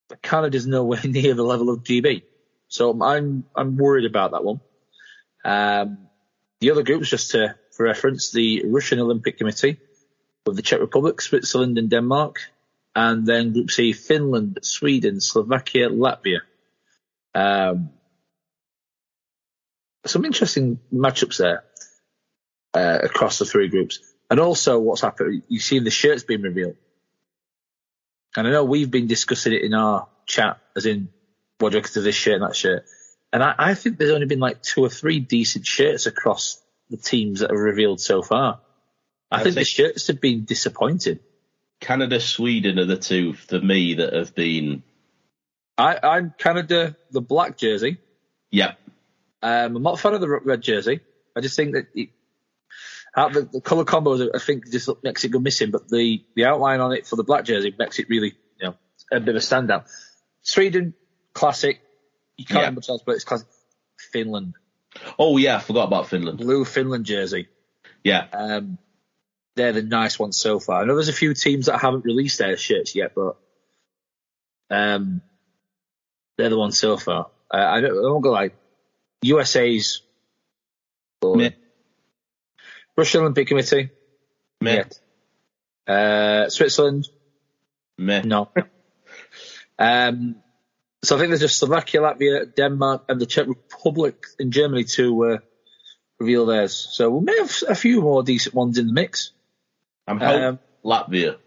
But 0.10 0.22
Canada's 0.22 0.68
nowhere 0.68 1.02
near 1.04 1.34
the 1.34 1.44
level 1.44 1.70
of 1.70 1.84
GB, 1.84 2.24
so 2.68 3.02
I'm 3.02 3.46
I'm 3.56 3.78
worried 3.78 4.06
about 4.06 4.32
that 4.32 4.44
one. 4.44 4.60
Um, 5.46 6.10
the 6.60 6.72
other 6.72 6.84
groups, 6.84 7.10
just 7.10 7.32
to, 7.32 7.56
for 7.72 7.86
reference, 7.86 8.32
the 8.32 8.64
Russian 8.66 9.00
Olympic 9.00 9.38
Committee 9.38 9.78
with 10.46 10.58
the 10.58 10.62
Czech 10.62 10.82
Republic, 10.82 11.22
Switzerland, 11.22 11.78
and 11.78 11.90
Denmark 11.90 12.40
and 12.96 13.26
then 13.26 13.54
Group 13.54 13.72
C, 13.72 13.94
Finland, 13.94 14.60
Sweden, 14.62 15.22
Slovakia, 15.22 15.90
Latvia. 15.90 16.42
Um, 17.34 17.92
some 20.06 20.26
interesting 20.26 20.80
matchups 20.94 21.38
there 21.38 21.64
uh, 22.74 23.00
across 23.04 23.40
the 23.40 23.46
three 23.46 23.68
groups. 23.68 24.00
And 24.30 24.40
also 24.40 24.80
what's 24.80 25.02
happened, 25.02 25.44
you've 25.48 25.64
seen 25.64 25.84
the 25.84 25.92
shirts 25.92 26.24
being 26.24 26.42
revealed. 26.42 26.76
And 28.36 28.48
I 28.48 28.52
know 28.52 28.64
we've 28.64 28.92
been 28.92 29.08
discussing 29.08 29.54
it 29.54 29.64
in 29.64 29.74
our 29.74 30.08
chat, 30.26 30.60
as 30.76 30.86
in, 30.86 31.10
what 31.60 31.74
do 31.74 31.82
to 31.82 32.02
this 32.02 32.16
shirt 32.16 32.36
and 32.36 32.44
that 32.44 32.56
shirt? 32.56 32.86
And 33.34 33.44
I, 33.44 33.56
I 33.58 33.74
think 33.74 33.98
there's 33.98 34.12
only 34.12 34.28
been 34.28 34.40
like 34.40 34.62
two 34.62 34.84
or 34.84 34.90
three 34.90 35.20
decent 35.20 35.66
shirts 35.66 36.06
across 36.06 36.62
the 36.90 36.98
teams 36.98 37.42
that 37.42 37.52
are 37.52 37.62
revealed 37.62 38.00
so 38.02 38.22
far. 38.22 38.62
I, 39.32 39.40
I 39.40 39.44
think 39.44 39.56
the 39.56 39.66
shirts 39.66 40.08
have 40.08 40.22
been 40.22 40.46
disappointing. 40.46 41.20
Canada, 41.80 42.20
Sweden 42.20 42.80
are 42.80 42.86
the 42.86 42.98
two 42.98 43.34
for 43.34 43.60
me 43.60 43.96
that 43.96 44.14
have 44.14 44.36
been. 44.36 44.84
I, 45.78 45.98
I'm 46.02 46.34
Canada, 46.38 46.96
the 47.12 47.22
black 47.22 47.58
jersey. 47.58 48.00
Yeah, 48.52 48.74
Um, 49.42 49.76
I'm 49.76 49.84
not 49.84 49.94
a 49.94 49.98
fan 49.98 50.14
of 50.14 50.22
the 50.22 50.28
red 50.28 50.62
jersey. 50.62 51.02
I 51.36 51.42
just 51.42 51.56
think 51.56 51.74
that 51.74 51.88
it, 51.94 52.10
the, 53.16 53.50
the 53.52 53.62
color 53.62 53.84
combos, 53.86 54.28
I 54.34 54.40
think 54.40 54.72
just 54.72 54.90
makes 55.04 55.24
it 55.24 55.30
go 55.30 55.40
missing. 55.40 55.72
But 55.72 55.90
the, 55.90 56.24
the 56.36 56.46
outline 56.46 56.80
on 56.80 56.94
it 56.94 57.06
for 57.08 57.16
the 57.16 57.24
black 57.24 57.46
jersey 57.46 57.74
makes 57.78 58.00
it 58.00 58.08
really, 58.10 58.34
you 58.60 58.68
know, 58.68 58.76
a 59.12 59.20
bit 59.20 59.36
of 59.36 59.42
a 59.42 59.46
standout. 59.46 59.86
Sweden, 60.42 60.94
classic. 61.34 61.82
You 62.38 62.46
can't 62.46 62.64
Yeah. 62.64 62.70
much 62.72 62.90
else, 62.90 63.02
but 63.06 63.16
it's 63.16 63.24
classic. 63.26 63.48
Finland, 64.14 64.54
Oh 65.20 65.36
yeah, 65.38 65.58
I 65.58 65.60
forgot 65.60 65.84
about 65.88 66.08
Finland. 66.08 66.38
blue 66.38 66.64
Finland 66.66 67.06
jersey. 67.06 67.48
Yeah, 68.04 68.28
Um, 68.32 68.78
they're 69.56 69.74
the 69.74 69.82
nice 69.82 70.18
ones 70.18 70.38
so 70.38 70.58
far. 70.60 70.82
I 70.82 70.86
know 70.86 70.96
there's 70.96 71.10
a 71.10 71.14
few 71.14 71.34
teams 71.34 71.66
that 71.66 71.80
haven't 71.80 72.06
released 72.06 72.40
their 72.40 72.56
shirts 72.56 72.96
yet, 72.96 73.12
but 73.14 73.36
um, 74.70 75.22
they're 76.38 76.50
the 76.50 76.58
ones 76.58 76.78
so 76.80 76.96
far. 76.96 77.30
Uh, 77.54 77.58
I 77.58 77.82
don't, 77.82 77.92
I 77.92 78.02
don't 78.02 78.22
go 78.22 78.32
like 78.32 78.56
USA's 79.22 80.02
or 81.22 81.36
Meh. 81.36 81.50
Russian 83.00 83.22
Olympic 83.22 83.48
Committee. 83.48 83.90
meh. 84.62 84.84
Uh, 85.88 86.50
Switzerland, 86.50 87.08
meh. 87.98 88.22
no. 88.24 88.50
um, 89.80 90.36
so 91.02 91.16
I 91.16 91.20
think 91.20 91.30
there's 91.30 91.40
just 91.40 91.58
Slovakia, 91.60 92.02
Latvia, 92.02 92.54
Denmark, 92.54 93.06
and 93.08 93.20
the 93.22 93.26
Czech 93.26 93.48
Republic 93.48 94.16
and 94.38 94.52
Germany 94.52 94.84
to 95.00 95.26
uh, 95.26 95.38
reveal 96.20 96.46
theirs. 96.46 96.76
So 96.92 97.10
we 97.10 97.24
may 97.26 97.38
have 97.40 97.56
a 97.70 97.76
few 97.76 98.02
more 98.02 98.22
decent 98.24 98.54
ones 98.54 98.78
in 98.78 98.88
the 98.88 98.94
mix. 98.94 99.32
I'm 100.06 100.20
hoping 100.20 100.44
Um, 100.44 100.60
Latvia. 100.84 101.38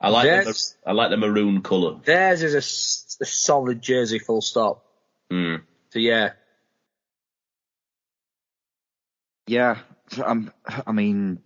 I 0.00 0.08
like 0.08 0.44
the. 0.44 0.72
I 0.86 0.92
like 0.92 1.10
the 1.10 1.16
maroon 1.16 1.62
colour. 1.62 2.00
Theirs 2.04 2.42
is 2.42 2.54
a 2.54 3.24
solid 3.24 3.82
jersey, 3.82 4.18
full 4.18 4.40
stop. 4.40 4.84
Mm. 5.30 5.62
So 5.90 5.98
yeah, 5.98 6.32
Yeah, 9.46 9.78
I'm, 10.24 10.52
I 10.86 10.92
mean, 10.92 11.40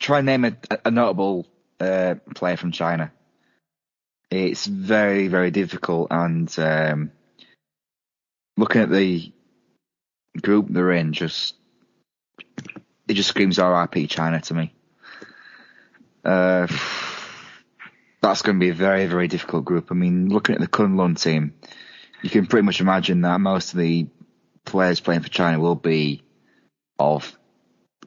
try 0.00 0.18
and 0.18 0.26
name 0.26 0.44
a, 0.44 0.56
a 0.84 0.90
notable 0.90 1.46
uh, 1.80 2.16
player 2.34 2.56
from 2.56 2.72
China. 2.72 3.12
It's 4.30 4.66
very, 4.66 5.28
very 5.28 5.50
difficult, 5.50 6.08
and 6.10 6.52
um, 6.58 7.12
looking 8.56 8.82
at 8.82 8.90
the 8.90 9.32
group 10.42 10.66
they're 10.68 10.92
in, 10.92 11.12
just 11.12 11.54
it 13.08 13.14
just 13.14 13.30
screams 13.30 13.58
RIP 13.58 14.08
China 14.08 14.40
to 14.40 14.54
me. 14.54 14.74
Uh, 16.24 16.66
that's 18.20 18.42
going 18.42 18.58
to 18.58 18.60
be 18.60 18.68
a 18.68 18.74
very, 18.74 19.06
very 19.06 19.28
difficult 19.28 19.64
group. 19.64 19.90
I 19.90 19.94
mean, 19.94 20.28
looking 20.28 20.54
at 20.54 20.60
the 20.60 20.68
Kunlun 20.68 21.20
team, 21.20 21.54
you 22.22 22.28
can 22.28 22.46
pretty 22.46 22.66
much 22.66 22.80
imagine 22.80 23.22
that 23.22 23.40
most 23.40 23.72
of 23.72 23.78
the 23.78 24.08
players 24.66 25.00
playing 25.00 25.22
for 25.22 25.30
China 25.30 25.58
will 25.58 25.74
be 25.74 26.22
of 26.98 27.36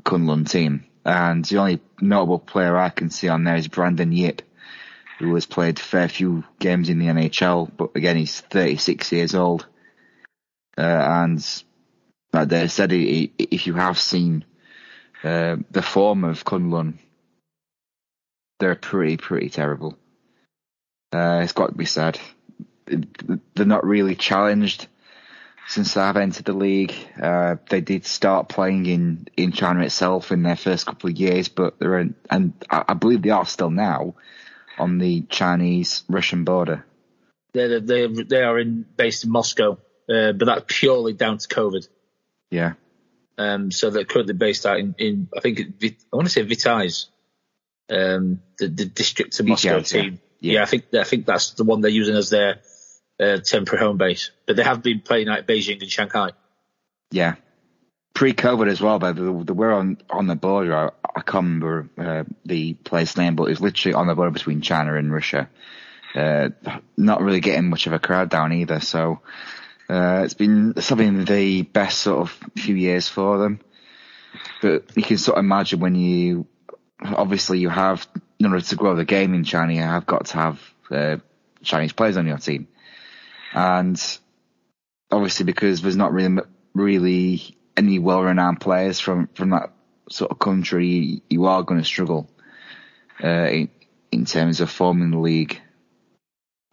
Kunlun 0.04 0.50
team. 0.50 0.86
And 1.06 1.44
the 1.46 1.58
only 1.58 1.82
notable 2.00 2.40
player 2.40 2.78
I 2.78 2.90
can 2.90 3.10
see 3.10 3.28
on 3.28 3.44
there 3.44 3.56
is 3.56 3.68
Brandon 3.68 4.12
Yip, 4.12 4.42
who 5.20 5.34
has 5.36 5.46
played 5.46 5.80
a 5.80 5.82
fair 5.82 6.08
few 6.08 6.44
games 6.60 6.90
in 6.90 7.00
the 7.00 7.08
NHL, 7.08 7.72
but 7.76 7.92
again, 7.96 8.18
he's 8.18 8.40
36 8.40 9.12
years 9.12 9.36
old. 9.36 9.66
Uh, 10.78 10.82
and 10.82 11.64
like 12.34 12.50
they 12.50 12.68
said, 12.68 12.92
if 12.94 13.68
you 13.68 13.74
have 13.74 14.00
seen 14.00 14.46
uh, 15.24 15.58
the 15.70 15.82
form 15.82 16.24
of 16.24 16.46
Kunlun, 16.46 16.98
they're 18.60 18.76
pretty, 18.76 19.18
pretty 19.18 19.50
terrible. 19.50 19.98
Uh, 21.14 21.42
it's 21.44 21.54
got 21.54 21.68
to 21.68 21.76
be 21.76 21.86
said. 21.86 22.20
They're 22.86 23.66
not 23.66 23.86
really 23.86 24.16
challenged 24.16 24.88
since 25.72 25.96
I've 25.96 26.18
entered 26.18 26.46
the 26.46 26.54
league. 26.54 26.94
Uh, 27.22 27.56
they 27.70 27.80
did 27.80 28.06
start 28.06 28.50
playing 28.50 28.86
in, 28.88 29.28
in 29.38 29.54
China 29.54 29.84
itself 29.84 30.32
in 30.32 30.44
their 30.44 30.58
first 30.58 30.86
couple 30.86 31.10
of 31.10 31.16
years, 31.16 31.48
but 31.48 31.80
they're 31.80 32.00
in, 32.00 32.16
and 32.30 32.54
I 32.70 32.94
believe 32.94 33.22
they 33.22 33.30
are 33.30 33.46
still 33.46 33.70
now 33.70 34.16
on 34.78 34.98
the 34.98 35.22
Chinese 35.22 36.04
Russian 36.10 36.44
border. 36.44 36.86
They 37.54 37.80
they 37.80 38.08
they 38.08 38.44
are 38.44 38.60
in 38.60 38.86
based 38.98 39.24
in 39.24 39.32
Moscow, 39.32 39.78
uh, 40.10 40.34
but 40.34 40.46
that's 40.46 40.66
purely 40.68 41.14
down 41.14 41.38
to 41.38 41.48
COVID. 41.48 41.88
Yeah. 42.50 42.74
Um, 43.38 43.72
so 43.72 43.90
they're 43.90 44.06
currently 44.06 44.34
based 44.34 44.66
out 44.66 44.78
in, 44.78 44.94
in 44.98 45.30
I 45.36 45.40
think 45.40 45.60
it, 45.60 45.96
I 46.12 46.16
want 46.16 46.28
to 46.28 46.34
say 46.34 46.46
Vityaz, 46.46 47.08
um, 47.90 48.42
the 48.58 48.68
the 48.68 48.86
district 48.86 49.40
of 49.40 49.46
Moscow 49.46 49.80
team. 49.82 50.20
Yeah. 50.40 50.54
yeah. 50.54 50.64
I 50.64 50.66
think 50.66 50.94
I 50.94 51.04
think 51.06 51.26
that's 51.26 51.52
the 51.52 51.64
one 51.64 51.80
they're 51.80 51.92
using 51.92 52.16
as 52.16 52.30
their 52.30 52.62
uh, 53.22 53.38
temporary 53.38 53.86
home 53.86 53.98
base. 53.98 54.32
But 54.46 54.56
they 54.56 54.64
have 54.64 54.82
been 54.82 55.02
playing 55.02 55.30
at 55.30 55.48
Beijing 55.48 55.82
and 55.82 55.92
Shanghai. 55.92 56.32
Yeah, 57.12 57.36
pre-COVID 58.14 58.70
as 58.70 58.82
well. 58.82 59.00
But 59.00 59.16
they, 59.16 59.54
were 59.54 59.74
on 59.74 59.98
on 60.10 60.28
the 60.28 60.36
border. 60.36 60.76
I, 60.76 60.90
I 61.16 61.22
can't 61.22 61.46
remember 61.46 61.90
uh, 61.98 62.24
the 62.46 62.74
place 62.74 63.18
name, 63.18 63.36
but 63.36 63.52
it's 63.52 63.62
literally 63.62 63.94
on 63.94 64.08
the 64.08 64.16
border 64.16 64.32
between 64.32 64.62
China 64.62 64.96
and 64.96 65.14
Russia. 65.14 65.50
Uh, 66.16 66.50
not 66.98 67.22
really 67.22 67.40
getting 67.40 67.70
much 67.70 67.88
of 67.88 67.94
a 67.94 68.00
crowd 68.00 68.30
down 68.30 68.52
either. 68.52 68.80
So 68.80 69.22
uh, 69.90 70.22
it's 70.24 70.34
been 70.34 70.80
something 70.82 71.26
the 71.26 71.62
best 71.64 72.00
sort 72.00 72.22
of 72.22 72.32
few 72.56 72.76
years 72.76 73.08
for 73.08 73.38
them. 73.38 73.60
But 74.62 74.96
you 74.96 75.04
can 75.04 75.18
sort 75.18 75.38
of 75.38 75.44
imagine 75.44 75.80
when 75.80 75.96
you, 75.96 76.48
obviously 77.04 77.60
you 77.60 77.70
have, 77.70 78.08
in 78.40 78.46
order 78.46 78.62
to 78.62 78.76
grow 78.76 78.96
the 78.96 79.06
game 79.06 79.34
in 79.34 79.44
China, 79.44 79.74
you 79.74 79.82
have 79.82 80.06
got 80.06 80.28
to 80.28 80.34
have 80.34 80.74
uh, 80.90 81.18
Chinese 81.64 81.94
players 81.94 82.18
on 82.18 82.28
your 82.28 82.38
team. 82.38 82.68
And 83.54 84.02
obviously 85.12 85.46
because 85.46 85.82
there's 85.82 85.96
not 85.96 86.14
really, 86.14 86.42
really 86.74 87.58
any 87.76 88.00
well-renowned 88.00 88.62
players 88.62 89.00
from, 89.00 89.28
from 89.34 89.52
that 89.52 89.74
sort 90.10 90.32
of 90.32 90.40
country, 90.40 91.22
you 91.30 91.46
are 91.46 91.64
going 91.64 91.80
to 91.80 91.86
struggle, 91.86 92.30
uh, 93.24 93.28
in, 93.28 93.70
in 94.12 94.26
terms 94.26 94.62
of 94.62 94.70
forming 94.70 95.12
the 95.12 95.20
league. 95.20 95.60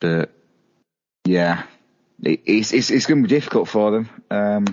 But 0.00 0.32
yeah, 1.24 1.64
it's 2.22 2.72
it's, 2.72 2.90
it's 2.90 3.06
going 3.06 3.22
to 3.22 3.28
be 3.28 3.34
difficult 3.34 3.68
for 3.68 3.90
them. 3.90 4.10
Um, 4.30 4.64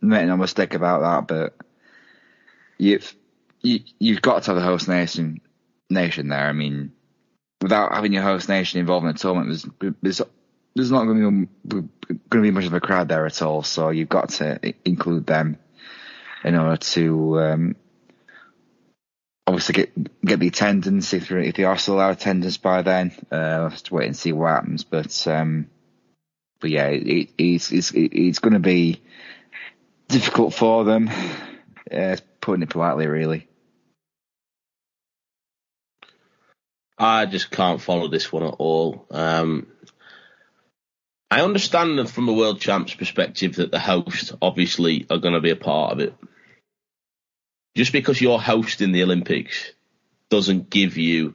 make 0.00 0.26
no 0.26 0.36
mistake 0.36 0.74
about 0.74 1.00
that. 1.00 1.26
But 1.26 1.56
you've 2.78 3.14
you, 3.60 3.80
you've 3.98 4.22
got 4.22 4.42
to 4.42 4.50
have 4.50 4.62
a 4.62 4.64
host 4.64 4.88
nation 4.88 5.40
nation 5.88 6.28
there. 6.28 6.48
I 6.48 6.52
mean, 6.52 6.92
without 7.60 7.94
having 7.94 8.12
your 8.12 8.22
host 8.22 8.48
nation 8.48 8.80
involved 8.80 9.06
in 9.06 9.12
the 9.12 9.18
tournament, 9.18 9.66
there's 9.80 9.94
there's, 10.02 10.22
there's 10.74 10.90
not 10.90 11.04
going 11.04 11.48
to 11.66 11.80
be 11.80 11.88
going 12.28 12.42
to 12.44 12.50
be 12.50 12.50
much 12.50 12.66
of 12.66 12.74
a 12.74 12.80
crowd 12.80 13.08
there 13.08 13.26
at 13.26 13.42
all. 13.42 13.62
So 13.62 13.90
you've 13.90 14.08
got 14.08 14.30
to 14.30 14.74
include 14.84 15.26
them 15.26 15.58
in 16.44 16.56
order 16.56 16.76
to 16.76 17.40
um, 17.40 17.76
obviously 19.46 19.74
get 19.74 20.24
get 20.24 20.40
the 20.40 20.48
attendance 20.48 21.12
if 21.12 21.30
if 21.30 21.54
they 21.54 21.64
are 21.64 21.78
still 21.78 21.94
allowed 21.94 22.10
attendance 22.10 22.56
by 22.56 22.82
then. 22.82 23.12
Uh, 23.30 23.58
we'll 23.60 23.68
have 23.70 23.82
to 23.82 23.94
wait 23.94 24.06
and 24.06 24.16
see 24.16 24.32
what 24.32 24.48
happens. 24.48 24.84
But 24.84 25.26
um, 25.28 25.68
but 26.60 26.70
yeah, 26.70 26.88
it, 26.88 27.30
it's 27.36 27.72
it's 27.72 27.92
it's 27.94 28.38
going 28.38 28.54
to 28.54 28.60
be 28.60 29.02
difficult 30.08 30.54
for 30.54 30.84
them. 30.84 31.10
Uh, 31.90 32.16
putting 32.40 32.62
it 32.62 32.70
politely, 32.70 33.06
really. 33.06 33.48
I 36.98 37.26
just 37.26 37.50
can't 37.50 37.80
follow 37.80 38.08
this 38.08 38.32
one 38.32 38.44
at 38.44 38.54
all. 38.58 39.06
Um, 39.10 39.66
I 41.32 41.40
understand 41.40 42.10
from 42.10 42.28
a 42.28 42.32
world 42.34 42.60
champs 42.60 42.92
perspective 42.92 43.56
that 43.56 43.70
the 43.70 43.78
hosts 43.78 44.34
obviously 44.42 45.06
are 45.08 45.16
going 45.16 45.32
to 45.32 45.40
be 45.40 45.48
a 45.48 45.56
part 45.56 45.94
of 45.94 46.00
it. 46.00 46.14
Just 47.74 47.90
because 47.90 48.20
you're 48.20 48.38
hosting 48.38 48.92
the 48.92 49.02
Olympics 49.02 49.72
doesn't 50.28 50.68
give 50.68 50.98
you 50.98 51.34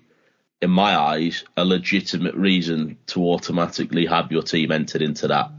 in 0.62 0.70
my 0.70 0.96
eyes, 0.96 1.46
a 1.58 1.66
legitimate 1.66 2.36
reason 2.36 3.00
to 3.08 3.24
automatically 3.24 4.06
have 4.06 4.32
your 4.32 4.44
team 4.44 4.72
entered 4.72 5.02
into 5.02 5.30
that 5.30 5.50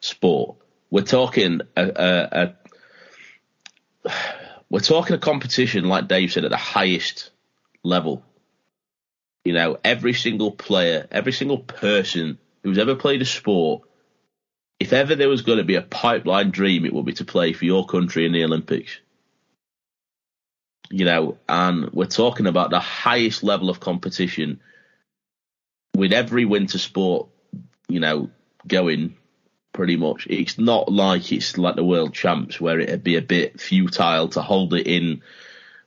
sport. 0.00 0.56
We're 0.90 1.02
talking 1.02 1.60
a, 1.76 1.84
a, 1.84 2.54
a 4.06 4.10
we're 4.70 4.80
talking 4.80 5.16
a 5.16 5.18
competition, 5.18 5.84
like 5.84 6.08
Dave 6.08 6.32
said, 6.32 6.46
at 6.46 6.50
the 6.50 6.56
highest 6.56 7.30
level. 7.82 8.24
You 9.44 9.52
know, 9.52 9.76
every 9.84 10.14
single 10.14 10.50
player, 10.50 11.06
every 11.10 11.32
single 11.32 11.58
person 11.58 12.38
who's 12.62 12.78
ever 12.78 12.94
played 12.94 13.22
a 13.22 13.26
sport, 13.26 13.82
if 14.78 14.92
ever 14.92 15.14
there 15.14 15.28
was 15.28 15.42
going 15.42 15.58
to 15.58 15.64
be 15.64 15.74
a 15.76 15.82
pipeline 15.82 16.50
dream, 16.50 16.84
it 16.84 16.92
would 16.92 17.04
be 17.04 17.12
to 17.14 17.24
play 17.24 17.52
for 17.52 17.64
your 17.64 17.86
country 17.86 18.26
in 18.26 18.32
the 18.32 18.44
Olympics 18.44 18.98
you 20.90 21.04
know, 21.04 21.38
and 21.48 21.90
we're 21.92 22.06
talking 22.06 22.46
about 22.46 22.70
the 22.70 22.80
highest 22.80 23.44
level 23.44 23.70
of 23.70 23.78
competition 23.78 24.60
with 25.94 26.12
every 26.12 26.44
winter 26.44 26.78
sport, 26.78 27.28
you 27.88 28.00
know, 28.00 28.30
going 28.66 29.16
pretty 29.72 29.96
much. 29.96 30.26
It's 30.28 30.58
not 30.58 30.90
like 30.90 31.30
it's 31.32 31.56
like 31.56 31.76
the 31.76 31.84
world 31.84 32.12
champs 32.12 32.60
where 32.60 32.80
it'd 32.80 33.04
be 33.04 33.16
a 33.16 33.22
bit 33.22 33.60
futile 33.60 34.28
to 34.30 34.42
hold 34.42 34.74
it 34.74 34.88
in 34.88 35.22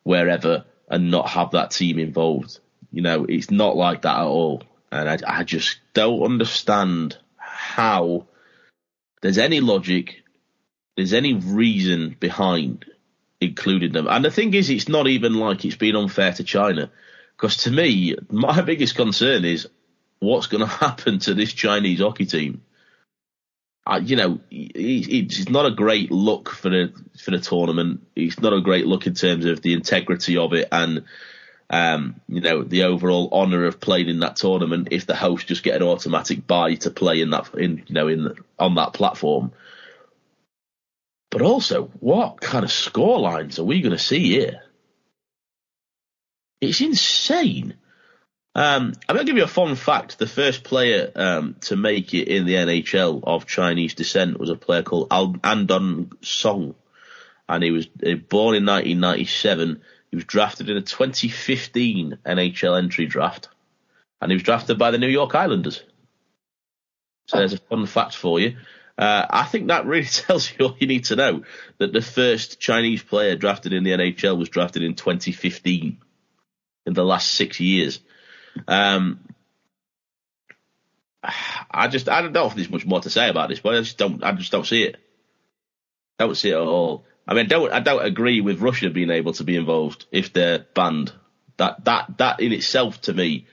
wherever 0.03 0.63
and 0.87 1.11
not 1.11 1.29
have 1.29 1.51
that 1.51 1.71
team 1.71 1.99
involved. 1.99 2.59
You 2.91 3.01
know, 3.01 3.25
it's 3.27 3.51
not 3.51 3.75
like 3.75 4.03
that 4.03 4.19
at 4.19 4.25
all. 4.25 4.63
And 4.93 5.09
I, 5.09 5.39
I 5.39 5.43
just 5.43 5.79
don't 5.93 6.23
understand 6.23 7.17
how 7.37 8.27
there's 9.21 9.37
any 9.37 9.59
logic, 9.59 10.23
there's 10.95 11.13
any 11.13 11.33
reason 11.33 12.15
behind 12.19 12.85
including 13.43 13.91
them. 13.91 14.07
And 14.07 14.23
the 14.23 14.31
thing 14.31 14.53
is, 14.53 14.69
it's 14.69 14.87
not 14.87 15.07
even 15.07 15.35
like 15.35 15.65
it's 15.65 15.75
been 15.75 15.95
unfair 15.95 16.33
to 16.33 16.43
China. 16.43 16.91
Because 17.35 17.57
to 17.63 17.71
me, 17.71 18.15
my 18.29 18.61
biggest 18.65 18.95
concern 18.95 19.45
is 19.45 19.67
what's 20.19 20.47
going 20.47 20.61
to 20.67 20.67
happen 20.67 21.19
to 21.19 21.33
this 21.33 21.53
Chinese 21.53 21.99
hockey 21.99 22.25
team. 22.25 22.61
Uh, 23.85 23.99
you 24.01 24.15
know, 24.15 24.39
it's 24.49 25.49
not 25.49 25.65
a 25.65 25.71
great 25.71 26.09
look 26.09 26.49
for 26.49 26.69
the 26.69 26.93
for 27.21 27.31
the 27.31 27.39
tournament. 27.39 28.07
It's 28.15 28.39
not 28.39 28.53
a 28.53 28.61
great 28.61 28.87
look 28.87 29.07
in 29.07 29.13
terms 29.13 29.43
of 29.43 29.61
the 29.61 29.73
integrity 29.73 30.37
of 30.37 30.53
it 30.53 30.69
and 30.71 31.03
um, 31.73 32.21
you 32.27 32.41
know 32.41 32.63
the 32.63 32.83
overall 32.83 33.29
honour 33.31 33.65
of 33.65 33.79
playing 33.79 34.07
in 34.07 34.19
that 34.19 34.35
tournament. 34.35 34.89
If 34.91 35.07
the 35.07 35.15
host 35.15 35.47
just 35.47 35.63
get 35.63 35.75
an 35.75 35.87
automatic 35.87 36.45
buy 36.45 36.75
to 36.75 36.91
play 36.91 37.21
in 37.21 37.31
that 37.31 37.53
in 37.55 37.83
you 37.87 37.95
know 37.95 38.07
in 38.07 38.35
on 38.59 38.75
that 38.75 38.93
platform, 38.93 39.53
but 41.31 41.41
also, 41.41 41.85
what 41.99 42.39
kind 42.39 42.63
of 42.63 42.71
score 42.71 43.19
lines 43.19 43.57
are 43.57 43.63
we 43.63 43.81
going 43.81 43.97
to 43.97 43.97
see 43.97 44.33
here? 44.33 44.61
It's 46.61 46.79
insane. 46.79 47.73
Um, 48.53 48.93
I'm 49.09 49.15
going 49.15 49.25
to 49.25 49.31
give 49.31 49.37
you 49.37 49.43
a 49.43 49.47
fun 49.47 49.73
fact. 49.73 50.19
The 50.19 50.27
first 50.27 50.63
player 50.63 51.11
um, 51.15 51.55
to 51.61 51.75
make 51.75 52.13
it 52.13 52.27
in 52.27 52.45
the 52.45 52.53
NHL 52.53 53.23
of 53.23 53.47
Chinese 53.47 53.95
descent 53.95 54.39
was 54.39 54.51
a 54.51 54.55
player 54.55 54.83
called 54.83 55.07
Al- 55.09 55.37
Andong 55.43 56.13
Song. 56.21 56.75
And 57.49 57.63
he 57.63 57.71
was 57.71 57.87
uh, 57.87 58.13
born 58.13 58.55
in 58.55 58.67
1997. 58.67 59.81
He 60.13 60.15
was 60.15 60.25
drafted 60.25 60.69
in 60.69 60.77
a 60.77 60.81
2015 60.81 62.19
NHL 62.23 62.77
entry 62.77 63.07
draft. 63.07 63.49
And 64.21 64.29
he 64.29 64.35
was 64.35 64.43
drafted 64.43 64.77
by 64.77 64.91
the 64.91 64.99
New 64.99 65.07
York 65.07 65.33
Islanders. 65.33 65.81
So 67.25 67.39
there's 67.39 67.53
a 67.53 67.57
fun 67.57 67.87
fact 67.87 68.15
for 68.15 68.39
you. 68.39 68.57
Uh, 68.95 69.25
I 69.27 69.45
think 69.45 69.69
that 69.69 69.87
really 69.87 70.05
tells 70.11 70.51
you 70.51 70.67
all 70.67 70.75
you 70.79 70.85
need 70.85 71.05
to 71.05 71.15
know 71.15 71.45
that 71.79 71.93
the 71.93 72.01
first 72.03 72.59
Chinese 72.59 73.01
player 73.01 73.35
drafted 73.35 73.73
in 73.73 73.83
the 73.83 73.89
NHL 73.89 74.37
was 74.37 74.49
drafted 74.49 74.83
in 74.83 74.93
2015, 74.93 75.97
in 76.85 76.93
the 76.93 77.03
last 77.03 77.31
six 77.31 77.59
years. 77.59 77.99
Um, 78.67 79.19
I 81.71 81.87
just 81.87 82.07
I 82.07 82.21
don't 82.21 82.33
know 82.33 82.45
if 82.45 82.53
there's 82.53 82.69
much 82.69 82.85
more 82.85 83.01
to 83.01 83.09
say 83.09 83.29
about 83.29 83.49
this, 83.49 83.61
but 83.61 83.73
I 83.73 83.79
just 83.79 83.97
don't 83.97 84.23
I 84.23 84.31
just 84.33 84.51
don't 84.51 84.67
see 84.67 84.83
it. 84.83 84.97
Don't 86.19 86.37
see 86.37 86.51
it 86.51 86.55
at 86.55 86.59
all. 86.59 87.03
I 87.27 87.33
mean, 87.33 87.47
don't 87.47 87.71
I 87.71 87.79
don't 87.79 88.05
agree 88.05 88.41
with 88.41 88.61
Russia 88.61 88.89
being 88.89 89.09
able 89.09 89.33
to 89.33 89.43
be 89.43 89.55
involved 89.55 90.05
if 90.11 90.33
they're 90.33 90.65
banned. 90.73 91.13
That 91.57 91.85
that 91.85 92.17
that 92.17 92.39
in 92.39 92.51
itself 92.51 93.01
to 93.01 93.13
me 93.13 93.47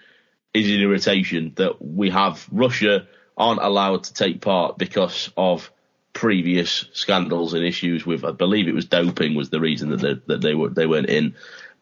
is 0.52 0.68
an 0.68 0.80
irritation 0.80 1.52
that 1.56 1.80
we 1.80 2.10
have 2.10 2.46
Russia 2.50 3.06
aren't 3.36 3.62
allowed 3.62 4.04
to 4.04 4.14
take 4.14 4.40
part 4.40 4.76
because 4.78 5.30
of 5.36 5.70
previous 6.12 6.86
scandals 6.92 7.54
and 7.54 7.64
issues 7.64 8.04
with, 8.04 8.24
I 8.24 8.32
believe 8.32 8.68
it 8.68 8.74
was 8.74 8.86
doping 8.86 9.34
was 9.34 9.50
the 9.50 9.60
reason 9.60 9.90
that 9.90 10.00
they, 10.00 10.14
that 10.26 10.40
they 10.40 10.54
were 10.54 10.68
they 10.68 10.86
weren't 10.86 11.08
in. 11.08 11.34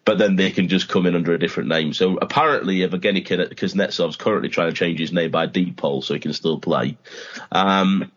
But 0.04 0.16
then 0.16 0.36
they 0.36 0.50
can 0.50 0.68
just 0.68 0.88
come 0.88 1.04
in 1.04 1.14
under 1.14 1.34
a 1.34 1.38
different 1.38 1.68
name. 1.68 1.92
So 1.92 2.16
apparently, 2.16 2.78
Evgeny 2.78 3.26
Kuznetsov's 3.26 4.16
currently 4.16 4.48
trying 4.48 4.70
to 4.70 4.76
change 4.76 4.98
his 4.98 5.12
name 5.12 5.30
by 5.30 5.44
deed 5.46 5.76
poll 5.76 6.00
so 6.00 6.14
he 6.14 6.20
can 6.20 6.32
still 6.32 6.58
play. 6.58 6.96
Um, 7.52 8.10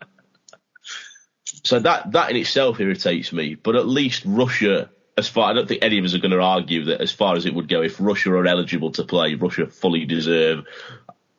So 1.64 1.78
that 1.78 2.12
that 2.12 2.30
in 2.30 2.36
itself 2.36 2.80
irritates 2.80 3.32
me. 3.32 3.54
But 3.54 3.76
at 3.76 3.86
least 3.86 4.24
Russia, 4.26 4.90
as 5.16 5.28
far 5.28 5.50
I 5.50 5.54
don't 5.54 5.68
think 5.68 5.82
any 5.82 5.98
of 5.98 6.04
us 6.04 6.14
are 6.14 6.18
going 6.18 6.32
to 6.32 6.40
argue 6.40 6.86
that 6.86 7.00
as 7.00 7.12
far 7.12 7.36
as 7.36 7.46
it 7.46 7.54
would 7.54 7.68
go, 7.68 7.82
if 7.82 8.00
Russia 8.00 8.32
are 8.32 8.46
eligible 8.46 8.90
to 8.92 9.04
play, 9.04 9.34
Russia 9.34 9.66
fully 9.66 10.04
deserve 10.04 10.64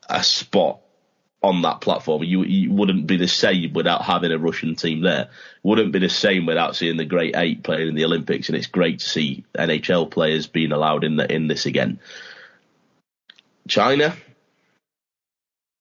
a 0.08 0.22
spot 0.22 0.80
on 1.44 1.60
that 1.62 1.82
platform. 1.82 2.22
You, 2.22 2.42
you 2.44 2.72
wouldn't 2.72 3.06
be 3.06 3.18
the 3.18 3.28
same 3.28 3.74
without 3.74 4.02
having 4.02 4.32
a 4.32 4.38
Russian 4.38 4.76
team 4.76 5.02
there. 5.02 5.28
Wouldn't 5.62 5.92
be 5.92 5.98
the 5.98 6.08
same 6.08 6.46
without 6.46 6.74
seeing 6.74 6.96
the 6.96 7.04
great 7.04 7.36
eight 7.36 7.62
playing 7.62 7.88
in 7.88 7.94
the 7.94 8.06
Olympics. 8.06 8.48
And 8.48 8.56
it's 8.56 8.66
great 8.66 9.00
to 9.00 9.08
see 9.08 9.44
NHL 9.54 10.10
players 10.10 10.46
being 10.46 10.72
allowed 10.72 11.04
in 11.04 11.16
the, 11.16 11.30
in 11.30 11.46
this 11.46 11.66
again. 11.66 12.00
China, 13.68 14.16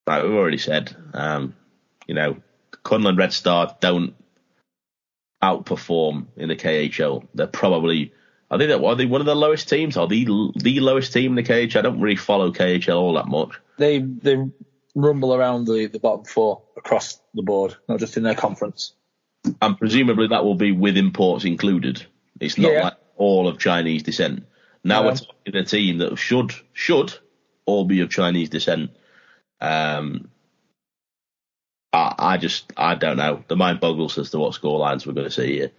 like 0.06 0.24
we've 0.24 0.34
already 0.34 0.58
said, 0.58 0.94
um, 1.14 1.56
you 2.08 2.16
know, 2.16 2.38
Kunlun 2.84 3.18
Red 3.18 3.32
Star 3.32 3.76
don't 3.80 4.16
outperform 5.44 6.28
in 6.38 6.48
the 6.48 6.56
KHL. 6.56 7.28
They're 7.36 7.48
probably, 7.48 8.14
I 8.50 8.58
think 8.58 8.72
are 8.72 8.96
they 8.96 9.06
one 9.06 9.22
of 9.22 9.28
the 9.28 9.36
lowest 9.36 9.68
teams? 9.68 9.98
Are 9.98 10.08
the 10.08 10.26
the 10.56 10.80
lowest 10.80 11.12
team 11.12 11.38
in 11.38 11.44
the 11.44 11.54
KHL? 11.54 11.78
I 11.78 11.82
don't 11.82 12.00
really 12.00 12.16
follow 12.16 12.52
KHL 12.52 12.96
all 12.96 13.14
that 13.14 13.28
much. 13.28 13.60
They 13.78 14.00
they 14.00 14.38
rumble 14.96 15.36
around 15.36 15.66
the, 15.66 15.88
the 15.88 16.00
bottom 16.00 16.24
four 16.24 16.62
across 16.78 17.20
the 17.34 17.44
board, 17.44 17.76
not 17.90 18.00
just 18.00 18.16
in 18.16 18.24
their 18.24 18.36
conference. 18.36 18.94
And 19.62 19.78
presumably 19.78 20.28
that 20.28 20.46
will 20.46 20.56
be 20.56 20.72
with 20.72 20.96
imports 20.96 21.44
included. 21.44 22.06
It's 22.40 22.58
not 22.58 22.72
yeah. 22.72 22.84
like 22.86 22.98
all 23.18 23.48
of 23.48 23.60
Chinese 23.60 24.04
descent. 24.04 24.46
Now 24.84 25.04
we're 25.04 25.16
talking 25.16 25.56
a 25.56 25.64
team 25.64 25.98
that 26.00 26.18
should 26.18 26.54
should 26.74 27.14
all 27.66 27.86
be 27.86 28.02
of 28.02 28.10
Chinese 28.10 28.50
descent. 28.50 28.92
Um, 29.60 30.30
I, 31.94 32.16
I 32.18 32.38
just 32.38 32.74
I 32.76 32.96
don't 32.96 33.18
know. 33.18 33.44
The 33.48 33.56
mind 33.56 33.80
boggles 33.80 34.18
as 34.18 34.32
to 34.32 34.40
what 34.40 34.54
scorelines 34.54 35.06
we're 35.06 35.14
going 35.14 35.28
to 35.28 35.32
see 35.32 35.58
here. 35.58 35.72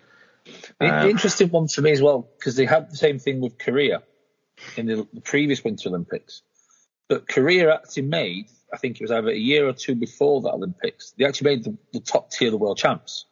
Um, 0.80 1.08
interesting 1.08 1.48
one 1.50 1.68
for 1.68 1.82
me 1.82 1.90
as 1.90 2.02
well 2.02 2.28
because 2.38 2.56
they 2.56 2.66
had 2.66 2.90
the 2.90 2.96
same 2.96 3.18
thing 3.18 3.40
with 3.40 3.58
Korea 3.58 4.02
in 4.76 4.86
the, 4.86 5.06
the 5.12 5.20
previous 5.20 5.64
Winter 5.64 5.88
Olympics, 5.88 6.42
but 7.08 7.26
Korea 7.28 7.74
actually 7.74 8.02
made 8.02 8.46
I 8.74 8.76
think 8.76 9.00
it 9.00 9.04
was 9.04 9.12
either 9.12 9.30
a 9.30 9.36
year 9.36 9.68
or 9.68 9.72
two 9.72 9.94
before 9.94 10.40
the 10.40 10.50
Olympics. 10.50 11.14
They 11.16 11.24
actually 11.24 11.56
made 11.56 11.64
the, 11.64 11.78
the 11.92 12.00
top 12.00 12.32
tier 12.32 12.48
of 12.48 12.52
the 12.52 12.58
world 12.58 12.76
champs. 12.76 13.24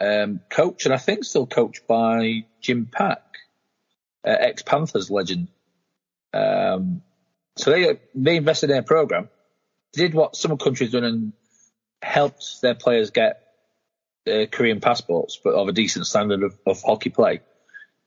Um, 0.00 0.40
coach 0.48 0.86
and 0.86 0.94
I 0.94 0.96
think 0.96 1.24
still 1.24 1.46
coached 1.46 1.86
by 1.86 2.46
Jim 2.62 2.88
Paek, 2.90 3.18
uh, 4.26 4.36
ex 4.40 4.62
Panthers 4.62 5.10
legend. 5.10 5.48
Um, 6.32 7.02
so 7.56 7.70
they 7.70 8.00
they 8.14 8.36
invested 8.36 8.70
in 8.70 8.78
a 8.78 8.82
program, 8.82 9.28
did 9.92 10.14
what 10.14 10.36
some 10.36 10.56
countries 10.56 10.92
done 10.92 11.04
and 11.04 11.32
helped 12.02 12.60
their 12.62 12.74
players 12.74 13.10
get 13.10 13.42
uh, 14.26 14.46
Korean 14.50 14.80
passports, 14.80 15.38
but 15.42 15.54
of 15.54 15.68
a 15.68 15.72
decent 15.72 16.06
standard 16.06 16.42
of, 16.42 16.58
of 16.66 16.82
hockey 16.82 17.10
play. 17.10 17.40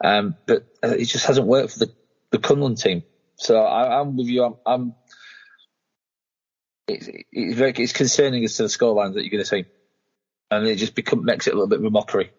Um, 0.03 0.35
but 0.45 0.67
uh, 0.83 0.89
it 0.89 1.05
just 1.05 1.25
hasn't 1.25 1.47
worked 1.47 1.73
for 1.73 1.79
the 1.79 1.93
the 2.31 2.39
Kunlun 2.39 2.79
team. 2.79 3.03
So 3.35 3.59
I, 3.59 3.99
am 4.01 4.17
with 4.17 4.27
you. 4.27 4.43
I'm, 4.43 4.55
I'm 4.65 4.95
it's, 6.87 7.07
it's 7.31 7.55
very 7.55 7.71
it's 7.71 7.93
concerning 7.93 8.43
as 8.43 8.57
to 8.57 8.63
the 8.63 8.69
scorelines 8.69 9.13
that 9.13 9.23
you're 9.23 9.31
going 9.31 9.43
to 9.43 9.49
see, 9.49 9.65
and 10.51 10.67
it 10.67 10.75
just 10.75 10.95
become 10.95 11.23
makes 11.23 11.47
it 11.47 11.51
a 11.51 11.53
little 11.53 11.69
bit 11.69 11.79
of 11.79 11.85
a 11.85 11.89
mockery. 11.89 12.31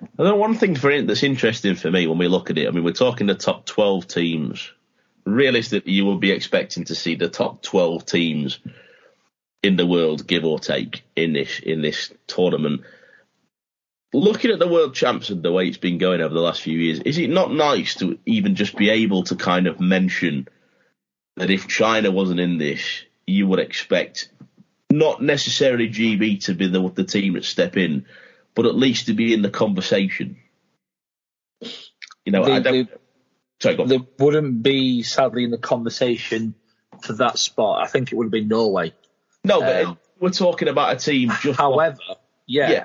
And 0.00 0.26
then 0.26 0.38
one 0.38 0.54
thing 0.54 0.76
for 0.76 0.90
it 0.90 1.06
that's 1.06 1.22
interesting 1.22 1.74
for 1.74 1.90
me 1.90 2.06
when 2.06 2.18
we 2.18 2.28
look 2.28 2.50
at 2.50 2.58
it, 2.58 2.68
I 2.68 2.70
mean, 2.70 2.84
we're 2.84 2.92
talking 2.92 3.26
the 3.26 3.34
top 3.34 3.64
12 3.64 4.06
teams. 4.06 4.70
Realistically, 5.24 5.92
you 5.92 6.04
would 6.06 6.20
be 6.20 6.32
expecting 6.32 6.84
to 6.84 6.94
see 6.94 7.14
the 7.14 7.30
top 7.30 7.62
12 7.62 8.04
teams 8.04 8.58
in 9.62 9.76
the 9.76 9.86
world, 9.86 10.26
give 10.26 10.44
or 10.44 10.58
take, 10.58 11.04
in 11.14 11.32
this 11.32 11.58
in 11.60 11.82
this 11.82 12.12
tournament. 12.26 12.82
Looking 14.12 14.50
at 14.50 14.58
the 14.58 14.68
world 14.68 14.94
champs 14.94 15.30
and 15.30 15.42
the 15.42 15.52
way 15.52 15.66
it's 15.66 15.76
been 15.76 15.98
going 15.98 16.20
over 16.20 16.32
the 16.32 16.40
last 16.40 16.62
few 16.62 16.78
years, 16.78 17.00
is 17.00 17.18
it 17.18 17.28
not 17.28 17.52
nice 17.52 17.96
to 17.96 18.18
even 18.24 18.54
just 18.54 18.76
be 18.76 18.88
able 18.88 19.24
to 19.24 19.36
kind 19.36 19.66
of 19.66 19.80
mention 19.80 20.48
that 21.36 21.50
if 21.50 21.68
China 21.68 22.10
wasn't 22.10 22.40
in 22.40 22.56
this, 22.56 23.02
you 23.26 23.46
would 23.46 23.58
expect 23.58 24.30
not 24.90 25.22
necessarily 25.22 25.88
GB 25.88 26.44
to 26.44 26.54
be 26.54 26.68
the, 26.68 26.88
the 26.88 27.04
team 27.04 27.34
that 27.34 27.44
step 27.44 27.76
in, 27.76 28.06
but 28.54 28.66
at 28.66 28.74
least 28.74 29.06
to 29.06 29.14
be 29.14 29.34
in 29.34 29.42
the 29.42 29.50
conversation. 29.50 30.38
You 32.24 32.32
know, 32.32 32.44
they, 32.44 32.52
I 32.52 32.60
don't. 32.60 32.88
They, 32.88 32.96
sorry, 33.60 33.86
they 33.86 34.00
wouldn't 34.18 34.62
be 34.62 35.02
sadly 35.02 35.44
in 35.44 35.50
the 35.50 35.58
conversation 35.58 36.54
for 37.02 37.14
that 37.14 37.38
spot. 37.38 37.82
I 37.82 37.86
think 37.86 38.12
it 38.12 38.16
would 38.16 38.26
have 38.26 38.32
been 38.32 38.48
Norway. 38.48 38.92
No, 39.46 39.60
but 39.60 39.84
um, 39.84 39.98
we're 40.20 40.30
talking 40.30 40.68
about 40.68 40.94
a 40.94 40.96
team. 40.96 41.30
Just 41.40 41.58
however, 41.58 41.98
yeah. 42.46 42.70
yeah. 42.70 42.84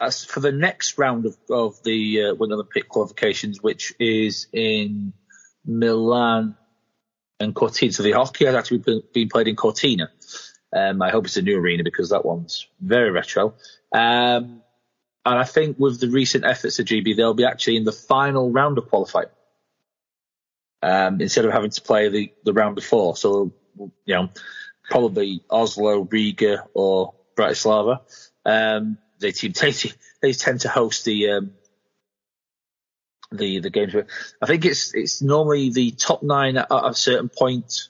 As 0.00 0.24
for 0.24 0.40
the 0.40 0.52
next 0.52 0.98
round 0.98 1.26
of, 1.26 1.36
of 1.50 1.82
the 1.84 2.24
uh, 2.24 2.34
Winter 2.34 2.54
Olympic 2.54 2.88
qualifications, 2.88 3.62
which 3.62 3.94
is 4.00 4.48
in 4.52 5.12
Milan 5.64 6.56
and 7.38 7.54
Cortina. 7.54 7.92
So 7.92 8.02
the 8.02 8.12
hockey 8.12 8.46
has 8.46 8.54
actually 8.54 9.02
been 9.12 9.28
played 9.28 9.48
in 9.48 9.56
Cortina. 9.56 10.10
Um, 10.74 11.02
I 11.02 11.10
hope 11.10 11.26
it's 11.26 11.36
a 11.36 11.42
new 11.42 11.58
arena 11.58 11.84
because 11.84 12.10
that 12.10 12.24
one's 12.24 12.66
very 12.80 13.10
retro. 13.10 13.54
Um, 13.92 14.62
and 15.24 15.38
I 15.38 15.44
think 15.44 15.78
with 15.78 16.00
the 16.00 16.08
recent 16.08 16.44
efforts 16.44 16.78
of 16.78 16.86
GB, 16.86 17.16
they'll 17.16 17.34
be 17.34 17.44
actually 17.44 17.76
in 17.76 17.84
the 17.84 17.92
final 17.92 18.50
round 18.50 18.78
of 18.78 18.88
qualifying 18.88 19.28
um, 20.82 21.20
instead 21.20 21.44
of 21.44 21.52
having 21.52 21.70
to 21.70 21.80
play 21.82 22.08
the, 22.08 22.32
the 22.44 22.52
round 22.52 22.74
before. 22.74 23.16
So, 23.16 23.52
you 23.76 24.14
know, 24.14 24.30
probably 24.92 25.42
Oslo, 25.48 26.00
Riga, 26.00 26.66
or 26.74 27.14
Bratislava. 27.34 28.00
Um, 28.44 28.98
they, 29.18 29.32
team, 29.32 29.52
they, 29.60 29.72
they 30.20 30.32
tend 30.34 30.60
to 30.60 30.68
host 30.68 31.06
the 31.06 31.30
um, 31.30 31.52
the 33.32 33.60
the 33.60 33.70
games. 33.70 33.94
I 34.42 34.46
think 34.46 34.66
it's 34.66 34.94
it's 34.94 35.22
normally 35.22 35.70
the 35.70 35.92
top 35.92 36.22
nine 36.22 36.58
at, 36.58 36.70
at 36.70 36.90
a 36.90 36.94
certain 36.94 37.30
point, 37.30 37.88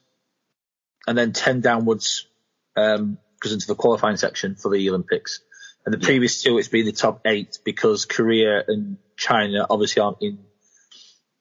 and 1.08 1.18
then 1.18 1.32
ten 1.32 1.60
downwards 1.60 2.28
um, 2.76 3.18
goes 3.40 3.52
into 3.52 3.66
the 3.66 3.74
qualifying 3.74 4.16
section 4.16 4.54
for 4.54 4.70
the 4.70 4.88
Olympics. 4.88 5.40
And 5.84 5.92
the 5.92 5.98
yeah. 5.98 6.06
previous 6.06 6.40
two, 6.40 6.58
it's 6.58 6.68
been 6.68 6.86
the 6.86 6.92
top 6.92 7.22
eight 7.24 7.58
because 7.64 8.04
Korea 8.04 8.62
and 8.68 8.98
China 9.16 9.66
obviously 9.68 10.02
aren't 10.02 10.18
in 10.22 10.38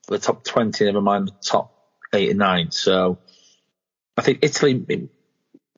the 0.07 0.17
top 0.17 0.43
twenty. 0.43 0.85
Never 0.85 1.01
mind 1.01 1.27
the 1.27 1.35
top 1.45 1.71
eight 2.13 2.31
and 2.31 2.39
nine. 2.39 2.71
So 2.71 3.19
I 4.17 4.23
think 4.23 4.39
Italy 4.41 4.73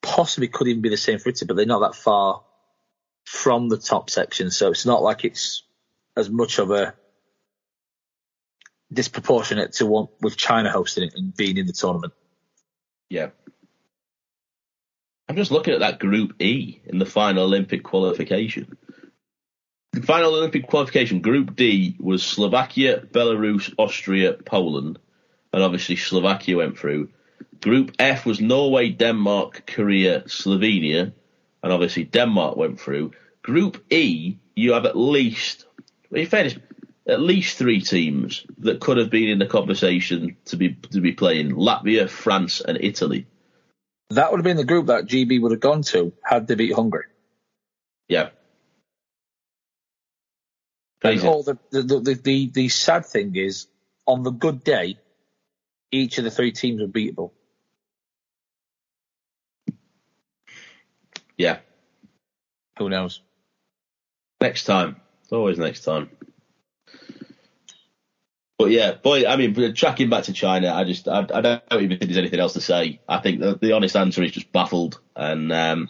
possibly 0.03 0.49
could 0.49 0.67
even 0.67 0.81
be 0.83 0.89
the 0.89 0.97
same 0.97 1.17
for 1.17 1.29
Italy, 1.29 1.47
but 1.47 1.55
they're 1.55 1.65
not 1.65 1.79
that 1.79 1.95
far 1.95 2.43
from 3.25 3.69
the 3.69 3.77
top 3.77 4.11
section. 4.11 4.51
So 4.51 4.69
it's 4.69 4.85
not 4.85 5.01
like 5.01 5.25
it's 5.25 5.63
as 6.15 6.29
much 6.29 6.59
of 6.59 6.69
a 6.69 6.93
disproportionate 8.91 9.73
to 9.73 9.87
what 9.87 10.21
with 10.21 10.37
China 10.37 10.69
hosting 10.69 11.05
it 11.05 11.13
and 11.15 11.35
being 11.35 11.57
in 11.57 11.65
the 11.65 11.73
tournament. 11.73 12.13
Yeah. 13.09 13.29
I'm 15.27 15.37
just 15.37 15.51
looking 15.51 15.73
at 15.73 15.79
that 15.79 15.99
Group 15.99 16.41
E 16.41 16.81
in 16.85 16.99
the 16.99 17.05
final 17.05 17.45
Olympic 17.45 17.83
qualification. 17.83 18.77
The 19.93 20.01
final 20.01 20.35
Olympic 20.35 20.67
qualification, 20.67 21.21
Group 21.21 21.55
D, 21.55 21.95
was 21.99 22.23
Slovakia, 22.23 22.99
Belarus, 22.99 23.73
Austria, 23.77 24.33
Poland, 24.33 24.99
and 25.53 25.63
obviously 25.63 25.95
Slovakia 25.95 26.57
went 26.57 26.77
through. 26.77 27.09
Group 27.61 27.93
F 27.99 28.25
was 28.25 28.41
Norway, 28.41 28.89
Denmark, 28.89 29.63
Korea, 29.67 30.21
Slovenia, 30.21 31.13
and 31.61 31.73
obviously 31.73 32.03
Denmark 32.03 32.57
went 32.57 32.79
through. 32.79 33.11
Group 33.41 33.83
E, 33.91 34.37
you 34.55 34.73
have 34.73 34.85
at 34.85 34.97
least, 34.97 35.65
in 36.11 36.25
fairness, 36.27 36.57
at 37.07 37.19
least 37.19 37.57
three 37.57 37.81
teams 37.81 38.45
that 38.59 38.79
could 38.79 38.97
have 38.97 39.09
been 39.09 39.29
in 39.29 39.39
the 39.39 39.45
conversation 39.45 40.37
to 40.45 40.55
be 40.55 40.73
to 40.73 41.01
be 41.01 41.11
playing 41.11 41.51
Latvia, 41.51 42.09
France, 42.09 42.61
and 42.61 42.77
Italy. 42.79 43.27
That 44.09 44.31
would 44.31 44.37
have 44.37 44.45
been 44.45 44.57
the 44.57 44.63
group 44.63 44.87
that 44.87 45.05
GB 45.05 45.41
would 45.41 45.51
have 45.51 45.59
gone 45.59 45.81
to 45.83 46.13
had 46.23 46.47
they 46.47 46.55
beat 46.55 46.73
Hungary. 46.73 47.05
Yeah. 48.07 48.29
And 51.03 51.21
all 51.23 51.43
the, 51.43 51.57
the, 51.71 51.81
the, 51.81 52.13
the, 52.15 52.49
the 52.53 52.69
sad 52.69 53.05
thing 53.05 53.35
is, 53.35 53.67
on 54.05 54.23
the 54.23 54.31
good 54.31 54.63
day, 54.63 54.97
each 55.93 56.17
of 56.17 56.23
the 56.23 56.31
three 56.31 56.51
teams 56.51 56.81
were 56.81 56.87
beatable. 56.87 57.31
Yeah. 61.37 61.59
Who 62.79 62.89
knows? 62.89 63.21
Next 64.41 64.65
time. 64.65 64.97
It's 65.21 65.31
always 65.31 65.57
next 65.57 65.83
time. 65.83 66.09
But 68.57 68.71
yeah, 68.71 68.93
boy, 68.93 69.25
I 69.27 69.35
mean, 69.35 69.73
tracking 69.73 70.09
back 70.09 70.25
to 70.25 70.33
China, 70.33 70.73
I 70.73 70.83
just, 70.83 71.07
I, 71.07 71.19
I 71.33 71.41
don't 71.41 71.63
even 71.71 71.89
think 71.97 72.01
there's 72.01 72.17
anything 72.17 72.39
else 72.39 72.53
to 72.53 72.61
say. 72.61 73.01
I 73.07 73.19
think 73.19 73.39
the, 73.39 73.57
the 73.59 73.73
honest 73.73 73.95
answer 73.95 74.23
is 74.23 74.31
just 74.31 74.51
baffled, 74.51 74.99
and 75.15 75.51
um, 75.51 75.89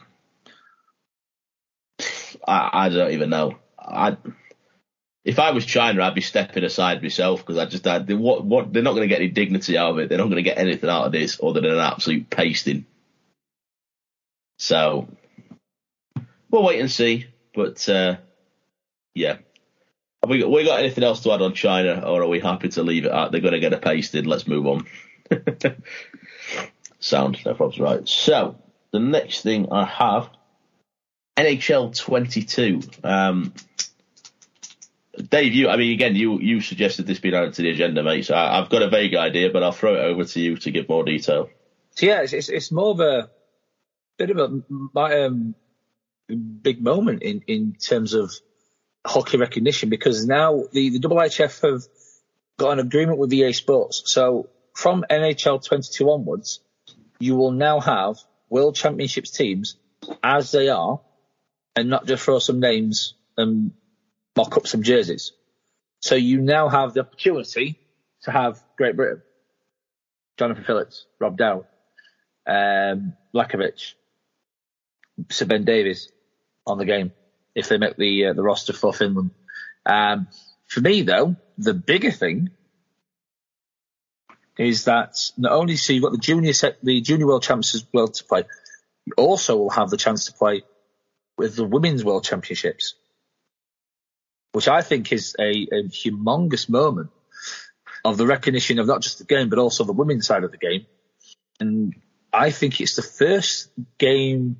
I, 2.47 2.69
I 2.73 2.89
don't 2.89 3.11
even 3.11 3.29
know. 3.29 3.57
I, 3.77 4.17
if 5.25 5.39
I 5.39 5.51
was 5.51 5.65
China, 5.65 6.03
I'd 6.03 6.15
be 6.15 6.21
stepping 6.21 6.63
aside 6.63 7.01
myself 7.01 7.39
because 7.39 7.57
I 7.57 7.65
just, 7.65 7.87
I, 7.87 7.99
they, 7.99 8.13
what, 8.13 8.43
what, 8.43 8.73
they're 8.73 8.83
not 8.83 8.91
going 8.91 9.07
to 9.07 9.07
get 9.07 9.21
any 9.21 9.29
dignity 9.29 9.77
out 9.77 9.91
of 9.91 9.99
it. 9.99 10.09
They're 10.09 10.17
not 10.17 10.25
going 10.25 10.35
to 10.35 10.43
get 10.43 10.57
anything 10.57 10.89
out 10.89 11.05
of 11.05 11.11
this 11.11 11.39
other 11.41 11.61
than 11.61 11.71
an 11.71 11.79
absolute 11.79 12.29
pasting. 12.29 12.85
So, 14.59 15.07
we'll 16.49 16.63
wait 16.63 16.79
and 16.79 16.91
see. 16.91 17.27
But 17.53 17.87
uh, 17.87 18.17
yeah, 19.15 19.37
have 20.21 20.29
we 20.29 20.39
got, 20.39 20.51
we 20.51 20.63
got 20.65 20.79
anything 20.79 21.03
else 21.03 21.21
to 21.21 21.31
add 21.31 21.41
on 21.41 21.53
China, 21.53 22.03
or 22.05 22.23
are 22.23 22.27
we 22.27 22.39
happy 22.39 22.69
to 22.69 22.83
leave 22.83 23.05
it 23.05 23.11
at 23.11 23.31
they're 23.31 23.41
going 23.41 23.53
to 23.53 23.59
get 23.59 23.73
a 23.73 23.77
pasted? 23.77 24.27
Let's 24.27 24.47
move 24.47 24.67
on. 24.67 24.87
Sound, 26.99 27.45
no 27.45 27.53
problems. 27.53 27.79
Right. 27.79 28.07
So 28.07 28.57
the 28.91 28.99
next 28.99 29.41
thing 29.41 29.71
I 29.71 29.85
have 29.85 30.29
NHL 31.37 31.97
22. 31.97 32.81
Um, 33.03 33.53
Dave, 35.29 35.53
you, 35.53 35.69
I 35.69 35.77
mean, 35.77 35.93
again, 35.93 36.15
you 36.15 36.39
you 36.39 36.59
suggested 36.59 37.05
this 37.05 37.19
being 37.19 37.35
added 37.35 37.53
to 37.53 37.61
the 37.61 37.69
agenda, 37.69 38.01
mate. 38.01 38.25
So 38.25 38.35
I, 38.35 38.55
have 38.55 38.69
got 38.69 38.81
a 38.81 38.89
vague 38.89 39.15
idea, 39.15 39.51
but 39.51 39.61
I'll 39.61 39.71
throw 39.71 39.93
it 39.95 40.05
over 40.05 40.25
to 40.25 40.39
you 40.39 40.57
to 40.57 40.71
give 40.71 40.89
more 40.89 41.03
detail. 41.03 41.49
So 41.91 42.05
yeah, 42.07 42.21
it's, 42.21 42.33
it's, 42.33 42.49
it's 42.49 42.71
more 42.71 42.91
of 42.91 42.99
a 42.99 43.29
bit 44.17 44.31
of 44.31 44.37
a 44.37 45.27
um, 45.27 45.55
big 46.61 46.81
moment 46.81 47.21
in, 47.21 47.43
in 47.47 47.73
terms 47.73 48.13
of 48.13 48.33
hockey 49.05 49.37
recognition 49.37 49.89
because 49.89 50.25
now 50.25 50.63
the, 50.71 50.97
the 50.97 51.07
IHF 51.07 51.61
have 51.61 51.83
got 52.57 52.73
an 52.73 52.79
agreement 52.79 53.19
with 53.19 53.33
EA 53.33 53.53
Sports. 53.53 54.03
So 54.05 54.49
from 54.73 55.05
NHL 55.09 55.63
22 55.63 56.09
onwards, 56.09 56.61
you 57.19 57.35
will 57.35 57.51
now 57.51 57.79
have 57.79 58.17
World 58.49 58.75
Championships 58.75 59.31
teams 59.31 59.75
as 60.23 60.51
they 60.51 60.69
are 60.69 61.01
and 61.75 61.89
not 61.89 62.05
just 62.05 62.23
throw 62.23 62.39
some 62.39 62.59
names 62.59 63.13
and 63.37 63.71
mock 64.35 64.57
up 64.57 64.67
some 64.67 64.83
jerseys. 64.83 65.31
So 65.99 66.15
you 66.15 66.41
now 66.41 66.69
have 66.69 66.93
the 66.93 67.01
opportunity 67.01 67.79
to 68.23 68.31
have 68.31 68.61
Great 68.77 68.95
Britain, 68.95 69.21
Jonathan 70.37 70.63
Phillips, 70.63 71.05
Rob 71.19 71.37
Dowd, 71.37 71.65
um, 72.47 73.13
Lachowicz, 73.33 73.93
Sir 75.29 75.45
Ben 75.45 75.63
Davies 75.63 76.11
on 76.65 76.77
the 76.77 76.85
game 76.85 77.11
if 77.55 77.69
they 77.69 77.77
make 77.77 77.97
the 77.97 78.27
uh, 78.27 78.33
the 78.33 78.41
roster 78.43 78.73
for 78.73 78.93
Finland. 78.93 79.31
Um, 79.85 80.27
for 80.67 80.81
me, 80.81 81.03
though, 81.03 81.35
the 81.57 81.73
bigger 81.73 82.11
thing 82.11 82.49
is 84.57 84.85
that 84.85 85.15
not 85.37 85.51
only 85.51 85.75
so 85.75 85.93
you've 85.93 86.03
got 86.03 86.11
the 86.11 86.17
junior 86.17 86.53
set, 86.53 86.77
the 86.83 87.01
junior 87.01 87.27
world 87.27 87.43
champs 87.43 87.75
as 87.75 87.85
well 87.93 88.07
to 88.07 88.23
play, 88.23 88.43
you 89.05 89.13
also 89.17 89.57
will 89.57 89.69
have 89.69 89.89
the 89.89 89.97
chance 89.97 90.25
to 90.25 90.33
play 90.33 90.63
with 91.37 91.55
the 91.55 91.63
women's 91.63 92.03
world 92.03 92.23
championships, 92.23 92.95
which 94.53 94.67
I 94.67 94.81
think 94.81 95.11
is 95.11 95.35
a, 95.37 95.67
a 95.71 95.83
humongous 95.83 96.69
moment 96.69 97.09
of 98.05 98.17
the 98.17 98.25
recognition 98.25 98.79
of 98.79 98.87
not 98.87 99.01
just 99.01 99.17
the 99.17 99.25
game 99.25 99.49
but 99.49 99.59
also 99.59 99.83
the 99.83 99.93
women's 99.93 100.25
side 100.25 100.43
of 100.43 100.51
the 100.51 100.57
game. 100.57 100.85
And 101.59 101.95
I 102.31 102.51
think 102.51 102.79
it's 102.79 102.95
the 102.95 103.01
first 103.01 103.69
game 103.97 104.57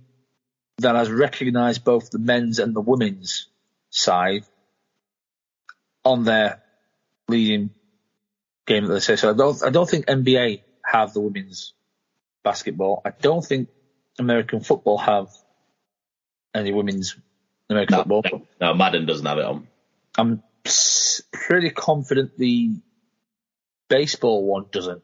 that 0.79 0.95
has 0.95 1.09
recognised 1.09 1.83
both 1.83 2.09
the 2.09 2.19
men's 2.19 2.59
and 2.59 2.75
the 2.75 2.81
women's 2.81 3.47
side 3.89 4.43
on 6.03 6.23
their 6.23 6.61
leading 7.27 7.69
game 8.65 8.85
that 8.85 8.93
they 8.93 8.99
say. 8.99 9.15
So 9.15 9.29
I 9.29 9.33
don't, 9.33 9.63
I 9.63 9.69
don't 9.69 9.89
think 9.89 10.07
NBA 10.07 10.61
have 10.83 11.13
the 11.13 11.21
women's 11.21 11.73
basketball. 12.43 13.01
I 13.05 13.11
don't 13.11 13.45
think 13.45 13.69
American 14.17 14.61
football 14.61 14.97
have 14.97 15.29
any 16.53 16.71
women's 16.71 17.15
American 17.69 17.97
no, 17.97 18.03
football. 18.03 18.21
No, 18.31 18.67
no, 18.67 18.73
Madden 18.73 19.05
doesn't 19.05 19.25
have 19.25 19.37
it 19.37 19.45
on. 19.45 19.67
I'm 20.17 20.43
pretty 21.31 21.69
confident 21.69 22.37
the 22.37 22.71
baseball 23.89 24.45
one 24.45 24.65
doesn't. 24.71 25.01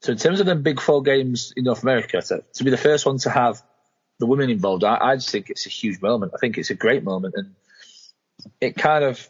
So 0.00 0.12
in 0.12 0.18
terms 0.18 0.40
of 0.40 0.46
the 0.46 0.54
big 0.54 0.80
four 0.80 1.02
games 1.02 1.52
in 1.56 1.64
North 1.64 1.82
America, 1.82 2.20
to, 2.20 2.44
to 2.54 2.64
be 2.64 2.70
the 2.70 2.76
first 2.76 3.06
one 3.06 3.18
to 3.18 3.30
have 3.30 3.62
the 4.18 4.26
women 4.26 4.50
involved, 4.50 4.84
I, 4.84 4.98
I 5.00 5.14
just 5.16 5.30
think 5.30 5.50
it's 5.50 5.66
a 5.66 5.70
huge 5.70 6.00
moment. 6.00 6.32
I 6.34 6.38
think 6.38 6.58
it's 6.58 6.70
a 6.70 6.74
great 6.74 7.04
moment, 7.04 7.34
and 7.36 7.54
it 8.60 8.76
kind 8.76 9.04
of 9.04 9.28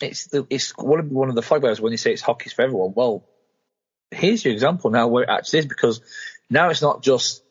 it's 0.00 0.26
the 0.26 0.46
it's 0.50 0.76
one 0.76 1.00
of 1.00 1.10
one 1.10 1.28
of 1.28 1.34
the 1.34 1.42
flag 1.42 1.62
bearers 1.62 1.80
when 1.80 1.92
you 1.92 1.98
say 1.98 2.12
it's 2.12 2.22
hockey's 2.22 2.52
for 2.52 2.62
everyone. 2.62 2.92
Well, 2.94 3.26
here's 4.10 4.44
your 4.44 4.54
example 4.54 4.90
now 4.90 5.08
where 5.08 5.24
it 5.24 5.30
actually 5.30 5.60
is 5.60 5.66
because 5.66 6.00
now 6.50 6.70
it's 6.70 6.82
not 6.82 7.02
just 7.02 7.42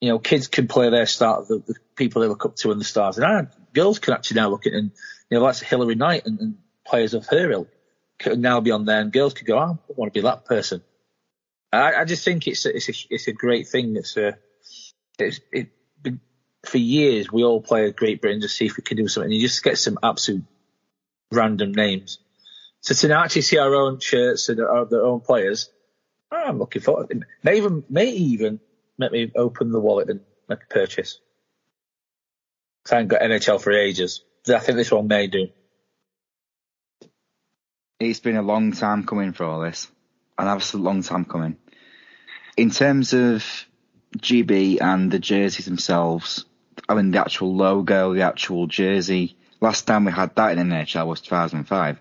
you 0.00 0.08
know 0.10 0.18
kids 0.18 0.48
can 0.48 0.68
play 0.68 0.90
their 0.90 1.06
start 1.06 1.48
the, 1.48 1.58
the 1.58 1.74
people 1.96 2.22
they 2.22 2.28
look 2.28 2.44
up 2.44 2.56
to 2.56 2.70
and 2.70 2.80
the 2.80 2.84
stars, 2.84 3.18
and 3.18 3.26
ah, 3.26 3.63
girls 3.74 3.98
can 3.98 4.14
actually 4.14 4.40
now 4.40 4.48
look 4.48 4.66
at 4.66 4.72
and 4.72 4.92
you 5.30 5.38
know 5.38 5.44
like 5.44 5.56
Hilary 5.58 5.94
Knight 5.94 6.26
and, 6.26 6.40
and 6.40 6.58
players 6.86 7.14
of 7.14 7.26
her 7.26 7.50
ilk 7.50 7.68
could 8.18 8.38
now 8.38 8.60
be 8.60 8.70
on 8.70 8.84
there, 8.84 9.00
and 9.00 9.12
girls 9.12 9.34
could 9.34 9.46
go, 9.46 9.58
oh, 9.58 9.78
I 9.78 9.92
want 9.96 10.12
to 10.12 10.18
be 10.18 10.22
that 10.22 10.44
person. 10.44 10.82
I, 11.72 11.94
I 11.94 12.04
just 12.04 12.24
think 12.24 12.46
it's 12.46 12.64
a, 12.66 12.76
it's 12.76 12.88
a 12.88 12.92
it's 13.10 13.28
a 13.28 13.32
great 13.32 13.68
thing. 13.68 13.96
It's 13.96 14.16
a 14.16 14.28
uh, 14.28 14.32
it's 15.18 15.40
it 15.52 15.70
for 16.64 16.78
years 16.78 17.30
we 17.30 17.44
all 17.44 17.60
play 17.60 17.90
Great 17.90 18.20
Britain 18.20 18.40
to 18.40 18.48
see 18.48 18.66
if 18.66 18.76
we 18.76 18.82
can 18.82 18.96
do 18.96 19.08
something. 19.08 19.30
And 19.30 19.34
you 19.34 19.46
just 19.46 19.62
get 19.62 19.78
some 19.78 19.98
absolute 20.02 20.44
random 21.30 21.72
names. 21.72 22.18
So 22.80 22.94
to 22.94 23.08
now 23.08 23.24
actually 23.24 23.42
see 23.42 23.58
our 23.58 23.74
own 23.74 24.00
shirts 24.00 24.48
and 24.48 24.60
our, 24.60 24.84
their 24.86 25.04
own 25.04 25.20
players, 25.20 25.70
I'm 26.30 26.58
looking 26.58 26.82
forward. 26.82 27.24
May 27.42 27.56
even 27.56 27.84
may 27.88 28.10
even 28.10 28.60
make 28.98 29.12
me 29.12 29.32
open 29.34 29.72
the 29.72 29.80
wallet 29.80 30.10
and 30.10 30.20
make 30.48 30.62
a 30.62 30.72
purchase. 30.72 31.18
I 32.90 32.96
haven't 32.96 33.08
got 33.08 33.22
NHL 33.22 33.60
for 33.60 33.72
ages. 33.72 34.22
I 34.48 34.58
think 34.58 34.76
this 34.76 34.90
one 34.90 35.08
may 35.08 35.26
do. 35.26 35.48
It's 37.98 38.20
been 38.20 38.36
a 38.36 38.42
long 38.42 38.72
time 38.72 39.06
coming 39.06 39.32
for 39.32 39.44
all 39.44 39.60
this, 39.60 39.90
an 40.36 40.48
absolute 40.48 40.84
long 40.84 41.02
time 41.02 41.24
coming. 41.24 41.56
In 42.56 42.70
terms 42.70 43.14
of 43.14 43.44
GB 44.18 44.80
and 44.82 45.10
the 45.10 45.18
jerseys 45.18 45.64
themselves, 45.64 46.44
I 46.88 46.94
mean 46.94 47.10
the 47.10 47.20
actual 47.20 47.54
logo, 47.54 48.14
the 48.14 48.22
actual 48.22 48.66
jersey. 48.66 49.36
Last 49.60 49.86
time 49.86 50.04
we 50.04 50.12
had 50.12 50.36
that 50.36 50.58
in 50.58 50.68
NHL 50.68 51.06
was 51.06 51.22
2005. 51.22 51.98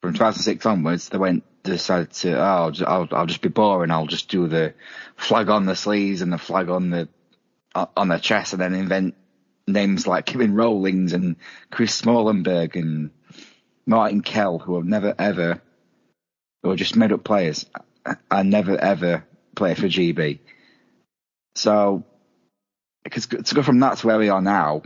From 0.00 0.12
2006 0.12 0.66
onwards, 0.66 1.08
they 1.08 1.18
went 1.18 1.44
decided 1.64 2.10
to 2.10 2.36
oh 2.38 2.42
I'll 2.42 2.70
just, 2.70 2.88
I'll, 2.88 3.08
I'll 3.12 3.26
just 3.26 3.40
be 3.40 3.48
boring. 3.48 3.90
I'll 3.90 4.06
just 4.06 4.28
do 4.28 4.46
the 4.46 4.74
flag 5.16 5.48
on 5.48 5.66
the 5.66 5.76
sleeves 5.76 6.22
and 6.22 6.32
the 6.32 6.38
flag 6.38 6.68
on 6.68 6.90
the 6.90 7.08
on 7.74 8.08
the 8.08 8.18
chest, 8.18 8.52
and 8.52 8.62
then 8.62 8.74
invent 8.74 9.14
names 9.66 10.06
like 10.06 10.26
Kevin 10.26 10.54
Rowlings 10.54 11.12
and 11.12 11.36
Chris 11.70 12.00
Smallenberg 12.00 12.76
and 12.76 13.10
Martin 13.86 14.22
Kell, 14.22 14.58
who 14.58 14.76
have 14.76 14.84
never 14.84 15.14
ever, 15.18 15.60
who 16.62 16.70
are 16.70 16.76
just 16.76 16.96
made 16.96 17.12
up 17.12 17.24
players, 17.24 17.66
and 18.30 18.50
never 18.50 18.76
ever 18.76 19.24
play 19.54 19.74
for 19.74 19.86
GB. 19.86 20.40
So, 21.54 22.04
because 23.04 23.26
to 23.26 23.54
go 23.54 23.62
from 23.62 23.80
that 23.80 23.98
to 23.98 24.06
where 24.06 24.18
we 24.18 24.28
are 24.28 24.42
now 24.42 24.82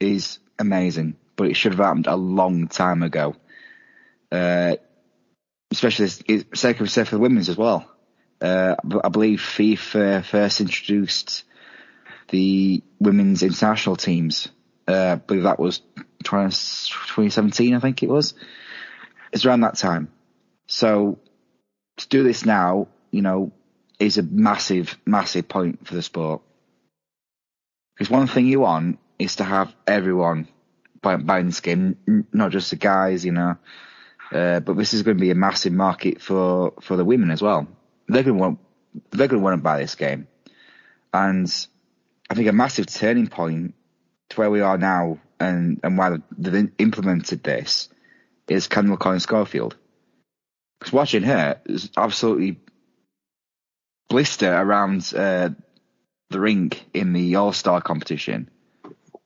is 0.00 0.38
amazing, 0.58 1.16
but 1.36 1.48
it 1.48 1.54
should 1.54 1.72
have 1.72 1.84
happened 1.84 2.06
a 2.06 2.16
long 2.16 2.68
time 2.68 3.02
ago. 3.02 3.34
Uh, 4.30 4.76
especially 5.70 6.08
second 6.54 6.90
for 6.90 7.04
the 7.04 7.18
women's 7.18 7.48
as 7.48 7.56
well. 7.56 7.90
Uh, 8.40 8.76
I 9.02 9.08
believe 9.08 9.40
FIFA 9.40 10.24
first 10.24 10.60
introduced 10.60 11.44
the 12.28 12.82
women's 12.98 13.42
international 13.42 13.96
teams. 13.96 14.48
Uh, 14.88 15.12
I 15.12 15.14
believe 15.16 15.44
that 15.44 15.58
was 15.58 15.80
2017, 16.24 17.74
I 17.74 17.80
think 17.80 18.02
it 18.02 18.08
was. 18.08 18.34
It's 19.32 19.44
around 19.44 19.60
that 19.60 19.76
time. 19.76 20.10
So 20.68 21.18
to 21.96 22.08
do 22.08 22.22
this 22.22 22.44
now, 22.44 22.88
you 23.10 23.22
know, 23.22 23.52
is 23.98 24.18
a 24.18 24.22
massive, 24.22 24.98
massive 25.06 25.48
point 25.48 25.86
for 25.86 25.94
the 25.94 26.02
sport. 26.02 26.42
Because 27.94 28.10
one 28.10 28.26
thing 28.26 28.46
you 28.46 28.60
want 28.60 28.98
is 29.18 29.36
to 29.36 29.44
have 29.44 29.74
everyone 29.86 30.48
buying 31.00 31.46
this 31.46 31.60
game, 31.60 32.26
not 32.32 32.50
just 32.50 32.70
the 32.70 32.76
guys, 32.76 33.24
you 33.24 33.32
know. 33.32 33.56
Uh, 34.32 34.60
but 34.60 34.76
this 34.76 34.92
is 34.92 35.02
going 35.02 35.16
to 35.16 35.20
be 35.20 35.30
a 35.30 35.36
massive 35.36 35.72
market 35.72 36.20
for, 36.20 36.74
for 36.80 36.96
the 36.96 37.04
women 37.04 37.30
as 37.30 37.40
well. 37.40 37.66
They're 38.08 38.22
going 38.22 38.36
to 38.36 38.40
want 38.40 38.58
they're 39.10 39.28
going 39.28 39.40
to 39.40 39.44
want 39.44 39.58
to 39.58 39.62
buy 39.62 39.78
this 39.78 39.94
game, 39.94 40.26
and 41.12 41.52
I 42.28 42.34
think 42.34 42.48
a 42.48 42.52
massive 42.52 42.86
turning 42.86 43.28
point 43.28 43.74
to 44.30 44.36
where 44.40 44.50
we 44.50 44.60
are 44.60 44.78
now 44.78 45.20
and 45.38 45.80
and 45.82 45.98
why 45.98 46.16
they've 46.36 46.70
implemented 46.78 47.42
this 47.42 47.88
is 48.48 48.68
Kendall 48.68 48.96
Coyne 48.96 49.20
Schofield. 49.20 49.76
Because 50.78 50.92
watching 50.92 51.22
her 51.22 51.60
is 51.66 51.90
absolutely 51.96 52.60
blister 54.08 54.52
around 54.52 55.12
uh, 55.16 55.50
the 56.30 56.40
rink 56.40 56.84
in 56.92 57.12
the 57.12 57.36
All 57.36 57.52
Star 57.52 57.80
competition, 57.80 58.50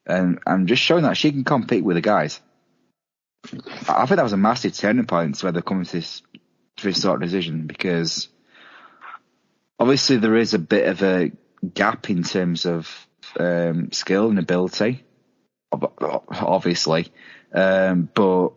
and 0.06 0.38
and 0.46 0.68
just 0.68 0.82
showing 0.82 1.04
that 1.04 1.16
she 1.16 1.32
can 1.32 1.44
compete 1.44 1.84
with 1.84 1.96
the 1.96 2.02
guys. 2.02 2.40
I 3.88 4.04
think 4.06 4.16
that 4.16 4.22
was 4.22 4.34
a 4.34 4.38
massive 4.38 4.76
turning 4.76 5.06
point 5.06 5.36
to 5.36 5.46
where 5.46 5.52
they're 5.52 5.62
coming 5.62 5.84
to 5.84 5.92
this, 5.92 6.22
to 6.76 6.84
this 6.84 7.00
sort 7.00 7.16
of 7.16 7.22
decision 7.22 7.66
because 7.66 8.28
obviously 9.78 10.18
there 10.18 10.36
is 10.36 10.52
a 10.52 10.58
bit 10.58 10.86
of 10.86 11.02
a 11.02 11.32
gap 11.74 12.10
in 12.10 12.22
terms 12.22 12.66
of 12.66 13.08
um, 13.38 13.92
skill 13.92 14.30
and 14.30 14.38
ability, 14.38 15.04
obviously, 15.72 17.12
um, 17.54 18.08
but 18.14 18.50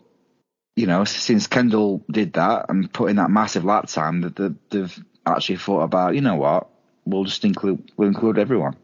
you 0.75 0.87
know 0.87 1.03
since 1.05 1.47
Kendall 1.47 2.03
did 2.09 2.33
that 2.33 2.65
and 2.69 2.91
put 2.91 3.09
in 3.09 3.17
that 3.17 3.29
massive 3.29 3.65
lap 3.65 3.87
time, 3.87 4.21
that 4.21 4.55
they've 4.69 5.03
actually 5.25 5.57
thought 5.57 5.81
about, 5.83 6.15
you 6.15 6.21
know 6.21 6.35
what, 6.35 6.69
we'll 7.05 7.25
just 7.25 7.45
include 7.45 7.91
we'll 7.97 8.07
include 8.09 8.37
everyone. 8.39 8.75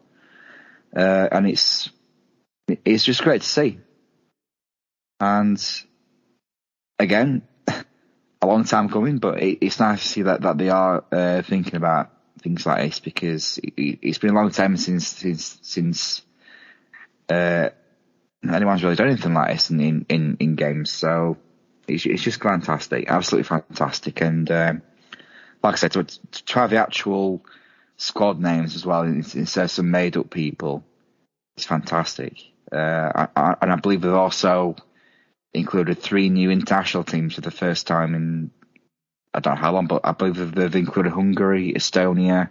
uh, 0.96 1.28
and 1.32 1.48
it's 1.48 1.90
it's 2.86 3.04
just 3.04 3.24
great 3.24 3.42
to 3.42 3.48
see. 3.48 3.80
And 5.20 5.62
again, 6.98 7.44
a 7.68 8.48
long 8.48 8.64
time 8.64 8.90
coming, 8.90 9.18
but 9.18 9.42
it, 9.42 9.60
it's 9.62 9.80
nice 9.80 10.02
to 10.02 10.08
see 10.08 10.22
that 10.24 10.42
that 10.42 10.58
they 10.58 10.70
are 10.70 11.04
uh, 11.12 11.42
thinking 11.42 11.76
about 11.76 12.12
things 12.42 12.66
like 12.66 12.84
this 12.84 13.00
because 13.00 13.60
it, 13.62 14.04
has 14.04 14.18
been 14.18 14.32
a 14.32 14.34
long 14.34 14.52
time 14.52 14.78
since 14.78 15.08
since 15.08 15.58
since 15.62 16.22
uh, 17.30 17.70
anyone's 18.44 18.84
really 18.84 18.96
done 18.96 19.10
anything 19.10 19.34
like 19.34 19.52
this 19.52 19.70
in 19.70 19.80
in, 19.80 20.06
in 20.10 20.38
in 20.40 20.56
games. 20.56 20.92
So 20.92 21.38
it's, 21.88 22.06
it's 22.06 22.24
just 22.24 22.42
fantastic, 22.42 23.10
absolutely 23.10 23.48
fantastic. 23.48 24.22
And 24.22 24.50
um, 24.52 24.82
like 25.64 25.74
I 25.74 25.78
said, 25.78 25.92
to, 25.94 26.04
to, 26.04 26.46
try 26.46 26.68
the 26.68 26.78
actual 26.78 27.44
squad 27.98 28.40
names 28.40 28.76
as 28.76 28.86
well 28.86 29.02
instead 29.04 29.64
of 29.66 29.72
some 29.72 29.92
made 29.92 30.18
up 30.18 30.30
people, 30.30 30.84
it's 31.58 31.66
fantastic. 31.66 32.38
Uh, 32.72 33.12
I, 33.16 33.28
I, 33.36 33.56
and 33.62 33.72
I 33.72 33.76
believe 33.76 34.02
they've 34.02 34.14
also 34.14 34.76
included 35.54 36.00
three 36.00 36.30
new 36.30 36.52
international 36.52 37.04
teams 37.04 37.34
for 37.34 37.42
the 37.42 37.52
first 37.52 37.88
time 37.88 38.16
in 38.16 38.52
I 39.34 39.40
don't 39.40 39.56
know 39.56 39.62
how 39.62 39.74
long, 39.74 39.88
but 39.88 40.02
I 40.04 40.12
believe 40.14 40.56
they've 40.56 40.76
included 40.76 41.12
Hungary, 41.12 41.74
Estonia, 41.74 42.50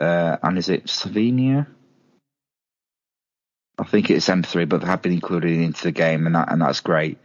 uh, 0.00 0.36
and 0.42 0.58
is 0.58 0.68
it 0.68 0.86
Slovenia? 0.86 1.66
I 3.78 3.84
think 3.84 4.10
it's 4.10 4.28
M3, 4.28 4.68
but 4.68 4.80
they 4.80 4.86
have 4.86 5.02
been 5.02 5.12
included 5.12 5.52
into 5.52 5.84
the 5.84 5.92
game, 5.92 6.26
and 6.26 6.34
that 6.34 6.50
and 6.50 6.62
that's 6.62 6.80
great. 6.80 7.18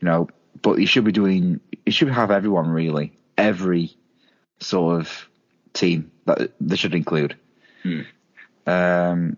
You 0.00 0.06
know, 0.06 0.28
but 0.62 0.78
you 0.78 0.86
should 0.86 1.04
be 1.04 1.12
doing. 1.12 1.60
You 1.84 1.92
should 1.92 2.08
have 2.08 2.30
everyone 2.30 2.70
really, 2.70 3.12
every 3.36 3.96
sort 4.60 5.00
of 5.00 5.28
team 5.72 6.10
that 6.26 6.52
they 6.60 6.76
should 6.76 6.94
include. 6.94 7.36
Hmm. 7.82 8.00
Um, 8.66 9.36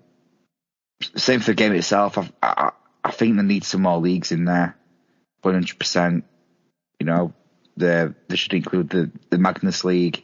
same 1.17 1.41
for 1.41 1.47
the 1.51 1.55
game 1.55 1.73
itself. 1.73 2.19
I, 2.19 2.29
I, 2.43 2.71
I 3.05 3.11
think 3.11 3.37
they 3.37 3.43
need 3.43 3.65
some 3.65 3.83
more 3.83 3.99
leagues 3.99 4.33
in 4.33 4.45
there. 4.45 4.77
One 5.43 5.55
hundred 5.55 5.79
percent. 5.79 6.25
You 7.01 7.07
know, 7.07 7.35
they 7.77 8.13
should 8.35 8.55
include 8.55 8.91
the 8.91 9.11
the 9.31 9.39
Magnus 9.39 9.85
League 9.85 10.23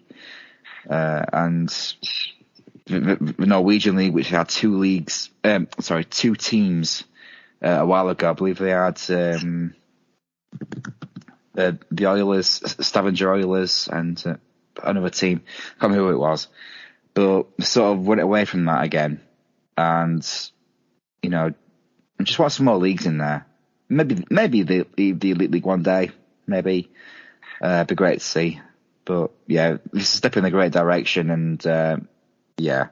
uh, 0.88 1.24
and 1.32 1.68
the, 2.86 3.34
Norwegian 3.38 3.96
League, 3.96 4.14
which 4.14 4.30
had 4.30 4.48
two 4.48 4.78
leagues, 4.78 5.30
um, 5.44 5.68
sorry, 5.80 6.04
two 6.04 6.34
teams 6.34 7.04
uh, 7.62 7.68
a 7.68 7.86
while 7.86 8.08
ago. 8.08 8.30
I 8.30 8.32
believe 8.32 8.58
they 8.58 8.70
had 8.70 9.00
um, 9.10 9.74
the, 11.54 11.78
the 11.90 12.06
Oilers, 12.06 12.62
Stavanger 12.80 13.32
Oilers, 13.32 13.88
and 13.90 14.22
uh, 14.26 14.36
another 14.82 15.10
team. 15.10 15.42
I 15.46 15.80
can't 15.80 15.92
remember 15.92 16.08
who 16.08 16.14
it 16.14 16.20
was, 16.20 16.48
but 17.14 17.46
sort 17.60 17.98
of 17.98 18.06
went 18.06 18.20
away 18.20 18.44
from 18.44 18.64
that 18.66 18.84
again, 18.84 19.20
and 19.76 20.26
you 21.22 21.30
know, 21.30 21.52
just 22.22 22.38
want 22.38 22.52
some 22.52 22.66
more 22.66 22.76
leagues 22.76 23.06
in 23.06 23.18
there. 23.18 23.46
Maybe 23.88 24.24
maybe 24.30 24.62
the 24.62 24.86
the 24.96 25.30
Elite 25.30 25.50
League 25.50 25.66
one 25.66 25.82
day, 25.82 26.10
maybe. 26.46 26.90
Uh, 27.62 27.76
it'd 27.76 27.88
be 27.88 27.94
great 27.94 28.20
to 28.20 28.24
see. 28.24 28.60
But 29.04 29.30
yeah, 29.46 29.78
this 29.92 30.02
is 30.02 30.14
a 30.14 30.16
step 30.18 30.36
in 30.36 30.44
the 30.44 30.50
great 30.50 30.72
direction, 30.72 31.30
and 31.30 31.66
uh, 31.66 31.96
yeah, 32.58 32.88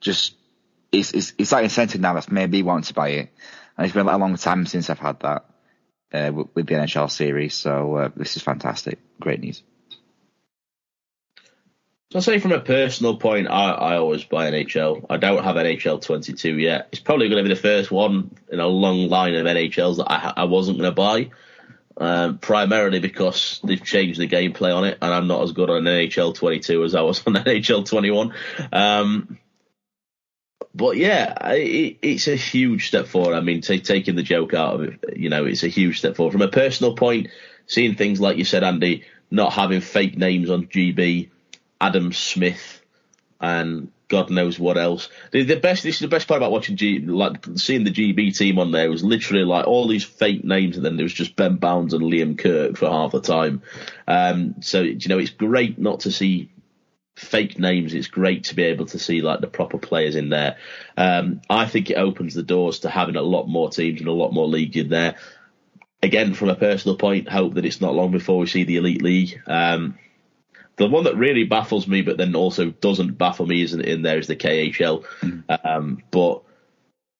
just 0.00 0.34
it's, 0.90 1.12
it's 1.12 1.32
it's 1.38 1.52
like 1.52 1.64
incentive 1.64 2.00
now 2.00 2.14
that's 2.14 2.30
maybe 2.30 2.62
want 2.62 2.86
to 2.86 2.94
buy 2.94 3.10
it, 3.10 3.32
and 3.76 3.84
it's 3.84 3.94
been 3.94 4.08
a 4.08 4.18
long 4.18 4.36
time 4.36 4.66
since 4.66 4.90
I've 4.90 4.98
had 4.98 5.20
that 5.20 5.44
uh, 6.12 6.32
with, 6.34 6.48
with, 6.54 6.66
the 6.66 6.74
NHL 6.74 7.10
series. 7.10 7.54
So 7.54 7.94
uh, 7.96 8.10
this 8.16 8.36
is 8.36 8.42
fantastic, 8.42 8.98
great 9.20 9.40
news. 9.40 9.62
So 12.12 12.18
I 12.18 12.22
say 12.22 12.38
from 12.40 12.50
a 12.50 12.60
personal 12.60 13.18
point, 13.18 13.46
I, 13.46 13.70
I 13.70 13.96
always 13.98 14.24
buy 14.24 14.50
NHL. 14.50 15.06
I 15.08 15.18
don't 15.18 15.44
have 15.44 15.54
NHL 15.54 16.02
22 16.02 16.58
yet. 16.58 16.88
It's 16.90 17.00
probably 17.00 17.28
going 17.28 17.44
to 17.44 17.48
be 17.48 17.54
the 17.54 17.60
first 17.60 17.92
one 17.92 18.36
in 18.50 18.58
a 18.58 18.66
long 18.66 19.08
line 19.08 19.36
of 19.36 19.46
NHLs 19.46 19.98
that 19.98 20.10
I, 20.10 20.32
I 20.38 20.44
wasn't 20.44 20.78
going 20.78 20.90
to 20.90 20.94
buy. 20.94 21.30
Um, 22.00 22.38
primarily 22.38 22.98
because 22.98 23.60
they've 23.62 23.84
changed 23.84 24.18
the 24.18 24.26
gameplay 24.26 24.74
on 24.74 24.84
it, 24.84 24.96
and 25.02 25.12
I'm 25.12 25.26
not 25.26 25.42
as 25.42 25.52
good 25.52 25.68
on 25.68 25.82
NHL 25.82 26.34
22 26.34 26.82
as 26.82 26.94
I 26.94 27.02
was 27.02 27.22
on 27.26 27.34
NHL 27.34 27.86
21. 27.86 28.32
Um, 28.72 29.38
but 30.74 30.96
yeah, 30.96 31.34
it, 31.50 31.98
it's 32.00 32.26
a 32.26 32.36
huge 32.36 32.88
step 32.88 33.06
forward. 33.06 33.34
I 33.34 33.40
mean, 33.40 33.60
t- 33.60 33.80
taking 33.80 34.16
the 34.16 34.22
joke 34.22 34.54
out 34.54 34.76
of 34.76 34.82
it, 34.84 35.18
you 35.18 35.28
know, 35.28 35.44
it's 35.44 35.62
a 35.62 35.68
huge 35.68 35.98
step 35.98 36.16
forward. 36.16 36.32
From 36.32 36.40
a 36.40 36.48
personal 36.48 36.96
point, 36.96 37.28
seeing 37.66 37.96
things 37.96 38.18
like 38.18 38.38
you 38.38 38.44
said, 38.44 38.64
Andy, 38.64 39.04
not 39.30 39.52
having 39.52 39.82
fake 39.82 40.16
names 40.16 40.48
on 40.48 40.68
GB, 40.68 41.28
Adam 41.80 42.14
Smith, 42.14 42.80
and 43.40 43.92
God 44.10 44.28
knows 44.28 44.58
what 44.58 44.76
else. 44.76 45.08
The, 45.30 45.44
the, 45.44 45.56
best. 45.56 45.84
This 45.84 45.94
is 45.94 46.00
the 46.00 46.08
best 46.08 46.28
part 46.28 46.38
about 46.38 46.50
watching 46.50 46.76
G, 46.76 46.98
like 46.98 47.46
seeing 47.54 47.84
the 47.84 47.92
GB 47.92 48.36
team 48.36 48.58
on 48.58 48.72
there 48.72 48.90
was 48.90 49.04
literally 49.04 49.44
like 49.44 49.66
all 49.66 49.86
these 49.86 50.04
fake 50.04 50.44
names, 50.44 50.76
and 50.76 50.84
then 50.84 50.96
there 50.96 51.04
was 51.04 51.14
just 51.14 51.36
Ben 51.36 51.56
Bowns 51.56 51.94
and 51.94 52.02
Liam 52.02 52.36
Kirk 52.36 52.76
for 52.76 52.90
half 52.90 53.12
the 53.12 53.20
time. 53.20 53.62
Um, 54.06 54.56
so 54.60 54.82
you 54.82 55.08
know, 55.08 55.18
it's 55.18 55.30
great 55.30 55.78
not 55.78 56.00
to 56.00 56.10
see 56.10 56.50
fake 57.14 57.58
names. 57.58 57.94
It's 57.94 58.08
great 58.08 58.44
to 58.44 58.56
be 58.56 58.64
able 58.64 58.86
to 58.86 58.98
see 58.98 59.22
like 59.22 59.40
the 59.40 59.46
proper 59.46 59.78
players 59.78 60.16
in 60.16 60.28
there. 60.28 60.56
Um, 60.96 61.40
I 61.48 61.66
think 61.66 61.88
it 61.88 61.94
opens 61.94 62.34
the 62.34 62.42
doors 62.42 62.80
to 62.80 62.90
having 62.90 63.16
a 63.16 63.22
lot 63.22 63.46
more 63.46 63.70
teams 63.70 64.00
and 64.00 64.08
a 64.08 64.12
lot 64.12 64.32
more 64.32 64.48
leagues 64.48 64.76
in 64.76 64.88
there. 64.88 65.16
Again, 66.02 66.34
from 66.34 66.48
a 66.48 66.56
personal 66.56 66.96
point, 66.96 67.28
hope 67.28 67.54
that 67.54 67.64
it's 67.64 67.80
not 67.80 67.94
long 67.94 68.10
before 68.10 68.38
we 68.38 68.46
see 68.46 68.64
the 68.64 68.78
elite 68.78 69.02
league. 69.02 69.40
Um, 69.46 69.98
the 70.80 70.88
one 70.88 71.04
that 71.04 71.14
really 71.14 71.44
baffles 71.44 71.86
me, 71.86 72.00
but 72.00 72.16
then 72.16 72.34
also 72.34 72.70
doesn't 72.70 73.18
baffle 73.18 73.44
me, 73.44 73.60
isn't 73.60 73.82
in 73.82 74.00
there, 74.00 74.18
is 74.18 74.28
the 74.28 74.34
KHL. 74.34 75.04
Mm. 75.20 75.44
Um, 75.62 76.02
but 76.10 76.42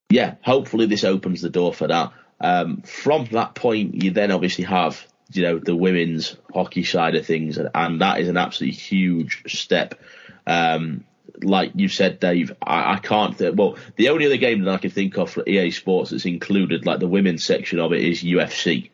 yeah, 0.08 0.36
hopefully 0.40 0.86
this 0.86 1.04
opens 1.04 1.42
the 1.42 1.50
door 1.50 1.74
for 1.74 1.86
that. 1.86 2.14
Um, 2.40 2.80
from 2.80 3.26
that 3.32 3.54
point, 3.54 4.02
you 4.02 4.12
then 4.12 4.30
obviously 4.30 4.64
have 4.64 5.06
you 5.30 5.42
know 5.42 5.58
the 5.58 5.76
women's 5.76 6.36
hockey 6.54 6.84
side 6.84 7.16
of 7.16 7.26
things, 7.26 7.58
and, 7.58 7.68
and 7.74 8.00
that 8.00 8.20
is 8.20 8.28
an 8.28 8.38
absolutely 8.38 8.78
huge 8.78 9.42
step. 9.46 10.00
Um, 10.46 11.04
like 11.42 11.72
you 11.74 11.88
said, 11.88 12.18
Dave, 12.18 12.56
I, 12.62 12.94
I 12.94 12.96
can't. 12.96 13.36
Th- 13.36 13.54
well, 13.54 13.76
the 13.96 14.08
only 14.08 14.24
other 14.24 14.38
game 14.38 14.62
that 14.62 14.72
I 14.72 14.78
can 14.78 14.90
think 14.90 15.18
of 15.18 15.28
for 15.28 15.46
EA 15.46 15.70
Sports 15.70 16.12
that's 16.12 16.24
included, 16.24 16.86
like 16.86 16.98
the 16.98 17.06
women's 17.06 17.44
section 17.44 17.78
of 17.78 17.92
it, 17.92 18.02
is 18.02 18.24
UFC. 18.24 18.88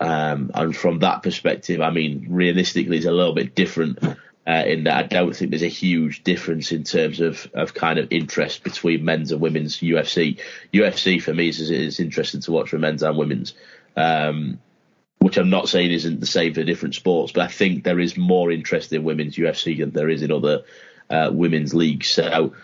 Um, 0.00 0.50
and 0.54 0.74
from 0.74 1.00
that 1.00 1.22
perspective, 1.22 1.80
I 1.80 1.90
mean, 1.90 2.26
realistically, 2.30 2.96
it's 2.96 3.06
a 3.06 3.12
little 3.12 3.34
bit 3.34 3.54
different 3.54 3.98
uh, 4.46 4.64
in 4.66 4.84
that 4.84 4.96
I 4.96 5.02
don't 5.06 5.36
think 5.36 5.50
there's 5.50 5.62
a 5.62 5.68
huge 5.68 6.24
difference 6.24 6.72
in 6.72 6.84
terms 6.84 7.20
of, 7.20 7.48
of 7.52 7.74
kind 7.74 7.98
of 7.98 8.08
interest 8.10 8.64
between 8.64 9.04
men's 9.04 9.30
and 9.30 9.40
women's 9.40 9.78
UFC. 9.78 10.40
UFC 10.72 11.22
for 11.22 11.34
me 11.34 11.48
is, 11.48 11.70
is 11.70 12.00
interesting 12.00 12.40
to 12.40 12.52
watch 12.52 12.70
for 12.70 12.78
men's 12.78 13.02
and 13.02 13.18
women's, 13.18 13.54
um, 13.96 14.58
which 15.18 15.36
I'm 15.36 15.50
not 15.50 15.68
saying 15.68 15.90
isn't 15.90 16.20
the 16.20 16.26
same 16.26 16.54
for 16.54 16.64
different 16.64 16.94
sports, 16.94 17.32
but 17.32 17.42
I 17.42 17.48
think 17.48 17.84
there 17.84 18.00
is 18.00 18.16
more 18.16 18.50
interest 18.50 18.92
in 18.94 19.04
women's 19.04 19.36
UFC 19.36 19.78
than 19.78 19.90
there 19.90 20.08
is 20.08 20.22
in 20.22 20.32
other 20.32 20.64
uh, 21.10 21.30
women's 21.30 21.74
leagues. 21.74 22.08
So 22.08 22.54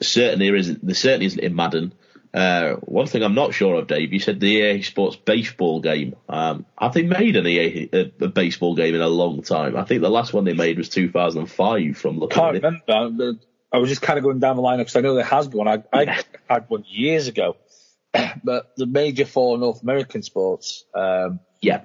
certainly 0.00 0.46
there 0.46 0.56
isn't 0.56 0.84
there 0.84 0.94
certainly 0.94 1.26
isn't 1.26 1.40
in 1.40 1.54
Madden. 1.54 1.92
Uh, 2.34 2.74
one 2.80 3.06
thing 3.06 3.22
I'm 3.22 3.36
not 3.36 3.54
sure 3.54 3.76
of, 3.76 3.86
Dave, 3.86 4.12
you 4.12 4.18
said 4.18 4.40
the 4.40 4.48
EA 4.48 4.82
Sports 4.82 5.14
baseball 5.14 5.80
game. 5.80 6.16
Um, 6.28 6.66
have 6.76 6.92
they 6.92 7.04
made 7.04 7.36
an 7.36 7.46
EA 7.46 7.88
a, 7.92 8.12
a, 8.24 8.28
baseball 8.28 8.74
game 8.74 8.96
in 8.96 9.00
a 9.00 9.08
long 9.08 9.42
time? 9.42 9.76
I 9.76 9.84
think 9.84 10.02
the 10.02 10.10
last 10.10 10.32
one 10.32 10.42
they 10.42 10.52
made 10.52 10.76
was 10.76 10.88
2005. 10.88 11.96
From 11.96 12.18
looking, 12.18 12.36
can't 12.36 12.54
remember. 12.54 13.38
I 13.72 13.78
was 13.78 13.88
just 13.88 14.02
kind 14.02 14.18
of 14.18 14.24
going 14.24 14.40
down 14.40 14.56
the 14.56 14.62
line 14.62 14.78
because 14.78 14.96
I 14.96 15.00
know 15.00 15.14
there 15.14 15.24
has 15.24 15.46
been 15.46 15.58
one. 15.58 15.68
I, 15.68 15.84
I 15.92 16.22
had 16.48 16.68
one 16.68 16.84
years 16.88 17.28
ago, 17.28 17.56
but 18.44 18.72
the 18.76 18.86
major 18.86 19.26
four 19.26 19.56
North 19.56 19.82
American 19.82 20.22
sports. 20.24 20.84
Um, 20.92 21.38
yeah, 21.60 21.82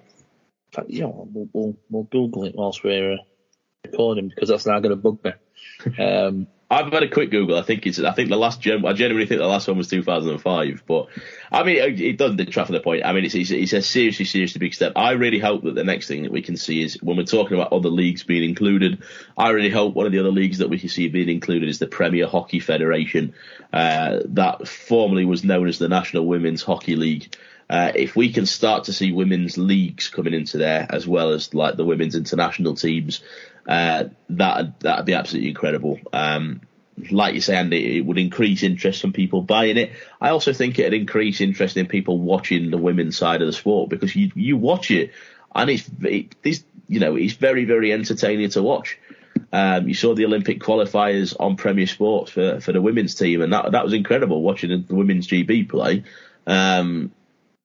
you 0.88 1.02
know, 1.02 1.28
we'll, 1.32 1.50
we'll, 1.54 1.78
we'll 1.92 2.04
Google 2.04 2.46
it 2.46 2.56
whilst 2.56 2.84
we're 2.84 3.14
uh, 3.14 3.18
recording 3.86 4.30
because 4.30 4.50
that's 4.50 4.66
now 4.66 4.80
going 4.80 4.90
to 4.90 4.96
bug 4.96 5.24
me. 5.24 5.32
Um, 5.98 6.48
I've 6.72 6.92
had 6.94 7.02
a 7.02 7.10
quick 7.10 7.32
Google. 7.32 7.58
I 7.58 7.64
think 7.64 7.88
it's. 7.88 8.00
I 8.00 8.12
think 8.12 8.30
the 8.30 8.38
last. 8.38 8.62
Gen, 8.62 8.86
I 8.86 8.94
genuinely 8.94 9.26
think 9.26 9.40
the 9.40 9.48
last 9.48 9.68
one 9.68 9.78
was 9.78 9.88
2005. 9.88 10.84
But 10.86 11.08
I 11.52 11.64
mean, 11.64 11.78
it, 11.78 12.00
it 12.00 12.18
doesn't 12.18 12.38
detract 12.38 12.68
from 12.68 12.76
the 12.76 12.80
point. 12.80 13.06
I 13.06 13.14
mean, 13.14 13.26
it's, 13.26 13.34
it's, 13.34 13.50
it's 13.50 13.74
a 13.74 13.82
seriously, 13.82 14.26
seriously 14.26 14.60
big 14.60 14.76
step. 14.76 14.94
I 14.96 15.12
really 15.12 15.40
hope 15.40 15.64
that 15.64 15.74
the 15.74 15.84
next 15.84 16.08
thing 16.08 16.24
that 16.24 16.32
we 16.32 16.44
can 16.44 16.58
see 16.58 16.84
is 16.84 17.02
when 17.02 17.18
we're 17.18 17.24
talking 17.24 17.58
about 17.58 17.74
other 17.74 17.90
leagues 17.90 18.24
being 18.24 18.48
included. 18.48 19.02
I 19.36 19.50
really 19.50 19.72
hope 19.72 19.96
one 19.96 20.06
of 20.06 20.12
the 20.12 20.20
other 20.20 20.32
leagues 20.32 20.60
that 20.60 20.70
we 20.70 20.78
can 20.78 20.90
see 20.90 21.08
being 21.10 21.30
included 21.30 21.70
is 21.70 21.80
the 21.80 21.88
Premier 21.88 22.28
Hockey 22.28 22.60
Federation, 22.60 23.34
uh, 23.74 24.20
that 24.26 24.68
formerly 24.68 25.26
was 25.26 25.44
known 25.44 25.68
as 25.68 25.80
the 25.80 25.90
National 25.90 26.28
Women's 26.28 26.62
Hockey 26.62 26.96
League. 26.96 27.36
Uh, 27.68 27.92
if 27.94 28.16
we 28.16 28.32
can 28.34 28.48
start 28.48 28.86
to 28.86 28.94
see 28.94 29.12
women's 29.12 29.58
leagues 29.58 30.10
coming 30.10 30.34
into 30.34 30.58
there 30.58 30.88
as 30.90 31.08
well 31.08 31.32
as 31.32 31.54
like 31.54 31.76
the 31.76 31.86
women's 31.86 32.16
international 32.16 32.74
teams, 32.74 33.22
uh, 33.70 34.06
that 34.30 34.80
that'd 34.80 35.06
be 35.06 35.14
absolutely 35.14 35.50
incredible. 35.50 36.00
Um, 36.12 36.62
like 37.12 37.36
you 37.36 37.42
say, 37.42 37.56
Andy, 37.56 37.98
it 37.98 38.02
would 38.02 38.18
increase 38.18 38.64
interest 38.64 39.00
from 39.00 39.14
people 39.14 39.44
buying 39.44 39.78
it. 39.78 39.92
I 40.20 40.30
also 40.30 40.54
think 40.54 40.80
it'd 40.80 40.94
increase 40.94 41.40
interest 41.40 41.78
in 41.78 41.86
people 41.86 42.18
watching 42.18 42.72
the 42.72 42.80
women's 42.80 43.16
side 43.16 43.42
of 43.42 43.46
the 43.46 43.54
sport 43.54 43.92
because 43.92 44.16
you 44.16 44.32
you 44.34 44.58
watch 44.58 44.90
it 44.90 45.12
and 45.54 45.70
it's 45.70 45.90
it, 46.02 46.64
you 46.88 47.00
know 47.00 47.16
it's 47.16 47.34
very 47.34 47.66
very 47.66 47.94
entertaining 47.94 48.50
to 48.50 48.64
watch. 48.64 48.98
Um, 49.54 49.88
you 49.88 49.94
saw 49.94 50.16
the 50.16 50.26
Olympic 50.26 50.60
qualifiers 50.60 51.36
on 51.40 51.56
Premier 51.56 51.88
Sports 51.88 52.32
for, 52.32 52.60
for 52.60 52.72
the 52.72 52.82
women's 52.82 53.14
team, 53.14 53.44
and 53.44 53.54
that 53.54 53.72
that 53.74 53.84
was 53.84 53.94
incredible 53.94 54.42
watching 54.42 54.86
the 54.88 54.96
women's 54.96 55.28
GB 55.28 55.70
play. 55.70 56.04
Um, 56.48 57.12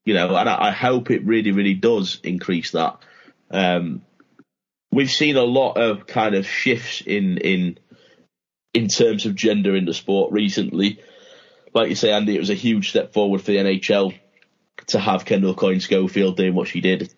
you 0.05 0.13
know, 0.13 0.37
and 0.37 0.51
I, 0.51 0.67
I, 0.67 0.71
hope 0.71 1.11
it 1.11 1.25
really, 1.25 1.53
really 1.53 1.73
does 1.73 2.21
increase 2.23 2.73
that. 2.73 2.99
Um, 3.51 4.03
we've 4.95 5.11
seen 5.11 5.37
a 5.37 5.43
lot 5.43 5.75
of 5.75 6.07
kind 6.07 6.35
of 6.35 6.47
shifts 6.47 7.01
in 7.01 7.39
in 7.39 7.79
in 8.73 8.89
terms 8.89 9.27
of 9.27 9.35
gender 9.35 9.77
in 9.77 9.85
the 9.85 9.95
sport 9.95 10.33
recently. 10.33 11.01
Like 11.73 11.89
you 11.89 11.97
say, 11.97 12.13
Andy, 12.13 12.37
it 12.37 12.41
was 12.41 12.51
a 12.51 12.55
huge 12.55 12.91
step 12.91 13.13
forward 13.13 13.41
for 13.41 13.51
the 13.51 13.59
NHL 13.59 14.15
to 14.87 14.99
have 14.99 15.25
Kendall 15.25 15.55
Coyne 15.55 15.81
Schofield 15.81 16.37
doing 16.37 16.55
what 16.55 16.69
she 16.69 16.81
did 16.81 17.13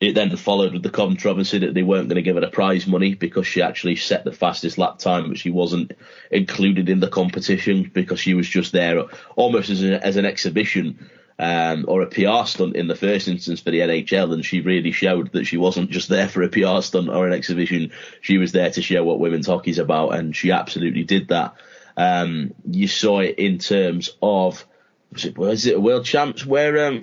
it 0.00 0.14
then 0.14 0.34
followed 0.36 0.72
with 0.72 0.82
the 0.82 0.90
controversy 0.90 1.58
that 1.60 1.74
they 1.74 1.82
weren't 1.82 2.08
going 2.08 2.16
to 2.16 2.22
give 2.22 2.34
her 2.34 2.40
the 2.40 2.48
prize 2.48 2.86
money 2.86 3.14
because 3.14 3.46
she 3.46 3.62
actually 3.62 3.96
set 3.96 4.24
the 4.24 4.32
fastest 4.32 4.76
lap 4.76 4.98
time, 4.98 5.28
but 5.28 5.38
she 5.38 5.50
wasn't 5.50 5.92
included 6.30 6.88
in 6.88 7.00
the 7.00 7.08
competition 7.08 7.90
because 7.92 8.20
she 8.20 8.34
was 8.34 8.48
just 8.48 8.72
there 8.72 9.04
almost 9.36 9.70
as, 9.70 9.82
a, 9.82 10.04
as 10.04 10.16
an 10.16 10.24
exhibition 10.24 11.10
um, 11.38 11.84
or 11.88 12.02
a 12.02 12.06
PR 12.06 12.46
stunt 12.46 12.76
in 12.76 12.86
the 12.86 12.94
first 12.94 13.28
instance 13.28 13.60
for 13.60 13.70
the 13.70 13.80
NHL, 13.80 14.32
and 14.32 14.44
she 14.44 14.60
really 14.60 14.92
showed 14.92 15.32
that 15.32 15.44
she 15.44 15.56
wasn't 15.56 15.90
just 15.90 16.08
there 16.08 16.28
for 16.28 16.42
a 16.42 16.48
PR 16.48 16.80
stunt 16.80 17.08
or 17.08 17.26
an 17.26 17.32
exhibition. 17.32 17.92
She 18.20 18.38
was 18.38 18.52
there 18.52 18.70
to 18.70 18.82
show 18.82 19.02
what 19.02 19.18
women's 19.18 19.46
hockey 19.46 19.70
is 19.70 19.78
about, 19.78 20.14
and 20.14 20.34
she 20.34 20.52
absolutely 20.52 21.04
did 21.04 21.28
that. 21.28 21.54
Um, 21.96 22.54
you 22.68 22.88
saw 22.88 23.20
it 23.20 23.38
in 23.38 23.58
terms 23.58 24.10
of 24.22 24.64
was 25.12 25.24
it 25.24 25.38
was 25.38 25.66
it 25.66 25.80
World 25.80 26.04
Champs 26.04 26.44
where 26.44 26.88
um, 26.88 27.02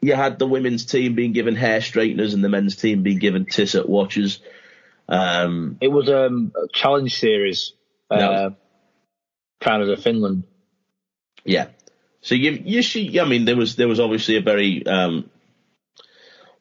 you 0.00 0.14
had 0.14 0.38
the 0.38 0.46
women's 0.46 0.84
team 0.84 1.14
being 1.14 1.32
given 1.32 1.56
hair 1.56 1.80
straighteners 1.80 2.34
and 2.34 2.44
the 2.44 2.48
men's 2.48 2.76
team 2.76 3.02
being 3.02 3.18
given 3.18 3.46
Tissot 3.46 3.88
watches. 3.88 4.40
Um, 5.08 5.78
it 5.80 5.88
was 5.88 6.08
um, 6.08 6.52
a 6.56 6.68
challenge 6.68 7.18
series, 7.18 7.72
uh, 8.10 8.16
no. 8.16 8.56
Canada, 9.60 9.96
Finland. 9.96 10.44
Yeah. 11.44 11.68
So 12.26 12.34
you 12.34 12.60
you 12.64 12.82
see, 12.82 13.20
I 13.20 13.24
mean, 13.24 13.44
there 13.44 13.54
was 13.54 13.76
there 13.76 13.86
was 13.86 14.00
obviously 14.00 14.34
a 14.34 14.40
very 14.40 14.84
um, 14.84 15.30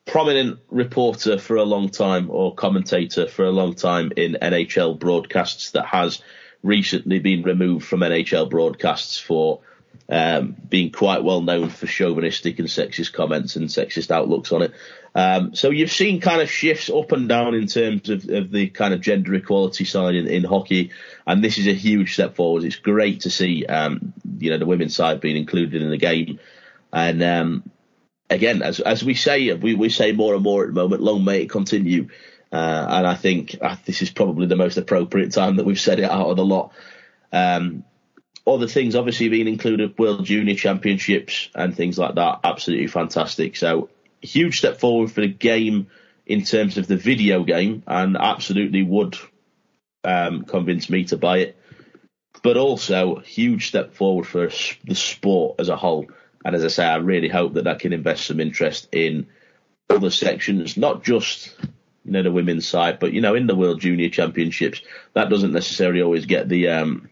prominent 0.06 0.60
reporter 0.70 1.40
for 1.40 1.56
a 1.56 1.64
long 1.64 1.90
time 1.90 2.30
or 2.30 2.54
commentator 2.54 3.28
for 3.28 3.46
a 3.46 3.50
long 3.50 3.74
time 3.74 4.12
in 4.16 4.38
NHL 4.40 5.00
broadcasts 5.00 5.72
that 5.72 5.88
has 5.88 6.22
recently 6.62 7.18
been 7.18 7.42
removed 7.42 7.88
from 7.88 8.02
NHL 8.02 8.48
broadcasts 8.48 9.18
for 9.18 9.62
um, 10.08 10.56
being 10.70 10.92
quite 10.92 11.24
well 11.24 11.42
known 11.42 11.70
for 11.70 11.88
chauvinistic 11.88 12.60
and 12.60 12.68
sexist 12.68 13.12
comments 13.12 13.56
and 13.56 13.68
sexist 13.68 14.12
outlooks 14.12 14.52
on 14.52 14.62
it. 14.62 14.74
Um, 15.16 15.56
so 15.56 15.70
you've 15.70 15.94
seen 15.94 16.20
kind 16.20 16.42
of 16.42 16.52
shifts 16.52 16.90
up 16.90 17.14
and 17.14 17.30
down 17.30 17.56
in 17.56 17.68
terms 17.68 18.10
of, 18.10 18.28
of 18.30 18.52
the 18.52 18.68
kind 18.68 18.94
of 18.94 19.00
gender 19.00 19.34
equality 19.34 19.86
side 19.86 20.14
in, 20.14 20.28
in, 20.28 20.44
hockey, 20.44 20.92
and 21.26 21.42
this 21.42 21.58
is 21.58 21.68
a 21.68 21.74
huge 21.74 22.14
step 22.14 22.36
forward. 22.36 22.66
It's 22.66 22.76
great 22.76 23.22
to 23.22 23.30
see, 23.30 23.66
um, 23.66 24.14
you 24.40 24.50
know, 24.50 24.58
the 24.58 24.66
women's 24.66 24.94
side 24.94 25.22
being 25.22 25.38
included 25.38 25.82
in 25.82 25.90
the 25.90 25.98
game, 25.98 26.40
and 26.92 27.24
um, 27.24 27.70
again, 28.30 28.62
as 28.62 28.82
as 28.82 29.06
we 29.06 29.14
say, 29.14 29.54
we, 29.54 29.74
we 29.74 29.88
say 29.88 30.12
more 30.12 30.34
and 30.34 30.44
more 30.44 30.64
at 30.64 30.68
the 30.68 30.74
moment. 30.74 31.02
Long 31.02 31.24
may 31.24 31.44
it 31.44 31.50
continue. 31.50 32.10
Uh, 32.52 32.86
and 32.90 33.08
I 33.08 33.16
think 33.16 33.58
uh, 33.62 33.76
this 33.86 34.02
is 34.02 34.12
probably 34.12 34.48
the 34.48 34.56
most 34.56 34.78
appropriate 34.78 35.32
time 35.32 35.58
that 35.58 35.66
we've 35.66 35.80
said 35.80 36.00
it 36.00 36.10
out 36.10 36.30
of 36.30 36.38
the 36.38 36.46
lot. 36.46 36.72
Um, 37.34 37.84
other 38.48 38.68
things 38.68 38.96
obviously 38.96 39.28
being 39.30 39.48
included, 39.48 39.98
World 39.98 40.24
Junior 40.24 40.56
Championships 40.56 41.50
and 41.56 41.76
things 41.76 41.98
like 41.98 42.16
that, 42.16 42.42
absolutely 42.44 42.88
fantastic. 42.88 43.58
So 43.58 43.90
huge 44.26 44.58
step 44.58 44.80
forward 44.80 45.12
for 45.12 45.22
the 45.22 45.28
game 45.28 45.88
in 46.26 46.44
terms 46.44 46.78
of 46.78 46.88
the 46.88 46.98
video 46.98 47.44
game, 47.44 47.84
and 47.88 48.18
absolutely 48.18 48.84
would 48.84 49.18
um, 50.04 50.44
convince 50.44 50.90
me 50.90 51.06
to 51.06 51.18
buy 51.18 51.40
it. 51.40 51.58
But 52.44 52.58
also 52.58 53.20
huge 53.20 53.68
step 53.68 53.94
forward 53.94 54.28
for 54.28 54.50
the 54.84 54.96
sport 54.96 55.60
as 55.60 55.70
a 55.70 55.76
whole. 55.76 56.08
And 56.44 56.56
as 56.56 56.64
I 56.64 56.68
say, 56.68 56.86
I 56.86 56.98
really 56.98 57.30
hope 57.30 57.54
that 57.54 57.64
that 57.64 57.80
can 57.80 57.94
invest 57.94 58.26
some 58.26 58.40
interest 58.40 58.88
in 58.92 59.28
other 59.90 60.12
sections, 60.12 60.78
not 60.78 61.04
just 61.04 61.56
you 62.04 62.12
know 62.12 62.24
the 62.24 62.32
women's 62.32 62.68
side, 62.68 63.00
but 63.00 63.14
you 63.14 63.22
know 63.22 63.36
in 63.36 63.48
the 63.48 63.56
World 63.56 63.82
Junior 63.82 64.10
Championships. 64.10 64.82
That 65.14 65.30
doesn't 65.30 65.54
necessarily 65.54 66.02
always 66.02 66.26
get 66.26 66.48
the 66.48 66.70
um, 66.70 67.10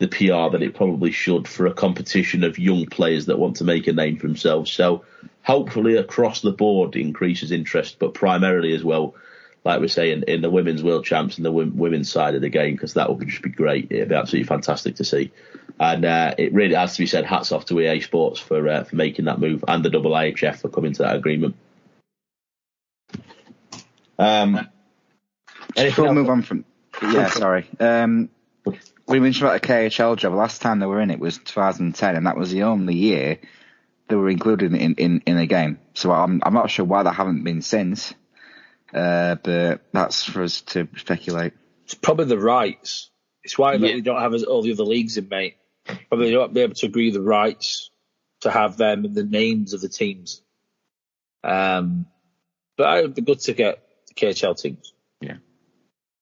the 0.00 0.08
PR 0.08 0.50
that 0.50 0.62
it 0.62 0.74
probably 0.74 1.12
should 1.12 1.46
for 1.46 1.66
a 1.66 1.74
competition 1.74 2.42
of 2.42 2.58
young 2.58 2.86
players 2.86 3.26
that 3.26 3.38
want 3.38 3.56
to 3.56 3.64
make 3.64 3.86
a 3.86 3.92
name 3.92 4.16
for 4.16 4.26
themselves. 4.26 4.72
So 4.72 5.04
hopefully 5.42 5.96
across 5.96 6.40
the 6.40 6.52
board 6.52 6.96
increases 6.96 7.52
interest, 7.52 7.98
but 7.98 8.14
primarily 8.14 8.74
as 8.74 8.82
well, 8.82 9.14
like 9.62 9.78
we're 9.78 9.88
saying, 9.88 10.24
in 10.26 10.40
the 10.40 10.48
women's 10.48 10.82
world 10.82 11.04
champs 11.04 11.36
and 11.36 11.44
the 11.44 11.52
women's 11.52 12.10
side 12.10 12.34
of 12.34 12.40
the 12.40 12.48
game, 12.48 12.72
because 12.72 12.94
that 12.94 13.10
would 13.10 13.28
just 13.28 13.42
be 13.42 13.50
great. 13.50 13.88
It'd 13.90 14.08
be 14.08 14.14
absolutely 14.14 14.48
fantastic 14.48 14.96
to 14.96 15.04
see. 15.04 15.32
And 15.78 16.06
uh, 16.06 16.34
it 16.38 16.54
really 16.54 16.76
has 16.76 16.94
to 16.94 17.00
be 17.00 17.06
said, 17.06 17.26
hats 17.26 17.52
off 17.52 17.66
to 17.66 17.78
EA 17.78 18.00
Sports 18.00 18.40
for 18.40 18.66
uh, 18.66 18.84
for 18.84 18.96
making 18.96 19.26
that 19.26 19.38
move 19.38 19.62
and 19.68 19.84
the 19.84 19.90
IIHF 19.90 20.60
for 20.60 20.70
coming 20.70 20.94
to 20.94 21.02
that 21.02 21.16
agreement. 21.16 21.56
Um, 24.18 24.66
Before 25.76 26.08
we 26.08 26.14
move 26.14 26.30
on 26.30 26.40
from, 26.40 26.64
yeah, 27.02 27.28
sorry. 27.28 27.68
Um, 27.78 28.30
we 29.10 29.20
mentioned 29.20 29.48
about 29.48 29.60
the 29.60 29.68
KHL 29.68 30.16
job. 30.16 30.34
Last 30.34 30.62
time 30.62 30.78
they 30.78 30.86
were 30.86 31.00
in 31.00 31.10
it 31.10 31.18
was 31.18 31.38
2010, 31.38 32.16
and 32.16 32.26
that 32.26 32.36
was 32.36 32.52
the 32.52 32.62
only 32.62 32.94
year 32.94 33.38
they 34.08 34.16
were 34.16 34.30
included 34.30 34.72
in 34.72 34.94
in, 34.94 35.22
in 35.26 35.36
a 35.36 35.46
game. 35.46 35.78
So 35.94 36.12
I'm 36.12 36.40
I'm 36.44 36.54
not 36.54 36.70
sure 36.70 36.84
why 36.84 37.02
they 37.02 37.10
haven't 37.10 37.42
been 37.42 37.60
since, 37.60 38.14
uh, 38.94 39.34
but 39.36 39.82
that's 39.92 40.24
for 40.24 40.42
us 40.42 40.60
to 40.62 40.88
speculate. 40.96 41.54
It's 41.84 41.94
probably 41.94 42.26
the 42.26 42.38
rights. 42.38 43.10
It's 43.42 43.58
why 43.58 43.74
yeah. 43.74 43.94
we 43.94 44.00
don't 44.00 44.20
have 44.20 44.34
all 44.44 44.62
the 44.62 44.72
other 44.72 44.84
leagues 44.84 45.16
in, 45.16 45.28
mate. 45.28 45.56
Probably 46.08 46.26
they 46.26 46.32
don't 46.32 46.54
be 46.54 46.60
able 46.60 46.74
to 46.74 46.86
agree 46.86 47.10
the 47.10 47.22
rights 47.22 47.90
to 48.42 48.50
have 48.50 48.76
them 48.76 49.04
in 49.04 49.14
the 49.14 49.24
names 49.24 49.74
of 49.74 49.80
the 49.80 49.88
teams. 49.88 50.42
Um, 51.42 52.06
but 52.76 52.98
it 52.98 53.02
would 53.02 53.14
be 53.14 53.22
good 53.22 53.40
to 53.40 53.54
get 53.54 53.82
the 54.08 54.14
KHL 54.14 54.60
teams. 54.60 54.92
Yeah. 55.20 55.38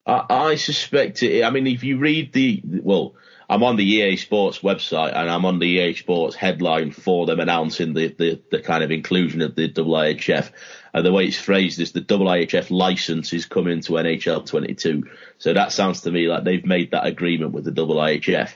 I, 0.09 0.25
I 0.29 0.55
suspect 0.57 1.23
it. 1.23 1.45
I 1.45 1.51
mean, 1.51 1.67
if 1.67 1.85
you 1.85 1.99
read 1.99 2.33
the 2.33 2.63
well, 2.65 3.15
I'm 3.51 3.63
on 3.63 3.77
the 3.77 3.85
EA 3.85 4.17
Sports 4.17 4.59
website 4.59 5.15
and 5.15 5.31
I'm 5.31 5.45
on 5.45 5.59
the 5.59 5.67
EA 5.67 5.95
Sports 5.95 6.35
headline 6.35 6.91
for 6.91 7.25
them 7.25 7.41
announcing 7.41 7.95
the, 7.95 8.09
the, 8.09 8.43
the 8.51 8.61
kind 8.61 8.85
of 8.85 8.91
inclusion 8.91 9.41
of 9.41 9.55
the 9.55 9.69
IIHF. 9.69 10.51
And 10.93 11.05
the 11.05 11.13
way 11.13 11.27
it's 11.27 11.39
phrased 11.39 11.81
is 11.81 11.93
the 11.93 12.03
IIHF 12.03 12.71
license 12.71 13.33
is 13.33 13.47
coming 13.47 13.81
to 13.83 13.93
NHL 13.93 14.45
22. 14.45 15.09
So 15.39 15.55
that 15.55 15.73
sounds 15.73 16.03
to 16.03 16.11
me 16.11 16.29
like 16.29 16.45
they've 16.45 16.67
made 16.67 16.91
that 16.91 17.07
agreement 17.07 17.53
with 17.53 17.65
the 17.65 17.73
IIHF. 17.73 18.53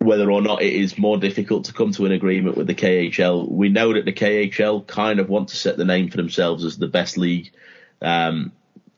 Whether 0.00 0.30
or 0.30 0.42
not 0.42 0.60
it 0.60 0.74
is 0.74 0.98
more 0.98 1.16
difficult 1.16 1.66
to 1.66 1.72
come 1.72 1.92
to 1.92 2.04
an 2.04 2.12
agreement 2.12 2.58
with 2.58 2.66
the 2.66 2.74
KHL, 2.74 3.50
we 3.50 3.70
know 3.70 3.94
that 3.94 4.04
the 4.04 4.12
KHL 4.12 4.86
kind 4.86 5.18
of 5.18 5.30
want 5.30 5.48
to 5.48 5.56
set 5.56 5.78
the 5.78 5.84
name 5.86 6.10
for 6.10 6.18
themselves 6.18 6.64
as 6.64 6.76
the 6.76 6.88
best 6.88 7.16
league. 7.16 7.52
Um, 8.02 8.52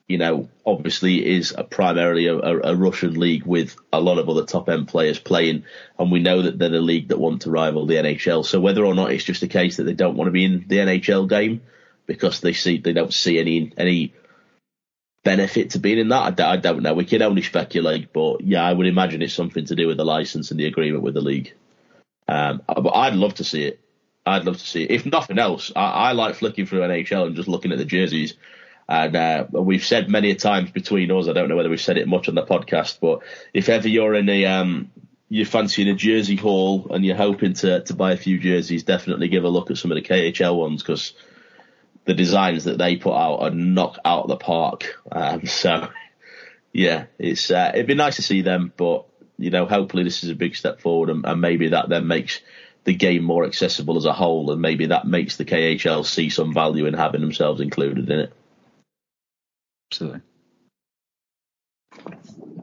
you 0.08 0.18
know, 0.18 0.48
obviously 0.64 1.26
is 1.26 1.52
a 1.56 1.64
primarily 1.64 2.26
a, 2.26 2.36
a, 2.36 2.76
Russian 2.76 3.14
league 3.18 3.44
with 3.44 3.76
a 3.92 4.00
lot 4.00 4.18
of 4.18 4.28
other 4.28 4.44
top 4.44 4.68
end 4.68 4.86
players 4.86 5.18
playing, 5.18 5.64
and 5.98 6.12
we 6.12 6.20
know 6.20 6.42
that 6.42 6.58
they're 6.58 6.68
the 6.68 6.80
league 6.80 7.08
that 7.08 7.18
want 7.18 7.42
to 7.42 7.50
rival 7.50 7.86
the 7.86 7.96
NHL. 7.96 8.44
So 8.44 8.60
whether 8.60 8.84
or 8.84 8.94
not 8.94 9.10
it's 9.10 9.24
just 9.24 9.42
a 9.42 9.48
case 9.48 9.78
that 9.78 9.84
they 9.84 9.94
don't 9.94 10.16
want 10.16 10.28
to 10.28 10.32
be 10.32 10.44
in 10.44 10.64
the 10.68 10.76
NHL 10.76 11.28
game 11.28 11.62
because 12.06 12.40
they 12.40 12.52
see 12.52 12.78
they 12.78 12.92
don't 12.92 13.12
see 13.12 13.40
any 13.40 13.72
any 13.76 14.14
benefit 15.26 15.70
to 15.70 15.80
being 15.80 15.98
in 15.98 16.08
that, 16.10 16.40
I, 16.40 16.52
I 16.52 16.56
don't 16.56 16.82
know. 16.82 16.94
We 16.94 17.04
can 17.04 17.20
only 17.20 17.42
speculate, 17.42 18.12
but 18.12 18.42
yeah, 18.42 18.64
I 18.64 18.72
would 18.72 18.86
imagine 18.86 19.22
it's 19.22 19.34
something 19.34 19.64
to 19.66 19.74
do 19.74 19.88
with 19.88 19.96
the 19.96 20.04
license 20.04 20.52
and 20.52 20.60
the 20.60 20.66
agreement 20.66 21.02
with 21.02 21.14
the 21.14 21.20
league. 21.20 21.52
Um, 22.28 22.62
but 22.66 22.94
I'd 22.94 23.14
love 23.14 23.34
to 23.34 23.44
see 23.44 23.64
it. 23.64 23.80
I'd 24.24 24.44
love 24.44 24.58
to 24.58 24.66
see 24.66 24.84
it. 24.84 24.92
If 24.92 25.04
nothing 25.04 25.40
else, 25.40 25.72
I, 25.74 25.90
I 25.90 26.12
like 26.12 26.36
flicking 26.36 26.66
through 26.66 26.80
NHL 26.80 27.26
and 27.26 27.36
just 27.36 27.48
looking 27.48 27.72
at 27.72 27.78
the 27.78 27.84
jerseys 27.84 28.34
and 28.88 29.16
uh, 29.16 29.46
we've 29.50 29.84
said 29.84 30.08
many 30.08 30.34
times 30.36 30.70
between 30.70 31.10
us, 31.10 31.28
I 31.28 31.32
don't 31.32 31.48
know 31.48 31.56
whether 31.56 31.68
we've 31.68 31.80
said 31.80 31.98
it 31.98 32.06
much 32.06 32.28
on 32.28 32.36
the 32.36 32.46
podcast, 32.46 32.98
but 33.00 33.20
if 33.52 33.68
ever 33.68 33.88
you're 33.88 34.14
in 34.14 34.28
a, 34.28 34.46
um, 34.46 34.92
you 35.28 35.44
fancy 35.44 35.82
in 35.82 35.88
a 35.88 35.94
jersey 35.94 36.36
haul 36.36 36.86
and 36.90 37.04
you're 37.04 37.16
hoping 37.16 37.54
to, 37.54 37.82
to 37.82 37.94
buy 37.94 38.12
a 38.12 38.16
few 38.16 38.38
jerseys, 38.38 38.84
definitely 38.84 39.28
give 39.28 39.42
a 39.42 39.48
look 39.48 39.70
at 39.70 39.78
some 39.78 39.90
of 39.90 39.96
the 39.96 40.08
KHL 40.08 40.56
ones 40.56 40.82
because 40.82 41.14
the 42.04 42.14
designs 42.14 42.64
that 42.64 42.78
they 42.78 42.96
put 42.96 43.14
out 43.14 43.38
are 43.38 43.50
knocked 43.50 43.98
out 44.04 44.24
of 44.24 44.28
the 44.28 44.36
park. 44.36 45.02
Um, 45.10 45.46
so, 45.46 45.88
yeah, 46.72 47.06
it's 47.18 47.50
uh, 47.50 47.72
it'd 47.74 47.88
be 47.88 47.94
nice 47.94 48.16
to 48.16 48.22
see 48.22 48.42
them, 48.42 48.72
but 48.76 49.06
you 49.38 49.50
know, 49.50 49.66
hopefully 49.66 50.04
this 50.04 50.22
is 50.22 50.30
a 50.30 50.34
big 50.34 50.56
step 50.56 50.80
forward, 50.80 51.10
and, 51.10 51.26
and 51.26 51.40
maybe 51.40 51.70
that 51.70 51.88
then 51.88 52.06
makes 52.06 52.40
the 52.84 52.94
game 52.94 53.24
more 53.24 53.44
accessible 53.44 53.96
as 53.96 54.04
a 54.04 54.12
whole, 54.12 54.52
and 54.52 54.62
maybe 54.62 54.86
that 54.86 55.06
makes 55.06 55.36
the 55.36 55.44
KHL 55.44 56.06
see 56.06 56.30
some 56.30 56.54
value 56.54 56.86
in 56.86 56.94
having 56.94 57.20
themselves 57.20 57.60
included 57.60 58.08
in 58.08 58.20
it. 58.20 58.32
Absolutely. 59.90 60.20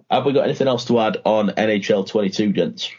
Have 0.10 0.26
we 0.26 0.34
got 0.34 0.46
anything 0.46 0.68
else 0.68 0.86
to 0.86 1.00
add 1.00 1.18
on 1.26 1.50
NHL 1.50 2.08
22, 2.08 2.54
gents? 2.54 2.92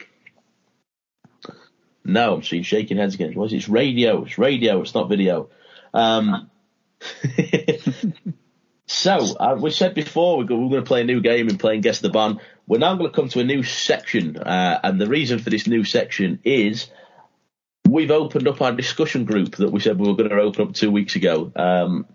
No, 2.05 2.35
I'm 2.35 2.43
seeing 2.43 2.63
shaking 2.63 2.97
heads 2.97 3.15
again. 3.15 3.35
Was 3.35 3.53
it's 3.53 3.69
radio? 3.69 4.25
It's 4.25 4.37
radio. 4.37 4.81
It's 4.83 4.95
not 4.95 5.09
video. 5.09 5.49
Um, 5.95 6.51
So, 8.87 9.37
uh, 9.37 9.57
we 9.59 9.71
said 9.71 9.95
before 9.95 10.37
we're 10.37 10.45
going 10.45 10.71
to 10.71 10.83
play 10.83 11.01
a 11.01 11.05
new 11.05 11.21
game 11.21 11.49
and 11.49 11.59
playing 11.59 11.81
Guess 11.81 12.01
the 12.01 12.11
Band. 12.11 12.41
We're 12.67 12.79
now 12.79 12.95
going 12.97 13.11
to 13.11 13.17
come 13.17 13.29
to 13.31 13.41
a 13.41 13.45
new 13.45 13.63
section, 13.63 14.37
uh, 14.37 14.81
and 14.83 15.01
the 15.01 15.07
reason 15.07 15.39
for 15.39 15.49
this 15.49 15.67
new 15.67 15.85
section 15.85 16.41
is 16.45 16.89
we've 17.89 18.11
opened 18.11 18.47
up 18.47 18.61
our 18.61 18.73
discussion 18.73 19.25
group 19.25 19.57
that 19.57 19.71
we 19.71 19.81
said 19.81 19.99
we 19.99 20.09
were 20.09 20.17
going 20.17 20.29
to 20.29 20.37
open 20.37 20.69
up 20.69 20.75
two 20.75 20.91
weeks 20.91 21.17
ago. 21.17 21.51
Um, 21.57 22.07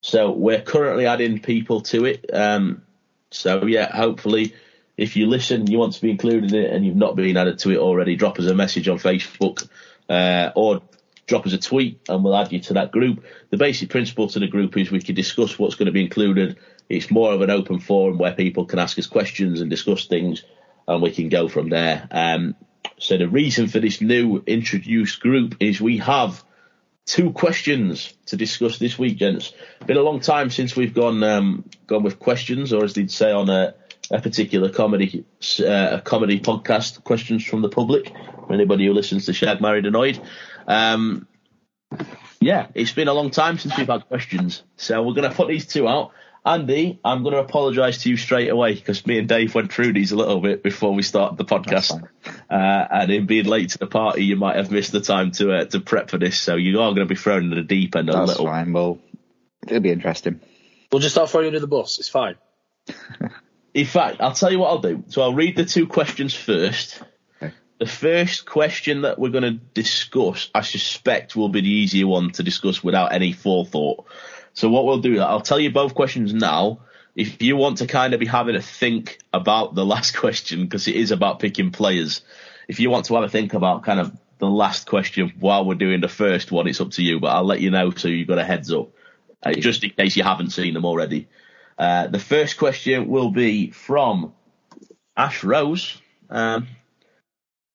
so 0.00 0.30
we're 0.30 0.62
currently 0.62 1.06
adding 1.06 1.40
people 1.40 1.80
to 1.82 2.04
it. 2.04 2.30
Um, 2.32 2.82
so 3.30 3.66
yeah, 3.66 3.94
hopefully, 3.94 4.54
if 4.96 5.16
you 5.16 5.26
listen, 5.26 5.70
you 5.70 5.78
want 5.78 5.94
to 5.94 6.00
be 6.00 6.10
included 6.10 6.52
in 6.52 6.64
it, 6.64 6.72
and 6.72 6.84
you've 6.84 6.96
not 6.96 7.16
been 7.16 7.36
added 7.36 7.58
to 7.60 7.70
it 7.70 7.78
already, 7.78 8.16
drop 8.16 8.38
us 8.38 8.46
a 8.46 8.54
message 8.54 8.88
on 8.88 8.98
Facebook 8.98 9.68
uh, 10.08 10.50
or 10.54 10.82
drop 11.26 11.46
us 11.46 11.52
a 11.52 11.58
tweet, 11.58 12.00
and 12.08 12.24
we'll 12.24 12.36
add 12.36 12.52
you 12.52 12.60
to 12.60 12.74
that 12.74 12.90
group. 12.90 13.24
The 13.50 13.58
basic 13.58 13.90
principle 13.90 14.28
to 14.28 14.38
the 14.38 14.46
group 14.46 14.76
is 14.76 14.90
we 14.90 15.00
can 15.00 15.14
discuss 15.14 15.58
what's 15.58 15.74
going 15.74 15.86
to 15.86 15.92
be 15.92 16.02
included. 16.02 16.56
It's 16.88 17.10
more 17.10 17.32
of 17.32 17.42
an 17.42 17.50
open 17.50 17.80
forum 17.80 18.18
where 18.18 18.32
people 18.32 18.64
can 18.64 18.78
ask 18.78 18.98
us 18.98 19.06
questions 19.06 19.60
and 19.60 19.68
discuss 19.68 20.06
things, 20.06 20.42
and 20.86 21.02
we 21.02 21.10
can 21.10 21.28
go 21.28 21.48
from 21.48 21.68
there. 21.68 22.08
Um, 22.10 22.54
so 22.98 23.18
the 23.18 23.28
reason 23.28 23.68
for 23.68 23.78
this 23.78 24.00
new 24.00 24.42
introduced 24.46 25.20
group 25.20 25.56
is 25.60 25.80
we 25.80 25.98
have 25.98 26.42
two 27.08 27.32
questions 27.32 28.12
to 28.26 28.36
discuss 28.36 28.78
this 28.78 28.98
week, 28.98 29.16
gents. 29.16 29.52
Been 29.86 29.96
a 29.96 30.02
long 30.02 30.20
time 30.20 30.50
since 30.50 30.76
we've 30.76 30.94
gone 30.94 31.22
um, 31.24 31.64
gone 31.86 32.02
with 32.02 32.18
questions, 32.18 32.72
or 32.72 32.84
as 32.84 32.92
they'd 32.92 33.10
say 33.10 33.32
on 33.32 33.48
a, 33.48 33.74
a 34.10 34.20
particular 34.20 34.68
comedy 34.68 35.24
uh, 35.66 36.00
comedy 36.04 36.38
podcast, 36.38 37.02
questions 37.02 37.44
from 37.44 37.62
the 37.62 37.68
public. 37.68 38.12
Anybody 38.50 38.86
who 38.86 38.92
listens 38.92 39.26
to 39.26 39.32
Shag 39.32 39.60
Married 39.60 39.86
Annoyed, 39.86 40.20
um, 40.66 41.26
yeah, 42.40 42.68
it's 42.74 42.92
been 42.92 43.08
a 43.08 43.14
long 43.14 43.30
time 43.30 43.58
since 43.58 43.76
we've 43.76 43.88
had 43.88 44.06
questions, 44.06 44.62
so 44.76 45.02
we're 45.02 45.14
going 45.14 45.28
to 45.28 45.34
put 45.34 45.48
these 45.48 45.66
two 45.66 45.88
out. 45.88 46.12
Andy, 46.48 46.98
I'm 47.04 47.22
going 47.22 47.34
to 47.34 47.40
apologise 47.40 48.02
to 48.02 48.10
you 48.10 48.16
straight 48.16 48.48
away 48.48 48.74
because 48.74 49.06
me 49.06 49.18
and 49.18 49.28
Dave 49.28 49.54
went 49.54 49.70
through 49.70 49.92
these 49.92 50.12
a 50.12 50.16
little 50.16 50.40
bit 50.40 50.62
before 50.62 50.94
we 50.94 51.02
started 51.02 51.36
the 51.36 51.44
podcast, 51.44 52.02
uh, 52.24 52.32
and 52.50 53.10
in 53.10 53.26
being 53.26 53.44
late 53.44 53.70
to 53.70 53.78
the 53.78 53.86
party, 53.86 54.24
you 54.24 54.36
might 54.36 54.56
have 54.56 54.70
missed 54.70 54.92
the 54.92 55.02
time 55.02 55.30
to 55.32 55.52
uh, 55.52 55.64
to 55.66 55.80
prep 55.80 56.08
for 56.08 56.16
this. 56.16 56.40
So 56.40 56.56
you 56.56 56.80
are 56.80 56.94
going 56.94 57.06
to 57.06 57.14
be 57.14 57.16
thrown 57.16 57.44
in 57.44 57.50
the 57.50 57.62
deep 57.62 57.94
end 57.94 58.08
a 58.08 58.12
That's 58.12 58.28
little. 58.28 58.46
That's 58.46 58.54
fine. 58.54 58.72
Well, 58.72 58.98
it'll 59.66 59.80
be 59.80 59.92
interesting. 59.92 60.40
We'll 60.90 61.00
just 61.00 61.14
start 61.14 61.28
throwing 61.28 61.44
you 61.44 61.48
under 61.50 61.60
the 61.60 61.66
bus. 61.66 61.98
It's 61.98 62.08
fine. 62.08 62.36
In 63.74 63.84
fact, 63.84 64.20
I'll 64.20 64.32
tell 64.32 64.50
you 64.50 64.58
what 64.58 64.70
I'll 64.70 64.78
do. 64.78 65.04
So 65.08 65.20
I'll 65.20 65.34
read 65.34 65.54
the 65.54 65.66
two 65.66 65.86
questions 65.86 66.34
first. 66.34 67.02
Okay. 67.42 67.52
The 67.78 67.86
first 67.86 68.46
question 68.46 69.02
that 69.02 69.18
we're 69.18 69.28
going 69.28 69.44
to 69.44 69.52
discuss, 69.52 70.50
I 70.54 70.62
suspect, 70.62 71.36
will 71.36 71.50
be 71.50 71.60
the 71.60 71.70
easier 71.70 72.06
one 72.06 72.30
to 72.32 72.42
discuss 72.42 72.82
without 72.82 73.12
any 73.12 73.32
forethought. 73.32 74.06
So 74.58 74.68
what 74.68 74.84
we'll 74.84 74.98
do, 74.98 75.20
I'll 75.20 75.40
tell 75.40 75.60
you 75.60 75.70
both 75.70 75.94
questions 75.94 76.34
now. 76.34 76.80
If 77.14 77.40
you 77.42 77.56
want 77.56 77.78
to 77.78 77.86
kind 77.86 78.12
of 78.12 78.18
be 78.18 78.26
having 78.26 78.56
a 78.56 78.60
think 78.60 79.20
about 79.32 79.76
the 79.76 79.86
last 79.94 80.16
question, 80.16 80.64
because 80.64 80.88
it 80.88 80.96
is 80.96 81.12
about 81.12 81.38
picking 81.38 81.70
players, 81.70 82.22
if 82.66 82.80
you 82.80 82.90
want 82.90 83.04
to 83.04 83.14
have 83.14 83.22
a 83.22 83.28
think 83.28 83.54
about 83.54 83.84
kind 83.84 84.00
of 84.00 84.10
the 84.40 84.48
last 84.48 84.88
question 84.88 85.32
while 85.38 85.64
we're 85.64 85.76
doing 85.76 86.00
the 86.00 86.08
first 86.08 86.50
one, 86.50 86.66
it's 86.66 86.80
up 86.80 86.90
to 86.92 87.04
you. 87.04 87.20
But 87.20 87.28
I'll 87.28 87.44
let 87.44 87.60
you 87.60 87.70
know 87.70 87.92
so 87.92 88.08
you've 88.08 88.26
got 88.26 88.38
a 88.38 88.44
heads 88.44 88.72
up, 88.72 88.90
uh, 89.44 89.52
just 89.52 89.84
in 89.84 89.90
case 89.90 90.16
you 90.16 90.24
haven't 90.24 90.50
seen 90.50 90.74
them 90.74 90.84
already. 90.84 91.28
Uh, 91.78 92.08
the 92.08 92.18
first 92.18 92.58
question 92.58 93.06
will 93.06 93.30
be 93.30 93.70
from 93.70 94.32
Ash 95.16 95.44
Rose. 95.44 96.02
Um, 96.30 96.66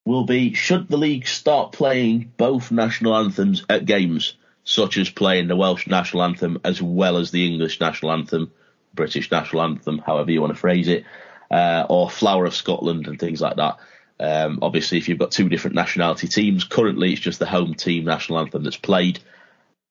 will 0.03 0.26
be 0.26 0.53
should 0.53 0.89
the 0.89 0.97
league 0.97 1.27
start 1.27 1.72
playing 1.72 2.34
both 2.35 2.73
national 2.73 3.15
anthems 3.15 3.64
at 3.69 3.85
games, 3.85 4.35
such 4.64 4.98
as 4.98 5.10
playing 5.10 5.48
the 5.48 5.56
Welsh 5.56 5.88
national 5.88 6.23
anthem 6.23 6.60
as 6.64 6.81
well 6.81 7.18
as 7.18 7.31
the 7.31 7.45
English 7.45 7.80
national 7.80 8.11
anthem, 8.11 8.52
British 8.94 9.30
national 9.31 9.64
anthem, 9.64 9.98
however 9.99 10.31
you 10.31 10.41
want 10.41 10.53
to 10.53 10.60
phrase 10.60 10.88
it, 10.88 11.03
uh, 11.52 11.85
or 11.90 12.10
Flower 12.10 12.45
of 12.45 12.56
Scotland 12.56 13.07
and 13.07 13.19
things 13.19 13.41
like 13.41 13.57
that. 13.57 13.77
Um, 14.19 14.60
obviously, 14.61 14.99
if 14.99 15.10
you've 15.10 15.19
got 15.19 15.31
two 15.31 15.49
different 15.49 15.76
nationality 15.76 16.27
teams, 16.27 16.64
currently 16.64 17.11
it's 17.11 17.22
just 17.22 17.40
the 17.40 17.45
home 17.45 17.73
team 17.73 18.06
national 18.06 18.40
anthem 18.40 18.64
that's 18.64 18.77
played. 18.77 19.19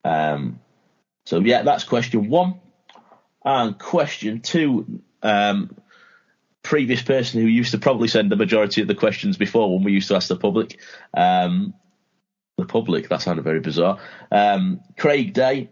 Um, 0.04 0.60
so 1.26 1.40
yeah, 1.40 1.62
that's 1.62 1.84
question 1.84 2.28
one. 2.28 2.60
And 3.44 3.78
question 3.78 4.40
two, 4.40 5.02
um, 5.22 5.76
previous 6.62 7.02
person 7.02 7.40
who 7.40 7.46
used 7.46 7.72
to 7.72 7.78
probably 7.78 8.08
send 8.08 8.30
the 8.30 8.36
majority 8.36 8.82
of 8.82 8.88
the 8.88 8.94
questions 8.94 9.36
before 9.36 9.74
when 9.74 9.84
we 9.84 9.92
used 9.92 10.08
to 10.08 10.16
ask 10.16 10.28
the 10.28 10.36
public. 10.36 10.78
Um, 11.12 11.74
the 12.58 12.66
public, 12.66 13.08
that 13.08 13.22
sounded 13.22 13.42
very 13.42 13.60
bizarre. 13.60 13.98
Um, 14.30 14.80
Craig 14.98 15.32
Day 15.32 15.70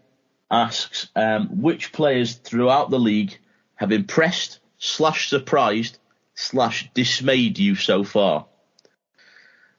asks, 0.51 1.09
um, 1.15 1.61
which 1.61 1.93
players 1.93 2.35
throughout 2.35 2.91
the 2.91 2.99
league 2.99 3.37
have 3.75 3.93
impressed 3.93 4.61
slash 4.79 5.29
surprised 5.29 5.99
slash 6.35 6.91
dismayed 6.95 7.59
you 7.59 7.75
so 7.75 8.05
far? 8.05 8.47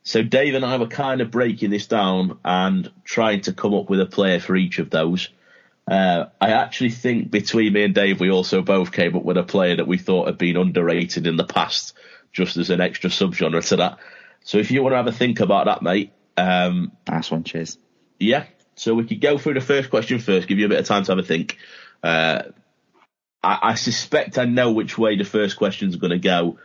So 0.03 0.23
Dave 0.23 0.56
and 0.56 0.65
I 0.65 0.78
were 0.78 0.88
kind 0.88 1.22
of 1.22 1.30
breaking 1.32 1.69
this 1.69 1.88
down 1.88 2.40
and 2.44 2.91
trying 3.03 3.41
to 3.41 3.53
come 3.53 3.73
up 3.73 3.90
with 3.90 4.02
a 4.02 4.06
player 4.06 4.40
for 4.40 4.56
each 4.56 4.80
of 4.80 4.90
those. 4.90 5.30
Uh, 5.90 6.26
I 6.40 6.52
actually 6.52 6.91
think 6.91 7.30
between 7.30 7.73
me 7.73 7.84
and 7.84 7.94
Dave, 7.94 8.19
we 8.19 8.32
also 8.32 8.61
both 8.61 8.91
came 8.91 9.15
up 9.15 9.23
with 9.23 9.38
a 9.38 9.44
player 9.44 9.76
that 9.76 9.88
we 9.88 9.98
thought 9.98 10.28
had 10.28 10.38
been 10.38 10.57
underrated 10.57 11.28
in 11.28 11.36
the 11.36 11.44
past, 11.44 11.94
just 12.32 12.57
as 12.57 12.69
an 12.69 12.82
extra 12.82 13.10
subgenre 13.10 13.68
to 13.69 13.76
that. 13.78 13.98
So 14.44 14.57
if 14.57 14.72
you 14.72 14.82
want 14.82 14.94
to 14.94 14.98
have 14.98 15.07
a 15.07 15.11
think 15.11 15.40
about 15.40 15.65
that, 15.65 15.82
mate, 15.82 16.14
um, 16.38 16.91
Nice 17.08 17.32
one. 17.32 17.44
Cheers. 17.44 17.78
yeah. 18.20 18.45
So 18.76 18.95
we 18.95 19.03
could 19.06 19.22
go 19.22 19.38
through 19.38 19.56
the 19.56 19.62
first 19.62 19.90
question 19.90 20.18
first, 20.20 20.48
give 20.48 20.58
you 20.58 20.66
a 20.66 20.70
bit 20.70 20.80
of 20.80 20.86
time 20.86 21.03
to 21.03 21.12
have 21.12 21.20
a 21.20 21.24
think. 21.24 21.58
Uh, 22.02 22.44
I, 23.44 23.60
I 23.62 23.76
suspect 23.76 24.38
I 24.38 24.45
know 24.45 24.72
which 24.72 24.98
way 24.98 25.18
the 25.18 25.24
first 25.26 25.58
question's 25.58 25.98
going 25.98 26.12
to 26.12 26.18
go, 26.20 26.58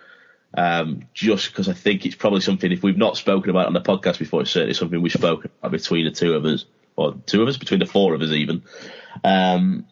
um, 0.57 1.03
just 1.13 1.49
because 1.51 1.69
I 1.69 1.73
think 1.75 2.07
it's 2.07 2.15
probably 2.15 2.41
something, 2.41 2.71
if 2.71 2.83
we've 2.83 2.97
not 2.97 3.17
spoken 3.17 3.51
about 3.51 3.63
it 3.63 3.67
on 3.67 3.73
the 3.75 3.81
podcast 3.81 4.19
before, 4.19 4.43
it's 4.43 4.51
certainly 4.51 4.75
something 4.75 5.03
we've 5.03 5.13
spoken 5.13 5.51
about 5.59 5.73
between 5.73 6.05
the 6.07 6.11
two 6.11 6.35
of 6.35 6.45
us, 6.45 6.65
or 6.95 7.17
two 7.27 7.43
of 7.43 7.49
us, 7.49 7.59
between 7.59 7.81
the 7.81 7.87
four 7.87 8.15
of 8.15 8.23
us 8.23 8.31
even. 8.31 8.63
Um, 9.25 9.87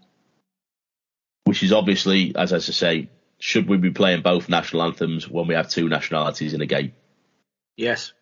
which 1.44 1.62
is 1.62 1.72
obviously, 1.72 2.34
as 2.36 2.52
I 2.52 2.58
say, 2.58 3.10
should 3.38 3.68
we 3.68 3.76
be 3.76 3.90
playing 3.90 4.22
both 4.22 4.48
national 4.48 4.82
anthems 4.84 5.28
when 5.28 5.46
we 5.46 5.54
have 5.54 5.68
two 5.68 5.88
nationalities 5.88 6.54
in 6.54 6.62
a 6.62 6.66
game? 6.66 6.92
Yes. 7.76 8.12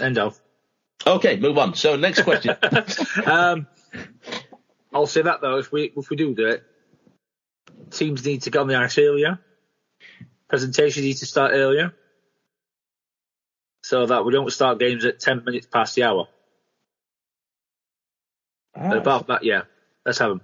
End 0.00 0.18
of. 0.18 0.40
Okay, 1.06 1.36
move 1.36 1.58
on. 1.58 1.74
So 1.74 1.96
next 1.96 2.22
question. 2.22 2.56
um, 3.26 3.66
I'll 4.92 5.06
say 5.06 5.22
that 5.22 5.40
though, 5.40 5.58
if 5.58 5.72
we 5.72 5.92
if 5.96 6.10
we 6.10 6.16
do 6.16 6.34
do 6.34 6.46
it, 6.46 6.62
teams 7.90 8.24
need 8.24 8.42
to 8.42 8.50
get 8.50 8.60
on 8.60 8.68
the 8.68 8.76
ice 8.76 8.98
earlier. 8.98 9.40
Presentations 10.48 11.04
need 11.04 11.16
to 11.16 11.26
start 11.26 11.52
earlier, 11.54 11.94
so 13.82 14.06
that 14.06 14.24
we 14.24 14.32
don't 14.32 14.50
start 14.52 14.78
games 14.78 15.04
at 15.04 15.18
ten 15.18 15.44
minutes 15.44 15.66
past 15.66 15.94
the 15.94 16.04
hour. 16.04 16.28
And 18.74 18.94
apart 18.94 19.26
that, 19.26 19.44
yeah, 19.44 19.62
let's 20.04 20.18
have 20.18 20.30
them. 20.30 20.40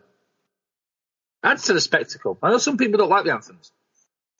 Adds 1.42 1.64
to 1.64 1.72
the 1.72 1.80
spectacle. 1.80 2.38
I 2.42 2.50
know 2.50 2.58
some 2.58 2.76
people 2.76 2.98
don't 2.98 3.08
like 3.08 3.24
the 3.24 3.32
anthems, 3.32 3.70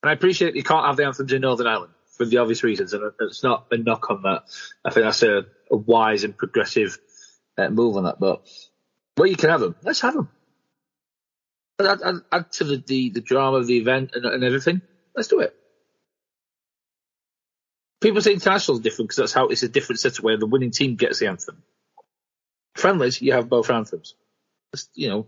and 0.02 0.10
I 0.10 0.12
appreciate 0.14 0.56
you 0.56 0.64
can't 0.64 0.86
have 0.86 0.97
the 0.97 1.06
anthems 1.06 1.32
in 1.32 1.43
Northern 1.43 1.66
Ireland 1.66 1.93
for 2.19 2.27
the 2.27 2.39
obvious 2.39 2.65
reasons, 2.65 2.93
and 2.93 3.12
it's 3.20 3.43
not 3.43 3.66
a 3.70 3.78
knock 3.78 4.11
on 4.11 4.23
that. 4.23 4.43
I 4.85 4.90
think 4.90 5.07
that's 5.07 5.23
a, 5.23 5.47
a 5.70 5.77
wise 5.77 6.24
and 6.24 6.36
progressive 6.36 6.99
uh, 7.57 7.70
move 7.70 7.97
on 7.97 8.05
that. 8.05 8.20
But 8.20 8.47
well, 9.16 9.28
you 9.28 9.36
can 9.36 9.51
have 9.51 9.61
them, 9.61 9.77
let's 9.82 10.01
have 10.01 10.15
them. 10.15 10.28
Add, 11.81 12.03
add, 12.05 12.15
add 12.32 12.53
to 12.53 12.65
the, 12.65 12.77
the, 12.85 13.11
the 13.11 13.20
drama 13.20 13.59
of 13.59 13.66
the 13.69 13.78
event 13.78 14.11
and, 14.15 14.27
and 14.27 14.45
everything. 14.45 14.82
Let's 15.15 15.28
do 15.28 15.40
it. 15.40 15.55
People 18.01 18.20
say 18.20 18.32
international 18.32 18.77
is 18.77 18.82
different 18.82 19.09
because 19.09 19.16
that's 19.16 19.32
how 19.32 19.49
it's 19.49 19.62
a 19.62 19.69
different 19.69 20.01
setup 20.01 20.23
where 20.23 20.36
the 20.36 20.47
winning 20.47 20.70
team 20.70 20.97
gets 20.97 21.20
the 21.20 21.28
anthem. 21.28 21.62
Friendlies, 22.74 23.20
you 23.20 23.32
have 23.32 23.49
both 23.49 23.70
anthems. 23.70 24.15
Just, 24.74 24.90
you 24.95 25.09
know, 25.09 25.27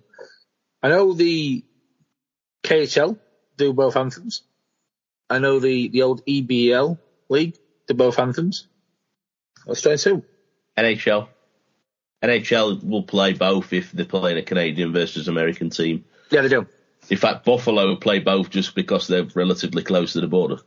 I 0.82 0.88
know 0.88 1.12
the 1.12 1.64
KHL 2.64 3.18
do 3.56 3.72
both 3.72 3.96
anthems. 3.96 4.42
I 5.30 5.38
know 5.38 5.60
the, 5.60 5.88
the 5.88 6.02
old 6.02 6.26
EBL 6.26 6.98
league 7.28 7.56
do 7.86 7.94
both 7.94 8.18
anthems. 8.18 8.66
Let's 9.64 9.80
try 9.80 9.96
two. 9.96 10.24
NHL. 10.76 11.28
NHL 12.22 12.84
will 12.84 13.04
play 13.04 13.32
both 13.32 13.72
if 13.72 13.92
they're 13.92 14.04
playing 14.04 14.38
a 14.38 14.42
Canadian 14.42 14.92
versus 14.92 15.28
American 15.28 15.70
team. 15.70 16.04
Yeah, 16.30 16.42
they 16.42 16.48
do. 16.48 16.66
In 17.08 17.16
fact, 17.16 17.44
Buffalo 17.44 17.96
play 17.96 18.18
both 18.18 18.50
just 18.50 18.74
because 18.74 19.06
they're 19.06 19.26
relatively 19.34 19.82
close 19.82 20.12
to 20.12 20.20
the 20.20 20.26
border. 20.26 20.58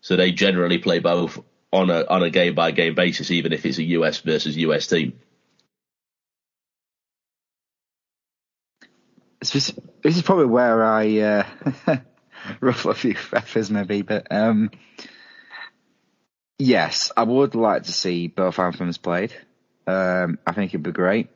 So 0.00 0.16
they 0.16 0.32
generally 0.32 0.78
play 0.78 1.00
both 1.00 1.38
on 1.72 1.90
a 1.90 2.04
on 2.08 2.22
a 2.22 2.30
game 2.30 2.54
by 2.54 2.70
game 2.70 2.94
basis, 2.94 3.30
even 3.30 3.52
if 3.52 3.66
it's 3.66 3.78
a 3.78 3.84
US 3.84 4.20
versus 4.20 4.56
US 4.56 4.86
team. 4.86 5.18
This, 9.40 9.72
this 10.02 10.16
is 10.16 10.22
probably 10.22 10.46
where 10.46 10.84
I 10.84 11.18
uh, 11.18 11.46
ruffle 12.60 12.90
a 12.90 12.94
few 12.94 13.14
feathers, 13.14 13.70
maybe, 13.70 14.02
but 14.02 14.26
um, 14.30 14.70
yes, 16.58 17.12
I 17.16 17.22
would 17.22 17.54
like 17.54 17.84
to 17.84 17.92
see 17.92 18.28
both 18.28 18.58
anthems 18.58 18.98
played. 18.98 19.34
Um, 19.86 20.38
I 20.46 20.52
think 20.52 20.70
it'd 20.70 20.82
be 20.82 20.92
great, 20.92 21.28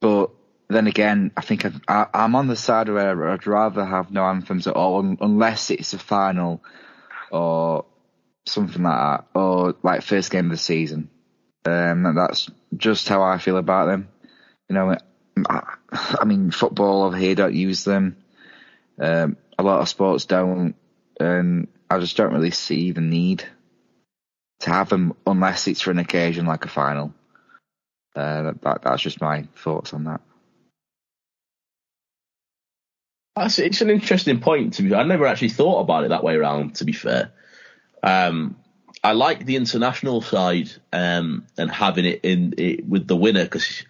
but 0.00 0.30
then 0.68 0.86
again, 0.86 1.30
I 1.36 1.40
think 1.42 1.64
i 1.88 2.06
am 2.12 2.34
on 2.34 2.48
the 2.48 2.56
side 2.56 2.88
where 2.88 3.30
I'd 3.30 3.46
rather 3.46 3.84
have 3.84 4.10
no 4.10 4.24
anthems 4.24 4.66
at 4.66 4.74
all, 4.74 5.16
unless 5.20 5.70
it's 5.70 5.94
a 5.94 5.98
final 5.98 6.62
or 7.30 7.84
something 8.46 8.82
like 8.82 8.96
that, 8.96 9.38
or 9.38 9.74
like 9.82 10.02
first 10.02 10.30
game 10.30 10.46
of 10.46 10.50
the 10.52 10.56
season. 10.56 11.10
Um, 11.64 12.14
that's 12.14 12.50
just 12.76 13.08
how 13.08 13.22
I 13.22 13.38
feel 13.38 13.56
about 13.56 13.86
them. 13.86 14.08
You 14.68 14.74
know, 14.74 14.96
I, 15.48 15.74
I 16.20 16.24
mean, 16.24 16.50
football 16.50 17.04
over 17.04 17.16
here 17.16 17.34
don't 17.34 17.54
use 17.54 17.84
them. 17.84 18.16
Um, 18.98 19.36
a 19.58 19.62
lot 19.62 19.80
of 19.80 19.88
sports 19.88 20.26
don't, 20.26 20.74
and 21.18 21.68
I 21.90 21.98
just 21.98 22.16
don't 22.16 22.32
really 22.32 22.50
see 22.50 22.92
the 22.92 23.00
need 23.00 23.44
to 24.60 24.70
have 24.70 24.88
them 24.88 25.14
unless 25.26 25.66
it's 25.68 25.80
for 25.80 25.90
an 25.90 25.98
occasion 25.98 26.46
like 26.46 26.64
a 26.64 26.68
final. 26.68 27.12
Uh, 28.14 28.52
that, 28.62 28.82
that's 28.82 29.02
just 29.02 29.20
my 29.20 29.46
thoughts 29.56 29.92
on 29.92 30.04
that. 30.04 30.20
That's, 33.36 33.58
it's 33.58 33.80
an 33.80 33.90
interesting 33.90 34.40
point. 34.40 34.74
To 34.74 34.82
be, 34.82 34.94
I 34.94 35.02
never 35.02 35.26
actually 35.26 35.48
thought 35.48 35.80
about 35.80 36.04
it 36.04 36.10
that 36.10 36.22
way 36.22 36.36
around. 36.36 36.76
To 36.76 36.84
be 36.84 36.92
fair, 36.92 37.32
um, 38.02 38.56
I 39.02 39.12
like 39.12 39.44
the 39.44 39.56
international 39.56 40.22
side 40.22 40.70
um, 40.92 41.46
and 41.58 41.70
having 41.70 42.04
it 42.04 42.20
in 42.22 42.54
it 42.56 42.86
with 42.86 43.08
the 43.08 43.16
winner 43.16 43.42
because, 43.42 43.84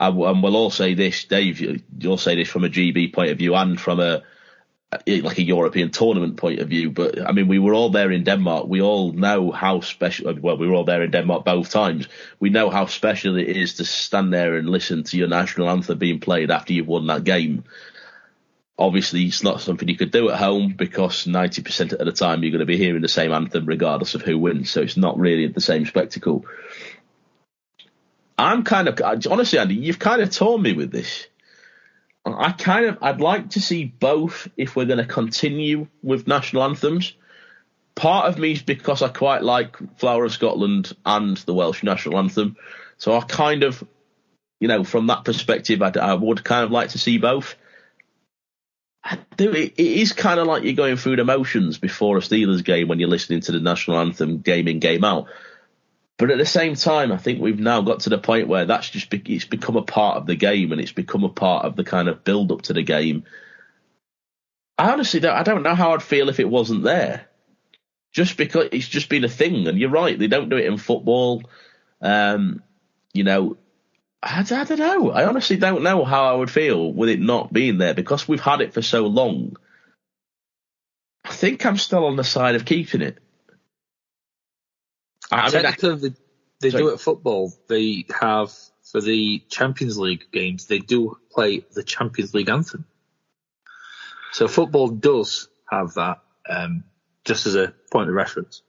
and 0.00 0.42
we'll 0.42 0.56
all 0.56 0.70
say 0.70 0.94
this, 0.94 1.24
Dave. 1.24 1.60
You'll 1.96 2.18
say 2.18 2.34
this 2.34 2.48
from 2.48 2.64
a 2.64 2.68
GB 2.68 3.14
point 3.14 3.30
of 3.30 3.38
view 3.38 3.54
and 3.54 3.80
from 3.80 4.00
a 4.00 4.24
Uh, 4.90 4.98
like 5.06 5.36
a 5.36 5.42
European 5.42 5.90
tournament 5.90 6.38
point 6.38 6.60
of 6.60 6.68
view. 6.68 6.90
But 6.90 7.20
I 7.20 7.32
mean, 7.32 7.46
we 7.46 7.58
were 7.58 7.74
all 7.74 7.90
there 7.90 8.10
in 8.10 8.24
Denmark. 8.24 8.68
We 8.68 8.80
all 8.80 9.12
know 9.12 9.50
how 9.50 9.80
special. 9.80 10.28
Uh, 10.28 10.34
well, 10.40 10.56
we 10.56 10.66
were 10.66 10.74
all 10.74 10.84
there 10.84 11.02
in 11.02 11.10
Denmark 11.10 11.44
both 11.44 11.68
times. 11.68 12.08
We 12.40 12.48
know 12.48 12.70
how 12.70 12.86
special 12.86 13.36
it 13.36 13.48
is 13.48 13.74
to 13.74 13.84
stand 13.84 14.32
there 14.32 14.56
and 14.56 14.66
listen 14.66 15.04
to 15.04 15.18
your 15.18 15.28
national 15.28 15.68
anthem 15.68 15.98
being 15.98 16.20
played 16.20 16.50
after 16.50 16.72
you've 16.72 16.88
won 16.88 17.06
that 17.08 17.24
game 17.24 17.64
obviously 18.78 19.24
it's 19.24 19.42
not 19.42 19.60
something 19.60 19.88
you 19.88 19.96
could 19.96 20.12
do 20.12 20.30
at 20.30 20.38
home 20.38 20.72
because 20.76 21.24
90% 21.24 21.92
of 21.94 22.06
the 22.06 22.12
time 22.12 22.42
you're 22.42 22.52
going 22.52 22.60
to 22.60 22.66
be 22.66 22.76
hearing 22.76 23.02
the 23.02 23.08
same 23.08 23.32
anthem 23.32 23.66
regardless 23.66 24.14
of 24.14 24.22
who 24.22 24.38
wins. 24.38 24.70
So 24.70 24.82
it's 24.82 24.96
not 24.96 25.18
really 25.18 25.48
the 25.48 25.60
same 25.60 25.84
spectacle. 25.84 26.46
I'm 28.38 28.62
kind 28.62 28.86
of, 28.86 29.00
honestly, 29.28 29.58
Andy, 29.58 29.74
you've 29.74 29.98
kind 29.98 30.22
of 30.22 30.30
torn 30.30 30.62
me 30.62 30.72
with 30.72 30.92
this. 30.92 31.26
I 32.34 32.52
kind 32.52 32.86
of, 32.86 32.98
I'd 33.02 33.20
like 33.20 33.50
to 33.50 33.60
see 33.60 33.84
both 33.84 34.48
if 34.56 34.74
we're 34.74 34.86
going 34.86 34.98
to 34.98 35.04
continue 35.04 35.86
with 36.02 36.26
national 36.26 36.64
anthems. 36.64 37.14
Part 37.94 38.26
of 38.26 38.38
me 38.38 38.52
is 38.52 38.62
because 38.62 39.02
I 39.02 39.08
quite 39.08 39.42
like 39.42 39.76
Flower 39.98 40.24
of 40.24 40.32
Scotland 40.32 40.94
and 41.04 41.36
the 41.38 41.54
Welsh 41.54 41.82
national 41.82 42.18
anthem. 42.18 42.56
So 42.96 43.16
I 43.16 43.20
kind 43.20 43.62
of, 43.62 43.82
you 44.60 44.68
know, 44.68 44.84
from 44.84 45.06
that 45.08 45.24
perspective, 45.24 45.82
I, 45.82 45.92
I 46.00 46.14
would 46.14 46.44
kind 46.44 46.64
of 46.64 46.70
like 46.70 46.90
to 46.90 46.98
see 46.98 47.18
both. 47.18 47.56
I 49.02 49.18
do. 49.36 49.52
It, 49.52 49.74
it 49.76 49.86
is 49.86 50.12
kind 50.12 50.38
of 50.38 50.46
like 50.46 50.64
you're 50.64 50.74
going 50.74 50.96
through 50.96 51.16
the 51.16 51.24
motions 51.24 51.78
before 51.78 52.18
a 52.18 52.20
Steelers 52.20 52.64
game 52.64 52.88
when 52.88 53.00
you're 53.00 53.08
listening 53.08 53.40
to 53.42 53.52
the 53.52 53.60
national 53.60 53.98
anthem 53.98 54.38
game 54.38 54.68
in, 54.68 54.80
game 54.80 55.04
out. 55.04 55.28
But 56.18 56.32
at 56.32 56.38
the 56.38 56.46
same 56.46 56.74
time, 56.74 57.12
I 57.12 57.16
think 57.16 57.40
we've 57.40 57.60
now 57.60 57.80
got 57.80 58.00
to 58.00 58.10
the 58.10 58.18
point 58.18 58.48
where 58.48 58.66
that's 58.66 58.90
just 58.90 59.08
be, 59.08 59.22
it's 59.26 59.44
become 59.44 59.76
a 59.76 59.82
part 59.82 60.16
of 60.16 60.26
the 60.26 60.34
game 60.34 60.72
and 60.72 60.80
it's 60.80 60.92
become 60.92 61.22
a 61.22 61.28
part 61.28 61.64
of 61.64 61.76
the 61.76 61.84
kind 61.84 62.08
of 62.08 62.24
build 62.24 62.50
up 62.50 62.62
to 62.62 62.72
the 62.72 62.82
game. 62.82 63.22
I 64.76 64.90
honestly 64.92 65.20
don't. 65.20 65.34
I 65.34 65.44
don't 65.44 65.62
know 65.62 65.76
how 65.76 65.92
I'd 65.92 66.02
feel 66.02 66.28
if 66.28 66.40
it 66.40 66.48
wasn't 66.48 66.82
there. 66.82 67.26
Just 68.12 68.36
because 68.36 68.68
it's 68.72 68.88
just 68.88 69.08
been 69.08 69.24
a 69.24 69.28
thing, 69.28 69.68
and 69.68 69.78
you're 69.78 69.90
right, 69.90 70.18
they 70.18 70.26
don't 70.26 70.48
do 70.48 70.56
it 70.56 70.66
in 70.66 70.76
football. 70.76 71.42
Um, 72.00 72.62
you 73.12 73.22
know, 73.22 73.56
I, 74.22 74.40
I 74.40 74.64
don't 74.64 74.78
know. 74.78 75.10
I 75.10 75.26
honestly 75.26 75.56
don't 75.56 75.82
know 75.82 76.04
how 76.04 76.24
I 76.24 76.32
would 76.34 76.50
feel 76.50 76.92
with 76.92 77.10
it 77.10 77.20
not 77.20 77.52
being 77.52 77.78
there 77.78 77.94
because 77.94 78.26
we've 78.26 78.40
had 78.40 78.60
it 78.60 78.74
for 78.74 78.82
so 78.82 79.06
long. 79.06 79.56
I 81.24 81.30
think 81.30 81.64
I'm 81.64 81.76
still 81.76 82.06
on 82.06 82.16
the 82.16 82.24
side 82.24 82.54
of 82.54 82.64
keeping 82.64 83.02
it. 83.02 83.18
I 85.30 85.50
mean, 85.50 85.62
Technically, 85.62 86.10
they, 86.10 86.14
they 86.60 86.70
do 86.70 86.88
it 86.88 86.94
at 86.94 87.00
football. 87.00 87.52
They 87.68 88.06
have 88.20 88.52
for 88.82 89.00
the 89.00 89.42
Champions 89.48 89.98
League 89.98 90.24
games. 90.32 90.66
They 90.66 90.78
do 90.78 91.18
play 91.30 91.64
the 91.72 91.82
Champions 91.82 92.34
League 92.34 92.48
anthem. 92.48 92.86
So 94.32 94.48
football 94.48 94.88
does 94.88 95.48
have 95.70 95.94
that, 95.94 96.18
um, 96.48 96.84
just 97.24 97.46
as 97.46 97.54
a 97.54 97.74
point 97.90 98.08
of 98.08 98.14
reference. 98.14 98.62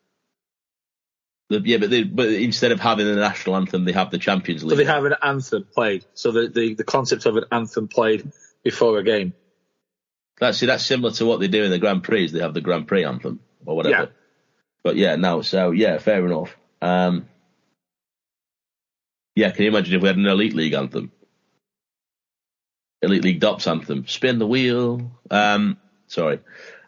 Yeah, 1.50 1.78
but 1.78 1.90
they, 1.90 2.04
but 2.04 2.30
instead 2.30 2.72
of 2.72 2.80
having 2.80 3.08
the 3.08 3.16
national 3.16 3.56
anthem, 3.56 3.84
they 3.84 3.92
have 3.94 4.12
the 4.12 4.20
Champions 4.20 4.64
League. 4.64 4.72
So 4.72 4.76
they 4.76 4.86
have 4.86 5.06
an 5.06 5.16
anthem 5.22 5.66
played. 5.74 6.06
So 6.14 6.32
the, 6.32 6.48
the, 6.48 6.76
the 6.76 6.84
concept 6.84 7.26
of 7.26 7.38
an 7.38 7.46
anthem 7.52 7.88
played 7.88 8.32
before 8.64 9.00
a 9.00 9.04
game. 9.04 9.34
That's 10.40 10.60
see, 10.60 10.68
that's 10.68 10.86
similar 10.86 11.12
to 11.14 11.26
what 11.26 11.40
they 11.40 11.48
do 11.48 11.64
in 11.64 11.72
the 11.72 11.80
Grand 11.80 12.04
Prix. 12.04 12.28
They 12.28 12.40
have 12.40 12.54
the 12.54 12.62
Grand 12.62 12.88
Prix 12.88 13.04
anthem 13.04 13.40
or 13.66 13.76
whatever. 13.76 14.12
But 14.84 14.96
yeah, 14.96 15.16
no. 15.16 15.42
So 15.42 15.72
yeah, 15.72 15.98
fair 15.98 16.26
enough. 16.26 16.56
Um, 16.82 17.28
yeah, 19.36 19.52
can 19.52 19.64
you 19.64 19.70
imagine 19.70 19.96
if 19.96 20.02
we 20.02 20.08
had 20.08 20.18
an 20.18 20.26
Elite 20.26 20.54
League 20.54 20.74
anthem? 20.74 21.12
Elite 23.02 23.24
League 23.24 23.40
DOPS 23.40 23.68
anthem. 23.68 24.08
Spin 24.08 24.40
the 24.40 24.48
wheel. 24.48 25.12
Um, 25.32 25.78
sorry. 26.08 26.40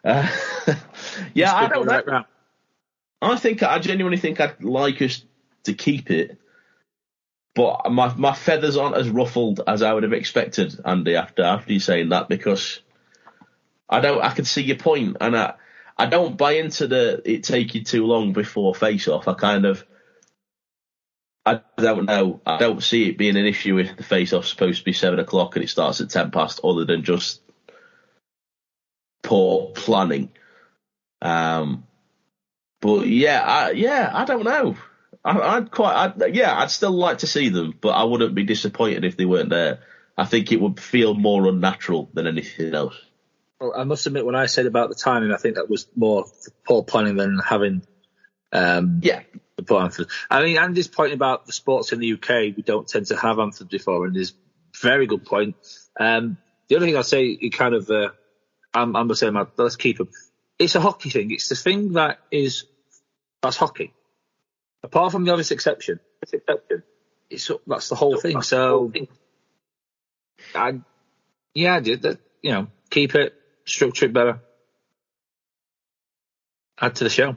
Uh, 0.04 0.28
yeah, 1.34 1.54
I 1.54 1.68
don't 1.68 1.86
know. 1.86 2.02
Right 2.06 2.26
I 3.22 3.36
think 3.36 3.62
I 3.62 3.78
genuinely 3.78 4.18
think 4.18 4.40
I'd 4.40 4.62
like 4.64 5.00
us 5.00 5.24
to 5.64 5.74
keep 5.74 6.10
it, 6.10 6.38
but 7.54 7.90
my 7.90 8.12
my 8.14 8.34
feathers 8.34 8.76
aren't 8.76 8.96
as 8.96 9.08
ruffled 9.08 9.60
as 9.66 9.82
I 9.82 9.92
would 9.92 10.02
have 10.02 10.12
expected, 10.12 10.78
Andy. 10.84 11.14
After 11.14 11.44
after 11.44 11.72
you 11.72 11.78
saying 11.78 12.08
that, 12.08 12.28
because 12.28 12.80
I 13.88 14.00
don't, 14.00 14.20
I 14.20 14.30
can 14.30 14.44
see 14.44 14.62
your 14.62 14.76
point, 14.76 15.18
and 15.20 15.36
I 15.36 15.54
I 15.96 16.06
don't 16.06 16.36
buy 16.36 16.52
into 16.52 16.86
the 16.86 17.22
it 17.24 17.44
taking 17.44 17.84
too 17.84 18.06
long 18.06 18.32
before 18.32 18.74
face 18.74 19.08
off. 19.08 19.28
I 19.28 19.34
kind 19.34 19.66
of 19.66 19.84
I 21.44 21.60
don't 21.76 22.06
know. 22.06 22.40
I 22.46 22.58
don't 22.58 22.82
see 22.82 23.08
it 23.08 23.18
being 23.18 23.36
an 23.36 23.46
issue 23.46 23.78
if 23.78 23.96
the 23.96 24.04
face 24.04 24.32
off's 24.32 24.48
supposed 24.48 24.78
to 24.78 24.84
be 24.84 24.92
seven 24.92 25.18
o'clock 25.18 25.56
and 25.56 25.64
it 25.64 25.68
starts 25.68 26.00
at 26.00 26.10
ten 26.10 26.30
past, 26.30 26.60
other 26.62 26.84
than 26.84 27.02
just 27.02 27.40
poor 29.22 29.72
planning. 29.72 30.30
Um, 31.20 31.84
but 32.80 33.06
yeah, 33.06 33.42
I, 33.44 33.70
yeah, 33.72 34.10
I 34.12 34.24
don't 34.24 34.44
know. 34.44 34.76
I, 35.24 35.58
would 35.60 35.70
quite, 35.70 35.94
I'd, 35.94 36.34
yeah, 36.34 36.56
I'd 36.58 36.70
still 36.70 36.90
like 36.92 37.18
to 37.18 37.28
see 37.28 37.48
them, 37.48 37.74
but 37.80 37.90
I 37.90 38.04
wouldn't 38.04 38.34
be 38.34 38.42
disappointed 38.44 39.04
if 39.04 39.16
they 39.16 39.24
weren't 39.24 39.50
there. 39.50 39.80
I 40.18 40.24
think 40.24 40.50
it 40.50 40.60
would 40.60 40.80
feel 40.80 41.14
more 41.14 41.46
unnatural 41.46 42.10
than 42.12 42.26
anything 42.26 42.74
else. 42.74 42.96
I 43.70 43.84
must 43.84 44.06
admit, 44.06 44.26
when 44.26 44.34
I 44.34 44.46
said 44.46 44.66
about 44.66 44.88
the 44.88 44.94
timing, 44.94 45.32
I 45.32 45.36
think 45.36 45.56
that 45.56 45.70
was 45.70 45.86
more 45.94 46.24
poor 46.66 46.82
planning 46.82 47.16
than 47.16 47.38
having. 47.38 47.82
Um, 48.52 49.00
yeah. 49.02 49.22
The 49.56 49.62
poor. 49.62 49.88
I 50.30 50.42
mean, 50.42 50.58
Andy's 50.58 50.88
point 50.88 51.12
about 51.12 51.46
the 51.46 51.52
sports 51.52 51.92
in 51.92 52.00
the 52.00 52.12
UK, 52.14 52.56
we 52.56 52.62
don't 52.64 52.88
tend 52.88 53.06
to 53.06 53.16
have 53.16 53.38
anthems 53.38 53.70
before, 53.70 54.06
and 54.06 54.16
is 54.16 54.34
very 54.80 55.06
good 55.06 55.24
point. 55.24 55.56
Um, 55.98 56.38
the 56.68 56.76
only 56.76 56.88
thing 56.88 56.96
I'd 56.96 57.06
say, 57.06 57.36
you 57.40 57.50
kind 57.50 57.74
of, 57.74 57.88
uh, 57.90 58.10
I'm, 58.74 58.96
I'm 58.96 59.08
the 59.08 59.16
same. 59.16 59.38
Let's 59.56 59.76
keep 59.76 59.98
them. 59.98 60.08
It's 60.58 60.74
a 60.74 60.80
hockey 60.80 61.10
thing. 61.10 61.30
It's 61.30 61.48
the 61.48 61.56
thing 61.56 61.92
that 61.94 62.18
is 62.30 62.64
that's 63.42 63.56
hockey. 63.56 63.92
Apart 64.82 65.12
from 65.12 65.24
the 65.24 65.32
obvious 65.32 65.50
exception, 65.50 66.00
it's 67.30 67.50
that's 67.66 67.88
the 67.88 67.94
whole 67.94 68.16
thing. 68.16 68.42
So, 68.42 68.92
I, 70.54 70.80
yeah, 71.54 71.76
I 71.76 71.80
did 71.80 72.02
that. 72.02 72.20
You 72.42 72.52
know, 72.52 72.66
keep 72.90 73.14
it, 73.14 73.34
structure 73.64 74.06
it 74.06 74.12
better, 74.12 74.40
add 76.80 76.96
to 76.96 77.04
the 77.04 77.10
show. 77.10 77.36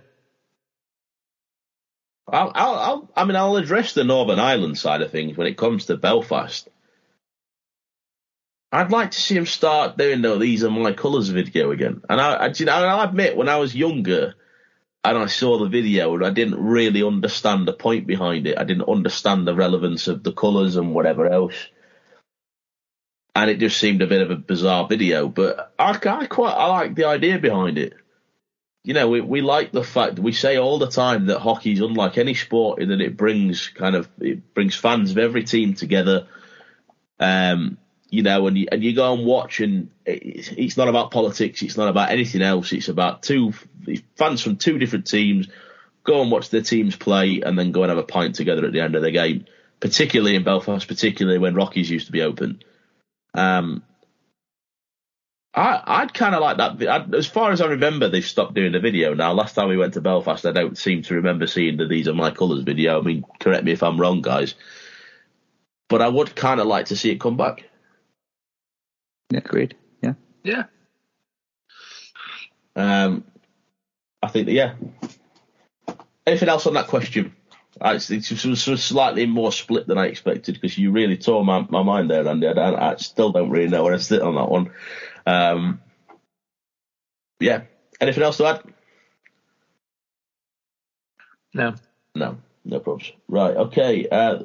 I'll, 2.27 2.51
I'll, 2.55 3.11
I 3.15 3.25
mean, 3.25 3.35
I'll 3.35 3.55
address 3.57 3.93
the 3.93 4.03
Northern 4.03 4.39
Ireland 4.39 4.77
side 4.77 5.01
of 5.01 5.11
things 5.11 5.37
when 5.37 5.47
it 5.47 5.57
comes 5.57 5.85
to 5.85 5.97
Belfast. 5.97 6.67
I'd 8.71 8.91
like 8.91 9.11
to 9.11 9.21
see 9.21 9.37
him 9.37 9.45
start 9.45 9.97
doing 9.97 10.21
the 10.21 10.37
"These 10.37 10.63
Are 10.63 10.71
My 10.71 10.93
Colours" 10.93 11.29
video 11.29 11.71
again. 11.71 12.01
And 12.09 12.19
I, 12.19 12.33
I, 12.33 12.53
you 12.55 12.65
know, 12.65 12.73
I'll 12.73 13.07
admit, 13.07 13.37
when 13.37 13.47
I 13.47 13.57
was 13.57 13.75
younger, 13.75 14.33
and 15.05 15.17
I 15.19 15.27
saw 15.27 15.59
the 15.59 15.69
video 15.69 16.15
and 16.15 16.25
I 16.25 16.31
didn't 16.31 16.59
really 16.59 17.03
understand 17.03 17.67
the 17.67 17.73
point 17.73 18.07
behind 18.07 18.47
it. 18.47 18.57
I 18.57 18.63
didn't 18.63 18.89
understand 18.89 19.47
the 19.47 19.53
relevance 19.53 20.07
of 20.07 20.23
the 20.23 20.33
colours 20.33 20.77
and 20.77 20.95
whatever 20.95 21.27
else. 21.27 21.53
And 23.35 23.49
it 23.49 23.59
just 23.59 23.77
seemed 23.77 24.01
a 24.01 24.07
bit 24.07 24.21
of 24.21 24.31
a 24.31 24.35
bizarre 24.35 24.87
video, 24.87 25.27
but 25.27 25.73
I, 25.77 25.91
I 25.91 26.25
quite 26.25 26.53
I 26.53 26.67
like 26.67 26.95
the 26.95 27.05
idea 27.05 27.37
behind 27.37 27.77
it. 27.77 27.93
You 28.83 28.93
know, 28.93 29.09
we 29.09 29.19
we 29.19 29.41
like 29.41 29.71
the 29.71 29.83
fact 29.83 30.15
that 30.15 30.21
we 30.21 30.31
say 30.31 30.57
all 30.57 30.79
the 30.79 30.87
time 30.87 31.25
that 31.25 31.39
hockey's 31.39 31.81
unlike 31.81 32.17
any 32.17 32.33
sport 32.33 32.81
in 32.81 32.89
that 32.89 33.01
it 33.01 33.17
brings 33.17 33.67
kind 33.67 33.95
of 33.95 34.07
it 34.19 34.53
brings 34.53 34.75
fans 34.75 35.11
of 35.11 35.17
every 35.17 35.43
team 35.43 35.73
together. 35.73 36.27
Um, 37.19 37.77
you 38.09 38.23
know, 38.23 38.47
and 38.47 38.57
you, 38.57 38.67
and 38.71 38.83
you 38.83 38.95
go 38.95 39.13
and 39.13 39.25
watch, 39.25 39.59
and 39.59 39.89
it's 40.05 40.77
not 40.77 40.87
about 40.87 41.11
politics, 41.11 41.61
it's 41.61 41.75
not 41.75 41.89
about 41.89 42.11
anything 42.11 42.41
else. 42.41 42.71
It's 42.71 42.87
about 42.87 43.23
two 43.23 43.53
fans 44.15 44.41
from 44.41 44.55
two 44.55 44.77
different 44.77 45.07
teams 45.07 45.49
go 46.05 46.21
and 46.21 46.31
watch 46.31 46.49
their 46.49 46.61
teams 46.61 46.95
play, 46.95 47.41
and 47.41 47.59
then 47.59 47.71
go 47.71 47.83
and 47.83 47.89
have 47.89 47.97
a 47.97 48.03
pint 48.03 48.35
together 48.35 48.65
at 48.65 48.71
the 48.71 48.79
end 48.79 48.95
of 48.95 49.01
the 49.01 49.11
game. 49.11 49.45
Particularly 49.81 50.35
in 50.35 50.43
Belfast, 50.43 50.87
particularly 50.87 51.37
when 51.37 51.55
Rockies 51.55 51.89
used 51.89 52.05
to 52.05 52.13
be 52.13 52.21
open. 52.21 52.61
Um, 53.35 53.83
I, 55.53 55.81
I'd 55.85 56.13
kind 56.13 56.35
of 56.35 56.41
like 56.41 56.57
that. 56.57 56.89
I, 56.89 57.17
as 57.17 57.27
far 57.27 57.51
as 57.51 57.61
I 57.61 57.67
remember, 57.67 58.09
they've 58.09 58.25
stopped 58.25 58.55
doing 58.55 58.73
the 58.73 58.79
video 58.79 59.13
now. 59.13 59.33
Last 59.33 59.53
time 59.53 59.69
we 59.69 59.77
went 59.77 59.93
to 59.93 60.01
Belfast, 60.01 60.45
I 60.45 60.51
don't 60.51 60.77
seem 60.77 61.01
to 61.03 61.15
remember 61.15 61.47
seeing 61.47 61.77
the 61.77 61.87
These 61.87 62.07
Are 62.07 62.13
My 62.13 62.31
Colours 62.31 62.63
video. 62.63 62.99
I 62.99 63.03
mean, 63.03 63.23
correct 63.39 63.63
me 63.63 63.71
if 63.71 63.83
I'm 63.83 63.99
wrong, 63.99 64.21
guys. 64.21 64.55
But 65.87 66.01
I 66.01 66.09
would 66.09 66.35
kind 66.35 66.59
of 66.59 66.67
like 66.67 66.87
to 66.87 66.97
see 66.97 67.11
it 67.11 67.21
come 67.21 67.37
back. 67.37 67.63
Yeah, 69.31 69.39
agreed. 69.39 69.75
Yeah. 70.01 70.13
Yeah. 70.43 70.63
Um, 72.75 73.23
I 74.21 74.27
think 74.27 74.47
that, 74.47 74.53
yeah. 74.53 74.73
Anything 76.27 76.49
else 76.49 76.65
on 76.65 76.73
that 76.73 76.87
question? 76.87 77.35
It's, 77.81 78.09
it's 78.09 78.45
was 78.45 78.83
slightly 78.83 79.25
more 79.25 79.51
split 79.51 79.85
than 79.87 79.97
I 79.97 80.05
expected 80.05 80.55
because 80.55 80.77
you 80.77 80.91
really 80.91 81.17
tore 81.17 81.43
my, 81.43 81.65
my 81.69 81.83
mind 81.83 82.09
there, 82.09 82.27
Andy. 82.27 82.47
I, 82.47 82.91
I 82.91 82.95
still 82.95 83.31
don't 83.31 83.49
really 83.49 83.67
know 83.67 83.83
where 83.83 83.93
I 83.93 83.97
sit 83.97 84.21
on 84.21 84.35
that 84.35 84.49
one. 84.49 84.71
Um, 85.25 85.81
yeah. 87.39 87.63
Anything 87.99 88.23
else 88.23 88.37
to 88.37 88.45
add? 88.45 88.63
No. 91.53 91.75
No, 92.13 92.37
no 92.63 92.79
problems. 92.79 93.11
Right, 93.27 93.55
okay. 93.55 94.07
Uh, 94.07 94.43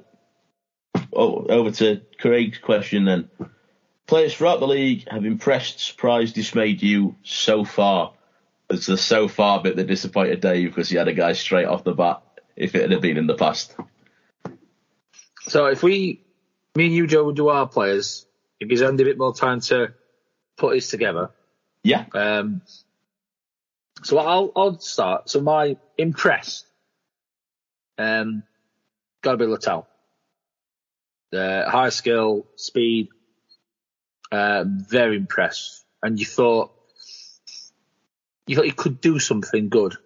oh, 1.12 1.46
over 1.46 1.70
to 1.70 2.00
Craig's 2.18 2.58
question 2.58 3.04
then. 3.04 3.30
Players 4.06 4.34
throughout 4.34 4.58
the 4.58 4.66
league 4.66 5.08
have 5.08 5.24
impressed, 5.24 5.78
surprised, 5.78 6.34
dismayed 6.34 6.82
you 6.82 7.14
so 7.22 7.64
far. 7.64 8.14
It's 8.68 8.86
the 8.86 8.96
so 8.96 9.28
far 9.28 9.62
bit 9.62 9.76
that 9.76 9.86
disappointed 9.86 10.40
Dave 10.40 10.70
because 10.70 10.88
he 10.88 10.96
had 10.96 11.08
a 11.08 11.12
guy 11.12 11.32
straight 11.32 11.66
off 11.66 11.84
the 11.84 11.94
bat 11.94 12.22
if 12.60 12.74
it 12.74 12.90
had 12.90 13.00
been 13.00 13.16
in 13.16 13.26
the 13.26 13.34
past. 13.34 13.74
So 15.40 15.66
if 15.66 15.82
we, 15.82 16.22
me 16.74 16.86
and 16.86 16.94
you, 16.94 17.06
Joe, 17.06 17.24
would 17.24 17.36
do 17.36 17.48
our 17.48 17.66
players, 17.66 18.26
it 18.60 18.68
gives 18.68 18.82
Andy 18.82 19.02
a 19.02 19.06
bit 19.06 19.18
more 19.18 19.34
time 19.34 19.60
to 19.62 19.94
put 20.58 20.74
his 20.74 20.88
together. 20.88 21.30
Yeah, 21.82 22.04
Um, 22.12 22.60
so 24.02 24.18
I'll 24.18 24.52
I'll 24.54 24.78
start. 24.78 25.30
So 25.30 25.40
my 25.40 25.78
impressed, 25.96 26.66
um, 27.96 28.42
got 29.22 29.32
to 29.32 29.36
be 29.38 29.46
Latal. 29.46 29.86
Uh, 31.32 31.70
high 31.70 31.88
skill, 31.88 32.46
speed, 32.56 33.08
uh, 34.30 34.64
very 34.66 35.16
impressed. 35.16 35.84
And 36.02 36.20
you 36.20 36.26
thought 36.26 36.72
you 38.46 38.56
thought 38.56 38.66
he 38.66 38.72
could 38.72 39.00
do 39.00 39.18
something 39.18 39.70
good. 39.70 39.96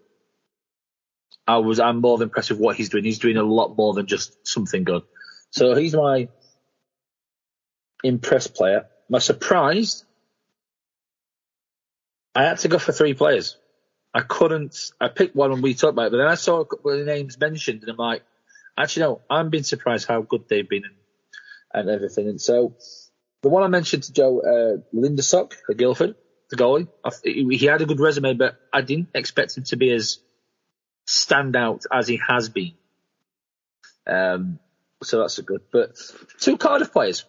I 1.47 1.59
was 1.59 1.81
I'm 1.81 2.01
more 2.01 2.19
than 2.19 2.29
impressed 2.29 2.51
with 2.51 2.61
what 2.61 2.77
he's 2.77 2.89
doing. 2.89 3.05
He's 3.05 3.19
doing 3.19 3.37
a 3.37 3.43
lot 3.43 3.77
more 3.77 3.95
than 3.95 4.07
just 4.07 4.47
something 4.47 4.85
good. 4.85 5.03
So 5.51 5.75
he's 5.75 5.95
my 5.95 6.29
impressed 8.03 8.55
player. 8.55 8.87
My 9.09 9.19
surprised, 9.19 10.05
I 12.35 12.45
had 12.45 12.59
to 12.59 12.69
go 12.69 12.79
for 12.79 12.93
three 12.93 13.15
players. 13.15 13.57
I 14.15 14.21
couldn't. 14.21 14.77
I 15.01 15.09
picked 15.09 15.37
one 15.37 15.53
and 15.53 15.63
we 15.63 15.75
talked 15.75 15.93
about 15.93 16.07
it, 16.07 16.11
but 16.13 16.19
then 16.19 16.29
I 16.29 16.37
saw 16.37 16.61
a 16.61 16.67
couple 16.67 16.93
of 16.93 17.05
names 17.05 17.39
mentioned, 17.39 17.83
and 17.83 17.91
I'm 17.91 17.97
like, 17.97 18.23
actually, 18.79 19.03
no, 19.03 19.21
I'm 19.29 19.51
being 19.51 19.65
surprised 19.65 20.09
how 20.09 20.23
good 20.23 20.45
they've 20.49 20.69
been 20.69 20.85
and, 20.85 20.95
and 21.73 21.91
everything. 21.91 22.29
And 22.29 22.41
so, 22.41 22.77
the 23.43 23.49
one 23.49 23.65
I 23.65 23.69
mentioned 23.69 24.05
to 24.05 24.13
Joe, 24.13 24.41
uh, 24.41 24.97
Lindskoug 24.97 25.53
at 25.69 25.77
Guildford, 25.77 26.15
the 26.51 26.57
goalie, 26.57 26.89
I, 27.05 27.11
he 27.25 27.67
had 27.67 27.83
a 27.83 27.87
good 27.87 28.01
resume, 28.01 28.35
but 28.35 28.59
I 28.73 28.83
didn't 28.83 29.09
expect 29.15 29.57
him 29.57 29.65
to 29.65 29.77
be 29.77 29.91
as 29.91 30.21
standout 31.07 31.85
as 31.93 32.09
he 32.09 32.21
has 32.29 32.49
been. 32.49 32.73
Um, 34.07 34.59
so 35.03 35.21
that's 35.21 35.39
a 35.39 35.43
good. 35.43 35.63
But 35.73 35.97
two 36.41 36.57
Cardiff 36.57 36.93
players 36.93 37.25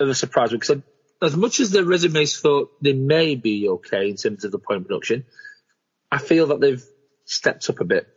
are 0.00 0.08
a 0.08 0.14
surprise 0.14 0.50
because 0.50 0.82
as 1.20 1.36
much 1.36 1.60
as 1.60 1.70
their 1.70 1.84
resumes 1.84 2.38
thought 2.38 2.72
they 2.82 2.92
may 2.92 3.34
be 3.34 3.68
okay 3.68 4.08
in 4.08 4.16
terms 4.16 4.44
of 4.44 4.52
the 4.52 4.58
point 4.58 4.86
production, 4.86 5.24
I 6.10 6.18
feel 6.18 6.48
that 6.48 6.60
they've 6.60 6.84
stepped 7.24 7.68
up 7.70 7.80
a 7.80 7.84
bit, 7.84 8.08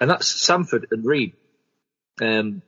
and 0.00 0.10
that's 0.10 0.28
Sanford 0.28 0.88
and 0.90 1.04
Reid. 1.04 1.34
Um, 2.20 2.62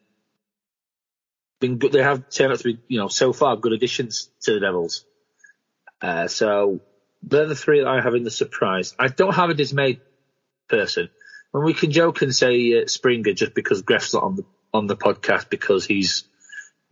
been 1.61 1.79
good. 1.79 1.93
They 1.93 2.03
have 2.03 2.29
turned 2.31 2.53
out 2.53 2.59
to 2.59 2.65
be, 2.65 2.79
you 2.89 2.99
know, 2.99 3.09
so 3.09 3.33
far 3.33 3.57
good 3.57 3.73
additions 3.73 4.31
to 4.43 4.55
the 4.55 4.61
Devils. 4.61 5.05
Uh, 6.03 6.29
so 6.29 6.81
they're 7.23 7.47
the 7.47 7.55
three 7.55 7.81
that 7.81 7.89
I 7.89 8.01
have 8.01 8.15
in 8.15 8.25
the 8.25 8.31
surprise. 8.31 8.95
I 8.99 9.09
don't 9.09 9.35
have 9.35 9.51
a 9.51 9.55
dismayed 9.55 10.01
person. 10.69 11.09
And 11.55 11.65
we 11.65 11.75
can 11.75 11.91
joke 11.91 12.23
and 12.23 12.35
say 12.35 12.83
uh, 12.83 12.87
Springer 12.87 13.33
just 13.33 13.55
because 13.55 13.83
Greff's 13.83 14.15
not 14.15 14.23
on 14.25 14.37
the 14.37 14.45
on 14.75 14.87
the 14.87 14.97
podcast 14.97 15.49
because 15.49 15.87
he's 15.87 16.25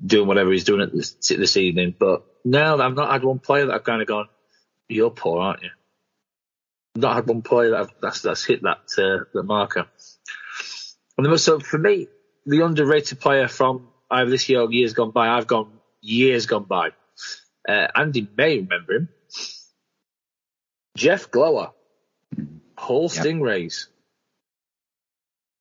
doing 0.05 0.27
whatever 0.27 0.51
he's 0.51 0.65
doing 0.65 0.81
at 0.81 0.93
this, 0.93 1.13
this 1.29 1.57
evening. 1.57 1.95
But 1.99 2.25
now 2.45 2.79
I've 2.79 2.95
not 2.95 3.13
had 3.13 3.25
one 3.25 3.39
player 3.39 3.67
that 3.67 3.75
I've 3.75 3.85
kind 3.85 4.01
of 4.01 4.09
gone, 4.09 4.29
you're 4.89 5.11
poor, 5.11 5.41
aren't 5.41 5.63
you? 5.63 5.71
I've 6.97 7.03
not 7.03 7.15
had 7.17 7.29
one 7.29 7.43
player 7.43 7.71
that 7.71 7.81
I've, 7.81 7.91
that's 8.01 8.23
that's 8.23 8.45
hit 8.45 8.63
that 8.63 8.79
uh, 8.99 9.25
the 9.33 9.43
marker. 9.43 9.87
And 11.17 11.27
then, 11.27 11.39
so 11.39 11.61
for 11.61 11.79
me, 11.79 12.09
the 12.47 12.65
underrated 12.65 13.21
player 13.21 13.49
from 13.49 13.89
either 14.11 14.31
this 14.31 14.49
year 14.49 14.61
or 14.61 14.73
years 14.73 14.93
gone 14.95 15.11
by, 15.11 15.29
I've 15.29 15.47
gone 15.47 15.73
years 16.01 16.47
gone 16.47 16.65
by. 16.65 16.91
Uh, 17.69 17.87
Andy 17.95 18.29
may 18.37 18.59
remember 18.59 18.95
him. 18.95 19.09
Jeff 20.97 21.31
Glowa, 21.31 21.73
Hull 22.77 23.03
Yep. 23.03 23.11
Stingrays. 23.11 23.87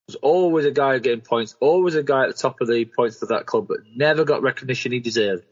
Was 0.08 0.16
always 0.16 0.66
a 0.66 0.72
guy 0.72 1.00
getting 1.00 1.22
points, 1.22 1.56
always 1.62 1.96
a 1.96 2.04
guy 2.04 2.24
at 2.24 2.28
the 2.28 2.34
top 2.34 2.60
of 2.60 2.68
the 2.68 2.84
points 2.86 3.18
for 3.18 3.28
that 3.28 3.46
club, 3.46 3.68
but 3.70 3.78
never 3.96 4.26
got 4.26 4.42
recognition 4.42 4.92
he 4.92 5.00
deserved. 5.00 5.46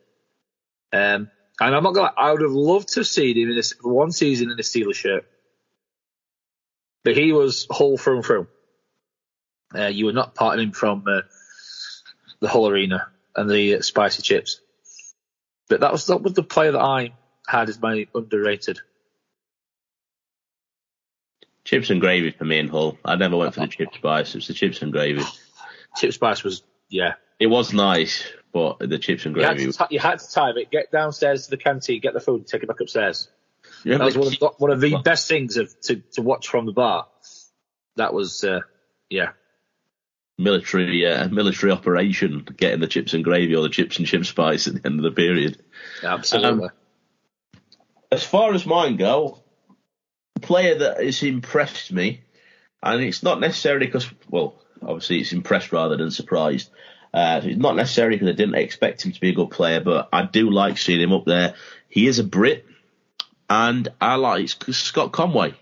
Um, 0.92 1.30
and 1.60 1.76
I'm 1.76 1.84
not 1.84 1.94
gonna. 1.94 2.12
I 2.18 2.32
would 2.32 2.42
have 2.42 2.52
loved 2.52 2.90
to 2.90 3.02
have 3.02 3.08
seen 3.08 3.38
him 3.38 3.50
in 3.50 3.56
this 3.56 3.74
one 3.82 4.12
season 4.12 4.52
in 4.52 4.60
a 4.60 4.64
Steelers 4.64 4.96
shirt, 4.96 5.26
but 7.04 7.16
he 7.16 7.32
was 7.32 7.66
Hull 7.72 7.98
through 7.98 8.18
and 8.18 8.26
through. 8.26 8.48
Uh, 9.74 9.88
you 9.88 10.08
were 10.08 10.12
not 10.12 10.36
parting 10.36 10.66
him 10.66 10.72
from 10.74 11.06
uh, 11.08 11.22
the 12.42 12.50
Hull 12.50 12.68
Arena 12.68 13.08
and 13.36 13.50
the 13.50 13.76
uh, 13.76 13.82
spicy 13.82 14.22
chips. 14.22 14.60
But 15.70 15.80
that 15.80 15.94
was 15.94 16.08
that 16.08 16.22
was 16.22 16.34
the 16.34 16.44
player 16.44 16.74
that 16.74 16.82
I 16.82 17.14
had 17.48 17.70
as 17.70 17.82
my 17.82 18.08
underrated. 18.14 18.80
Chips 21.72 21.90
and 21.90 22.02
gravy 22.02 22.32
for 22.32 22.44
me 22.44 22.60
in 22.60 22.68
Hull. 22.68 22.98
I 23.06 23.16
never 23.16 23.38
went 23.38 23.54
for 23.54 23.62
the 23.62 23.68
chip 23.68 23.94
spice. 23.96 24.30
It 24.36 24.40
was 24.40 24.48
the 24.48 24.54
chips 24.54 24.82
and 24.82 24.92
gravy. 24.92 25.24
Chip 25.98 26.14
Spice 26.14 26.44
was 26.44 26.64
yeah. 26.90 27.14
It 27.40 27.48
was 27.48 27.74
nice, 27.74 28.24
but 28.54 28.80
the 28.80 28.98
chips 28.98 29.26
and 29.26 29.36
You 29.36 29.44
had, 29.44 29.58
gravy. 29.58 29.72
to, 29.72 29.88
you 29.90 30.00
had 30.00 30.20
to 30.20 30.32
time 30.32 30.58
it. 30.58 30.70
Get 30.72 30.92
downstairs 30.92 31.46
to 31.46 31.52
the 31.52 31.58
canteen, 31.58 32.00
get 32.02 32.14
the 32.14 32.20
food, 32.22 32.36
and 32.42 32.48
take 32.48 32.64
it 32.64 32.68
back 32.68 32.80
upstairs. 32.80 33.30
Yeah, 33.84 33.98
That 33.98 34.06
was 34.06 34.18
one 34.18 34.28
of, 34.28 34.40
the- 34.40 34.52
one 34.58 34.72
of 34.72 34.80
the 34.82 34.98
best 35.04 35.28
things 35.28 35.58
of, 35.58 35.74
to 35.82 35.98
to 36.14 36.22
watch 36.22 36.48
from 36.50 36.66
the 36.66 36.72
bar. 36.74 37.08
That 37.98 38.14
was 38.14 38.44
uh, 38.44 38.60
yeah. 39.10 39.32
military 40.38 41.06
uh, 41.06 41.28
military 41.30 41.72
operation 41.72 42.46
getting 42.58 42.80
the 42.80 42.88
chips 42.88 43.14
and 43.14 43.24
gravy 43.24 43.56
or 43.56 43.64
the 43.64 43.70
chips 43.70 43.98
and 43.98 44.08
chip 44.08 44.26
spice 44.26 44.68
at 44.68 44.76
the 44.76 44.86
end 44.86 45.00
of 45.00 45.04
the 45.04 45.12
period. 45.12 45.62
Absolutely. 46.04 46.70
As 48.12 48.24
far 48.26 48.54
as 48.54 48.66
mine 48.66 48.98
go, 48.98 49.44
player 50.42 50.76
that 50.80 51.04
has 51.04 51.24
impressed 51.24 51.92
me, 51.92 52.22
and 52.84 53.02
it's 53.02 53.24
not 53.24 53.40
necessarily 53.40 53.86
because, 53.86 54.10
well, 54.30 54.56
obviously 54.82 55.20
it's 55.20 55.34
impressed 55.34 55.72
rather 55.72 55.98
than 55.98 56.12
surprised. 56.12 56.70
Uh, 57.14 57.42
it's 57.44 57.60
not 57.60 57.76
necessarily 57.76 58.16
because 58.16 58.30
I 58.30 58.38
didn't 58.38 58.56
expect 58.56 59.06
him 59.06 59.12
to 59.12 59.20
be 59.20 59.30
a 59.30 59.36
good 59.36 59.52
player, 59.52 59.82
but 59.82 60.10
I 60.14 60.26
do 60.26 60.50
like 60.50 60.78
seeing 60.78 61.02
him 61.02 61.14
up 61.14 61.26
there. 61.26 61.56
He 61.90 62.08
is 62.08 62.20
a 62.20 62.24
Brit, 62.24 62.66
and 63.50 63.88
I 64.00 64.16
like 64.16 64.48
Scott 64.50 65.12
Conway. 65.12 65.54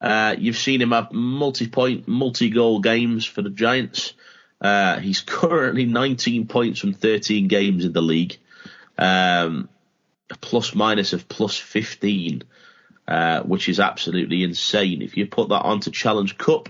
Uh, 0.00 0.36
you've 0.38 0.56
seen 0.56 0.80
him 0.80 0.92
have 0.92 1.12
multi-point, 1.12 2.06
multi-goal 2.06 2.80
games 2.80 3.24
for 3.24 3.42
the 3.42 3.50
Giants. 3.50 4.12
Uh, 4.60 5.00
he's 5.00 5.20
currently 5.26 5.86
19 5.86 6.46
points 6.46 6.80
from 6.80 6.94
13 6.94 7.48
games 7.48 7.84
in 7.84 7.92
the 7.92 8.02
league. 8.02 8.38
Um, 8.96 9.68
a 10.30 10.36
plus 10.36 10.74
minus 10.74 11.12
of 11.12 11.28
plus 11.28 11.56
15, 11.56 12.42
uh, 13.08 13.40
which 13.42 13.70
is 13.70 13.80
absolutely 13.80 14.44
insane. 14.44 15.00
If 15.00 15.16
you 15.16 15.26
put 15.26 15.48
that 15.48 15.62
onto 15.62 15.90
Challenge 15.90 16.36
Cup, 16.36 16.68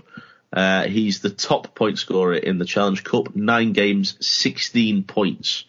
uh, 0.53 0.87
he's 0.87 1.19
the 1.19 1.29
top 1.29 1.75
point 1.75 1.99
scorer 1.99 2.33
in 2.33 2.57
the 2.57 2.65
Challenge 2.65 3.03
Cup. 3.03 3.35
Nine 3.35 3.73
games, 3.73 4.15
16 4.25 5.03
points, 5.03 5.65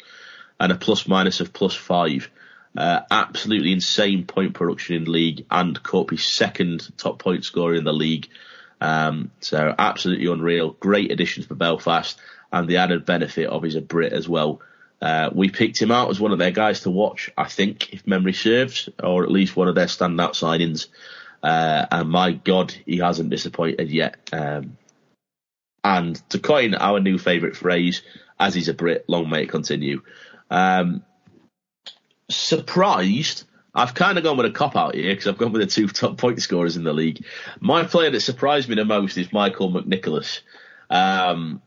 and 0.60 0.70
a 0.70 0.76
plus 0.76 1.09
minus 1.09 1.40
of 1.40 1.52
plus 1.52 1.74
five. 1.74 2.30
Uh, 2.76 3.01
absolutely 3.10 3.72
insane 3.72 4.24
point 4.24 4.55
production 4.55 4.94
in 4.94 5.10
league 5.10 5.44
and 5.51 5.82
cup. 5.82 6.10
He's 6.10 6.24
second 6.24 6.88
top 6.97 7.18
point 7.18 7.44
scorer 7.44 7.74
in 7.74 7.82
the 7.82 7.92
league. 7.92 8.28
Um, 8.80 9.32
so 9.40 9.74
absolutely 9.76 10.30
unreal. 10.30 10.70
Great 10.78 11.10
addition 11.10 11.42
for 11.42 11.56
Belfast 11.56 12.16
and 12.52 12.68
the 12.68 12.76
added 12.76 13.05
benefit 13.05 13.48
of 13.48 13.64
he's 13.64 13.74
a 13.74 13.80
Brit 13.80 14.12
as 14.12 14.28
well. 14.28 14.60
Uh, 15.01 15.31
we 15.32 15.48
picked 15.48 15.81
him 15.81 15.90
out 15.90 16.10
as 16.10 16.20
one 16.20 16.32
of 16.32 16.39
their 16.39 16.51
guys 16.51 16.81
to 16.81 16.90
watch, 16.90 17.31
I 17.36 17.44
think, 17.44 17.93
if 17.93 18.06
memory 18.06 18.35
serves, 18.35 18.89
or 19.02 19.22
at 19.22 19.31
least 19.31 19.56
one 19.56 19.68
of 19.68 19.74
their 19.74 19.86
standout 19.86 20.32
signings. 20.32 20.89
Uh, 21.43 21.86
and 21.90 22.10
my 22.10 22.32
God, 22.32 22.74
he 22.85 22.98
hasn't 22.98 23.31
disappointed 23.31 23.90
yet. 23.90 24.16
Um, 24.32 24.77
and 25.82 26.16
to 26.31 26.39
coin 26.39 26.74
our 26.74 27.01
new 27.01 27.16
favourite 27.16 27.56
phrase, 27.56 28.02
as 28.39 28.55
he's 28.55 28.68
a 28.68 28.74
Brit, 28.74 29.06
long 29.09 29.31
may 29.31 29.44
it 29.44 29.51
continue. 29.51 30.02
Um, 30.51 31.02
surprised. 32.28 33.44
I've 33.74 33.94
kind 33.94 34.18
of 34.18 34.24
gone 34.24 34.36
with 34.36 34.47
a 34.47 34.51
cop 34.51 34.77
out 34.77 34.94
here 34.94 35.12
because 35.12 35.28
I've 35.28 35.39
gone 35.39 35.52
with 35.52 35.62
the 35.62 35.66
two 35.66 35.86
top 35.89 36.18
point 36.18 36.43
scorers 36.43 36.77
in 36.77 36.85
the 36.85 36.93
league. 36.93 37.24
My 37.60 37.85
player 37.85 38.10
that 38.10 38.20
surprised 38.20 38.68
me 38.68 38.74
the 38.74 38.85
most 38.85 39.16
is 39.16 39.32
Michael 39.32 39.70
McNicholas. 39.70 40.40
Um, 40.90 41.62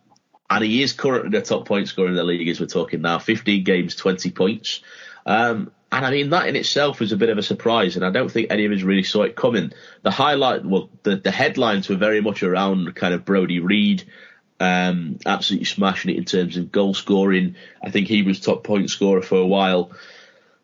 and 0.55 0.63
he 0.63 0.84
is 0.84 0.93
currently 0.93 1.31
the 1.31 1.43
top 1.43 1.65
point 1.65 1.88
scorer 1.88 2.09
in 2.09 2.15
the 2.15 2.23
league 2.23 2.47
as 2.47 2.59
we're 2.59 2.67
talking 2.67 3.01
now. 3.01 3.19
15 3.19 3.63
games, 3.63 3.95
20 3.95 4.31
points. 4.31 4.81
Um, 5.25 5.71
and 5.91 6.05
I 6.05 6.11
mean, 6.11 6.30
that 6.31 6.47
in 6.47 6.55
itself 6.55 6.99
was 6.99 7.11
a 7.11 7.17
bit 7.17 7.30
of 7.30 7.38
a 7.38 7.43
surprise, 7.43 7.95
and 7.95 8.05
I 8.05 8.09
don't 8.09 8.31
think 8.31 8.47
any 8.49 8.65
of 8.65 8.71
us 8.71 8.81
really 8.81 9.03
saw 9.03 9.23
it 9.23 9.35
coming. 9.35 9.73
The 10.01 10.11
highlight, 10.11 10.65
well, 10.65 10.89
the, 11.03 11.15
the 11.15 11.31
headlines 11.31 11.89
were 11.89 11.95
very 11.95 12.21
much 12.21 12.43
around 12.43 12.95
kind 12.95 13.13
of 13.13 13.25
Brodie 13.25 13.59
Reid, 13.59 14.03
um, 14.59 15.19
absolutely 15.25 15.65
smashing 15.65 16.11
it 16.11 16.17
in 16.17 16.25
terms 16.25 16.57
of 16.57 16.71
goal 16.71 16.93
scoring. 16.93 17.55
I 17.81 17.89
think 17.89 18.07
he 18.07 18.23
was 18.23 18.39
top 18.39 18.63
point 18.63 18.89
scorer 18.89 19.21
for 19.21 19.38
a 19.38 19.45
while. 19.45 19.91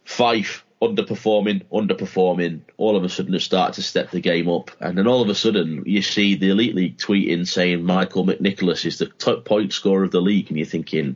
Fife 0.04 0.66
underperforming, 0.82 1.66
underperforming. 1.72 2.62
All 2.78 2.96
of 2.96 3.04
a 3.04 3.10
sudden, 3.10 3.34
they 3.34 3.40
start 3.40 3.74
to 3.74 3.82
step 3.82 4.12
the 4.12 4.22
game 4.22 4.50
up, 4.50 4.72
and 4.80 4.98
then 4.98 5.08
all 5.08 5.22
of 5.22 5.30
a 5.30 5.36
sudden, 5.36 5.84
you 5.86 6.02
see 6.02 6.36
the 6.36 6.50
elite 6.50 6.76
league 6.76 6.98
tweeting 6.98 7.48
saying 7.48 7.84
Michael 7.84 8.26
McNicholas 8.26 8.86
is 8.86 8.98
the 8.98 9.08
top 9.08 9.46
point 9.46 9.74
scorer 9.74 10.04
of 10.04 10.12
the 10.12 10.22
league, 10.22 10.50
and 10.50 10.58
you're 10.58 10.66
thinking, 10.66 11.16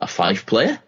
a 0.00 0.06
Fife 0.06 0.46
player? 0.46 0.80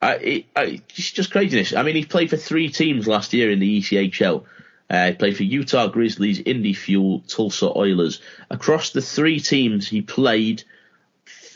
I, 0.00 0.14
it, 0.14 0.46
I, 0.56 0.82
it's 0.88 1.10
just 1.10 1.30
craziness. 1.30 1.74
I 1.74 1.82
mean, 1.82 1.96
he 1.96 2.04
played 2.04 2.30
for 2.30 2.36
three 2.36 2.68
teams 2.70 3.06
last 3.06 3.32
year 3.32 3.50
in 3.50 3.60
the 3.60 3.80
ECHL. 3.80 4.44
Uh, 4.88 5.06
he 5.06 5.12
played 5.14 5.36
for 5.36 5.44
Utah 5.44 5.88
Grizzlies, 5.88 6.40
Indy 6.40 6.74
Fuel, 6.74 7.20
Tulsa 7.26 7.70
Oilers. 7.76 8.20
Across 8.50 8.90
the 8.90 9.00
three 9.00 9.40
teams 9.40 9.88
he 9.88 10.02
played, 10.02 10.64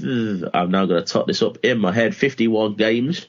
I'm 0.01 0.71
now 0.71 0.87
going 0.87 1.03
to 1.03 1.13
top 1.13 1.27
this 1.27 1.43
up 1.43 1.59
in 1.65 1.79
my 1.79 1.93
head, 1.93 2.15
51 2.15 2.75
games, 2.75 3.27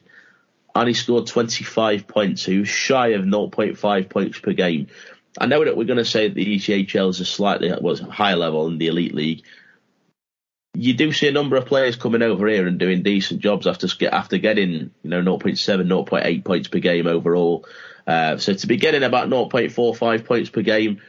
and 0.82 0.88
he 0.88 0.94
scored 0.94 1.28
25 1.28 2.08
points. 2.08 2.44
So 2.44 2.52
he 2.52 2.60
was 2.60 2.70
shy 2.70 3.10
of 3.10 3.24
0.5 3.24 4.10
points 4.10 4.40
per 4.40 4.54
game. 4.54 4.88
I 5.40 5.46
know 5.46 5.64
that 5.64 5.78
we're 5.78 5.86
going 5.86 5.98
to 5.98 6.06
say 6.06 6.28
that 6.28 6.36
the 6.36 6.56
ECHL 6.56 7.10
is 7.10 7.20
a 7.20 7.26
slightly 7.26 7.72
was 7.80 8.00
higher 8.00 8.36
level 8.36 8.68
in 8.68 8.78
the 8.78 8.88
Elite 8.88 9.14
League, 9.14 9.44
you 10.78 10.94
do 10.94 11.12
see 11.12 11.28
a 11.28 11.32
number 11.32 11.56
of 11.56 11.66
players 11.66 11.96
coming 11.96 12.22
over 12.22 12.48
here 12.48 12.68
and 12.68 12.78
doing 12.78 13.02
decent 13.02 13.40
jobs 13.40 13.66
after 13.66 13.88
after 14.12 14.38
getting 14.38 14.92
you 15.02 15.10
know 15.10 15.24
0.7, 15.24 15.88
0.8 15.88 16.46
points 16.46 16.68
per 16.68 16.78
game 16.78 17.08
overall. 17.08 17.66
Uh, 18.06 18.38
so 18.38 18.54
to 18.54 18.68
be 18.68 18.78
getting 18.78 19.02
about 19.02 19.28
0.45 19.28 20.26
points 20.26 20.50
per 20.52 20.62
game, 20.62 21.02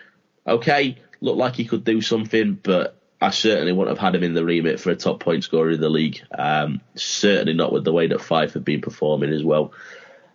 okay, 0.46 0.96
looked 1.20 1.38
like 1.38 1.54
he 1.54 1.66
could 1.66 1.84
do 1.84 2.00
something, 2.00 2.58
but 2.62 2.97
I 3.20 3.30
certainly 3.30 3.72
wouldn't 3.72 3.96
have 3.96 4.04
had 4.04 4.14
him 4.14 4.22
in 4.22 4.34
the 4.34 4.44
remit 4.44 4.78
for 4.78 4.90
a 4.90 4.96
top 4.96 5.20
point 5.20 5.42
scorer 5.44 5.70
in 5.70 5.80
the 5.80 5.88
league. 5.88 6.22
Um, 6.36 6.80
certainly 6.94 7.54
not 7.54 7.72
with 7.72 7.84
the 7.84 7.92
way 7.92 8.06
that 8.06 8.20
Fife 8.20 8.54
have 8.54 8.64
been 8.64 8.80
performing 8.80 9.32
as 9.32 9.42
well. 9.42 9.72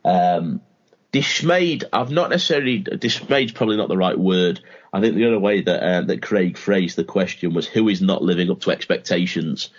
Um, 0.03 0.61
dismayed, 1.13 1.85
I've 1.93 2.11
not 2.11 2.29
necessarily 2.29 2.79
dismayed. 2.79 3.55
Probably 3.55 3.77
not 3.77 3.87
the 3.87 3.97
right 3.97 4.19
word. 4.19 4.59
I 4.91 4.99
think 4.99 5.15
the 5.15 5.27
other 5.27 5.39
way 5.39 5.61
that 5.61 5.83
uh, 5.83 6.01
that 6.01 6.21
Craig 6.21 6.57
phrased 6.57 6.97
the 6.97 7.05
question 7.05 7.53
was 7.53 7.67
who 7.67 7.87
is 7.87 8.01
not 8.01 8.21
living 8.21 8.51
up 8.51 8.59
to 8.61 8.71
expectations. 8.71 9.69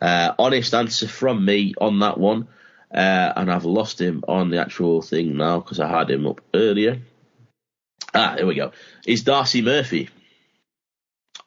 Uh, 0.00 0.32
honest 0.38 0.74
answer 0.74 1.06
from 1.06 1.44
me 1.44 1.74
on 1.78 1.98
that 2.00 2.18
one, 2.18 2.48
uh, 2.92 3.32
and 3.36 3.52
I've 3.52 3.64
lost 3.64 4.00
him 4.00 4.24
on 4.26 4.50
the 4.50 4.60
actual 4.60 5.02
thing 5.02 5.36
now 5.36 5.60
because 5.60 5.80
I 5.80 5.88
had 5.88 6.10
him 6.10 6.26
up 6.26 6.40
earlier. 6.54 7.00
Ah, 8.14 8.34
here 8.36 8.46
we 8.46 8.54
go. 8.54 8.72
Is 9.06 9.24
Darcy 9.24 9.60
Murphy, 9.60 10.08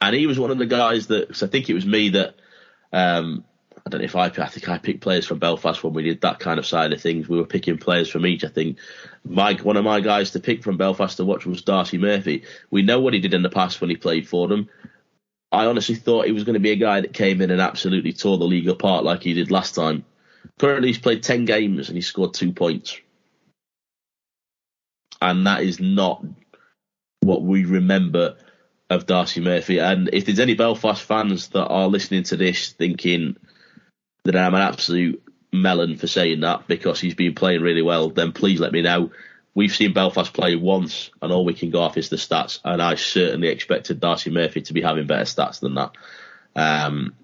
and 0.02 0.16
he 0.16 0.28
was 0.28 0.40
one 0.40 0.52
of 0.52 0.58
the 0.58 0.66
guys 0.66 1.08
that 1.08 1.42
I 1.42 1.48
think 1.48 1.70
it 1.70 1.74
was 1.74 1.86
me 1.86 2.10
that 2.10 2.36
um, 2.94 3.44
I 3.86 3.90
don't 3.90 4.02
know 4.02 4.06
if 4.06 4.16
I, 4.16 4.26
I 4.26 4.48
think 4.48 4.70
I 4.70 4.78
picked 4.78 5.02
players 5.02 5.26
from 5.26 5.40
Belfast 5.40 5.84
when 5.84 5.94
we 5.94 6.04
did 6.04 6.22
that 6.22 6.40
kind 6.40 6.60
of 6.60 6.66
side 6.66 6.94
of 6.94 7.02
things. 7.02 7.30
We 7.30 7.38
were 7.38 7.46
picking 7.46 7.78
players 7.78 8.10
from 8.10 8.26
each. 8.26 8.44
I 8.44 8.50
think 8.50 8.80
my 9.24 9.54
one 9.54 9.78
of 9.78 9.84
my 9.84 10.02
guys 10.02 10.32
to 10.32 10.40
pick 10.40 10.64
from 10.64 10.78
Belfast 10.78 11.18
to 11.18 11.26
watch 11.26 11.46
was 11.46 11.62
Darcy 11.62 11.98
Murphy. 11.98 12.44
We 12.70 12.82
know 12.82 13.00
what 13.00 13.14
he 13.14 13.20
did 13.20 13.34
in 13.34 13.44
the 13.44 13.50
past 13.50 13.82
when 13.82 13.90
he 13.90 13.96
played 13.96 14.28
for 14.28 14.48
them. 14.48 14.70
I 15.52 15.66
honestly 15.66 15.96
thought 15.96 16.26
he 16.26 16.34
was 16.34 16.44
going 16.44 16.56
to 16.56 16.60
be 16.60 16.72
a 16.72 16.76
guy 16.76 17.02
that 17.02 17.14
came 17.14 17.42
in 17.42 17.52
and 17.52 17.62
absolutely 17.62 18.12
tore 18.12 18.38
the 18.38 18.46
league 18.46 18.68
apart 18.68 19.06
like 19.06 19.24
he 19.24 19.34
did 19.34 19.52
last 19.52 19.76
time. 19.76 20.04
Currently, 20.60 20.90
he's 20.90 20.98
played 20.98 21.24
ten 21.24 21.46
games 21.46 21.88
and 21.88 21.98
he 21.98 22.02
scored 22.02 22.34
two 22.34 22.52
points, 22.52 23.00
and 25.22 25.48
that 25.48 25.64
is 25.64 25.80
not 25.80 26.24
what 27.22 27.42
we 27.42 27.64
remember 27.66 28.36
of 28.90 29.06
Darcy 29.06 29.42
Murphy. 29.42 29.80
And 29.80 30.10
if 30.14 30.26
there's 30.26 30.40
any 30.40 30.56
Belfast 30.56 31.02
fans 31.02 31.50
that 31.50 31.66
are 31.66 31.88
listening 31.88 32.24
to 32.24 32.38
this 32.38 32.72
thinking 32.72 33.38
that 34.24 34.36
I'm 34.36 34.54
an 34.54 34.62
absolute 34.62 35.24
melon 35.52 35.98
for 35.98 36.08
saying 36.08 36.42
that 36.42 36.68
because 36.68 37.00
he's 37.00 37.16
been 37.16 37.36
playing 37.36 37.62
really 37.62 37.82
well, 37.82 38.10
then 38.10 38.32
please 38.32 38.60
let 38.60 38.72
me 38.72 38.82
know. 38.82 39.12
We've 39.54 39.76
seen 39.76 39.94
Belfast 39.94 40.32
play 40.34 40.56
once, 40.56 41.10
and 41.22 41.32
all 41.32 41.44
we 41.44 41.56
can 41.56 41.72
go 41.72 41.82
off 41.82 41.98
is 41.98 42.10
the 42.10 42.16
stats. 42.16 42.60
And 42.64 42.82
I 42.82 42.96
certainly 42.96 43.48
expected 43.48 44.00
Darcy 44.00 44.30
Murphy 44.30 44.62
to 44.62 44.74
be 44.74 44.82
having 44.82 45.08
better 45.08 45.24
stats 45.24 45.60
than 45.60 45.76
that. 45.76 45.92
Um, 46.56 47.16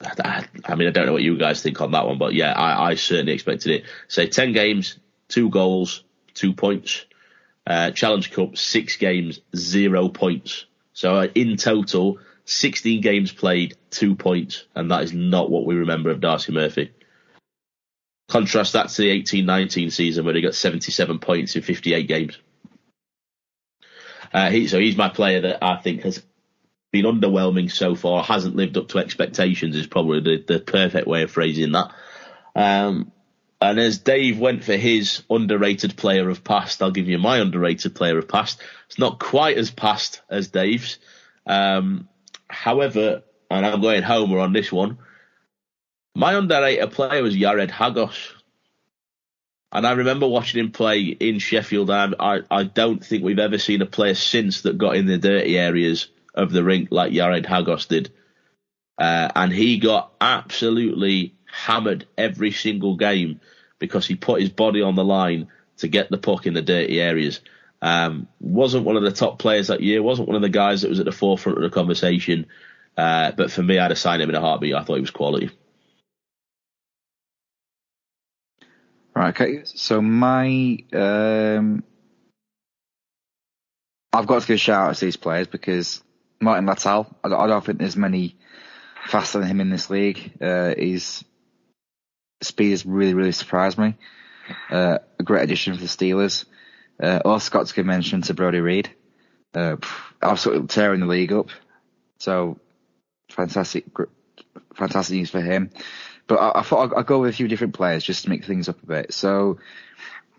I, 0.00 0.74
mean, 0.74 0.88
I 0.88 0.90
don't 0.90 1.06
know 1.06 1.14
what 1.14 1.22
you 1.22 1.38
guys 1.38 1.62
think 1.62 1.80
on 1.80 1.92
that 1.92 2.06
one, 2.06 2.18
but 2.18 2.34
yeah, 2.34 2.52
I, 2.52 2.90
I 2.90 2.94
certainly 2.96 3.32
expected 3.32 3.72
it. 3.72 3.84
Say 4.08 4.26
10 4.26 4.52
games, 4.52 4.98
two 5.28 5.48
goals, 5.48 6.04
two 6.34 6.52
points. 6.52 7.06
Uh, 7.66 7.90
Challenge 7.90 8.30
Cup, 8.30 8.56
six 8.56 8.96
games, 8.96 9.40
zero 9.56 10.08
points. 10.08 10.66
So 10.96 11.14
uh, 11.14 11.28
in 11.34 11.58
total, 11.58 12.20
16 12.46 13.02
games 13.02 13.30
played, 13.30 13.76
two 13.90 14.14
points, 14.14 14.64
and 14.74 14.90
that 14.90 15.02
is 15.02 15.12
not 15.12 15.50
what 15.50 15.66
we 15.66 15.74
remember 15.74 16.08
of 16.08 16.22
Darcy 16.22 16.52
Murphy. 16.52 16.90
Contrast 18.30 18.72
that 18.72 18.88
to 18.88 19.02
the 19.02 19.22
18-19 19.22 19.92
season 19.92 20.24
where 20.24 20.34
he 20.34 20.40
got 20.40 20.54
77 20.54 21.18
points 21.18 21.54
in 21.54 21.60
58 21.60 22.08
games. 22.08 22.38
Uh, 24.32 24.48
he, 24.48 24.68
so 24.68 24.80
he's 24.80 24.96
my 24.96 25.10
player 25.10 25.42
that 25.42 25.62
I 25.62 25.76
think 25.76 26.00
has 26.04 26.22
been 26.92 27.04
underwhelming 27.04 27.70
so 27.70 27.94
far, 27.94 28.24
hasn't 28.24 28.56
lived 28.56 28.78
up 28.78 28.88
to 28.88 28.98
expectations 28.98 29.76
is 29.76 29.86
probably 29.86 30.20
the, 30.20 30.44
the 30.54 30.60
perfect 30.60 31.06
way 31.06 31.24
of 31.24 31.30
phrasing 31.30 31.72
that. 31.72 31.92
Um, 32.54 33.12
and 33.60 33.78
as 33.78 33.98
Dave 33.98 34.38
went 34.38 34.64
for 34.64 34.76
his 34.76 35.22
underrated 35.30 35.96
player 35.96 36.28
of 36.28 36.44
past, 36.44 36.82
I'll 36.82 36.90
give 36.90 37.08
you 37.08 37.18
my 37.18 37.38
underrated 37.38 37.94
player 37.94 38.18
of 38.18 38.28
past. 38.28 38.60
It's 38.86 38.98
not 38.98 39.18
quite 39.18 39.56
as 39.58 39.70
past 39.70 40.20
as 40.28 40.48
Dave's. 40.48 40.98
Um, 41.46 42.08
However, 42.48 43.22
and 43.50 43.66
I'm 43.66 43.80
going 43.80 44.02
homer 44.02 44.38
on 44.38 44.52
this 44.52 44.70
one, 44.70 44.98
my 46.14 46.34
underrated 46.34 46.92
player 46.92 47.22
was 47.22 47.36
Yared 47.36 47.70
Hagos. 47.70 48.34
And 49.72 49.86
I 49.86 49.92
remember 49.92 50.28
watching 50.28 50.60
him 50.60 50.70
play 50.70 51.02
in 51.02 51.38
Sheffield. 51.38 51.90
I, 51.90 52.40
I, 52.50 52.62
don't 52.62 53.04
think 53.04 53.22
we've 53.22 53.38
ever 53.38 53.58
seen 53.58 53.82
a 53.82 53.86
player 53.86 54.14
since 54.14 54.62
that 54.62 54.78
got 54.78 54.96
in 54.96 55.06
the 55.06 55.18
dirty 55.18 55.58
areas 55.58 56.08
of 56.34 56.52
the 56.52 56.64
rink 56.64 56.88
like 56.90 57.12
Yared 57.12 57.44
Hagos 57.44 57.86
did. 57.86 58.12
Uh, 58.96 59.28
and 59.34 59.52
he 59.52 59.78
got 59.78 60.12
absolutely 60.20 61.34
hammered 61.56 62.06
every 62.18 62.52
single 62.52 62.96
game 62.96 63.40
because 63.78 64.06
he 64.06 64.14
put 64.14 64.40
his 64.40 64.50
body 64.50 64.82
on 64.82 64.94
the 64.94 65.04
line 65.04 65.48
to 65.78 65.88
get 65.88 66.10
the 66.10 66.18
puck 66.18 66.46
in 66.46 66.54
the 66.54 66.62
dirty 66.62 67.00
areas. 67.00 67.40
Um, 67.82 68.28
wasn't 68.40 68.84
one 68.84 68.96
of 68.96 69.02
the 69.02 69.12
top 69.12 69.38
players 69.38 69.68
that 69.68 69.82
year. 69.82 70.02
Wasn't 70.02 70.28
one 70.28 70.36
of 70.36 70.42
the 70.42 70.48
guys 70.48 70.82
that 70.82 70.88
was 70.88 71.00
at 71.00 71.06
the 71.06 71.12
forefront 71.12 71.58
of 71.58 71.64
the 71.64 71.70
conversation. 71.70 72.46
Uh, 72.96 73.32
but 73.32 73.50
for 73.50 73.62
me, 73.62 73.78
I'd 73.78 73.90
have 73.90 73.98
signed 73.98 74.22
him 74.22 74.30
in 74.30 74.36
a 74.36 74.40
heartbeat. 74.40 74.74
I 74.74 74.82
thought 74.82 74.94
he 74.94 75.00
was 75.00 75.10
quality. 75.10 75.50
Right. 79.14 79.28
Okay. 79.28 79.62
So 79.64 80.00
my, 80.02 80.78
um, 80.92 81.84
I've 84.12 84.26
got 84.26 84.42
to 84.42 84.46
give 84.46 84.56
a 84.56 84.58
shout 84.58 84.90
out 84.90 84.96
to 84.96 85.04
these 85.04 85.16
players 85.16 85.46
because 85.46 86.02
Martin 86.40 86.66
Latal. 86.66 87.14
I 87.24 87.28
don't, 87.28 87.64
think 87.64 87.78
there's 87.78 87.96
many 87.96 88.36
faster 89.06 89.38
than 89.38 89.48
him 89.48 89.60
in 89.60 89.70
this 89.70 89.90
league. 89.90 90.32
Uh, 90.40 90.74
his 90.76 91.24
speed 92.42 92.70
has 92.70 92.86
really, 92.86 93.14
really 93.14 93.32
surprised 93.32 93.78
me. 93.78 93.94
Uh, 94.70 94.98
a 95.18 95.22
great 95.22 95.42
addition 95.42 95.74
for 95.74 95.80
the 95.80 95.86
Steelers. 95.86 96.44
Uh, 97.00 97.20
got 97.50 97.66
to 97.66 97.74
give 97.74 97.86
mention 97.86 98.22
to 98.22 98.34
Brodie 98.34 98.60
Reid. 98.60 98.90
Uh, 99.54 99.76
absolutely 100.22 100.66
tearing 100.68 101.00
the 101.00 101.06
league 101.06 101.32
up. 101.32 101.48
So 102.18 102.58
fantastic, 103.30 103.84
fantastic 104.74 105.16
news 105.16 105.30
for 105.30 105.40
him. 105.40 105.70
But 106.26 106.36
I, 106.36 106.60
I 106.60 106.62
thought 106.62 106.92
I'd, 106.92 107.00
I'd, 107.00 107.06
go 107.06 107.20
with 107.20 107.30
a 107.30 107.36
few 107.36 107.48
different 107.48 107.74
players 107.74 108.04
just 108.04 108.24
to 108.24 108.30
make 108.30 108.44
things 108.44 108.68
up 108.68 108.82
a 108.82 108.86
bit. 108.86 109.12
So 109.12 109.58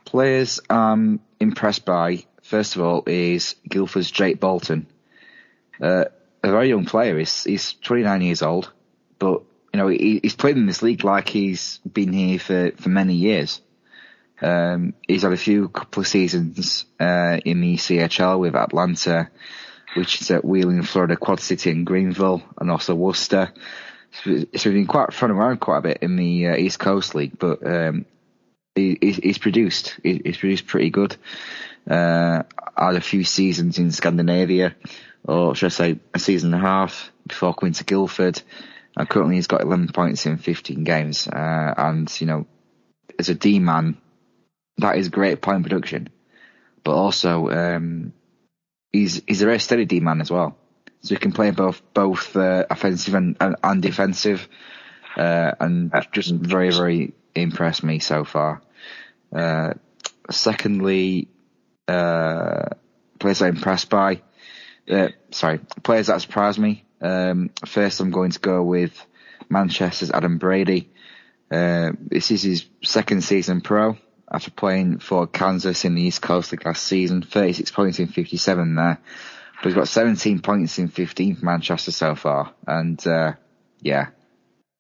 players 0.06 0.60
I'm 0.70 1.20
impressed 1.40 1.86
by, 1.86 2.26
first 2.44 2.76
of 2.76 2.82
all, 2.82 3.04
is 3.08 3.56
Guildford's 3.68 4.12
Jake 4.12 4.40
Bolton. 4.40 4.88
Uh, 5.82 6.06
a 6.44 6.52
very 6.52 6.70
young 6.70 6.86
player. 6.86 7.18
He's, 7.18 7.44
he's 7.44 7.74
29 7.74 8.22
years 8.22 8.42
old, 8.42 8.72
but 9.20 9.44
you 9.74 9.78
know 9.80 9.88
he, 9.88 10.20
he's 10.22 10.36
played 10.36 10.58
in 10.58 10.66
this 10.66 10.82
league 10.82 11.04
like 11.04 11.30
he's 11.30 11.80
been 11.80 12.14
here 12.14 12.40
for, 12.40 12.72
for 12.78 12.90
many 12.90 13.16
years. 13.16 13.62
Um, 14.42 14.94
he's 15.08 15.24
had 15.24 15.34
a 15.34 15.38
few 15.38 15.70
couple 15.70 16.02
of 16.02 16.08
seasons 16.08 16.86
uh, 17.00 17.40
in 17.44 17.62
the 17.62 17.76
CHL 17.76 18.40
with 18.40 18.56
Atlanta, 18.56 19.30
which 19.96 20.22
is 20.22 20.30
at 20.30 20.46
Wheeling, 20.46 20.84
Florida, 20.84 21.16
Quad 21.16 21.40
City, 21.40 21.72
and 21.72 21.86
Greenville, 21.86 22.44
and 22.60 22.70
also 22.70 22.94
Worcester. 22.94 23.52
So 24.24 24.30
he's 24.30 24.64
been 24.64 24.88
quite 24.88 25.14
thrown 25.14 25.32
around 25.32 25.60
quite 25.60 25.80
a 25.80 25.82
bit 25.82 25.98
in 26.02 26.16
the 26.16 26.48
uh, 26.48 26.56
East 26.56 26.80
Coast 26.80 27.16
League, 27.16 27.38
but 27.38 27.66
um, 27.66 28.06
he, 28.76 28.98
he's 29.02 29.38
produced. 29.38 30.00
He, 30.04 30.22
he's 30.24 30.38
produced 30.38 30.68
pretty 30.68 30.92
good. 30.92 31.16
Uh, 31.90 32.44
had 32.78 32.96
a 32.96 33.02
few 33.02 33.24
seasons 33.24 33.80
in 33.80 33.92
Scandinavia, 33.92 34.76
or 35.24 35.56
should 35.56 35.68
I 35.68 35.70
say 35.70 36.00
a 36.14 36.20
season 36.20 36.54
and 36.54 36.64
a 36.64 36.66
half 36.66 37.12
before 37.26 37.54
coming 37.54 37.74
to 37.74 37.84
Guildford. 37.84 38.42
And 38.98 39.08
currently 39.08 39.36
he's 39.36 39.48
got 39.48 39.62
11 39.62 39.90
points 39.90 40.26
in 40.26 40.38
15 40.38 40.84
games. 40.84 41.28
Uh, 41.28 41.74
and, 41.78 42.20
you 42.20 42.26
know, 42.26 42.48
as 43.20 43.30
a 43.30 43.36
D 43.36 43.60
man, 43.60 43.98
that 44.80 44.98
is 44.98 45.10
great 45.10 45.40
point 45.40 45.62
production. 45.62 46.10
But 46.84 46.96
also, 46.96 47.50
um, 47.50 48.14
he's, 48.92 49.22
he's 49.28 49.44
a 49.44 49.46
very 49.46 49.60
steady 49.60 49.86
D 49.86 50.00
man 50.00 50.20
as 50.20 50.32
well. 50.32 50.58
So 51.02 51.14
he 51.14 51.20
can 51.20 51.32
play 51.32 51.52
both, 51.52 51.80
both, 51.94 52.36
uh, 52.36 52.66
offensive 52.72 53.14
and, 53.14 53.38
and, 53.40 53.56
and 53.64 53.82
defensive. 53.84 54.48
Uh, 55.16 55.52
and 55.60 55.94
just 56.12 56.34
very, 56.34 56.72
very 56.72 57.14
impressed 57.36 57.84
me 57.84 58.00
so 58.00 58.24
far. 58.24 58.64
Uh, 59.32 59.74
secondly, 60.32 61.28
uh, 61.88 62.66
players 63.20 63.44
I'm 63.44 63.56
impressed 63.56 63.92
by. 63.92 64.22
Uh, 64.90 65.10
sorry, 65.32 65.60
players 65.84 66.08
that 66.08 66.22
surprised 66.22 66.58
me. 66.58 66.84
Um, 67.02 67.52
first, 67.66 68.00
I'm 68.00 68.12
going 68.12 68.32
to 68.32 68.40
go 68.40 68.64
with 68.64 69.06
Manchester's 69.50 70.12
Adam 70.12 70.38
Brady. 70.38 70.90
Uh, 71.50 71.92
this 72.00 72.32
is 72.32 72.44
his 72.44 72.66
second 72.84 73.24
season 73.24 73.62
pro 73.62 73.98
after 74.30 74.52
playing 74.52 75.00
for 75.00 75.28
Kansas 75.28 75.86
in 75.86 75.96
the 75.96 76.02
East 76.02 76.22
Coast 76.22 76.52
League 76.52 76.66
last 76.66 76.84
season. 76.84 77.22
36 77.22 77.72
points 77.72 78.00
in 78.00 78.08
57 78.08 78.76
there. 78.76 79.00
But 79.56 79.66
he's 79.66 79.74
got 79.74 79.88
17 79.88 80.40
points 80.40 80.78
in 80.78 80.90
15 80.90 81.38
for 81.38 81.46
Manchester 81.46 81.92
so 81.92 82.16
far. 82.16 82.54
And, 82.68 83.06
uh, 83.08 83.34
yeah, 83.82 84.10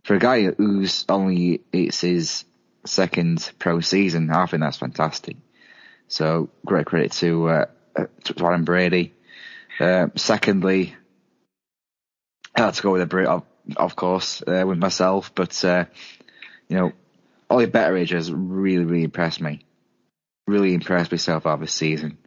for 0.03 0.15
a 0.15 0.19
guy 0.19 0.44
who's 0.44 1.06
only, 1.10 1.61
it's 1.72 2.02
his 2.02 2.44
second 2.85 3.52
pro 3.57 3.80
season, 3.80 4.30
I 4.30 4.45
think 4.45 4.61
that's 4.61 4.77
fantastic. 4.77 5.38
So 6.10 6.49
great 6.65 6.85
credit 6.85 7.11
to, 7.14 7.48
uh, 7.49 7.65
to 8.26 8.45
Adam 8.45 8.65
Brady. 8.65 9.14
Uh, 9.80 10.07
secondly, 10.15 10.95
I 12.57 12.61
had 12.65 12.73
to 12.73 12.81
go 12.81 12.91
with 12.91 13.01
a 13.01 13.05
Brit, 13.05 13.27
of, 13.27 13.43
of 13.75 13.95
course, 13.95 14.41
uh, 14.41 14.63
with 14.65 14.79
myself, 14.79 15.31
but, 15.35 15.63
uh, 15.63 15.85
you 16.67 16.77
know, 16.77 16.91
Ollie 17.49 17.67
Betteridge 17.67 18.11
has 18.11 18.31
really, 18.31 18.84
really 18.84 19.03
impressed 19.03 19.39
me. 19.39 19.61
Really 20.47 20.73
impressed 20.73 21.11
myself 21.11 21.43
far 21.43 21.57
this 21.57 21.73
season. 21.73 22.17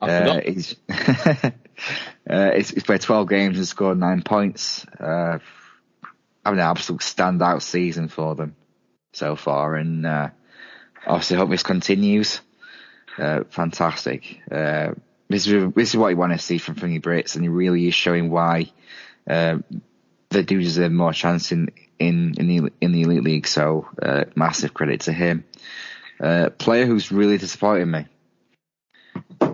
Uh, 0.00 0.40
he's, 0.40 0.76
uh, 0.88 2.52
he's, 2.54 2.70
he's, 2.70 2.84
played 2.84 3.00
12 3.00 3.28
games 3.28 3.58
and 3.58 3.66
scored 3.66 3.98
nine 3.98 4.22
points. 4.22 4.86
Uh, 4.98 5.38
having 6.44 6.60
an 6.60 6.66
absolute 6.66 7.00
standout 7.00 7.62
season 7.62 8.08
for 8.08 8.34
them 8.34 8.56
so 9.12 9.36
far, 9.36 9.74
and 9.74 10.06
uh, 10.06 10.30
obviously 11.06 11.36
hope 11.36 11.50
this 11.50 11.62
continues. 11.62 12.40
Uh, 13.18 13.40
fantastic. 13.50 14.40
Uh, 14.50 14.92
this 15.28 15.46
is 15.46 15.72
this 15.74 15.90
is 15.90 15.96
what 15.96 16.08
you 16.08 16.16
want 16.16 16.32
to 16.32 16.38
see 16.38 16.58
from 16.58 16.76
Thingy 16.76 17.02
Brits, 17.02 17.34
and 17.34 17.44
he 17.44 17.48
really 17.48 17.86
is 17.86 17.94
showing 17.94 18.30
why 18.30 18.70
uh, 19.28 19.58
they 20.30 20.42
do 20.42 20.60
deserve 20.60 20.92
more 20.92 21.12
chance 21.12 21.52
in 21.52 21.68
in 21.98 22.34
in 22.38 22.46
the 22.48 22.72
in 22.80 22.92
the 22.92 23.02
elite 23.02 23.22
league. 23.22 23.46
So 23.46 23.88
uh, 24.00 24.24
massive 24.34 24.74
credit 24.74 25.02
to 25.02 25.12
him. 25.12 25.44
Uh, 26.20 26.50
player 26.50 26.86
who's 26.86 27.12
really 27.12 27.38
disappointed 27.38 27.86
me, 27.86 28.06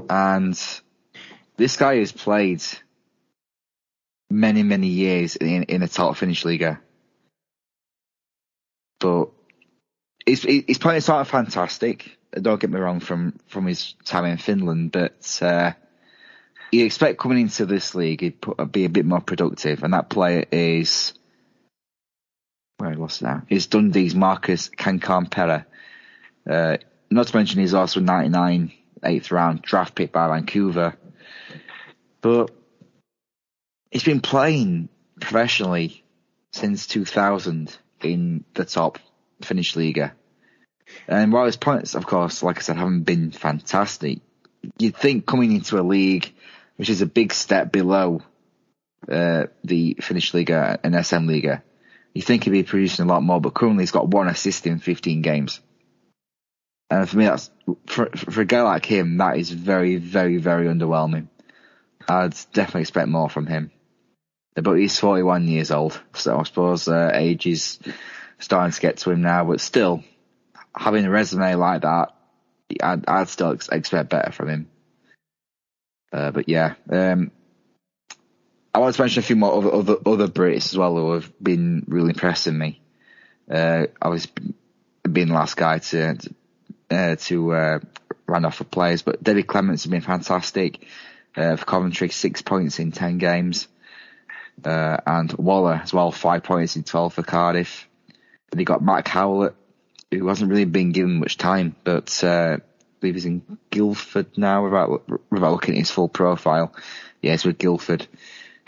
and 0.08 0.58
this 1.56 1.76
guy 1.76 1.96
has 1.96 2.12
played 2.12 2.62
many 4.30 4.62
many 4.62 4.88
years 4.88 5.36
in 5.36 5.64
in 5.64 5.82
a 5.82 5.88
top 5.88 6.16
Finnish 6.16 6.44
league, 6.44 6.76
but 9.00 9.28
he's 10.24 10.42
he's 10.42 10.78
playing 10.78 11.00
sort 11.00 11.20
of 11.20 11.28
fantastic. 11.28 12.18
Don't 12.32 12.60
get 12.60 12.70
me 12.70 12.80
wrong 12.80 13.00
from 13.00 13.38
from 13.46 13.66
his 13.66 13.94
time 14.04 14.24
in 14.24 14.38
Finland, 14.38 14.90
but 14.90 15.38
uh, 15.42 15.72
you 16.74 16.84
expect 16.84 17.18
coming 17.18 17.40
into 17.40 17.66
this 17.66 17.94
league 17.94 18.20
he'd 18.20 18.38
be 18.70 18.84
a 18.84 18.90
bit 18.90 19.06
more 19.06 19.20
productive, 19.20 19.82
and 19.82 19.94
that 19.94 20.08
player 20.08 20.44
is 20.50 21.12
where 22.78 22.90
I 22.90 22.94
lost 22.94 23.22
now 23.22 23.42
is 23.48 23.66
Dundee's 23.66 24.14
Marcus 24.14 24.68
Kankaan 24.68 25.64
Uh, 26.48 26.76
not 27.10 27.26
to 27.28 27.36
mention 27.36 27.60
he's 27.60 27.74
also 27.74 28.00
99 28.00 28.72
eighth 29.04 29.30
round 29.30 29.62
draft 29.62 29.94
pick 29.94 30.12
by 30.12 30.28
Vancouver, 30.28 30.96
but 32.20 32.50
he's 33.90 34.04
been 34.04 34.20
playing 34.20 34.88
professionally 35.20 36.02
since 36.52 36.86
2000 36.86 37.76
in 38.02 38.44
the 38.54 38.64
top 38.64 38.98
Finnish 39.42 39.76
Liga. 39.76 40.14
And 41.08 41.32
while 41.32 41.46
his 41.46 41.56
points, 41.56 41.94
of 41.94 42.06
course, 42.06 42.42
like 42.42 42.58
I 42.58 42.60
said, 42.60 42.76
haven't 42.76 43.02
been 43.02 43.30
fantastic, 43.30 44.20
you'd 44.78 44.96
think 44.96 45.26
coming 45.26 45.52
into 45.52 45.78
a 45.78 45.82
league 45.82 46.32
which 46.76 46.90
is 46.90 47.02
a 47.02 47.06
big 47.06 47.32
step 47.32 47.72
below 47.72 48.22
uh, 49.08 49.44
the 49.62 49.96
Finnish 50.00 50.34
Liga 50.34 50.78
and 50.82 51.04
SM 51.04 51.26
Liga, 51.26 51.62
you 52.14 52.22
think 52.22 52.44
he'd 52.44 52.50
be 52.50 52.62
producing 52.62 53.04
a 53.04 53.08
lot 53.08 53.22
more, 53.22 53.40
but 53.40 53.54
currently 53.54 53.82
he's 53.82 53.90
got 53.90 54.08
one 54.08 54.28
assist 54.28 54.66
in 54.66 54.78
15 54.78 55.22
games. 55.22 55.60
And 56.90 57.08
for 57.08 57.16
me, 57.16 57.24
that's 57.24 57.50
for, 57.86 58.10
for 58.14 58.40
a 58.40 58.44
guy 58.44 58.62
like 58.62 58.86
him, 58.86 59.16
that 59.18 59.36
is 59.36 59.50
very, 59.50 59.96
very, 59.96 60.36
very 60.36 60.66
underwhelming. 60.66 61.28
I'd 62.08 62.34
definitely 62.52 62.82
expect 62.82 63.08
more 63.08 63.30
from 63.30 63.46
him. 63.46 63.70
But 64.54 64.74
he's 64.74 64.98
41 64.98 65.48
years 65.48 65.72
old, 65.72 66.00
so 66.12 66.38
I 66.38 66.42
suppose 66.44 66.86
uh, 66.86 67.10
age 67.12 67.46
is 67.46 67.80
starting 68.38 68.72
to 68.72 68.80
get 68.80 68.98
to 68.98 69.10
him 69.10 69.22
now. 69.22 69.44
But 69.44 69.60
still, 69.60 70.04
having 70.76 71.04
a 71.04 71.10
resume 71.10 71.56
like 71.56 71.82
that, 71.82 72.14
I'd, 72.80 73.08
I'd 73.08 73.28
still 73.28 73.50
expect 73.50 74.10
better 74.10 74.30
from 74.30 74.48
him. 74.48 74.70
Uh, 76.14 76.30
but 76.30 76.48
yeah, 76.48 76.74
um, 76.90 77.32
I 78.72 78.78
want 78.78 78.94
to 78.94 79.02
mention 79.02 79.18
a 79.18 79.22
few 79.22 79.34
more 79.34 79.52
other, 79.52 79.74
other, 79.74 79.96
other 80.06 80.28
Brits 80.28 80.66
as 80.66 80.78
well 80.78 80.94
who 80.94 81.12
have 81.14 81.32
been 81.42 81.84
really 81.88 82.10
impressing 82.10 82.56
me. 82.56 82.80
Uh, 83.50 83.86
I 84.00 84.08
was 84.08 84.28
being 85.10 85.28
the 85.28 85.34
last 85.34 85.56
guy 85.56 85.78
to 85.78 86.16
uh, 86.88 87.16
to 87.16 87.52
uh, 87.52 87.78
run 88.28 88.44
off 88.44 88.56
for 88.56 88.64
players, 88.64 89.02
but 89.02 89.24
David 89.24 89.48
Clements 89.48 89.82
has 89.82 89.90
been 89.90 90.02
fantastic 90.02 90.86
uh, 91.36 91.56
for 91.56 91.64
Coventry, 91.64 92.10
six 92.10 92.42
points 92.42 92.78
in 92.78 92.92
ten 92.92 93.18
games, 93.18 93.66
uh, 94.64 94.98
and 95.04 95.32
Waller 95.32 95.80
as 95.82 95.92
well, 95.92 96.12
five 96.12 96.44
points 96.44 96.76
in 96.76 96.84
twelve 96.84 97.14
for 97.14 97.24
Cardiff. 97.24 97.88
And 98.52 98.60
he 98.60 98.64
got 98.64 98.84
Matt 98.84 99.08
Howlett, 99.08 99.56
who 100.12 100.28
hasn't 100.28 100.48
really 100.48 100.64
been 100.64 100.92
given 100.92 101.18
much 101.18 101.36
time, 101.36 101.74
but 101.82 102.22
believe 103.04 103.14
he's 103.14 103.26
in 103.26 103.58
Guildford 103.70 104.38
now 104.38 104.64
without 104.64 105.08
without 105.30 105.52
looking 105.52 105.74
at 105.74 105.78
his 105.78 105.90
full 105.90 106.08
profile. 106.08 106.74
Yes, 107.20 107.44
yeah, 107.44 107.48
with 107.50 107.58
Guildford. 107.58 108.06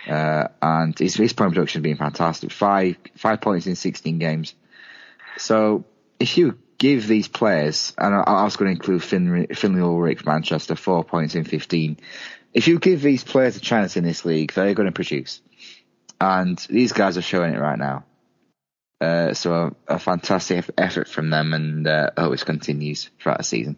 Uh, 0.07 0.49
and 0.63 0.97
his, 0.99 1.17
his 1.17 1.33
point 1.33 1.53
production 1.53 1.81
has 1.81 1.83
been 1.83 1.97
fantastic. 1.97 2.53
Five 2.53 2.97
five 3.17 3.41
points 3.41 3.67
in 3.67 3.77
16 3.77 4.19
games. 4.19 4.55
So 5.39 5.85
if 6.21 6.37
you 6.39 6.59
give 6.79 7.07
these 7.07 7.29
players, 7.29 7.95
and 7.99 8.15
I, 8.15 8.21
I 8.21 8.45
was 8.45 8.57
going 8.57 8.69
to 8.71 8.77
include 8.77 9.03
Finley, 9.03 9.47
Finley 9.55 9.81
Ulrich 9.81 10.25
Manchester, 10.25 10.77
four 10.77 11.05
points 11.05 11.35
in 11.35 11.45
15. 11.45 11.99
If 12.53 12.69
you 12.69 12.79
give 12.79 13.03
these 13.03 13.25
players 13.25 13.57
a 13.57 13.61
chance 13.61 13.97
in 13.97 14.05
this 14.05 14.25
league, 14.25 14.53
they're 14.53 14.75
going 14.75 14.87
to 14.87 14.93
produce. 14.93 15.41
And 16.21 16.59
these 16.71 16.93
guys 16.93 17.19
are 17.19 17.23
showing 17.23 17.55
it 17.55 17.61
right 17.61 17.79
now. 17.79 18.05
Uh, 18.99 19.35
so 19.35 19.75
a, 19.89 19.95
a, 19.95 19.99
fantastic 19.99 20.65
effort 20.79 21.07
from 21.07 21.29
them, 21.29 21.53
and 21.53 21.87
uh, 21.87 22.11
I 22.17 22.23
hope 22.23 22.33
it 22.33 22.45
continues 22.47 23.11
throughout 23.21 23.37
the 23.37 23.45
season. 23.45 23.77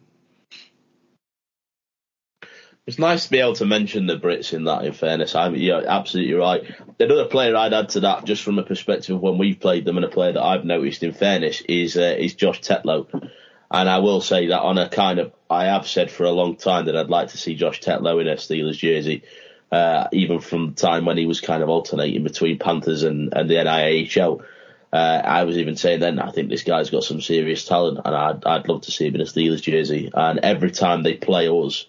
It's 2.89 2.99
nice 2.99 3.25
to 3.25 3.31
be 3.31 3.41
able 3.41 3.53
to 3.57 3.67
mention 3.67 4.07
the 4.07 4.19
Brits 4.19 4.55
in 4.55 4.65
that. 4.65 4.83
In 4.83 4.95
fairness, 4.95 5.35
I'm 5.35 5.55
you're 5.55 5.87
absolutely 5.87 6.33
right. 6.33 6.75
Another 6.99 7.27
player 7.27 7.55
I'd 7.55 7.75
add 7.75 7.91
to 7.91 8.01
that, 8.01 8.25
just 8.25 8.43
from 8.43 8.59
a 8.59 8.63
perspective 8.63 9.15
of 9.15 9.21
when 9.21 9.37
we've 9.37 9.61
played 9.61 9.85
them, 9.85 9.99
and 9.99 10.07
a 10.07 10.09
player 10.09 10.33
that 10.33 10.43
I've 10.43 10.65
noticed, 10.65 11.03
in 11.03 11.13
fairness, 11.13 11.61
is 11.69 11.99
uh, 11.99 12.17
is 12.19 12.35
Josh 12.35 12.63
Tetlow. 12.63 13.31
And 13.71 13.91
I 13.91 13.99
will 13.99 14.23
say 14.23 14.47
that 14.47 14.63
on 14.63 14.79
a 14.79 14.89
kind 14.89 15.19
of, 15.19 15.35
I 15.51 15.67
have 15.67 15.87
said 15.87 16.11
for 16.11 16.25
a 16.25 16.31
long 16.31 16.57
time 16.57 16.87
that 16.87 16.97
I'd 16.97 17.11
like 17.11 17.29
to 17.29 17.37
see 17.37 17.57
Josh 17.57 17.83
Tetlow 17.83 18.23
in 18.23 18.27
a 18.27 18.37
Steelers 18.37 18.79
jersey, 18.79 19.23
uh, 19.71 20.07
even 20.13 20.41
from 20.41 20.69
the 20.69 20.75
time 20.75 21.05
when 21.05 21.19
he 21.19 21.27
was 21.27 21.43
kind 21.43 21.63
of 21.63 21.69
alternating 21.69 22.25
between 22.25 22.59
Panthers 22.59 23.03
and, 23.03 23.35
and 23.37 23.51
the 23.51 23.57
NIHL. 23.57 24.43
Uh, 24.91 24.97
I 24.97 25.45
was 25.45 25.59
even 25.59 25.77
saying 25.77 26.01
then, 26.01 26.19
I 26.19 26.31
think 26.31 26.49
this 26.49 26.65
guy's 26.65 26.89
got 26.89 27.05
some 27.05 27.21
serious 27.21 27.67
talent, 27.67 28.01
and 28.03 28.17
I'd, 28.17 28.47
I'd 28.47 28.67
love 28.67 28.81
to 28.85 28.91
see 28.91 29.09
him 29.09 29.17
in 29.17 29.21
a 29.21 29.25
Steelers 29.25 29.61
jersey. 29.61 30.11
And 30.15 30.39
every 30.39 30.71
time 30.71 31.03
they 31.03 31.13
play 31.13 31.49
us, 31.49 31.85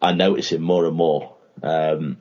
I 0.00 0.12
notice 0.12 0.52
him 0.52 0.62
more 0.62 0.86
and 0.86 0.96
more. 0.96 1.36
Um, 1.62 2.18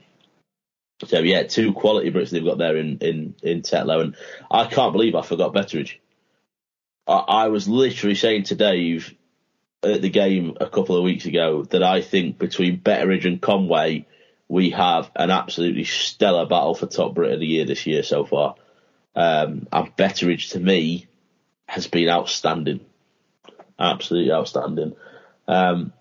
so 1.05 1.19
yeah, 1.19 1.43
two 1.43 1.73
quality 1.73 2.11
Brits 2.11 2.29
they've 2.29 2.43
got 2.43 2.57
there 2.57 2.77
in 2.77 2.99
in 2.99 3.35
in 3.43 3.61
Tetlow, 3.61 4.01
and 4.01 4.15
I 4.49 4.65
can't 4.65 4.93
believe 4.93 5.15
I 5.15 5.21
forgot 5.21 5.53
Betteridge. 5.53 5.97
I, 7.07 7.17
I 7.17 7.47
was 7.49 7.67
literally 7.67 8.15
saying 8.15 8.43
to 8.43 8.55
Dave 8.55 9.13
at 9.83 10.01
the 10.01 10.09
game 10.09 10.57
a 10.59 10.69
couple 10.69 10.95
of 10.95 11.03
weeks 11.03 11.25
ago 11.25 11.63
that 11.63 11.83
I 11.83 12.01
think 12.01 12.37
between 12.39 12.79
Betteridge 12.79 13.25
and 13.25 13.41
Conway, 13.41 14.07
we 14.47 14.71
have 14.71 15.11
an 15.15 15.29
absolutely 15.29 15.83
stellar 15.83 16.45
battle 16.45 16.75
for 16.75 16.87
top 16.87 17.13
Brit 17.13 17.33
of 17.33 17.39
the 17.39 17.45
year 17.45 17.65
this 17.65 17.85
year 17.85 18.01
so 18.01 18.25
far. 18.25 18.55
Um, 19.15 19.67
and 19.71 19.95
Betteridge 19.95 20.51
to 20.51 20.59
me 20.59 21.07
has 21.67 21.87
been 21.87 22.09
outstanding. 22.09 22.79
absolutely 23.77 24.31
outstanding. 24.31 24.95
Um, 25.47 25.93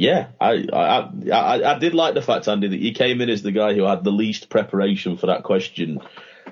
yeah, 0.00 0.28
I, 0.40 0.66
I, 0.72 1.10
I 1.30 1.74
I 1.74 1.78
did 1.78 1.92
like 1.92 2.14
the 2.14 2.22
fact, 2.22 2.48
Andy, 2.48 2.68
that 2.68 2.80
you 2.80 2.94
came 2.94 3.20
in 3.20 3.28
as 3.28 3.42
the 3.42 3.52
guy 3.52 3.74
who 3.74 3.82
had 3.82 4.02
the 4.02 4.10
least 4.10 4.48
preparation 4.48 5.18
for 5.18 5.26
that 5.26 5.42
question, 5.42 6.00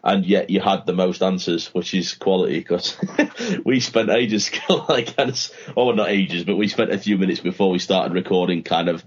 and 0.04 0.26
yet 0.26 0.50
you 0.50 0.60
had 0.60 0.84
the 0.84 0.92
most 0.92 1.22
answers, 1.22 1.68
which 1.68 1.94
is 1.94 2.12
quality. 2.14 2.58
Because 2.58 2.98
we 3.64 3.80
spent 3.80 4.10
ages, 4.10 4.50
like, 4.68 5.14
oh, 5.78 5.92
not 5.92 6.10
ages, 6.10 6.44
but 6.44 6.56
we 6.56 6.68
spent 6.68 6.92
a 6.92 6.98
few 6.98 7.16
minutes 7.16 7.40
before 7.40 7.70
we 7.70 7.78
started 7.78 8.12
recording, 8.12 8.64
kind 8.64 8.90
of 8.90 9.02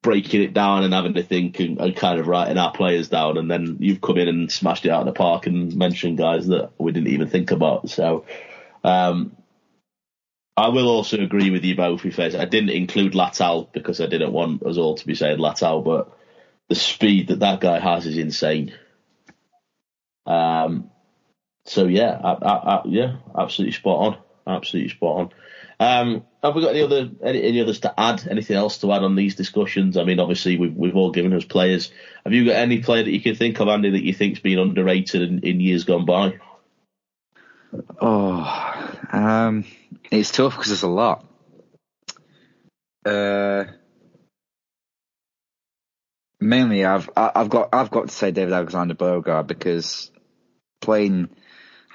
breaking 0.00 0.42
it 0.42 0.54
down 0.54 0.84
and 0.84 0.94
having 0.94 1.14
to 1.14 1.22
think 1.24 1.58
and, 1.58 1.80
and, 1.80 1.96
kind 1.96 2.20
of 2.20 2.28
writing 2.28 2.56
our 2.56 2.70
players 2.70 3.08
down, 3.08 3.36
and 3.36 3.50
then 3.50 3.78
you've 3.80 4.00
come 4.00 4.16
in 4.16 4.28
and 4.28 4.52
smashed 4.52 4.86
it 4.86 4.90
out 4.90 5.00
of 5.00 5.06
the 5.06 5.18
park 5.18 5.48
and 5.48 5.74
mentioned 5.74 6.18
guys 6.18 6.46
that 6.46 6.70
we 6.78 6.92
didn't 6.92 7.12
even 7.12 7.28
think 7.28 7.50
about. 7.50 7.90
So. 7.90 8.26
Um, 8.84 9.36
I 10.60 10.68
will 10.68 10.88
also 10.88 11.18
agree 11.18 11.50
with 11.50 11.64
you 11.64 11.74
both. 11.74 12.04
If 12.04 12.20
I 12.20 12.44
didn't 12.44 12.68
include 12.68 13.14
Latal 13.14 13.72
because 13.72 13.98
I 13.98 14.06
didn't 14.06 14.32
want 14.32 14.62
us 14.62 14.76
all 14.76 14.94
to 14.94 15.06
be 15.06 15.14
saying 15.14 15.38
Latal, 15.38 15.82
but 15.82 16.12
the 16.68 16.74
speed 16.74 17.28
that 17.28 17.38
that 17.38 17.60
guy 17.60 17.78
has 17.78 18.04
is 18.04 18.18
insane. 18.18 18.74
Um, 20.26 20.90
so 21.64 21.86
yeah, 21.86 22.10
I, 22.22 22.32
I, 22.32 22.52
I, 22.52 22.82
yeah, 22.84 23.16
absolutely 23.36 23.72
spot 23.72 23.98
on, 23.98 24.18
absolutely 24.46 24.90
spot 24.90 25.16
on. 25.16 25.30
Um, 25.80 26.24
have 26.42 26.54
we 26.54 26.60
got 26.60 26.74
any 26.74 26.82
other 26.82 27.10
any, 27.22 27.42
any, 27.42 27.60
others 27.62 27.80
to 27.80 27.98
add? 27.98 28.28
Anything 28.28 28.56
else 28.56 28.76
to 28.78 28.92
add 28.92 29.02
on 29.02 29.14
these 29.14 29.36
discussions? 29.36 29.96
I 29.96 30.04
mean, 30.04 30.20
obviously 30.20 30.58
we've 30.58 30.74
we've 30.74 30.96
all 30.96 31.10
given 31.10 31.32
us 31.32 31.44
players. 31.44 31.90
Have 32.24 32.34
you 32.34 32.44
got 32.44 32.56
any 32.56 32.82
player 32.82 33.02
that 33.02 33.10
you 33.10 33.22
can 33.22 33.34
think 33.34 33.60
of, 33.60 33.68
Andy, 33.68 33.92
that 33.92 34.04
you 34.04 34.12
think's 34.12 34.40
been 34.40 34.58
underrated 34.58 35.22
in, 35.22 35.38
in 35.38 35.60
years 35.60 35.84
gone 35.84 36.04
by? 36.04 36.38
Oh, 38.00 38.98
um, 39.12 39.64
it's 40.10 40.32
tough 40.32 40.54
because 40.54 40.68
there's 40.68 40.82
a 40.82 40.88
lot. 40.88 41.24
Uh, 43.04 43.64
mainly, 46.40 46.84
I've 46.84 47.08
I've 47.16 47.48
got 47.48 47.70
I've 47.72 47.90
got 47.90 48.08
to 48.08 48.14
say 48.14 48.30
David-Alexandre 48.30 48.94
Beauregard 48.94 49.46
because 49.46 50.10
playing 50.80 51.28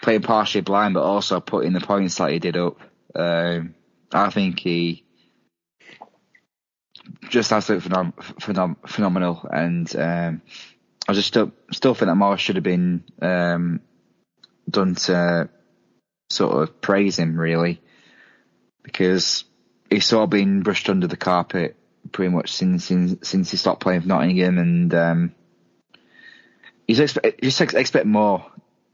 playing 0.01 0.21
partially 0.21 0.61
blind, 0.61 0.93
but 0.93 1.03
also 1.03 1.39
putting 1.39 1.73
the 1.73 1.81
points 1.81 2.15
that 2.17 2.31
he 2.31 2.39
did 2.39 2.57
up. 2.57 2.79
Um, 3.13 3.75
I 4.11 4.29
think 4.29 4.59
he 4.59 5.03
just 7.29 7.51
absolutely 7.51 7.89
phenom- 7.89 8.15
phenom- 8.15 8.89
phenomenal, 8.89 9.47
and 9.51 9.93
um, 9.95 10.41
I 11.07 11.13
just 11.13 11.27
still 11.27 11.51
still 11.71 11.93
think 11.93 12.07
that 12.07 12.15
more 12.15 12.37
should 12.37 12.55
have 12.55 12.63
been 12.63 13.03
um, 13.21 13.81
done 14.69 14.95
to 14.95 15.49
sort 16.29 16.63
of 16.63 16.81
praise 16.81 17.17
him 17.17 17.37
really 17.37 17.81
because 18.83 19.43
he's 19.89 20.05
sort 20.05 20.23
of 20.23 20.29
been 20.29 20.61
brushed 20.61 20.89
under 20.89 21.07
the 21.07 21.17
carpet 21.17 21.75
pretty 22.11 22.33
much 22.33 22.51
since 22.53 22.85
since, 22.85 23.27
since 23.27 23.51
he 23.51 23.57
stopped 23.57 23.81
playing 23.81 24.01
for 24.01 24.07
Nottingham, 24.07 24.57
and 24.57 24.93
um, 24.93 25.35
he's 26.87 26.99
expect 26.99 27.41
just 27.41 27.61
expect 27.61 28.05
more, 28.05 28.45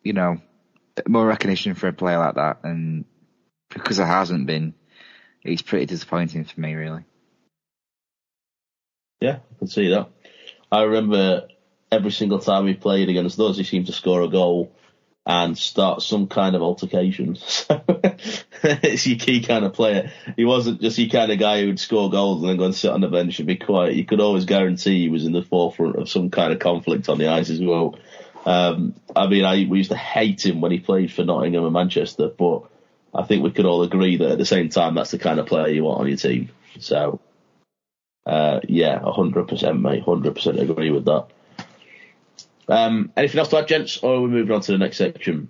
you 0.04 0.14
know, 0.14 0.38
more 1.08 1.26
recognition 1.26 1.74
for 1.76 1.88
a 1.88 1.94
player 1.94 2.18
like 2.18 2.36
that, 2.36 2.60
and 2.64 3.06
because 3.70 4.00
it 4.00 4.06
hasn't 4.06 4.48
been, 4.48 4.74
it's 5.44 5.62
pretty 5.62 5.86
disappointing 5.86 6.46
for 6.46 6.60
me, 6.60 6.74
really. 6.74 7.04
Yeah, 9.20 9.40
I 9.56 9.60
can 9.60 9.68
see 9.68 9.90
that. 9.90 10.10
I 10.72 10.84
remember 10.84 11.48
every 11.92 12.12
single 12.12 12.40
time 12.40 12.68
he 12.68 12.74
played 12.74 13.10
against 13.10 13.40
us, 13.40 13.58
he 13.58 13.64
seemed 13.64 13.88
to 13.88 13.94
score 13.94 14.22
a 14.22 14.30
goal 14.30 14.74
and 15.26 15.58
start 15.58 16.02
some 16.02 16.28
kind 16.28 16.56
of 16.56 16.62
altercation. 16.62 17.38
So 18.62 18.78
it's 18.84 19.08
your 19.08 19.18
key 19.18 19.42
kind 19.42 19.66
of 19.66 19.74
player. 19.74 20.12
He 20.36 20.46
wasn't 20.46 20.82
just 20.82 21.00
your 21.00 21.10
kind 21.10 21.32
of 21.32 21.40
guy 21.40 21.62
who'd 21.62 21.80
score 21.80 22.12
goals 22.12 22.42
and 22.42 22.50
then 22.50 22.58
go 22.58 22.66
and 22.66 22.76
sit 22.76 22.92
on 22.92 23.02
the 23.02 23.08
bench 23.08 23.40
and 23.40 23.48
be 23.48 23.56
quiet. 23.56 23.96
You 23.96 24.06
could 24.06 24.20
always 24.20 24.46
guarantee 24.46 25.02
he 25.02 25.10
was 25.10 25.26
in 25.26 25.32
the 25.32 25.42
forefront 25.42 25.96
of 25.96 26.10
some 26.10 26.30
kind 26.30 26.54
of 26.54 26.60
conflict 26.60 27.10
on 27.10 27.18
the 27.18 27.30
ice 27.30 27.50
as 27.50 27.60
well. 27.60 27.98
Um, 28.46 28.94
I 29.16 29.28
mean, 29.28 29.46
I, 29.46 29.66
we 29.68 29.80
used 29.80 29.90
to 29.90 29.98
hate 29.98 30.46
him 30.46 30.62
when 30.62 30.72
he 30.72 30.80
played 30.80 31.12
for 31.12 31.24
Nottingham 31.24 31.64
and 31.64 31.74
Manchester, 31.74 32.30
but 32.30 32.64
I 33.14 33.24
think 33.24 33.44
we 33.44 33.52
could 33.52 33.66
all 33.66 33.82
agree 33.82 34.18
that 34.18 34.32
at 34.32 34.38
the 34.38 34.46
same 34.46 34.70
time, 34.70 34.94
that's 34.94 35.12
the 35.12 35.20
kind 35.20 35.40
of 35.40 35.48
player 35.48 35.70
you 35.70 35.84
want 35.84 36.02
on 36.02 36.08
your 36.08 36.18
team. 36.18 36.50
So, 36.80 37.20
uh, 38.26 38.60
yeah, 38.68 39.00
100%, 39.00 39.82
mate, 39.82 40.06
100% 40.06 40.60
agree 40.60 40.92
with 40.92 41.06
that. 41.06 41.28
Um, 42.72 43.12
anything 43.18 43.40
else 43.40 43.50
to 43.50 43.58
add, 43.58 43.68
gents, 43.68 43.98
or 43.98 44.16
are 44.16 44.22
we 44.22 44.30
moving 44.30 44.56
on 44.56 44.62
to 44.62 44.72
the 44.72 44.78
next 44.78 44.98
section? 44.98 45.50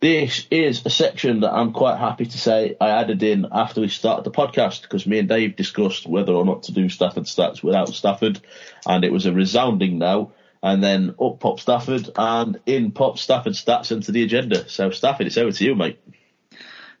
This 0.00 0.48
is 0.50 0.84
a 0.84 0.90
section 0.90 1.40
that 1.40 1.52
I'm 1.52 1.72
quite 1.72 1.98
happy 1.98 2.26
to 2.26 2.38
say 2.38 2.76
I 2.80 2.88
added 2.88 3.22
in 3.22 3.46
after 3.52 3.80
we 3.80 3.88
started 3.88 4.24
the 4.24 4.32
podcast 4.32 4.82
because 4.82 5.06
me 5.06 5.20
and 5.20 5.28
Dave 5.28 5.54
discussed 5.54 6.04
whether 6.04 6.32
or 6.32 6.44
not 6.44 6.64
to 6.64 6.72
do 6.72 6.88
Stafford 6.88 7.24
stats 7.24 7.62
without 7.62 7.90
Stafford, 7.90 8.40
and 8.84 9.04
it 9.04 9.12
was 9.12 9.26
a 9.26 9.32
resounding 9.32 9.98
no. 9.98 10.32
And 10.62 10.82
then 10.82 11.14
up 11.22 11.38
pop 11.38 11.60
Stafford, 11.60 12.10
and 12.16 12.58
in 12.66 12.90
pop 12.90 13.16
Stafford 13.16 13.52
stats 13.52 13.92
into 13.92 14.10
the 14.10 14.24
agenda. 14.24 14.68
So 14.68 14.90
Stafford, 14.90 15.28
it's 15.28 15.38
over 15.38 15.52
to 15.52 15.64
you, 15.64 15.76
mate. 15.76 16.00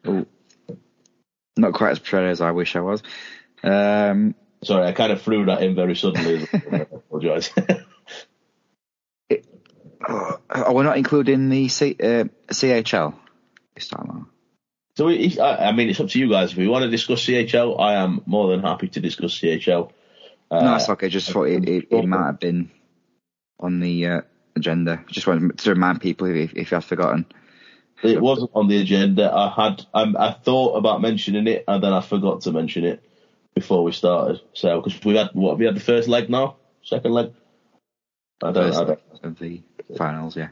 Oh, 0.04 0.24
not 1.56 1.74
quite 1.74 1.90
as 1.90 1.98
prepared 1.98 2.30
as 2.30 2.40
I 2.40 2.52
wish 2.52 2.76
I 2.76 2.80
was. 2.80 3.02
Um, 3.64 4.36
Sorry, 4.62 4.86
I 4.86 4.92
kind 4.92 5.10
of 5.10 5.22
threw 5.22 5.46
that 5.46 5.62
in 5.62 5.74
very 5.74 5.96
suddenly. 5.96 6.46
I 6.72 6.76
apologise. 6.76 7.50
oh, 10.08 10.40
we're 10.72 10.84
not 10.84 10.96
including 10.96 11.48
the 11.48 11.68
C, 11.68 11.96
uh, 12.00 12.24
CHL 12.48 13.14
this 13.74 13.88
time. 13.88 14.26
So, 14.96 15.06
we, 15.06 15.40
I 15.40 15.72
mean, 15.72 15.88
it's 15.88 16.00
up 16.00 16.08
to 16.08 16.18
you 16.18 16.28
guys. 16.28 16.52
If 16.52 16.58
we 16.58 16.68
want 16.68 16.82
to 16.82 16.90
discuss 16.90 17.24
CHL, 17.24 17.80
I 17.80 17.94
am 17.94 18.22
more 18.26 18.50
than 18.50 18.60
happy 18.60 18.88
to 18.88 19.00
discuss 19.00 19.32
CHL. 19.38 19.92
Uh, 20.50 20.64
no, 20.64 20.74
it's 20.76 20.88
okay. 20.88 21.08
Just 21.08 21.30
thought 21.30 21.44
it, 21.44 21.68
it, 21.68 21.86
it, 21.90 22.06
might 22.06 22.26
have 22.26 22.40
been 22.40 22.70
on 23.58 23.80
the 23.80 24.06
uh, 24.06 24.20
agenda. 24.56 25.04
Just 25.06 25.26
wanted 25.26 25.58
to 25.58 25.70
remind 25.70 26.00
people 26.00 26.26
if, 26.26 26.52
if 26.54 26.70
you 26.70 26.74
have 26.74 26.84
forgotten. 26.84 27.24
It 28.02 28.20
wasn't 28.20 28.50
on 28.54 28.68
the 28.68 28.80
agenda. 28.80 29.30
I 29.32 29.48
had, 29.48 29.86
um, 29.94 30.16
I 30.18 30.32
thought 30.32 30.76
about 30.76 31.02
mentioning 31.02 31.46
it, 31.46 31.64
and 31.68 31.82
then 31.82 31.92
I 31.92 32.00
forgot 32.00 32.42
to 32.42 32.52
mention 32.52 32.84
it 32.84 33.02
before 33.54 33.84
we 33.84 33.92
started. 33.92 34.40
So, 34.54 34.80
because 34.80 35.02
we 35.04 35.16
had 35.16 35.30
what 35.34 35.58
we 35.58 35.66
had 35.66 35.76
the 35.76 35.80
first 35.80 36.08
leg 36.08 36.30
now, 36.30 36.56
second 36.82 37.12
leg. 37.12 37.32
I 38.42 38.52
don't. 38.52 38.68
First 38.68 38.78
I 38.78 38.84
don't. 38.84 39.00
Of 39.22 39.38
the 39.38 39.62
finals, 39.96 40.36
yeah. 40.36 40.48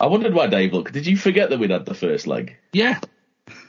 I 0.00 0.06
wondered 0.06 0.34
why 0.34 0.48
Dave 0.48 0.72
looked. 0.72 0.92
Did 0.92 1.06
you 1.06 1.16
forget 1.16 1.50
that 1.50 1.58
we'd 1.58 1.70
had 1.70 1.86
the 1.86 1.94
first 1.94 2.26
leg? 2.26 2.56
Yeah. 2.72 3.00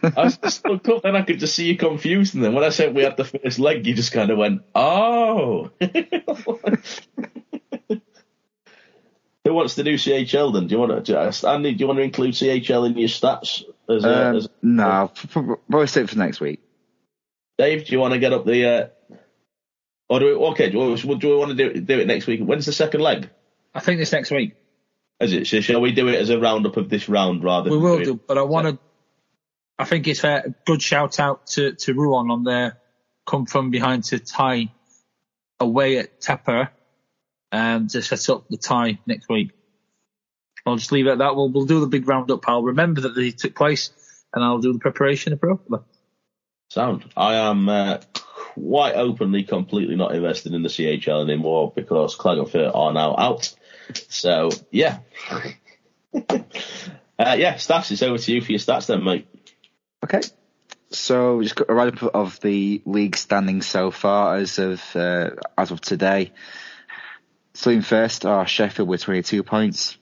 I 0.04 0.24
was 0.24 0.38
just 0.38 0.66
looked 0.66 0.88
up 0.90 1.06
and 1.06 1.18
I 1.18 1.22
could 1.22 1.40
just 1.40 1.56
see 1.56 1.66
you 1.68 1.78
confused. 1.78 2.36
And 2.36 2.44
then 2.44 2.54
when 2.54 2.64
I 2.64 2.70
said 2.70 2.96
we 2.96 3.04
had 3.04 3.18
the 3.18 3.26
first 3.26 3.60
leg, 3.60 3.86
you 3.86 3.94
just 3.94 4.12
kind 4.12 4.32
of 4.32 4.38
went, 4.38 4.62
"Oh." 4.74 5.72
Who 9.46 9.54
wants 9.54 9.76
to 9.76 9.84
do 9.84 9.94
CHL 9.94 10.54
then? 10.54 10.68
Do 10.68 10.74
you 10.74 10.82
want 10.82 11.06
to, 11.06 11.48
Andy? 11.48 11.74
Do 11.74 11.80
you 11.80 11.88
want 11.88 12.00
to 12.00 12.04
include 12.04 12.34
CHL 12.34 12.88
in 12.88 12.98
your 12.98 13.10
stats? 13.10 13.64
As 13.88 14.04
a, 14.04 14.30
um, 14.30 14.36
as 14.38 14.46
a, 14.46 14.50
no, 14.64 15.12
probably 15.30 15.86
save 15.86 16.10
for 16.10 16.18
next 16.18 16.40
week. 16.40 16.62
Dave, 17.60 17.86
do 17.86 17.92
you 17.94 18.00
want 18.00 18.14
to 18.14 18.20
get 18.20 18.34
up 18.34 18.46
the? 18.46 18.66
Uh, 18.66 18.88
or 20.10 20.20
do 20.20 20.26
we, 20.26 20.32
okay, 20.48 20.72
do 20.72 20.80
we, 20.80 20.96
do 20.96 21.30
we 21.30 21.36
want 21.36 21.56
to 21.56 21.74
do 21.74 21.80
do 21.80 22.00
it 22.00 22.08
next 22.08 22.26
week? 22.26 22.42
When's 22.42 22.66
the 22.66 22.74
second 22.74 23.02
leg? 23.02 23.30
I 23.76 23.82
think 23.82 24.00
it's 24.00 24.14
next 24.14 24.32
week. 24.32 24.56
Is 25.20 25.34
it? 25.34 25.48
So 25.48 25.60
shall 25.62 25.82
we 25.82 25.92
do 25.92 26.08
it 26.08 26.16
as 26.16 26.30
a 26.30 26.40
roundup 26.40 26.78
of 26.78 26.90
this 26.90 27.10
round 27.10 27.44
rather? 27.44 27.70
We 27.70 27.78
will 27.78 28.04
do, 28.04 28.16
but 28.16 28.38
I 28.38 28.44
want 28.44 28.68
to. 28.68 28.80
I 29.78 29.84
think 29.84 30.08
it's 30.08 30.24
a 30.24 30.56
good 30.66 30.82
shout 30.82 31.20
out 31.20 31.48
to 31.48 31.74
to 31.74 31.94
Rouen 31.94 32.32
on 32.32 32.44
their 32.44 32.78
come 33.26 33.46
from 33.46 33.72
behind 33.72 34.06
to 34.06 34.20
tie 34.20 34.72
away 35.60 35.98
at 35.98 36.22
Tappara 36.22 36.70
um, 37.52 37.88
to 37.88 38.02
set 38.02 38.30
up 38.30 38.48
the 38.50 38.58
tie 38.58 39.00
next 39.06 39.28
week. 39.30 39.52
I'll 40.66 40.78
just 40.78 40.92
leave 40.92 41.08
it 41.08 41.12
at 41.12 41.18
that. 41.20 41.36
We'll 41.36 41.50
we'll 41.50 41.66
do 41.66 41.82
the 41.82 41.88
big 41.88 42.08
roundup. 42.08 42.48
I'll 42.48 42.64
remember 42.64 43.02
that 43.02 43.16
they 43.16 43.32
took 43.32 43.56
place, 43.56 43.92
and 44.34 44.44
I'll 44.44 44.60
do 44.60 44.74
the 44.74 44.80
preparation 44.80 45.34
appropriately. 45.34 45.86
Sound. 46.70 47.06
I 47.16 47.36
am 47.36 47.70
uh, 47.70 48.00
quite 48.14 48.96
openly, 48.96 49.44
completely 49.44 49.96
not 49.96 50.16
invested 50.16 50.54
in 50.54 50.64
the 50.64 50.70
CHL 50.70 51.24
anymore 51.24 51.72
because 51.76 52.18
Klagenfurt 52.18 52.76
are 52.76 52.94
now 52.94 53.16
out. 53.18 53.54
So 54.10 54.50
yeah, 54.72 55.00
uh, 55.30 56.40
yeah. 57.18 57.56
Stats, 57.56 57.92
it's 57.92 58.04
over 58.04 58.18
to 58.18 58.34
you 58.34 58.42
for 58.42 58.52
your 58.52 58.60
stats, 58.60 58.88
then, 58.88 59.04
mate. 59.04 59.28
Okay. 60.04 60.22
So 60.92 61.42
just 61.42 61.56
got 61.56 61.70
a 61.70 61.74
write 61.74 62.02
up 62.02 62.16
of 62.16 62.40
the 62.42 62.82
league 62.86 63.18
standings 63.18 63.66
so 63.66 63.92
far 63.92 64.36
as 64.36 64.60
of 64.60 64.82
uh, 64.96 65.32
as 65.58 65.72
of 65.72 65.82
today. 65.82 66.32
So 67.54 67.82
first 67.82 68.26
are 68.26 68.46
Sheffield 68.46 68.90
with 68.90 69.02
22 69.02 69.44
points. 69.44 69.98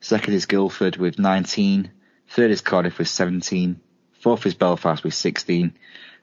Second 0.00 0.34
is 0.34 0.46
Guildford 0.46 0.96
with 0.96 1.18
19. 1.18 1.90
Third 2.28 2.50
is 2.50 2.60
Cardiff 2.60 2.98
with 2.98 3.08
17. 3.08 3.80
Fourth 4.20 4.46
is 4.46 4.54
Belfast 4.54 5.02
with 5.04 5.14
16. 5.14 5.74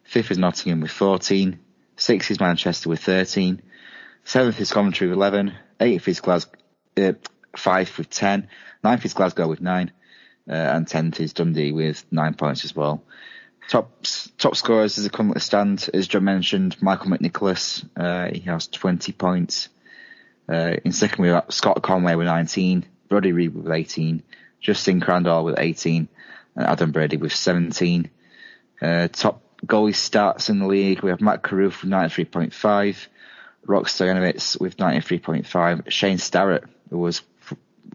Fifth 0.04 0.32
is 0.32 0.38
Nottingham 0.38 0.82
with 0.82 0.92
14. 0.92 1.60
Sixth 1.98 2.30
is 2.30 2.40
Manchester 2.40 2.90
with 2.90 3.04
13. 3.04 3.62
Seventh 4.26 4.60
is 4.60 4.72
Coventry 4.72 5.08
with 5.08 5.16
11. 5.16 5.54
Eighth 5.80 6.08
is 6.08 6.20
Glasgow, 6.20 6.60
uh, 6.98 7.14
Fife 7.56 7.98
with 7.98 8.10
10. 8.10 8.48
Ninth 8.84 9.06
is 9.06 9.14
Glasgow 9.14 9.48
with 9.48 9.62
9. 9.62 9.92
uh, 10.50 10.54
and 10.54 10.86
10th 10.86 11.20
is 11.20 11.34
Dundee 11.34 11.72
with 11.72 12.06
nine 12.12 12.34
points 12.34 12.66
as 12.66 12.76
well. 12.76 13.04
Top 13.68 14.06
top 14.38 14.56
scorers 14.56 15.00
as 15.00 15.06
a 15.06 15.10
currently 15.10 15.42
stand, 15.42 15.90
as 15.92 16.08
John 16.08 16.24
mentioned, 16.24 16.80
Michael 16.84 17.10
McNicholas, 17.10 17.84
uh, 17.98 18.32
he 18.32 18.42
has 18.42 18.68
20 18.68 19.12
points. 19.14 19.70
Uh, 20.48 20.76
in 20.86 20.92
second, 20.92 21.24
we 21.24 21.30
have 21.30 21.46
Scott 21.50 21.82
Conway 21.82 22.14
with 22.14 22.28
19, 22.28 22.86
Brodie 23.10 23.32
Reid 23.32 23.56
with 23.56 23.72
18, 23.72 24.22
Justin 24.62 25.02
Crandall 25.02 25.44
with 25.44 25.56
18, 25.58 26.08
and 26.56 26.66
Adam 26.68 26.92
Brady 26.92 27.18
with 27.18 27.34
17. 27.34 28.12
Uh, 28.80 29.08
top 29.08 29.42
goalie 29.66 29.96
starts 29.96 30.50
in 30.50 30.60
the 30.60 30.68
league, 30.68 31.02
we 31.02 31.10
have 31.10 31.22
Mac 31.22 31.42
Carruth 31.42 31.82
with 31.82 31.92
93.5, 31.92 33.08
Rok 33.66 33.86
Stojanovic 33.88 34.62
with 34.62 34.78
93.5, 34.78 35.90
Shane 35.90 36.20
Starrett, 36.20 36.66
was 36.90 37.22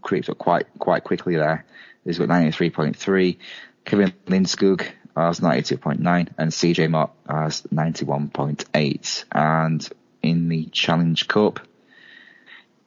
creeped 0.01 0.29
up 0.29 0.37
quite 0.37 0.67
quite 0.79 1.03
quickly 1.03 1.35
there, 1.35 1.65
he's 2.03 2.17
got 2.17 2.29
93.3, 2.29 3.37
Kevin 3.85 4.13
Lindskoug 4.27 4.87
has 5.15 5.39
92.9, 5.39 6.29
and 6.37 6.51
CJ 6.51 6.89
Motte 6.89 7.13
has 7.27 7.63
91.8. 7.63 9.25
And 9.31 9.89
in 10.21 10.49
the 10.49 10.65
Challenge 10.67 11.27
Cup, 11.27 11.59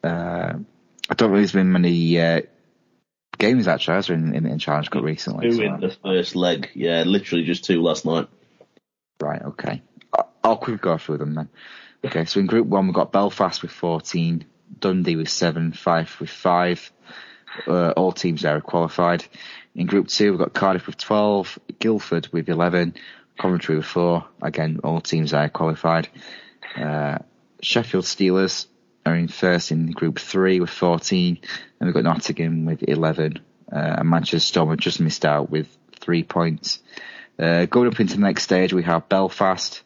uh, 0.03 0.55
I 1.09 1.15
don't 1.15 1.29
think 1.29 1.35
there's 1.35 1.53
been 1.53 1.73
many 1.73 2.21
uh, 2.21 2.43
games 3.39 3.69
actually, 3.69 3.95
has 3.95 4.11
in, 4.11 4.35
in, 4.35 4.47
in 4.47 4.59
Challenge 4.59 4.91
Cup 4.91 5.03
recently? 5.03 5.51
Two 5.51 5.57
so- 5.57 5.63
in 5.63 5.81
the 5.81 5.97
first 6.03 6.37
leg. 6.37 6.71
Yeah, 6.75 7.03
literally 7.03 7.45
just 7.45 7.65
two 7.65 7.83
last 7.83 8.05
night. 8.05 8.29
Right, 9.21 9.43
okay. 9.43 9.83
I'll 10.43 10.57
quickly 10.57 10.79
go 10.79 10.99
through 10.99 11.19
them 11.19 11.35
then. 11.35 11.49
Okay, 12.05 12.27
so 12.27 12.41
in 12.41 12.47
Group 12.47 12.67
1 12.67 12.87
we've 12.87 12.95
got 12.95 13.13
Belfast 13.13 13.63
with 13.63 13.71
14, 13.71 14.45
Dundee 14.79 15.17
with 15.17 15.29
7, 15.29 15.73
Fife 15.73 16.21
with 16.21 16.31
5. 16.31 16.93
Uh, 17.67 17.91
all 17.91 18.13
teams 18.13 18.43
there 18.43 18.57
are 18.57 18.61
qualified. 18.61 19.25
In 19.75 19.87
Group 19.87 20.09
2 20.09 20.31
we've 20.31 20.39
got 20.39 20.53
Cardiff 20.53 20.87
with 20.87 20.97
12, 20.97 21.59
Guildford 21.79 22.29
with 22.33 22.49
11, 22.49 22.95
Coventry 23.39 23.77
with 23.77 23.87
4. 23.87 24.25
Again, 24.43 24.81
all 24.85 25.01
teams 25.01 25.31
there 25.31 25.45
are 25.45 25.49
qualified. 25.49 26.09
Uh, 26.77 27.19
Sheffield 27.63 28.05
Steelers 28.05 28.67
are 29.07 29.15
in 29.15 29.29
first 29.29 29.71
in 29.71 29.91
Group 29.91 30.19
3 30.19 30.61
with 30.61 30.71
14, 30.71 31.39
and 31.81 31.87
we've 31.87 31.95
got 31.95 32.05
Nottingham 32.05 32.65
with 32.65 32.83
11. 32.83 33.41
Uh, 33.73 33.77
and 33.77 34.09
Manchester 34.09 34.41
Storm 34.41 34.71
have 34.71 34.79
just 34.79 35.01
missed 35.01 35.25
out 35.25 35.51
with 35.51 35.69
3 36.01 36.23
points. 36.25 36.81
Uh, 37.39 37.67
going 37.67 37.89
up 37.89 37.99
into 37.99 38.15
the 38.15 38.21
next 38.21 38.45
stage, 38.45 38.73
we 38.73 38.83
have 38.85 39.09
Belfast, 39.09 39.83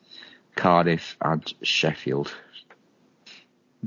Cardiff, 0.54 1.16
and 1.20 1.54
Sheffield. 1.62 2.34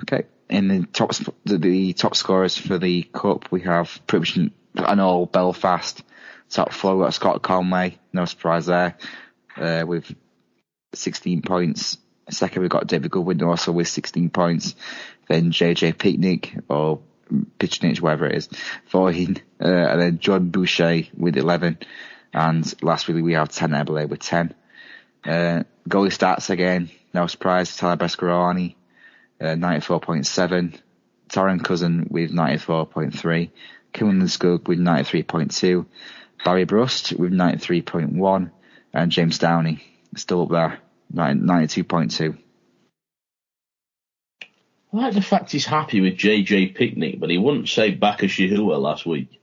Okay. 0.01 0.25
In 0.51 0.67
the 0.67 0.85
top, 0.85 1.13
the, 1.45 1.93
top 1.93 2.15
scorers 2.15 2.57
for 2.57 2.77
the 2.77 3.03
cup, 3.03 3.51
we 3.51 3.61
have 3.61 4.01
pretty 4.05 4.41
much 4.41 4.51
an 4.75 4.99
all 4.99 5.25
Belfast. 5.25 6.03
Top 6.49 6.73
four, 6.73 6.97
we've 6.97 7.05
got 7.05 7.13
Scott 7.13 7.41
Conway, 7.41 7.97
no 8.11 8.25
surprise 8.25 8.65
there, 8.65 8.97
uh, 9.55 9.85
with 9.87 10.13
16 10.93 11.41
points. 11.41 11.97
Second, 12.29 12.61
we've 12.61 12.69
got 12.69 12.87
David 12.87 13.11
Goodwin 13.11 13.41
also 13.43 13.71
with 13.71 13.87
16 13.87 14.29
points. 14.29 14.75
Then 15.29 15.51
JJ 15.51 15.97
Picnic, 15.97 16.53
or 16.67 16.99
Pitchnich, 17.57 18.01
whatever 18.01 18.27
it 18.27 18.35
is, 18.35 18.49
14. 18.87 19.41
Uh, 19.59 19.67
and 19.67 20.01
then 20.01 20.19
John 20.19 20.49
Boucher 20.49 21.03
with 21.17 21.37
11. 21.37 21.77
And 22.33 22.83
last 22.83 23.07
week 23.07 23.23
we 23.23 23.33
have 23.33 23.49
10 23.49 23.69
Eberle 23.69 24.09
with 24.09 24.19
10. 24.19 24.53
Uh, 25.23 25.63
goalie 25.87 26.11
stats 26.11 26.49
again, 26.49 26.89
no 27.13 27.27
surprise, 27.27 27.75
Tyler 27.77 27.97
Beskorowany, 27.97 28.75
uh, 29.41 29.55
94.7. 29.55 30.79
Torren 31.29 31.63
Cousin 31.63 32.07
with 32.09 32.31
94.3. 32.31 33.49
Kim 33.93 34.21
Skug 34.21 34.67
with 34.67 34.79
93.2. 34.79 35.85
Barry 36.45 36.65
Brust 36.65 37.13
with 37.13 37.31
93.1. 37.31 38.51
And 38.93 39.11
James 39.11 39.39
Downey 39.39 39.83
still 40.15 40.43
up 40.43 40.49
there, 40.49 40.79
92.2. 41.13 42.37
I 44.93 44.97
like 44.97 45.13
the 45.13 45.21
fact 45.21 45.51
he's 45.51 45.65
happy 45.65 46.01
with 46.01 46.17
JJ 46.17 46.75
Picnic, 46.75 47.19
but 47.19 47.29
he 47.29 47.37
wouldn't 47.37 47.69
say 47.69 47.91
Bacchus 47.91 48.33
Yahuwah 48.33 48.81
last 48.81 49.05
week. 49.05 49.41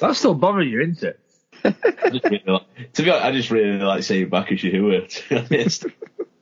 That's 0.00 0.18
still 0.18 0.34
bothering 0.34 0.70
you, 0.70 0.80
isn't 0.80 1.02
it? 1.02 1.20
Really 2.04 2.42
like, 2.46 2.92
to 2.92 3.02
be 3.02 3.10
honest, 3.10 3.24
I 3.24 3.32
just 3.32 3.50
really 3.50 3.78
like 3.78 4.02
saying 4.02 4.28
Bacchus 4.28 4.62
Yahuwah, 4.62 5.08
to 5.08 5.48
be 5.48 5.58
honest. 5.58 5.86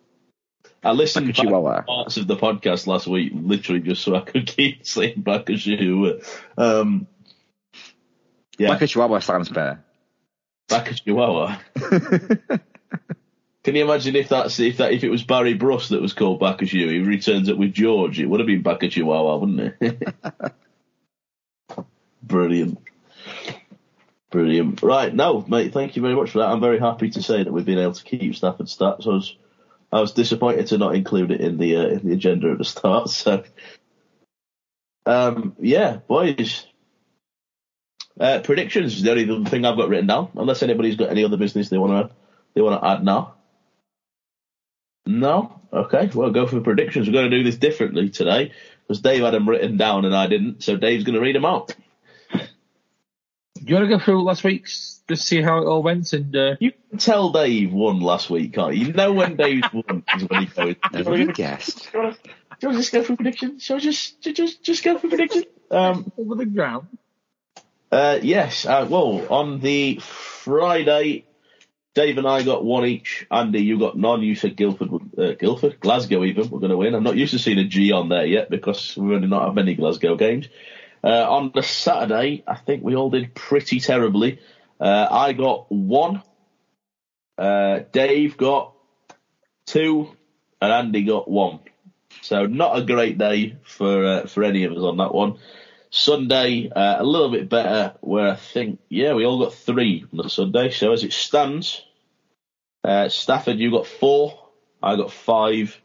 I 0.85 0.93
listened 0.93 1.27
back 1.29 1.37
to 1.37 1.85
parts 1.87 2.17
of 2.17 2.27
the 2.27 2.37
podcast 2.37 2.87
last 2.87 3.07
week, 3.07 3.33
literally 3.35 3.81
just 3.81 4.03
so 4.03 4.17
I 4.17 4.21
could 4.21 4.47
keep 4.57 4.87
saying 4.87 5.23
Bacchus 5.23 5.67
Yahuwah. 5.67 6.25
Um, 6.59 7.07
yeah, 8.59 8.71
Like 8.71 8.83
a 8.83 8.87
Chihuahua 8.87 9.21
sounds 9.21 9.49
better. 9.49 9.85
Bacchus 10.69 11.01
Chihuahua. 11.01 11.59
Can 13.65 13.77
you 13.77 13.85
imagine 13.85 14.17
if 14.17 14.29
that's 14.29 14.59
if 14.59 14.79
that 14.79 14.93
if 14.93 15.05
it 15.05 15.09
was 15.09 15.23
Barry 15.23 15.55
Brust 15.55 15.91
that 15.91 16.03
was 16.03 16.15
called 16.15 16.41
Bacchus 16.41 16.71
He 16.71 16.99
returns 16.99 17.49
it 17.49 17.57
with 17.57 17.73
George. 17.73 18.19
It 18.19 18.27
would 18.27 18.41
have 18.41 18.47
been 18.49 18.63
Bacchus 18.63 18.95
Chihuahua, 18.95 19.37
wouldn't 19.37 19.75
it? 19.81 20.15
Brilliant. 22.23 22.79
Brilliant. 24.31 24.83
Right, 24.83 25.15
no, 25.15 25.45
mate, 25.47 25.73
thank 25.73 25.95
you 25.95 26.03
very 26.03 26.17
much 26.17 26.31
for 26.31 26.39
that. 26.39 26.49
I'm 26.49 26.61
very 26.61 26.81
happy 26.81 27.11
to 27.11 27.23
say 27.23 27.43
that 27.43 27.53
we've 27.53 27.67
been 27.67 27.79
able 27.79 27.93
to 27.93 28.03
keep 28.03 28.35
Stafford 28.35 28.67
stats. 28.67 29.07
I 29.07 29.11
was 29.11 29.37
I 29.93 30.01
was 30.01 30.13
disappointed 30.13 30.69
to 30.69 30.79
not 30.79 30.95
include 30.95 31.31
it 31.31 31.41
in 31.41 31.59
the 31.59 31.77
uh, 31.77 31.87
in 31.87 32.09
the 32.09 32.15
agenda 32.15 32.51
at 32.51 32.59
the 32.59 32.65
start. 32.65 33.11
So, 33.11 33.45
um, 35.05 35.57
yeah, 35.61 35.97
boys. 35.97 36.67
Uh, 38.21 38.41
predictions 38.41 38.95
is 38.95 39.03
the 39.03 39.11
only 39.11 39.51
thing 39.51 39.65
I've 39.65 39.77
got 39.77 39.89
written 39.89 40.07
down. 40.07 40.31
Unless 40.37 40.63
anybody's 40.63 40.97
got 40.97 41.11
any 41.11 41.25
other 41.25 41.37
business 41.37 41.69
they 41.69 41.79
want 41.79 42.11
to 42.11 42.15
they 42.55 42.61
want 42.61 42.81
to 42.81 42.89
add 42.89 43.05
now. 43.05 43.35
No, 45.07 45.61
okay. 45.73 46.11
Well, 46.15 46.31
go 46.31 46.47
for 46.47 46.61
predictions. 46.61 47.07
We're 47.09 47.15
going 47.15 47.31
to 47.31 47.39
do 47.39 47.43
this 47.43 47.57
differently 47.57 48.11
today 48.11 48.53
because 48.87 49.01
Dave 49.01 49.23
had 49.23 49.35
them 49.35 49.49
written 49.49 49.77
down 49.77 50.05
and 50.05 50.15
I 50.15 50.27
didn't. 50.27 50.63
So 50.63 50.77
Dave's 50.77 51.05
going 51.05 51.17
to 51.17 51.21
read 51.21 51.35
them 51.35 51.45
out. 51.45 51.75
Do 53.65 53.71
you 53.73 53.75
want 53.77 53.91
to 53.91 53.97
go 53.99 54.05
through 54.05 54.23
last 54.25 54.43
week's, 54.45 55.03
just 55.09 55.27
see 55.27 55.41
how 55.41 55.59
it 55.59 55.67
all 55.67 55.83
went? 55.83 56.13
And 56.13 56.35
uh, 56.35 56.57
You 56.61 56.73
can 56.91 56.99
tell 56.99 57.31
Dave 57.31 57.73
won 57.73 58.01
last 58.01 58.29
week, 58.31 58.55
can't 58.55 58.75
you? 58.75 58.87
You 58.87 58.93
know 58.93 59.13
when 59.13 59.37
Dave 59.37 59.63
won 59.73 60.03
is 60.17 60.25
when 60.25 60.43
he 60.43 60.47
goes. 60.47 60.75
Never 60.93 61.11
would 61.11 61.21
have 61.21 61.35
guessed. 61.35 61.91
Do 61.93 61.99
you 61.99 62.03
want 62.03 62.17
to 62.61 62.73
just 62.73 62.93
go 62.93 63.03
for 63.03 63.17
predictions? 63.17 63.63
Shall 63.63 63.77
we 63.77 63.83
just 63.83 64.21
just 64.21 64.63
just 64.63 64.85
go 64.85 64.99
for 64.99 65.09
predictions? 65.09 65.45
Um, 65.71 66.13
over 66.19 66.35
the 66.35 66.47
ground. 66.47 66.87
uh, 67.91 68.19
yes. 68.23 68.67
Uh, 68.67 68.87
well, 68.89 69.27
on 69.33 69.61
the 69.61 69.99
Friday, 70.01 71.25
Dave 71.95 72.19
and 72.19 72.27
I 72.27 72.43
got 72.43 72.65
one 72.65 72.85
each. 72.87 73.27
Andy, 73.31 73.63
you 73.63 73.79
got 73.79 73.97
none. 73.97 74.23
You 74.23 74.35
said 74.35 74.57
Guildford, 74.57 74.91
uh, 75.19 75.33
Guildford, 75.33 75.81
Glasgow, 75.81 76.25
even 76.25 76.49
we're 76.51 76.59
going 76.61 76.71
to 76.71 76.77
win. 76.77 76.95
I'm 76.95 77.03
not 77.03 77.17
used 77.17 77.33
to 77.33 77.39
seeing 77.39 77.59
a 77.59 77.65
G 77.65 77.93
on 77.93 78.09
there 78.09 78.27
yet 78.27 78.51
because 78.51 78.97
we've 78.97 79.13
only 79.13 79.29
not 79.29 79.47
had 79.47 79.55
many 79.55 79.75
Glasgow 79.75 80.17
games. 80.17 80.49
Uh, 81.05 81.29
on 81.29 81.51
the 81.55 81.63
Saturday, 81.63 82.45
I 82.47 82.57
think 82.57 82.85
we 82.85 82.95
all 82.95 83.11
did 83.11 83.35
pretty 83.35 83.81
terribly. 83.81 84.41
Uh, 84.81 85.09
I 85.11 85.33
got 85.33 85.71
one. 85.71 86.23
Uh, 87.37 87.81
Dave 87.91 88.37
got 88.37 88.75
two, 89.67 90.11
and 90.61 90.73
Andy 90.73 91.03
got 91.03 91.29
one. 91.29 91.61
So 92.21 92.47
not 92.47 92.79
a 92.79 92.85
great 92.85 93.19
day 93.19 93.57
for 93.65 94.05
uh, 94.05 94.27
for 94.27 94.45
any 94.45 94.65
of 94.65 94.73
us 94.73 94.79
on 94.79 94.99
that 94.99 95.15
one. 95.15 95.39
Sunday, 95.91 96.71
uh, 96.71 97.03
a 97.03 97.05
little 97.05 97.31
bit 97.31 97.51
better, 97.51 97.95
where 98.01 98.31
I 98.31 98.37
think, 98.37 98.81
yeah, 98.89 99.13
we 99.13 99.27
all 99.27 99.39
got 99.39 99.53
three 99.53 100.07
on 100.11 100.17
the 100.23 100.31
Sunday. 100.31 100.71
So 100.71 100.93
as 100.93 101.05
it 101.05 101.13
stands, 101.13 101.83
uh, 102.83 103.11
Stafford, 103.11 103.59
you 103.59 103.71
got 103.71 103.87
four, 103.87 104.49
I 104.83 104.97
got 104.97 105.13
five. 105.13 105.79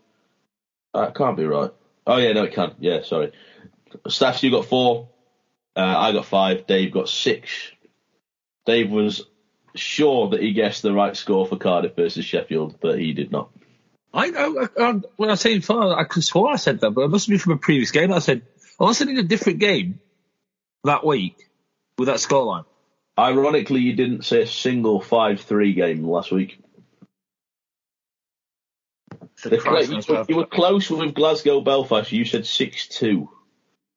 That 0.93 1.13
can't 1.13 1.35
be 1.35 1.45
right. 1.45 1.71
Oh 2.05 2.17
yeah, 2.17 2.31
no, 2.31 2.43
it 2.43 2.53
can. 2.53 2.75
Yeah, 2.79 3.01
sorry. 3.03 3.33
Staff, 4.07 4.43
you 4.43 4.51
got 4.51 4.65
four. 4.65 5.09
Uh, 5.75 5.81
I 5.81 6.11
got 6.11 6.25
five. 6.25 6.67
Dave 6.67 6.91
got 6.91 7.09
six. 7.09 7.71
Dave 8.65 8.89
was 8.89 9.23
sure 9.75 10.29
that 10.29 10.41
he 10.41 10.53
guessed 10.53 10.81
the 10.81 10.93
right 10.93 11.15
score 11.15 11.45
for 11.45 11.57
Cardiff 11.57 11.95
versus 11.95 12.25
Sheffield, 12.25 12.79
but 12.81 12.99
he 12.99 13.13
did 13.13 13.31
not. 13.31 13.49
I, 14.13 14.31
I, 14.31 14.83
I 14.83 15.01
when 15.17 15.29
I 15.29 15.35
say 15.35 15.59
far, 15.59 15.97
I 15.97 16.03
could 16.03 16.23
swear 16.23 16.53
I 16.53 16.55
said 16.55 16.79
that, 16.79 16.91
but 16.91 17.01
it 17.01 17.09
must 17.09 17.29
be 17.29 17.37
from 17.37 17.53
a 17.53 17.57
previous 17.57 17.91
game. 17.91 18.11
I 18.11 18.19
said, 18.19 18.41
unless 18.79 19.01
I 19.01 19.05
in 19.05 19.17
a 19.17 19.23
different 19.23 19.59
game 19.59 19.99
that 20.83 21.05
week 21.05 21.37
with 21.97 22.07
that 22.07 22.17
scoreline. 22.17 22.65
Ironically, 23.19 23.81
you 23.81 23.93
didn't 23.93 24.25
say 24.25 24.43
a 24.43 24.47
single 24.47 25.01
5-3 25.01 25.75
game 25.75 26.03
last 26.03 26.31
week. 26.31 26.59
You, 29.43 30.15
were, 30.15 30.25
you 30.29 30.35
were 30.35 30.45
close 30.45 30.89
with 30.89 31.13
Glasgow 31.13 31.61
Belfast. 31.61 32.11
You 32.11 32.25
said 32.25 32.45
six 32.45 32.87
two, 32.87 33.29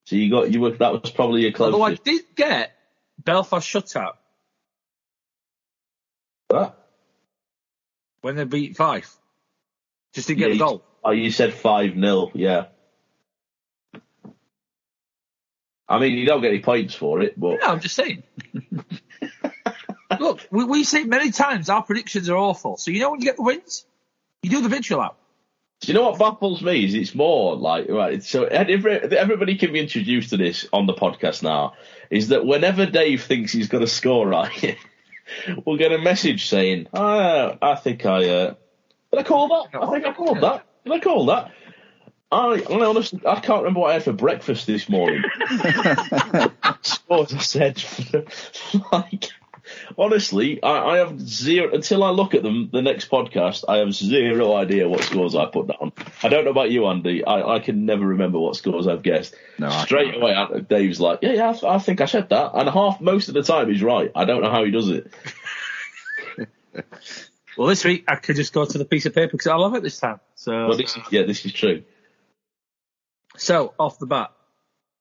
so 0.06 0.16
you 0.16 0.31
got 0.31 0.51
you 0.51 0.60
were 0.60 0.70
that 0.72 0.93
was 1.02 1.10
probably 1.10 1.43
your 1.43 1.52
closest. 1.52 1.74
Although 1.74 1.85
I 1.85 1.94
did 1.94 2.22
get 2.35 2.72
Belfast 3.22 3.66
shutout 3.68 4.14
What? 6.48 6.77
when 8.22 8.36
they 8.36 8.44
beat 8.44 8.77
Fife. 8.77 9.16
Just 10.14 10.28
to 10.28 10.35
get 10.35 10.48
Yeah, 10.48 10.52
you- 10.55 10.59
goal. 10.59 10.85
Oh, 11.05 11.12
you 11.12 11.31
said 11.31 11.55
five 11.55 11.94
0 11.94 12.31
Yeah. 12.35 12.66
I 15.89 15.98
mean, 15.98 16.12
you 16.18 16.27
don't 16.27 16.40
get 16.40 16.48
any 16.52 16.60
points 16.60 16.94
for 16.94 17.20
it, 17.22 17.39
but 17.39 17.59
Yeah, 17.60 17.70
I'm 17.72 17.81
just 17.81 17.97
saying. 17.97 18.22
Look, 20.20 20.47
we, 20.51 20.64
we 20.64 20.85
say 20.85 21.05
many 21.05 21.31
times 21.31 21.68
our 21.70 21.82
predictions 21.82 22.28
are 22.28 22.36
awful. 22.36 22.77
So 22.77 22.90
you 22.90 23.01
know 23.01 23.10
when 23.10 23.20
you 23.20 23.27
get 23.27 23.36
the 23.36 23.43
wins, 23.43 23.85
you 24.43 24.51
do 24.51 24.60
the 24.62 24.68
victory 24.68 24.97
lap. 24.97 25.16
Do 25.81 25.93
you 25.93 25.94
know 25.94 26.11
what 26.11 26.19
baffles 26.19 26.61
me? 26.62 26.85
Is 26.85 26.94
it's 26.94 27.15
more 27.15 27.57
like 27.57 27.89
right. 27.89 28.23
So 28.23 28.44
every, 28.44 28.93
everybody 29.16 29.57
can 29.57 29.73
be 29.73 29.81
introduced 29.81 30.31
to 30.31 30.36
this 30.36 30.66
on 30.74 30.86
the 30.86 30.93
podcast 30.93 31.43
now. 31.43 31.73
Is 32.11 32.28
that 32.28 32.44
whenever 32.44 32.85
Dave 32.85 33.24
thinks 33.24 33.52
he's 33.52 33.69
going 33.69 33.82
to 33.82 33.90
score 33.90 34.28
right, 34.28 34.77
we'll 35.65 35.78
get 35.78 35.93
a 35.93 35.98
message 35.98 36.48
saying, 36.48 36.89
oh, 36.93 37.57
"I 37.62 37.77
think 37.77 38.05
I 38.05 38.28
uh, 38.28 38.55
did 39.11 39.20
I 39.20 39.23
call 39.23 39.48
that? 39.48 39.81
I 39.81 39.90
think 39.90 40.07
I 40.07 40.12
called 40.12 40.43
that. 40.43 40.66
Did 40.85 40.93
I 40.93 41.01
call 41.01 41.27
that?" 41.27 41.51
I, 42.32 42.62
I 42.70 42.85
honestly, 42.85 43.20
I 43.27 43.40
can't 43.40 43.62
remember 43.62 43.81
what 43.81 43.90
I 43.90 43.94
had 43.94 44.05
for 44.05 44.12
breakfast 44.12 44.66
this 44.66 44.89
morning. 44.89 45.23
what 47.07 47.35
I 47.35 47.39
said, 47.39 47.82
like 48.93 49.31
honestly, 49.98 50.62
I, 50.62 50.94
I, 50.94 50.98
have 50.98 51.20
zero 51.20 51.74
until 51.74 52.04
I 52.04 52.10
look 52.10 52.34
at 52.34 52.42
them 52.42 52.70
the 52.72 52.82
next 52.82 53.10
podcast. 53.10 53.64
I 53.68 53.78
have 53.78 53.92
zero 53.92 54.54
idea 54.54 54.88
what 54.88 55.02
scores 55.02 55.34
I 55.34 55.46
put 55.46 55.68
down. 55.68 55.92
I 56.22 56.28
don't 56.28 56.44
know 56.44 56.50
about 56.50 56.70
you, 56.70 56.86
Andy. 56.86 57.24
I, 57.24 57.56
I 57.56 57.58
can 57.60 57.86
never 57.86 58.06
remember 58.06 58.38
what 58.38 58.56
scores 58.56 58.86
I've 58.86 59.02
guessed. 59.02 59.34
No, 59.58 59.70
straight 59.70 60.14
away, 60.14 60.34
Dave's 60.68 61.00
like, 61.00 61.20
"Yeah, 61.22 61.32
yeah, 61.32 61.54
I, 61.62 61.74
I 61.74 61.78
think 61.78 62.00
I 62.00 62.06
said 62.06 62.28
that," 62.30 62.52
and 62.54 62.68
half 62.68 63.00
most 63.00 63.28
of 63.28 63.34
the 63.34 63.42
time 63.42 63.70
he's 63.70 63.82
right. 63.82 64.10
I 64.14 64.24
don't 64.24 64.42
know 64.42 64.50
how 64.50 64.64
he 64.64 64.70
does 64.70 64.88
it. 64.88 65.12
well, 67.56 67.68
this 67.68 67.84
week 67.84 68.04
I 68.08 68.16
could 68.16 68.36
just 68.36 68.52
go 68.52 68.64
to 68.64 68.78
the 68.78 68.84
piece 68.84 69.06
of 69.06 69.14
paper 69.14 69.32
because 69.32 69.46
I 69.46 69.56
love 69.56 69.74
it 69.74 69.82
this 69.82 69.98
time. 69.98 70.20
So, 70.34 70.52
well, 70.52 70.76
this 70.76 70.96
yeah, 71.10 71.22
this 71.22 71.44
is 71.44 71.52
true. 71.52 71.84
So 73.36 73.74
off 73.78 73.98
the 73.98 74.06
bat, 74.06 74.32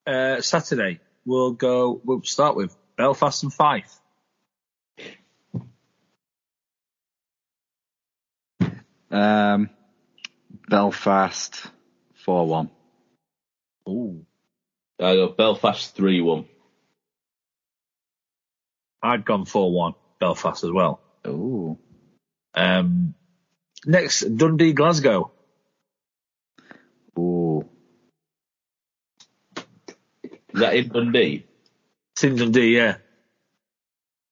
uh, 0.07 0.41
Saturday 0.41 0.99
we'll 1.25 1.51
go. 1.51 2.01
We'll 2.03 2.23
start 2.23 2.55
with 2.55 2.75
Belfast 2.97 3.43
and 3.43 3.53
Fife. 3.53 3.98
Um, 9.11 9.69
Belfast 10.69 11.65
four 12.25 12.47
one. 12.47 12.69
Ooh. 13.87 14.25
I 14.99 15.15
got 15.15 15.37
Belfast 15.37 15.95
three 15.95 16.21
one. 16.21 16.45
I'd 19.01 19.25
gone 19.25 19.45
four 19.45 19.71
one 19.71 19.93
Belfast 20.19 20.63
as 20.63 20.71
well. 20.71 20.99
Ooh. 21.27 21.77
Um, 22.53 23.15
next 23.85 24.21
Dundee 24.21 24.73
Glasgow. 24.73 25.31
Ooh. 27.17 27.67
Is 30.23 30.59
that 30.59 30.75
in 30.75 30.89
Dundee? 30.89 31.45
It's 32.13 32.23
in 32.23 32.35
Dundee, 32.35 32.75
yeah. 32.75 32.97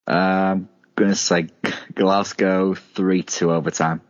I'm 0.05 0.69
gonna 0.95 1.15
say 1.15 1.47
Glasgow 1.93 2.73
three 2.73 3.23
two 3.23 3.51
overtime. 3.51 4.01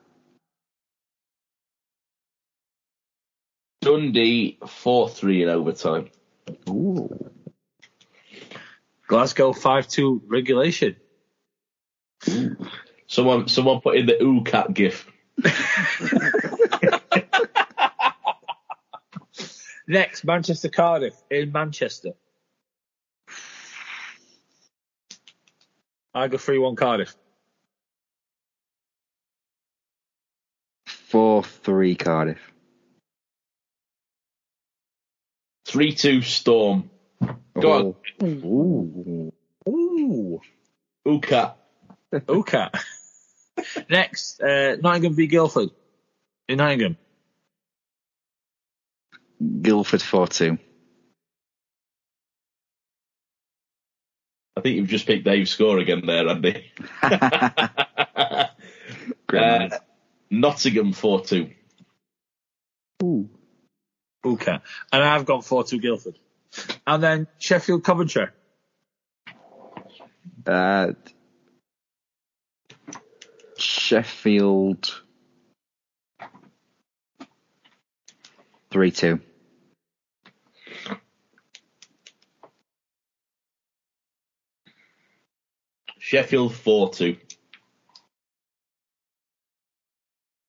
Dundee 3.88 4.60
4 4.68 5.10
3 5.10 5.44
in 5.44 5.50
overtime. 5.50 6.10
Ooh. 6.68 7.32
Glasgow 9.08 9.54
5 9.54 9.88
2 9.88 10.24
regulation. 10.28 10.98
Someone 13.08 13.48
someone 13.48 13.80
put 13.80 13.96
in 13.96 14.06
the 14.06 14.22
ooh 14.22 14.44
cat 14.44 14.74
gif. 14.74 15.10
Next, 19.88 20.26
Manchester 20.26 20.68
Cardiff 20.68 21.16
in 21.32 21.54
Manchester. 21.54 22.12
I 26.14 26.28
go 26.28 26.38
3 26.38 26.58
1 26.58 26.76
Cardiff. 26.76 27.16
4 30.88 31.42
3 31.42 31.96
Cardiff. 31.96 32.57
3 35.68 35.94
2 35.94 36.22
Storm. 36.22 36.90
Go 37.60 37.74
oh. 37.74 37.96
on. 38.22 38.42
Ooh. 38.46 39.34
Ooh. 39.68 40.40
Uka. 41.06 41.56
Uka. 42.30 42.72
Next, 43.90 44.42
uh, 44.42 44.78
Nottingham 44.82 45.14
v 45.14 45.28
Guildford. 45.28 45.72
In 46.48 46.60
Nottingham. 46.60 46.96
Guildford 49.62 50.02
4 50.02 50.28
2. 50.28 50.58
I 54.56 54.62
think 54.62 54.78
you've 54.78 54.88
just 54.88 55.06
picked 55.06 55.26
Dave's 55.26 55.52
score 55.52 55.80
again 55.80 56.06
there, 56.06 56.30
Andy. 56.30 56.72
uh, 57.04 58.48
Nottingham 60.32 60.94
4 60.94 61.26
2. 61.26 61.50
Ooh. 63.04 63.30
Okay. 64.26 64.58
And 64.92 65.04
I've 65.04 65.26
gone 65.26 65.42
4 65.42 65.64
2 65.64 65.80
Guildford. 65.80 66.20
And 66.86 67.04
then 67.04 67.28
Sheffield 67.38 67.84
Coventry. 67.84 68.28
Uh, 70.46 70.94
Sheffield 73.58 75.02
3 78.72 78.92
2. 78.92 79.20
Sheffield 86.00 86.56
4 86.56 86.90
2. 86.92 87.18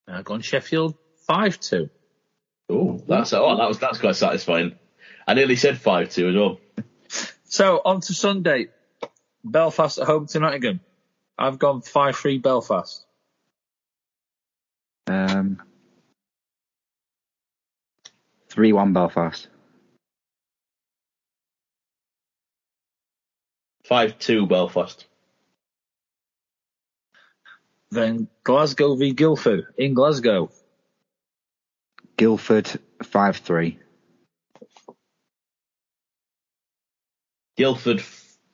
I've 0.06 0.24
gone 0.24 0.40
Sheffield 0.40 0.94
5 1.26 1.58
2. 1.58 1.90
Oh, 2.68 3.02
that's 3.06 3.32
oh, 3.32 3.56
that 3.56 3.68
was 3.68 3.78
that's 3.78 3.98
quite 3.98 4.16
satisfying. 4.16 4.78
I 5.26 5.34
nearly 5.34 5.56
said 5.56 5.78
five 5.78 6.10
two 6.10 6.28
as 6.28 6.34
well. 6.34 6.60
So 7.44 7.80
on 7.84 8.00
to 8.02 8.12
Sunday, 8.12 8.68
Belfast 9.42 9.98
at 9.98 10.06
home 10.06 10.26
to 10.28 10.40
Nottingham. 10.40 10.80
I've 11.38 11.58
gone 11.58 11.80
five 11.80 12.16
three 12.16 12.38
Belfast. 12.38 13.06
Um, 15.06 15.62
three 18.50 18.72
one 18.74 18.92
Belfast. 18.92 19.48
Five 23.84 24.18
two 24.18 24.46
Belfast. 24.46 25.06
Then 27.90 28.28
Glasgow 28.44 28.96
v 28.96 29.14
Guildford 29.14 29.68
in 29.78 29.94
Glasgow. 29.94 30.50
Guildford 32.18 32.68
five 33.04 33.38
three. 33.38 33.78
Guildford, 37.56 38.02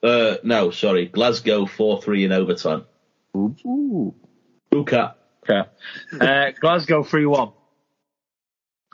uh, 0.03 0.37
no, 0.45 0.71
sorry, 0.71 1.07
Glasgow 1.07 1.67
four 1.67 2.01
three 2.01 2.25
in 2.25 2.33
overtime. 2.33 2.85
Ooh. 3.37 4.15
Uka. 4.71 5.17
Okay. 5.43 5.69
Uh, 6.21 6.51
Glasgow 6.61 7.03
three 7.03 7.27
one. 7.27 7.53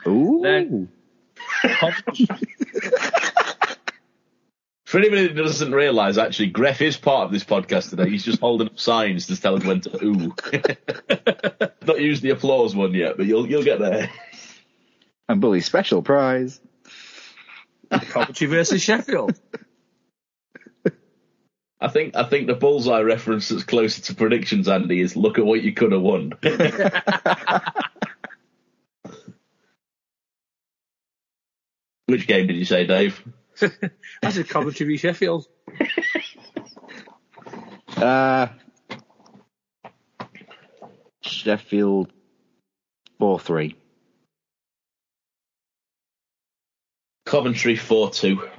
Ooh. 0.07 0.39
Then, 0.41 0.89
For 4.85 4.97
anybody 4.99 5.27
that 5.27 5.35
doesn't 5.35 5.71
realise, 5.71 6.17
actually, 6.17 6.51
Greff 6.51 6.81
is 6.81 6.97
part 6.97 7.25
of 7.25 7.31
this 7.31 7.45
podcast 7.45 7.91
today. 7.91 8.09
He's 8.09 8.25
just 8.25 8.41
holding 8.41 8.67
up 8.67 8.77
signs 8.79 9.27
to 9.27 9.39
tell 9.39 9.55
us 9.55 9.63
when 9.63 9.81
to 9.81 10.03
ooh. 10.03 10.35
Not 11.85 12.01
used 12.01 12.23
the 12.23 12.31
applause 12.31 12.75
one 12.75 12.93
yet, 12.93 13.15
but 13.17 13.25
you'll 13.25 13.47
you'll 13.47 13.63
get 13.63 13.79
there 13.79 14.09
and 15.31 15.41
Bully's 15.41 15.65
special 15.65 16.01
prize. 16.01 16.59
Coventry 17.89 18.47
versus 18.47 18.81
Sheffield. 18.81 19.39
I 21.79 21.87
think 21.87 22.15
I 22.15 22.23
think 22.25 22.47
the 22.47 22.53
bullseye 22.53 23.01
reference 23.01 23.49
that's 23.49 23.63
closer 23.63 24.01
to 24.03 24.13
predictions, 24.13 24.67
Andy, 24.67 25.01
is 25.01 25.15
look 25.15 25.39
at 25.39 25.45
what 25.45 25.63
you 25.63 25.73
could 25.73 25.93
have 25.93 26.01
won. 26.01 26.33
Which 32.05 32.27
game 32.27 32.45
did 32.47 32.57
you 32.57 32.65
say, 32.65 32.85
Dave? 32.85 33.23
I 34.21 34.31
said 34.31 34.47
Coventry 34.49 34.85
v 34.85 34.97
Sheffield. 34.97 35.47
Uh, 37.97 38.47
Sheffield 41.21 42.11
four 43.17 43.39
three. 43.39 43.75
Coventry 47.31 47.77
4 47.77 48.09
2. 48.09 48.49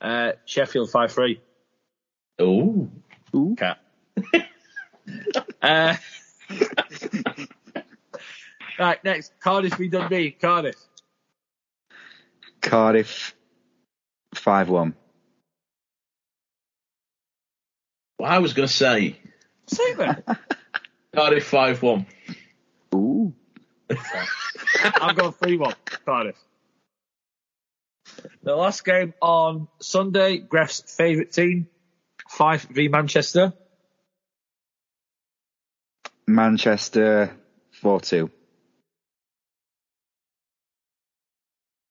Uh, 0.00 0.32
Sheffield 0.44 0.92
5 0.92 1.10
3. 1.10 1.40
Ooh. 2.40 2.88
Ooh. 3.34 3.56
Cat. 3.58 3.78
uh, 5.62 5.96
right, 8.78 9.02
next. 9.02 9.32
Cardiff 9.40 9.74
v 9.74 9.88
Dundee. 9.88 10.30
Cardiff. 10.30 10.76
Cardiff 12.62 13.34
5 14.36 14.68
1. 14.68 14.94
Well, 18.20 18.30
I 18.30 18.38
was 18.38 18.52
going 18.52 18.68
to 18.68 18.72
say 18.72 19.18
Say 19.66 19.82
it 19.82 19.98
then. 19.98 20.22
Cardiff 21.12 21.44
5 21.44 21.82
1. 21.82 22.06
Ooh. 23.90 23.96
I'm 25.00 25.14
going 25.14 25.32
3 25.32 25.56
1, 25.56 25.74
Cardiff. 26.04 26.36
The 28.42 28.54
last 28.54 28.84
game 28.84 29.14
on 29.20 29.68
Sunday, 29.80 30.38
Gref's 30.38 30.80
favourite 30.96 31.32
team, 31.32 31.68
Fife 32.28 32.66
v 32.70 32.88
Manchester. 32.88 33.52
Manchester 36.26 37.36
4 37.72 38.00
2. 38.00 38.30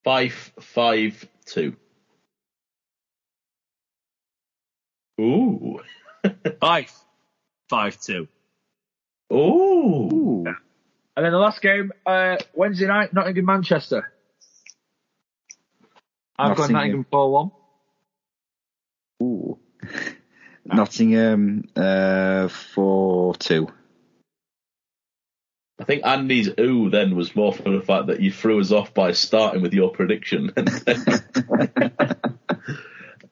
5 0.03 0.53
5 0.59 1.27
2. 1.45 1.75
Ooh. 5.21 5.79
Fife, 6.59 6.99
5 7.69 8.01
2. 8.01 8.27
Ooh. 9.33 9.35
Ooh. 9.35 10.34
And 11.15 11.25
then 11.25 11.31
the 11.31 11.39
last 11.39 11.61
game, 11.61 11.91
uh, 12.05 12.37
Wednesday 12.53 12.87
night, 12.87 13.13
Nottingham 13.13 13.45
Manchester. 13.45 14.11
I've 16.37 16.57
got 16.57 16.69
Nottingham. 16.69 16.73
Nottingham 16.73 17.05
4 17.11 17.31
1. 17.31 17.51
Ooh. 19.23 19.59
Nottingham 20.65 21.69
uh, 21.75 22.49
4 22.49 23.35
2. 23.35 23.67
I 25.77 25.83
think 25.83 26.05
Andy's 26.05 26.49
ooh 26.59 26.89
then 26.89 27.15
was 27.15 27.35
more 27.35 27.53
for 27.53 27.69
the 27.69 27.81
fact 27.81 28.07
that 28.07 28.21
you 28.21 28.31
threw 28.31 28.59
us 28.59 28.71
off 28.71 28.93
by 28.93 29.11
starting 29.11 29.61
with 29.61 29.73
your 29.73 29.91
prediction. 29.91 30.51
uh, 30.57 30.57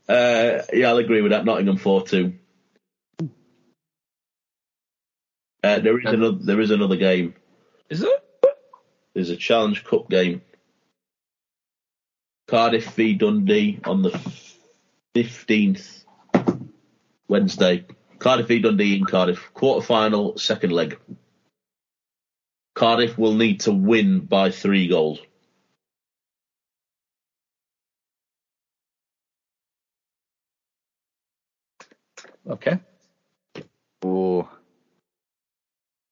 yeah, 0.07 0.89
I'll 0.89 0.97
agree 0.97 1.21
with 1.21 1.31
that. 1.31 1.45
Nottingham 1.45 1.77
4 1.77 2.05
2. 2.05 2.33
Uh, 5.63 5.79
there 5.79 5.97
is 5.97 6.05
another. 6.05 6.37
There 6.37 6.59
is 6.59 6.71
another 6.71 6.97
game. 6.97 7.35
Is 7.93 8.01
it? 8.01 8.25
There's 9.13 9.29
a 9.29 9.35
Challenge 9.35 9.83
Cup 9.83 10.09
game. 10.09 10.41
Cardiff 12.47 12.95
v 12.95 13.13
Dundee 13.13 13.81
on 13.85 14.01
the 14.01 14.09
fifteenth 15.13 16.03
Wednesday. 17.27 17.85
Cardiff 18.17 18.47
v 18.47 18.57
Dundee 18.57 18.97
in 18.97 19.05
Cardiff. 19.05 19.53
Quarter 19.53 19.85
final, 19.85 20.39
second 20.39 20.71
leg. 20.71 20.97
Cardiff 22.73 23.15
will 23.15 23.35
need 23.35 23.59
to 23.59 23.71
win 23.71 24.21
by 24.21 24.49
three 24.49 24.87
goals. 24.87 25.19
Okay. 32.49 32.79
Ooh. 34.03 34.49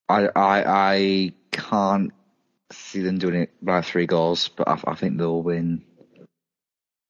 I, 0.08 0.28
I, 0.28 0.64
I 0.68 1.34
can't 1.72 2.12
see 2.72 3.02
them 3.02 3.18
doing 3.18 3.36
it 3.36 3.52
by 3.62 3.82
three 3.82 4.06
goals, 4.06 4.50
but 4.50 4.68
I, 4.68 4.78
I 4.86 4.96
think 4.96 5.18
they'll 5.18 5.42
win 5.42 5.84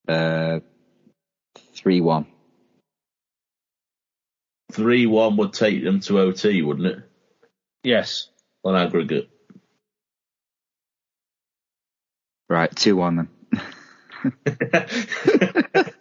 uh, 0.06 0.60
3 1.74 2.00
1. 2.00 2.26
Three 4.70 5.06
one 5.06 5.36
would 5.36 5.52
take 5.52 5.84
them 5.84 6.00
to 6.00 6.20
OT, 6.20 6.62
wouldn't 6.62 6.86
it? 6.86 7.00
Yes. 7.82 8.28
On 8.64 8.74
aggregate. 8.76 9.28
Right, 12.48 12.74
2 12.74 12.96
1 12.96 13.16
then. 13.16 13.28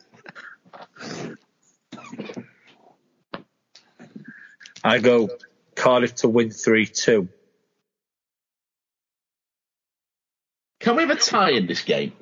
I 4.84 5.00
go 5.00 5.30
Cardiff 5.76 6.16
to 6.16 6.30
win 6.30 6.52
3 6.52 6.86
2. 6.86 7.28
Can 10.82 10.96
we 10.96 11.04
have 11.04 11.12
a 11.12 11.16
tie 11.16 11.52
in 11.52 11.68
this 11.68 11.84
game? 11.84 12.14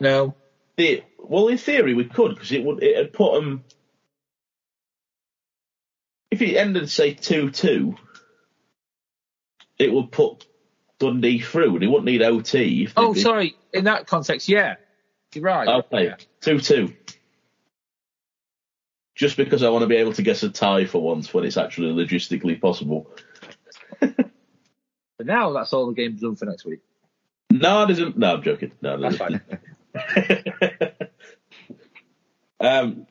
No. 0.00 0.34
The, 0.76 1.02
well, 1.18 1.48
in 1.48 1.58
theory, 1.58 1.94
we 1.94 2.04
could 2.04 2.34
because 2.34 2.52
it 2.52 2.64
would 2.64 2.82
it'd 2.82 3.12
put 3.12 3.34
them. 3.34 3.64
If 6.30 6.42
it 6.42 6.56
ended 6.56 6.90
say 6.90 7.14
two 7.14 7.50
two, 7.50 7.96
it 9.78 9.92
would 9.92 10.12
put 10.12 10.46
Dundee 10.98 11.40
through. 11.40 11.74
And 11.74 11.82
they 11.82 11.86
wouldn't 11.86 12.06
need 12.06 12.22
OT. 12.22 12.88
Oh, 12.96 13.14
did. 13.14 13.22
sorry. 13.22 13.56
In 13.72 13.84
that 13.84 14.06
context, 14.06 14.48
yeah. 14.48 14.76
You're 15.34 15.44
right. 15.44 15.68
Okay, 15.68 16.04
Yeah. 16.06 16.16
two 16.40 16.58
two. 16.60 16.94
Just 19.14 19.36
because 19.36 19.62
I 19.62 19.70
want 19.70 19.82
to 19.82 19.88
be 19.88 19.96
able 19.96 20.12
to 20.12 20.22
get 20.22 20.42
a 20.42 20.50
tie 20.50 20.86
for 20.86 21.02
once 21.02 21.32
when 21.34 21.44
it's 21.44 21.56
actually 21.56 21.92
logistically 21.92 22.60
possible. 22.60 23.10
But 25.18 25.26
now 25.26 25.52
that's 25.52 25.72
all 25.72 25.88
the 25.88 25.94
game's 25.94 26.20
done 26.20 26.36
for 26.36 26.44
next 26.44 26.64
week. 26.64 26.78
No, 27.60 27.82
it 27.84 27.90
isn't. 27.90 28.16
No, 28.16 28.34
I'm 28.34 28.42
joking. 28.42 28.72
No, 28.80 29.00
That's 29.00 29.16
fine. 29.16 29.40
um, 32.60 33.06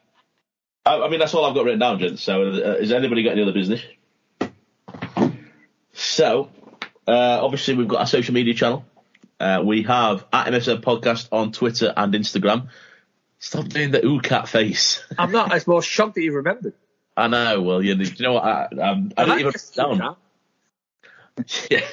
I, 0.86 1.02
I 1.02 1.10
mean, 1.10 1.20
that's 1.20 1.34
all 1.34 1.46
I've 1.46 1.56
got 1.56 1.66
written 1.66 1.80
down, 1.80 2.00
gents. 2.00 2.22
So, 2.22 2.44
uh, 2.44 2.80
has 2.80 2.92
anybody 2.92 3.24
got 3.24 3.34
any 3.34 3.42
other 3.42 3.54
business? 3.54 3.82
So, 5.94 6.50
uh, 7.08 7.40
obviously, 7.44 7.76
we've 7.76 7.88
got 7.88 8.02
our 8.02 8.08
social 8.08 8.34
media 8.34 8.54
channel. 8.54 8.86
Uh, 9.40 9.62
we 9.64 9.84
have 9.84 10.26
at 10.34 10.48
MFZ 10.48 10.82
Podcast 10.82 11.28
on 11.32 11.52
Twitter 11.52 11.94
and 11.96 12.14
Instagram. 12.14 12.70
Stop 13.40 13.68
doing 13.68 13.92
the 13.92 14.04
ooh 14.06 14.20
cat 14.20 14.48
face. 14.48 15.04
I'm 15.18 15.32
not. 15.32 15.54
It's 15.54 15.68
more 15.68 15.82
shocked 15.82 16.16
that 16.16 16.24
you 16.24 16.34
remembered. 16.34 16.74
I 17.16 17.28
know. 17.28 17.62
Well, 17.62 17.84
you, 17.84 17.96
you 17.96 18.24
know 18.24 18.34
what? 18.34 18.44
I, 18.44 18.66
um, 18.82 19.12
I 19.18 19.26
didn't 19.26 19.40
even 19.40 19.54
down. 19.76 20.16
Yeah. 21.70 21.86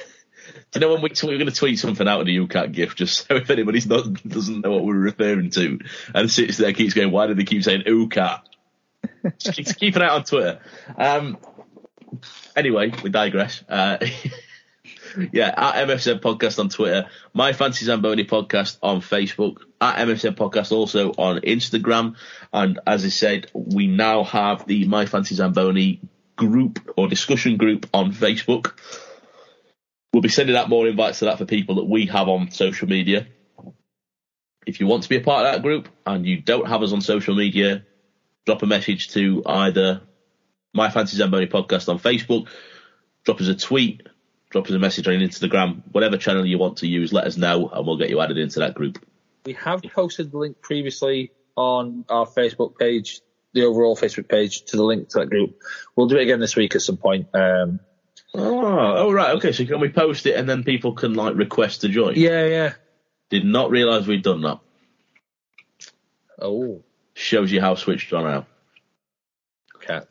Do 0.71 0.79
you 0.79 0.81
know 0.81 0.93
when 0.93 1.01
we 1.01 1.09
we 1.09 1.29
we're 1.29 1.37
going 1.37 1.49
to 1.49 1.55
tweet 1.55 1.79
something 1.79 2.07
out 2.07 2.19
of 2.19 2.25
the 2.27 2.37
UCAT 2.37 2.71
gift 2.71 2.97
just 2.97 3.27
so 3.27 3.35
if 3.35 3.49
anybody 3.49 3.79
doesn't 3.79 4.61
know 4.61 4.71
what 4.71 4.85
we're 4.85 4.95
referring 4.95 5.49
to 5.51 5.79
and 6.13 6.29
sits 6.29 6.57
there 6.57 6.73
keeps 6.73 6.93
going, 6.93 7.11
why 7.11 7.27
do 7.27 7.33
they 7.33 7.43
keep 7.43 7.63
saying 7.63 7.83
UCAT? 7.87 8.41
just 9.37 9.55
keep, 9.55 9.77
keep 9.77 9.95
an 9.95 10.01
eye 10.01 10.09
on 10.09 10.23
Twitter. 10.23 10.59
Um, 10.97 11.37
anyway, 12.55 12.91
we 13.03 13.09
digress. 13.09 13.63
Uh, 13.67 13.97
yeah, 15.31 15.53
at 15.55 15.87
MFZ 15.87 16.19
Podcast 16.19 16.59
on 16.59 16.69
Twitter, 16.69 17.07
My 17.33 17.53
Fancy 17.53 17.85
Zamboni 17.85 18.25
Podcast 18.25 18.77
on 18.81 19.01
Facebook, 19.01 19.57
at 19.81 19.97
MFZ 20.07 20.35
Podcast 20.35 20.71
also 20.71 21.11
on 21.11 21.41
Instagram, 21.41 22.15
and 22.53 22.79
as 22.85 23.05
I 23.05 23.09
said, 23.09 23.49
we 23.53 23.87
now 23.87 24.23
have 24.23 24.65
the 24.67 24.85
My 24.87 25.05
Fancy 25.05 25.35
Zamboni 25.35 26.01
group 26.35 26.93
or 26.97 27.07
discussion 27.07 27.57
group 27.57 27.87
on 27.93 28.11
Facebook. 28.11 28.73
We'll 30.15 30.21
be 30.21 30.29
sending 30.29 30.55
out 30.55 30.69
more 30.69 30.87
invites 30.87 31.19
to 31.19 31.25
that 31.25 31.39
for 31.39 31.43
people 31.43 31.75
that 31.75 31.83
we 31.83 32.05
have 32.05 32.29
on 32.29 32.49
social 32.49 32.87
media. 32.87 33.27
If 34.65 34.79
you 34.79 34.87
want 34.87 35.03
to 35.03 35.09
be 35.09 35.17
a 35.17 35.21
part 35.21 35.45
of 35.45 35.51
that 35.51 35.61
group 35.61 35.89
and 36.05 36.25
you 36.25 36.39
don't 36.39 36.69
have 36.69 36.81
us 36.83 36.93
on 36.93 37.01
social 37.01 37.35
media, 37.35 37.83
drop 38.45 38.63
a 38.63 38.65
message 38.65 39.09
to 39.09 39.43
either 39.45 40.03
My 40.73 40.89
Fancy 40.89 41.17
Zamboni 41.17 41.47
Podcast 41.47 41.89
on 41.89 41.99
Facebook, 41.99 42.47
drop 43.25 43.41
us 43.41 43.49
a 43.49 43.55
tweet, 43.55 44.03
drop 44.51 44.67
us 44.67 44.71
a 44.71 44.79
message 44.79 45.05
on 45.09 45.15
Instagram, 45.15 45.81
whatever 45.91 46.15
channel 46.15 46.45
you 46.45 46.59
want 46.59 46.77
to 46.77 46.87
use, 46.87 47.11
let 47.11 47.25
us 47.25 47.35
know 47.35 47.67
and 47.67 47.85
we'll 47.85 47.97
get 47.97 48.09
you 48.09 48.21
added 48.21 48.37
into 48.37 48.61
that 48.61 48.73
group. 48.73 49.05
We 49.45 49.51
have 49.65 49.81
posted 49.83 50.31
the 50.31 50.37
link 50.37 50.61
previously 50.61 51.33
on 51.57 52.05
our 52.07 52.25
Facebook 52.25 52.77
page, 52.77 53.19
the 53.51 53.65
overall 53.65 53.97
Facebook 53.97 54.29
page, 54.29 54.63
to 54.67 54.77
the 54.77 54.83
link 54.85 55.09
to 55.09 55.19
that 55.19 55.29
group. 55.29 55.59
We'll 55.93 56.07
do 56.07 56.15
it 56.15 56.23
again 56.23 56.39
this 56.39 56.55
week 56.55 56.73
at 56.73 56.81
some 56.81 56.95
point. 56.95 57.27
Um, 57.33 57.81
Oh, 58.37 58.95
oh 58.97 59.11
right, 59.11 59.35
okay. 59.37 59.51
So 59.51 59.65
can 59.65 59.79
we 59.79 59.89
post 59.89 60.25
it 60.25 60.35
and 60.35 60.47
then 60.47 60.63
people 60.63 60.93
can 60.93 61.13
like 61.13 61.35
request 61.35 61.81
to 61.81 61.89
join? 61.89 62.15
yeah, 62.15 62.45
yeah. 62.45 62.73
Did 63.29 63.43
not 63.45 63.71
realise 63.71 64.05
we'd 64.05 64.23
done 64.23 64.41
that. 64.41 64.59
Oh, 66.39 66.83
Shows 67.13 67.51
you 67.51 67.61
how 67.61 67.75
switched 67.75 68.11
on 68.13 68.25
I 68.25 68.35
am. 68.37 68.45
cat. 69.81 70.07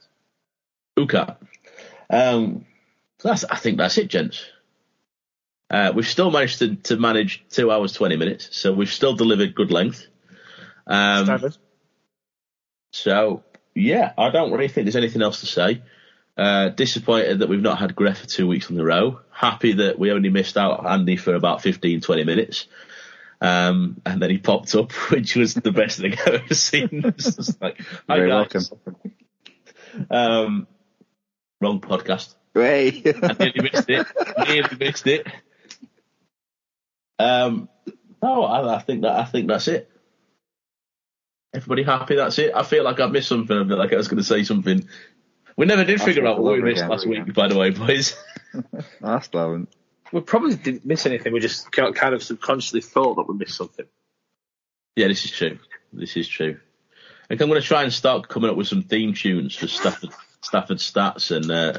Uka. 0.97 1.37
Um, 2.11 2.65
so 3.19 3.29
that's, 3.29 3.45
I 3.45 3.57
think 3.57 3.79
that's 3.79 3.99
it, 3.99 4.09
gents. 4.09 4.45
Uh, 5.71 5.93
we've 5.95 6.07
still 6.09 6.31
managed 6.31 6.61
to, 6.61 6.77
to 6.77 6.97
manage 6.97 7.45
two 7.51 7.71
hours 7.71 7.93
twenty 7.93 8.17
minutes, 8.17 8.49
so 8.57 8.73
we've 8.73 8.93
still 8.93 9.15
delivered 9.15 9.55
good 9.55 9.71
length. 9.71 10.07
Um, 10.87 11.25
Standard. 11.27 11.57
so 12.93 13.43
yeah, 13.75 14.13
I 14.17 14.31
don't 14.31 14.53
really 14.53 14.69
think 14.69 14.85
there's 14.87 14.97
anything 14.97 15.23
else 15.23 15.41
to 15.41 15.47
say. 15.47 15.83
Uh, 16.37 16.69
disappointed 16.71 17.39
that 17.39 17.49
we've 17.49 17.61
not 17.61 17.79
had 17.79 17.95
Gref 17.95 18.17
for 18.17 18.27
two 18.27 18.49
weeks 18.49 18.69
in 18.69 18.79
a 18.81 18.85
row. 18.85 19.21
Happy 19.31 19.75
that 19.75 19.99
we 20.01 20.11
only 20.11 20.31
missed 20.31 20.57
out 20.57 20.85
Andy 20.85 21.17
for 21.17 21.35
about 21.35 21.63
15, 21.63 22.01
20 22.01 22.25
minutes. 22.25 22.67
Um, 23.41 24.01
and 24.05 24.21
then 24.21 24.31
he 24.31 24.39
popped 24.39 24.75
up, 24.75 24.91
which 25.11 25.37
was 25.37 25.55
the 25.55 25.71
best 25.71 26.01
thing 26.01 26.15
I've 26.27 26.35
ever 26.35 26.55
seen. 26.55 26.89
It's 27.05 27.37
just 27.37 27.63
like, 27.63 27.81
hi 28.09 28.17
Very 28.17 28.31
guys. 28.49 28.73
Um, 30.11 30.67
wrong 31.61 31.81
podcast. 31.81 32.35
Hey. 32.53 33.03
I 33.05 33.37
nearly 33.39 33.71
missed 33.71 33.91
it. 33.91 34.07
Nearly 34.49 34.77
missed 34.77 35.07
it. 35.07 35.27
Um, 37.19 37.69
no, 38.21 38.45
I, 38.45 38.77
I 38.77 38.79
think 38.81 39.03
that 39.03 39.13
I 39.13 39.25
think 39.25 39.47
that's 39.47 39.69
it. 39.69 39.89
Everybody 41.55 41.85
happy? 41.85 42.17
That's 42.17 42.39
it. 42.41 42.53
I 42.53 42.65
feel 42.65 42.83
like 42.83 42.99
I've 42.99 43.13
missed 43.13 43.29
something. 43.29 43.57
I 43.57 43.65
feel 43.69 43.79
like 43.79 43.93
I 43.93 43.97
was 43.97 44.09
going 44.09 44.19
to 44.19 44.25
say 44.25 44.43
something 44.43 44.89
We 45.57 45.67
never 45.67 45.85
did 45.85 45.99
That's 45.99 46.05
figure 46.05 46.27
out 46.27 46.41
what 46.41 46.55
we 46.55 46.63
missed 46.63 46.87
last 46.87 47.07
week, 47.07 47.33
by 47.33 47.49
the 47.49 47.57
way, 47.57 47.71
boys. 47.71 48.17
I 49.03 49.21
still 49.21 49.41
haven't. 49.41 49.69
We 50.13 50.21
probably 50.21 50.57
didn't 50.57 50.85
miss 50.85 51.07
anything. 51.07 51.33
We 51.33 51.41
just 51.41 51.71
kind 51.73 52.15
of 52.15 52.23
subconsciously 52.23 52.81
thought 52.81 53.17
that 53.17 53.29
we 53.29 53.37
missed 53.37 53.57
something. 53.57 53.87
yeah, 54.97 55.09
this 55.09 55.25
is 55.25 55.31
true. 55.31 55.59
This 55.93 56.17
is 56.17 56.29
true. 56.29 56.59
I 57.25 57.27
think 57.29 57.41
I'm 57.41 57.49
going 57.49 57.61
to 57.61 57.67
try 57.67 57.83
and 57.83 57.93
start 57.93 58.29
coming 58.29 58.51
up 58.51 58.57
with 58.57 58.69
some 58.69 58.83
theme 58.83 59.15
tunes 59.15 59.55
for 59.55 59.67
Stafford, 59.67 60.11
Stafford 60.43 60.79
Stats 60.79 61.35
and 61.35 61.51
uh, 61.51 61.79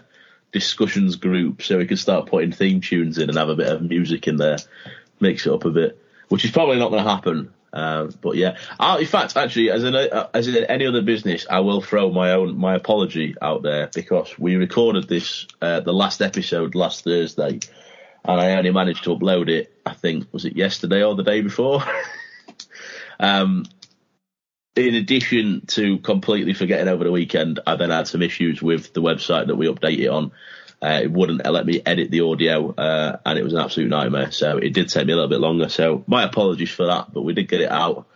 discussions 0.51 1.17
group 1.17 1.61
so 1.61 1.77
we 1.77 1.85
can 1.85 1.97
start 1.97 2.27
putting 2.27 2.51
theme 2.51 2.81
tunes 2.81 3.17
in 3.17 3.29
and 3.29 3.37
have 3.37 3.49
a 3.49 3.55
bit 3.55 3.67
of 3.67 3.81
music 3.81 4.27
in 4.27 4.37
there, 4.37 4.57
mix 5.19 5.45
it 5.45 5.53
up 5.53 5.65
a 5.65 5.69
bit, 5.69 6.01
which 6.29 6.45
is 6.45 6.51
probably 6.51 6.79
not 6.79 6.89
going 6.89 7.03
to 7.03 7.09
happen. 7.09 7.53
Uh, 7.75 8.09
but 8.21 8.37
yeah, 8.37 8.57
I, 8.79 8.99
in 8.99 9.05
fact, 9.05 9.35
actually, 9.35 9.69
as 9.69 9.83
in, 9.83 9.93
uh, 9.93 10.29
as 10.33 10.47
in 10.47 10.63
any 10.63 10.87
other 10.87 11.01
business, 11.01 11.45
I 11.49 11.59
will 11.59 11.81
throw 11.81 12.09
my 12.09 12.31
own 12.31 12.57
my 12.57 12.73
apology 12.75 13.35
out 13.41 13.63
there 13.63 13.89
because 13.93 14.39
we 14.39 14.55
recorded 14.55 15.09
this 15.09 15.45
uh, 15.61 15.81
the 15.81 15.93
last 15.93 16.21
episode 16.21 16.73
last 16.73 17.03
Thursday, 17.03 17.59
and 18.23 18.41
I 18.41 18.55
only 18.55 18.71
managed 18.71 19.03
to 19.03 19.09
upload 19.09 19.49
it. 19.49 19.77
I 19.85 19.93
think 19.93 20.31
was 20.31 20.45
it 20.45 20.55
yesterday 20.55 21.03
or 21.03 21.15
the 21.15 21.23
day 21.23 21.41
before. 21.41 21.83
um, 23.19 23.65
in 24.77 24.95
addition 24.95 25.65
to 25.67 25.97
completely 25.99 26.53
forgetting 26.53 26.87
over 26.87 27.03
the 27.03 27.11
weekend, 27.11 27.59
I 27.67 27.75
then 27.75 27.89
had 27.89 28.07
some 28.07 28.21
issues 28.21 28.61
with 28.61 28.93
the 28.93 29.01
website 29.01 29.47
that 29.47 29.55
we 29.57 29.67
update 29.67 29.99
it 29.99 30.07
on. 30.07 30.31
Uh, 30.85 30.99
it 31.01 31.11
wouldn't 31.11 31.43
let 31.43 31.65
me 31.65 31.81
edit 31.83 32.11
the 32.11 32.21
audio, 32.21 32.69
uh, 32.69 33.17
and 33.25 33.39
it 33.39 33.43
was 33.43 33.53
an 33.53 33.59
absolute 33.59 33.89
nightmare. 33.89 34.31
So 34.31 34.57
it 34.57 34.71
did 34.71 34.87
take 34.89 35.07
me 35.07 35.13
a 35.13 35.15
little 35.15 35.29
bit 35.29 35.39
longer. 35.39 35.67
So 35.67 36.03
my 36.05 36.21
apologies 36.21 36.69
for 36.69 36.85
that, 36.85 37.11
but 37.11 37.23
we 37.23 37.33
did 37.33 37.47
get 37.47 37.61
it 37.61 37.71
out, 37.71 38.07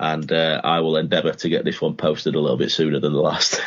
and 0.00 0.30
uh, 0.32 0.60
I 0.64 0.80
will 0.80 0.96
endeavour 0.96 1.30
to 1.30 1.48
get 1.48 1.64
this 1.64 1.80
one 1.80 1.94
posted 1.94 2.34
a 2.34 2.40
little 2.40 2.56
bit 2.56 2.72
sooner 2.72 2.98
than 2.98 3.12
the 3.12 3.20
last. 3.20 3.60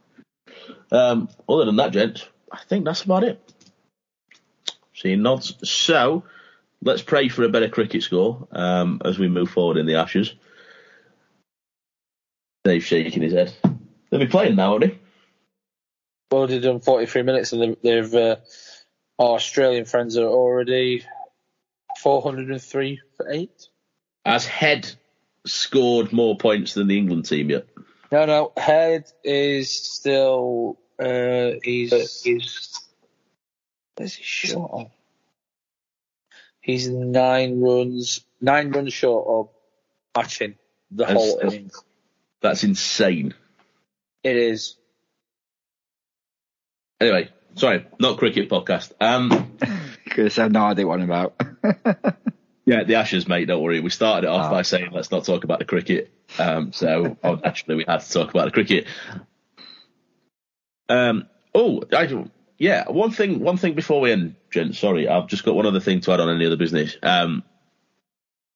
um, 0.92 1.28
other 1.46 1.66
than 1.66 1.76
that, 1.76 1.92
gents, 1.92 2.26
I 2.50 2.60
think 2.68 2.86
that's 2.86 3.02
about 3.02 3.24
it. 3.24 3.38
Seeing 4.94 5.20
nods. 5.20 5.54
So 5.68 6.24
let's 6.82 7.02
pray 7.02 7.28
for 7.28 7.42
a 7.42 7.50
better 7.50 7.68
cricket 7.68 8.02
score 8.02 8.48
um, 8.50 9.02
as 9.04 9.18
we 9.18 9.28
move 9.28 9.50
forward 9.50 9.76
in 9.76 9.84
the 9.84 9.96
Ashes. 9.96 10.32
Dave's 12.64 12.86
shaking 12.86 13.20
his 13.20 13.34
head. 13.34 13.52
They'll 14.08 14.20
be 14.20 14.26
playing 14.26 14.56
now, 14.56 14.72
aren't 14.72 14.84
they? 14.86 14.98
Well, 16.30 16.46
they've 16.46 16.62
done 16.62 16.80
43 16.80 17.22
minutes, 17.22 17.52
and 17.52 17.62
they've, 17.62 17.76
they've 17.82 18.14
uh, 18.14 18.36
our 19.18 19.34
Australian 19.36 19.84
friends 19.86 20.16
are 20.16 20.26
already 20.26 21.04
403 22.00 23.00
for 23.16 23.30
eight. 23.30 23.68
Has 24.26 24.44
Head 24.46 24.90
scored 25.46 26.12
more 26.12 26.36
points 26.36 26.74
than 26.74 26.86
the 26.86 26.98
England 26.98 27.24
team 27.24 27.50
yet? 27.50 27.66
No, 28.12 28.26
no, 28.26 28.52
Head 28.56 29.10
is 29.24 29.70
still 29.70 30.78
uh, 30.98 31.52
he's 31.62 32.22
he's 32.22 32.78
where's 33.96 34.14
he 34.14 34.22
short 34.24 34.70
of? 34.72 34.90
He's 36.60 36.88
nine 36.88 37.60
runs, 37.60 38.20
nine 38.40 38.70
runs 38.70 38.92
short 38.92 39.26
of 39.26 39.48
matching 40.16 40.56
the 40.90 41.04
That's- 41.06 41.16
whole 41.18 41.38
innings. 41.40 41.82
That's 42.40 42.64
insane. 42.64 43.34
It 44.22 44.36
is. 44.36 44.76
Anyway, 47.00 47.28
sorry, 47.54 47.86
not 48.00 48.18
cricket 48.18 48.48
podcast. 48.48 48.92
Um, 49.00 49.56
Because 50.04 50.38
I 50.38 50.44
have 50.44 50.52
no 50.52 50.64
idea 50.64 50.86
what 50.86 51.00
I'm 51.00 51.04
about. 51.10 51.34
yeah, 52.64 52.82
the 52.84 52.94
Ashes, 52.96 53.28
mate. 53.28 53.44
Don't 53.44 53.62
worry. 53.62 53.78
We 53.80 53.90
started 53.90 54.26
it 54.26 54.30
off 54.30 54.46
Ah. 54.46 54.50
by 54.50 54.62
saying 54.62 54.90
let's 54.90 55.10
not 55.10 55.24
talk 55.24 55.44
about 55.44 55.58
the 55.58 55.64
cricket. 55.66 56.10
Um, 56.38 56.72
so 56.72 57.16
oh, 57.24 57.38
actually, 57.44 57.76
we 57.76 57.84
had 57.86 58.00
to 58.00 58.10
talk 58.10 58.30
about 58.30 58.46
the 58.46 58.50
cricket. 58.52 58.86
Um, 60.88 61.28
oh, 61.54 61.82
I, 61.92 62.24
yeah. 62.56 62.88
One 62.88 63.10
thing. 63.10 63.40
One 63.40 63.58
thing 63.58 63.74
before 63.74 64.00
we 64.00 64.10
end, 64.12 64.34
gent. 64.50 64.74
Sorry, 64.76 65.06
I've 65.06 65.28
just 65.28 65.44
got 65.44 65.54
one 65.54 65.66
other 65.66 65.78
thing 65.78 66.00
to 66.00 66.12
add 66.12 66.20
on 66.20 66.34
any 66.34 66.46
other 66.46 66.56
business. 66.56 66.96
Um, 67.02 67.44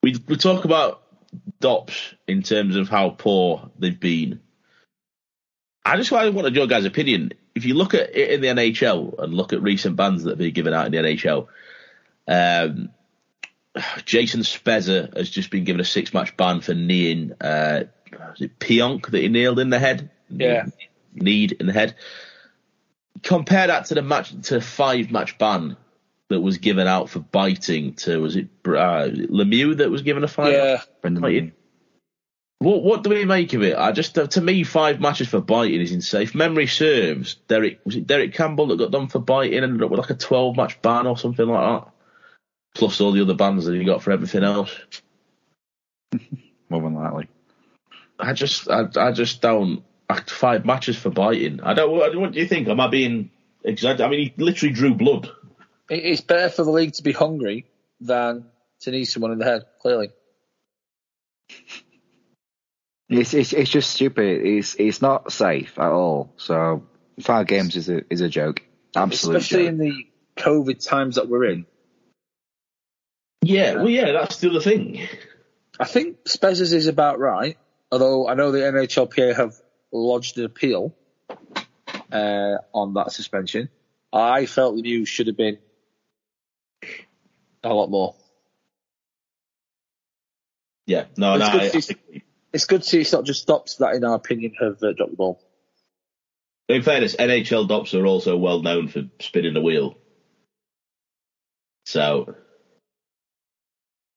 we 0.03 0.17
we 0.27 0.37
talk 0.37 0.65
about 0.65 1.03
Dops 1.61 2.15
in 2.27 2.43
terms 2.43 2.77
of 2.77 2.89
how 2.89 3.11
poor 3.11 3.71
they've 3.79 4.01
been. 4.01 4.41
I 5.85 5.97
just 5.99 6.11
wanted 6.11 6.57
your 6.57 6.67
guys' 6.67 6.87
opinion. 6.87 7.33
If 7.55 7.65
you 7.65 7.75
look 7.75 7.95
at 7.95 8.15
it 8.15 8.31
in 8.31 8.41
the 8.41 8.49
NHL 8.49 9.19
and 9.23 9.35
look 9.35 9.53
at 9.53 9.63
recent 9.63 9.97
bans 9.97 10.25
that 10.25 10.31
have 10.31 10.39
been 10.39 10.55
given 10.55 10.73
out 10.73 10.87
in 10.87 10.93
the 10.93 10.99
NHL, 10.99 11.49
um, 12.27 12.91
Jason 14.05 14.41
Spezza 14.41 15.17
has 15.17 15.31
just 15.31 15.51
been 15.51 15.65
given 15.65 15.81
a 15.81 15.85
six-match 15.85 16.37
ban 16.37 16.61
for 16.61 16.75
kneeing. 16.75 17.33
Uh, 17.41 17.85
was 18.11 18.41
it 18.41 18.59
Pionk 18.59 19.11
that 19.11 19.23
he 19.23 19.29
nailed 19.29 19.59
in 19.59 19.71
the 19.71 19.79
head? 19.79 20.11
Yeah. 20.31 20.67
Need 21.15 21.53
in 21.53 21.67
the 21.67 21.73
head. 21.73 21.95
Compare 23.23 23.69
that 23.69 23.87
to 23.87 23.95
the 23.95 24.03
match 24.03 24.31
to 24.31 24.55
the 24.55 24.61
five-match 24.61 25.39
ban 25.39 25.77
that 26.29 26.41
was 26.41 26.59
given 26.59 26.87
out 26.87 27.11
for 27.11 27.21
biting. 27.21 27.95
To 27.95 28.21
was 28.21 28.37
it 28.37 28.49
uh, 28.65 29.09
Lemieux 29.09 29.77
that 29.79 29.91
was 29.91 30.03
given 30.03 30.25
a 30.25 30.29
five? 30.29 30.53
Yeah, 30.53 30.83
Brendan 31.03 31.23
Right. 31.23 31.43
Lee. 31.45 31.53
What 32.63 32.85
what 32.85 33.03
do 33.03 33.11
we 33.11 33.25
make 33.25 33.53
of 33.55 33.63
it? 33.63 33.77
I 33.77 33.91
just 33.91 34.15
to 34.15 34.41
me 34.41 34.63
five 34.63 35.01
matches 35.01 35.29
for 35.29 35.41
biting 35.41 35.81
is 35.81 35.91
insane. 35.91 36.23
If 36.23 36.35
memory 36.35 36.69
serves, 36.69 37.35
Derek 37.49 37.81
was 37.85 37.97
it 37.97 38.07
Derek 38.07 38.35
Campbell 38.35 38.69
that 38.69 38.79
got 38.79 38.93
done 38.93 39.09
for 39.09 39.19
biting 39.19 39.57
and 39.57 39.65
ended 39.65 39.83
up 39.83 39.91
with 39.91 39.99
like 39.99 40.11
a 40.11 40.15
twelve 40.15 40.57
match 40.57 40.81
ban 40.81 41.09
or 41.09 41.19
something 41.19 41.47
like 41.47 41.83
that. 41.83 41.93
Plus 42.75 43.01
all 43.01 43.11
the 43.11 43.23
other 43.23 43.35
bans 43.35 43.65
that 43.65 43.75
he 43.75 43.85
got 43.85 44.03
for 44.03 44.13
everything 44.13 44.45
else. 44.45 44.73
More 46.69 46.83
than 46.83 46.95
likely. 46.95 47.29
I 48.21 48.33
just 48.33 48.71
I, 48.71 48.87
I 48.97 49.11
just 49.11 49.41
don't 49.41 49.83
five 50.27 50.65
matches 50.65 50.97
for 50.97 51.11
biting. 51.11 51.61
I 51.63 51.75
don't 51.75 51.91
what, 51.91 52.15
what 52.17 52.33
do 52.33 52.39
you 52.39 52.47
think? 52.47 52.69
Am 52.69 52.79
I 52.79 52.87
being 52.87 53.31
exaggerated? 53.65 54.07
I 54.07 54.09
mean 54.09 54.21
he 54.21 54.43
literally 54.43 54.73
drew 54.73 54.95
blood. 54.95 55.29
It's 55.91 56.21
better 56.21 56.49
for 56.49 56.63
the 56.63 56.71
league 56.71 56.93
to 56.95 57.03
be 57.03 57.13
hungry 57.13 57.67
than 58.01 58.47
to 58.83 58.91
need 58.93 59.07
someone 59.07 59.33
in 59.33 59.39
the 59.39 59.47
head. 59.47 59.63
Clearly, 59.81 60.11
It's, 63.13 63.35
it's 63.35 63.53
it's 63.53 63.71
just 63.71 63.91
stupid. 63.91 64.45
It's 64.47 64.75
it's 64.77 65.03
not 65.03 65.33
safe 65.33 65.79
at 65.79 65.91
all. 65.91 66.33
So 66.37 66.85
five 67.21 67.47
games 67.47 67.77
is 67.77 67.89
a 67.89 68.03
is 68.11 68.21
a 68.21 68.29
joke. 68.29 68.63
Absolute 68.97 69.37
especially 69.37 69.65
joke. 69.65 69.73
in 69.73 69.79
the 69.79 70.07
COVID 70.37 70.87
times 70.87 71.17
that 71.17 71.29
we're 71.29 71.45
in. 71.45 71.67
Yeah, 73.43 73.75
well 73.75 73.89
yeah, 73.89 74.13
that's 74.13 74.37
still 74.37 74.53
the 74.53 74.57
other 74.57 74.65
thing. 74.65 75.09
I 75.79 75.85
think 75.85 76.19
Spez's 76.27 76.73
is 76.73 76.87
about 76.87 77.19
right, 77.19 77.59
although 77.91 78.29
I 78.29 78.35
know 78.35 78.53
the 78.53 78.61
NHLPA 78.61 79.37
have 79.37 79.55
lodged 79.91 80.39
an 80.39 80.45
appeal 80.45 80.95
uh, 82.13 82.57
on 82.73 82.95
that 82.95 83.13
suspension. 83.13 83.69
I 84.13 84.47
felt 84.47 84.77
the 84.77 84.83
news 84.83 85.09
should 85.09 85.27
have 85.27 85.37
been 85.37 85.59
a 87.65 87.73
lot 87.73 87.91
more. 87.91 88.15
Yeah, 90.87 91.05
no, 91.17 91.37
no. 91.37 91.47
It's 91.47 91.55
I, 91.55 91.59
good 91.59 91.73
to 91.73 91.83
see- 91.83 92.23
It's 92.53 92.67
good 92.67 92.83
to 92.83 92.89
see 92.89 93.01
it's 93.01 93.13
not 93.13 93.25
just 93.25 93.43
stops 93.43 93.77
that, 93.77 93.95
in 93.95 94.05
our 94.05 94.15
opinion, 94.15 94.55
have 94.61 94.83
uh, 94.83 94.93
dropped 94.93 95.13
the 95.13 95.17
ball. 95.17 95.41
in 96.69 96.83
fairness, 96.83 97.17
NHL 97.17 97.69
dops 97.69 97.95
are 97.95 98.07
also 98.07 98.37
well 98.37 98.63
known 98.63 98.89
for 98.89 99.05
spinning 99.21 99.55
the 99.55 99.63
wheel. 99.63 99.97
So, 101.87 102.35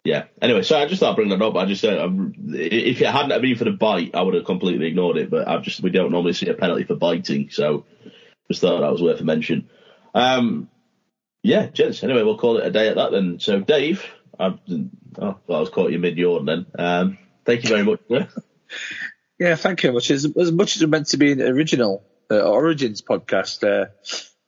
yeah. 0.03 0.25
Anyway, 0.41 0.63
so 0.63 0.77
I 0.77 0.85
just 0.85 0.99
thought 0.99 1.11
I'd 1.11 1.15
bring 1.15 1.29
that 1.29 1.41
up. 1.41 1.55
I 1.55 1.65
just 1.65 1.81
said 1.81 1.97
um, 1.97 2.33
if 2.53 3.01
it 3.01 3.07
hadn't 3.07 3.41
been 3.41 3.55
for 3.55 3.63
the 3.63 3.71
bite, 3.71 4.11
I 4.13 4.21
would 4.21 4.35
have 4.35 4.45
completely 4.45 4.87
ignored 4.87 5.17
it. 5.17 5.29
But 5.29 5.47
I've 5.47 5.63
just 5.63 5.81
we 5.81 5.89
don't 5.89 6.11
normally 6.11 6.33
see 6.33 6.49
a 6.49 6.53
penalty 6.53 6.83
for 6.83 6.95
biting, 6.95 7.49
so 7.49 7.85
just 8.49 8.61
thought 8.61 8.81
that 8.81 8.91
was 8.91 9.01
worth 9.01 9.21
a 9.21 9.23
mention. 9.23 9.69
Um, 10.13 10.69
yeah, 11.41 11.67
gents. 11.67 12.03
Anyway, 12.03 12.23
we'll 12.23 12.37
call 12.37 12.57
it 12.57 12.67
a 12.67 12.71
day 12.71 12.89
at 12.89 12.95
that 12.95 13.11
then. 13.11 13.39
So, 13.39 13.59
Dave, 13.59 14.05
I've, 14.39 14.59
oh, 14.69 15.37
well, 15.47 15.57
I 15.57 15.59
was 15.59 15.69
caught 15.69 15.91
you 15.91 15.99
mid 15.99 16.17
yawn 16.17 16.45
then. 16.45 16.65
Um, 16.77 17.17
thank 17.45 17.63
you 17.63 17.69
very 17.69 17.83
much. 17.83 18.01
Yeah, 19.37 19.55
thank 19.55 19.83
you 19.83 19.91
much. 19.91 20.11
As, 20.11 20.25
as 20.37 20.51
much 20.51 20.77
as 20.77 20.81
it 20.81 20.87
meant 20.87 21.07
to 21.07 21.17
be 21.17 21.33
an 21.33 21.41
original 21.41 22.05
uh, 22.31 22.39
Origins 22.39 23.01
podcast, 23.01 23.63
uh, 23.63 23.89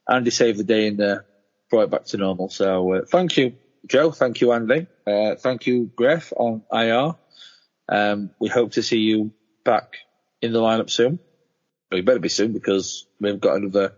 Andy 0.09 0.31
saved 0.31 0.59
the 0.59 0.63
day 0.63 0.87
and 0.87 1.01
uh, 1.01 1.19
brought 1.69 1.83
it 1.83 1.91
back 1.91 2.05
to 2.05 2.17
normal. 2.17 2.49
So 2.49 2.93
uh, 2.93 3.01
thank 3.05 3.35
you, 3.35 3.55
Joe. 3.85 4.11
Thank 4.11 4.39
you, 4.39 4.53
Andy. 4.53 4.87
Uh, 5.05 5.35
thank 5.35 5.67
you, 5.67 5.91
Gref, 5.93 6.31
on 6.35 6.63
IR. 6.71 7.15
Um, 7.89 8.31
we 8.39 8.47
hope 8.47 8.73
to 8.73 8.83
see 8.83 8.99
you 8.99 9.31
back 9.65 9.97
in 10.41 10.53
the 10.53 10.59
lineup 10.59 10.89
soon. 10.89 11.19
You 11.91 12.03
better 12.03 12.19
be 12.19 12.29
soon 12.29 12.53
because 12.53 13.05
we've 13.19 13.39
got 13.39 13.57
another 13.57 13.93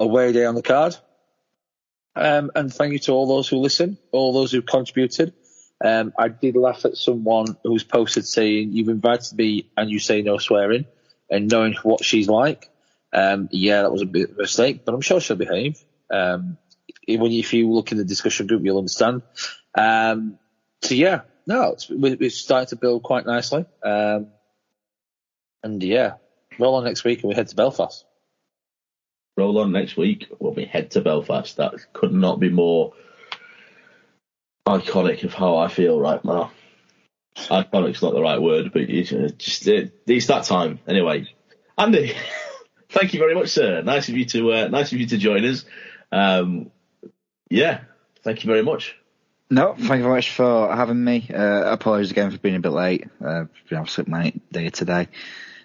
away 0.00 0.32
day 0.32 0.46
on 0.46 0.54
the 0.54 0.62
card. 0.62 0.96
Um, 2.14 2.50
and 2.54 2.72
thank 2.72 2.92
you 2.92 2.98
to 3.00 3.12
all 3.12 3.26
those 3.26 3.48
who 3.48 3.56
listen, 3.56 3.98
all 4.10 4.32
those 4.32 4.52
who 4.52 4.62
contributed. 4.62 5.34
Um, 5.84 6.12
I 6.16 6.28
did 6.28 6.56
laugh 6.56 6.84
at 6.84 6.96
someone 6.96 7.56
who's 7.64 7.84
posted 7.84 8.26
saying, 8.26 8.72
You've 8.72 8.88
invited 8.88 9.36
me 9.36 9.70
and 9.76 9.90
you 9.90 9.98
say 9.98 10.22
no 10.22 10.38
swearing, 10.38 10.86
and 11.30 11.50
knowing 11.50 11.74
what 11.82 12.04
she's 12.04 12.28
like. 12.28 12.68
Um, 13.12 13.48
yeah, 13.50 13.82
that 13.82 13.92
was 13.92 14.02
a 14.02 14.06
bit 14.06 14.30
of 14.30 14.36
a 14.36 14.42
mistake, 14.42 14.84
but 14.84 14.94
I'm 14.94 15.00
sure 15.00 15.20
she'll 15.20 15.36
behave. 15.36 15.82
Um, 16.10 16.56
when 17.08 17.32
you, 17.32 17.40
if 17.40 17.52
you 17.52 17.70
look 17.70 17.92
in 17.92 17.98
the 17.98 18.04
discussion 18.04 18.46
group, 18.46 18.64
you'll 18.64 18.78
understand. 18.78 19.22
Um, 19.76 20.38
so 20.82 20.94
yeah, 20.94 21.22
no, 21.46 21.72
it's, 21.72 21.88
we're 21.90 22.30
starting 22.30 22.68
to 22.68 22.76
build 22.76 23.02
quite 23.02 23.26
nicely. 23.26 23.64
Um, 23.82 24.28
and 25.62 25.82
yeah, 25.82 26.14
roll 26.58 26.76
on 26.76 26.84
next 26.84 27.04
week 27.04 27.22
and 27.22 27.28
we 27.28 27.34
head 27.34 27.48
to 27.48 27.56
Belfast. 27.56 28.04
roll 29.36 29.58
on 29.58 29.72
next 29.72 29.96
week 29.96 30.26
when 30.38 30.54
we 30.54 30.64
head 30.64 30.92
to 30.92 31.00
Belfast. 31.00 31.56
That 31.56 31.74
could 31.92 32.12
not 32.12 32.40
be 32.40 32.50
more 32.50 32.94
iconic 34.66 35.24
of 35.24 35.34
how 35.34 35.56
I 35.56 35.68
feel 35.68 35.98
right 35.98 36.24
now. 36.24 36.52
Iconic's 37.36 38.02
not 38.02 38.14
the 38.14 38.20
right 38.20 38.40
word, 38.40 38.72
but 38.72 38.82
it's 38.82 39.10
just 39.38 39.66
it, 39.66 40.02
it's 40.06 40.26
that 40.26 40.44
time 40.44 40.80
anyway. 40.86 41.26
Andy, 41.78 42.14
thank 42.90 43.14
you 43.14 43.20
very 43.20 43.34
much, 43.34 43.48
sir. 43.48 43.82
Nice 43.82 44.08
of 44.08 44.16
you 44.16 44.24
to 44.26 44.52
uh, 44.52 44.68
nice 44.68 44.92
of 44.92 44.98
you 44.98 45.06
to 45.06 45.18
join 45.18 45.44
us. 45.44 45.64
Um, 46.10 46.70
yeah, 47.48 47.80
thank 48.22 48.44
you 48.44 48.48
very 48.48 48.62
much. 48.62 48.96
No, 49.50 49.74
thank 49.74 49.98
you 49.98 50.02
very 50.04 50.14
much 50.14 50.30
for 50.30 50.74
having 50.74 51.02
me. 51.02 51.28
Uh, 51.32 51.72
apologies 51.72 52.10
again 52.10 52.30
for 52.30 52.38
being 52.38 52.56
a 52.56 52.60
bit 52.60 52.70
late. 52.70 53.06
Uh, 53.22 53.44
been 53.68 53.78
absolute 53.78 54.08
manic 54.08 54.34
day 54.50 54.70
today. 54.70 55.08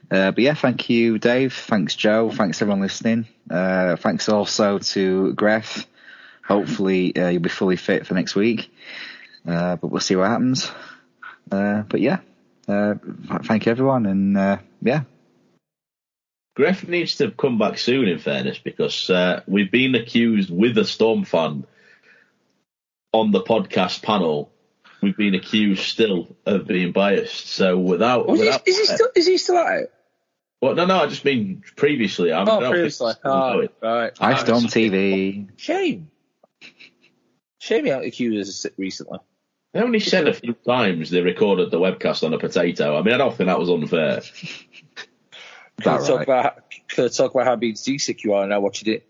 Uh, 0.10 0.32
but 0.32 0.40
yeah, 0.40 0.54
thank 0.54 0.90
you, 0.90 1.20
Dave. 1.20 1.54
Thanks, 1.54 1.96
Joe. 1.96 2.30
Thanks 2.30 2.62
everyone 2.62 2.82
listening. 2.82 3.28
Uh, 3.50 3.96
thanks 3.98 4.30
also 4.30 4.80
to 4.80 5.34
Gref. 5.36 5.86
Hopefully 6.48 7.16
uh, 7.16 7.28
you'll 7.30 7.42
be 7.42 7.50
fully 7.50 7.76
fit 7.76 8.08
for 8.08 8.14
next 8.14 8.36
week. 8.36 8.72
Uh, 9.48 9.76
but 9.76 9.88
we'll 9.90 10.02
see 10.02 10.16
what 10.16 10.30
happens. 10.30 10.72
Uh, 11.52 11.82
but 11.84 12.02
yeah, 12.02 12.20
uh, 12.68 12.96
thank 13.44 13.66
you 13.66 13.72
everyone, 13.72 14.06
and 14.06 14.38
uh, 14.38 14.58
yeah. 14.82 15.04
Gref 16.58 16.88
needs 16.88 17.18
to 17.18 17.32
come 17.32 17.58
back 17.58 17.78
soon, 17.78 18.08
in 18.08 18.18
fairness, 18.18 18.58
because 18.58 19.10
uh, 19.10 19.42
we've 19.48 19.72
been 19.72 19.96
accused 19.96 20.50
with 20.50 20.78
a 20.78 20.86
Storm 20.86 21.24
fan 21.24 21.66
on 23.14 23.32
the 23.32 23.42
podcast 23.42 24.02
panel. 24.02 24.52
We've 25.02 25.16
been 25.16 25.36
accused 25.36 25.84
still 25.84 26.36
of 26.46 26.66
being 26.68 26.92
biased. 26.92 27.48
So 27.48 27.78
without, 27.78 28.30
is, 28.30 28.40
without 28.40 28.62
he, 28.66 28.72
is 28.72 28.78
he 28.80 28.86
still 28.86 29.10
is 29.16 29.28
he 29.28 29.38
still 29.38 29.58
at 29.58 29.82
it? 29.84 29.94
well, 30.60 30.74
no, 30.74 30.86
no, 30.86 30.98
I 31.04 31.08
just 31.08 31.24
mean 31.24 31.64
previously. 31.76 32.32
I, 32.32 32.40
I 32.40 32.42
Oh, 32.42 32.60
don't 32.60 32.72
previously. 32.72 33.14
Oh, 33.24 33.68
right. 33.82 34.12
I 34.20 34.34
Uh, 34.34 34.36
Storm 34.38 34.64
TV. 34.64 35.50
Shame. 35.58 36.10
Shame 37.68 37.84
he 37.84 37.92
haven't 37.92 38.08
accused 38.08 38.50
us 38.50 38.66
recently. 38.78 39.20
They 39.74 39.82
only 39.82 40.00
said 40.00 40.26
a 40.26 40.34
few 40.34 40.54
times 40.54 41.10
they 41.10 41.20
recorded 41.20 41.70
the 41.70 41.80
webcast 41.80 42.24
on 42.24 42.34
a 42.34 42.40
potato. 42.40 42.98
I 42.98 43.02
mean, 43.02 43.14
I 43.14 43.18
don't 43.18 43.36
think 43.36 43.48
that 43.48 43.60
was 43.60 43.70
unfair. 43.70 44.22
That 45.84 46.00
Could 46.00 46.08
talk 46.08 46.18
right. 46.18 46.24
about 46.24 46.64
could 46.90 47.14
talk 47.14 47.36
about 47.36 47.46
how 47.46 47.56
being 47.56 47.76
seasick 47.76 48.24
you 48.24 48.34
are 48.34 48.48
now 48.48 48.60
watching 48.60 48.92
it. 48.92 49.08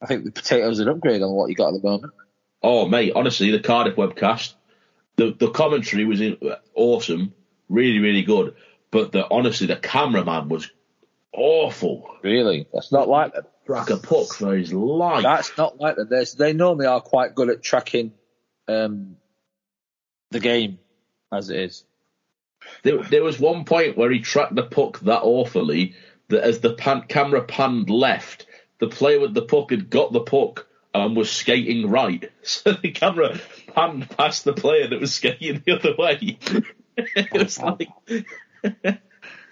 I 0.00 0.06
think 0.06 0.24
the 0.24 0.30
potatoes 0.30 0.78
an 0.78 0.88
upgrade 0.88 1.20
on 1.20 1.32
what 1.32 1.50
you 1.50 1.54
got 1.54 1.74
at 1.74 1.82
the 1.82 1.86
moment. 1.86 2.14
Oh, 2.62 2.88
mate, 2.88 3.12
honestly, 3.14 3.50
the 3.50 3.60
Cardiff 3.60 3.96
webcast, 3.96 4.54
the 5.16 5.36
the 5.38 5.50
commentary 5.50 6.06
was 6.06 6.22
in, 6.22 6.38
awesome, 6.74 7.34
really, 7.68 7.98
really 7.98 8.22
good. 8.22 8.54
But 8.90 9.12
the 9.12 9.28
honestly, 9.30 9.66
the 9.66 9.76
cameraman 9.76 10.48
was 10.48 10.70
awful. 11.34 12.08
Really, 12.22 12.66
that's 12.72 12.90
not 12.90 13.10
like 13.10 13.34
them. 13.34 13.44
Track 13.70 13.90
a 13.90 13.96
puck 13.96 14.34
for 14.34 14.56
his 14.56 14.72
life. 14.72 15.22
That's 15.22 15.56
not 15.56 15.78
like 15.78 15.96
them. 15.96 16.08
There's, 16.10 16.34
they 16.34 16.52
normally 16.52 16.86
are 16.86 17.00
quite 17.00 17.34
good 17.34 17.50
at 17.50 17.62
tracking 17.62 18.12
um, 18.66 19.16
the 20.30 20.40
game 20.40 20.78
as 21.32 21.50
it 21.50 21.58
is. 21.60 21.84
There, 22.82 23.02
there 23.02 23.22
was 23.22 23.38
one 23.38 23.64
point 23.64 23.96
where 23.96 24.10
he 24.10 24.20
tracked 24.20 24.54
the 24.54 24.64
puck 24.64 25.00
that 25.00 25.22
awfully 25.22 25.94
that 26.28 26.42
as 26.42 26.60
the 26.60 26.74
pan, 26.74 27.02
camera 27.02 27.42
panned 27.42 27.90
left, 27.90 28.46
the 28.78 28.88
player 28.88 29.20
with 29.20 29.34
the 29.34 29.42
puck 29.42 29.70
had 29.70 29.88
got 29.88 30.12
the 30.12 30.20
puck 30.20 30.66
and 30.92 31.16
was 31.16 31.30
skating 31.30 31.88
right. 31.88 32.30
So 32.42 32.72
the 32.72 32.90
camera 32.90 33.38
panned 33.74 34.10
past 34.10 34.44
the 34.44 34.52
player 34.52 34.88
that 34.88 35.00
was 35.00 35.14
skating 35.14 35.62
the 35.64 35.78
other 35.78 35.94
way. 35.96 36.38
it 36.96 37.32
was 37.32 37.58
like, 37.58 37.88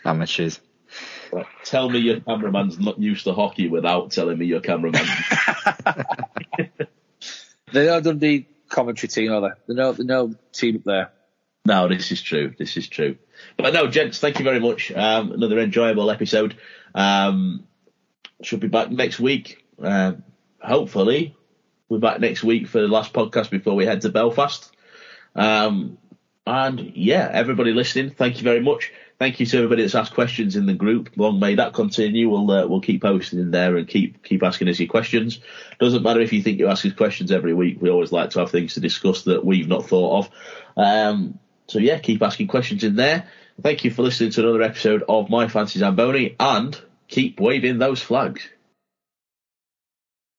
Amateurs. 0.05 0.60
Right, 1.31 1.47
Tell 1.65 1.89
me 1.90 1.98
your 1.98 2.20
cameraman's 2.20 2.78
not 2.78 2.98
used 2.98 3.24
to 3.24 3.32
hockey 3.32 3.68
without 3.68 4.12
telling 4.12 4.39
me 4.39 4.47
your 4.47 4.60
cameraman. 4.60 5.07
They 7.73 7.86
know 7.86 8.00
Dundee 8.00 8.47
commentary 8.68 9.08
team, 9.08 9.32
are 9.32 9.40
they? 9.40 9.48
They 9.66 9.74
know, 9.74 9.92
they 9.92 10.05
know 10.05 10.34
team 10.52 10.76
up 10.76 10.84
there. 10.84 11.10
no, 11.65 11.89
this 11.89 12.12
is 12.12 12.23
true. 12.23 12.55
This 12.58 12.76
is 12.76 12.89
true. 12.89 13.16
But 13.57 13.74
no, 13.74 13.89
gents, 13.89 14.18
thank 14.20 14.39
you 14.39 14.44
very 14.44 14.60
much. 14.60 14.90
Um, 14.92 15.32
another 15.32 15.58
enjoyable 15.58 16.10
episode. 16.10 16.57
Um, 16.94 17.66
should 18.42 18.60
be 18.60 18.68
back 18.68 18.90
next 18.90 19.20
week. 19.20 19.65
Uh, 19.82 20.12
hopefully, 20.60 21.36
we're 21.89 21.98
back 21.98 22.20
next 22.20 22.42
week 22.42 22.68
for 22.68 22.81
the 22.81 22.89
last 22.89 23.12
podcast 23.12 23.50
before 23.50 23.74
we 23.74 23.84
head 23.84 24.00
to 24.02 24.08
Belfast. 24.08 24.74
Um, 25.34 25.98
and 26.47 26.97
yeah, 26.97 27.28
everybody 27.31 27.73
listening, 27.73 28.10
thank 28.10 28.39
you 28.39 28.44
very 28.44 28.60
much. 28.60 28.92
Thank 29.18 29.40
you 29.40 29.47
to 29.47 29.56
everybody 29.56 29.82
that's 29.82 29.97
asked 29.97 30.14
questions 30.14 30.55
in 30.55 30.66
the 30.66 30.74
group. 30.74 31.10
Long 31.16 31.40
may 31.40 31.56
that 31.56 31.74
continue. 31.74 32.28
We'll 32.28 32.48
uh, 32.50 32.66
we'll 32.68 32.80
keep 32.80 33.02
posting 33.02 33.40
in 33.40 33.50
there 33.50 33.76
and 33.76 33.88
keep 33.88 34.22
keep 34.22 34.44
asking 34.44 34.68
us 34.68 34.78
your 34.78 34.88
questions. 34.88 35.40
Doesn't 35.80 36.05
matter 36.05 36.20
if 36.20 36.32
you 36.32 36.40
think 36.40 36.60
you 36.60 36.68
ask 36.68 36.86
us 36.86 36.92
questions 36.92 37.32
every 37.32 37.52
week. 37.52 37.78
We 37.80 37.90
always 37.90 38.12
like 38.12 38.30
to 38.30 38.38
have 38.38 38.52
things 38.52 38.74
to 38.74 38.80
discuss 38.80 39.24
that 39.24 39.44
we've 39.44 39.66
not 39.66 39.86
thought 39.86 40.18
of. 40.18 40.30
Um, 40.76 41.40
so 41.66 41.80
yeah, 41.80 41.98
keep 41.98 42.22
asking 42.22 42.47
questions 42.47 42.84
in 42.84 42.94
there. 42.94 43.28
Thank 43.60 43.82
you 43.82 43.90
for 43.90 44.02
listening 44.02 44.30
to 44.30 44.42
another 44.42 44.62
episode 44.62 45.02
of 45.08 45.28
My 45.28 45.48
Fancy 45.48 45.80
Zamboni, 45.80 46.36
and 46.38 46.80
keep 47.08 47.40
waving 47.40 47.78
those 47.78 48.00
flags. 48.00 48.48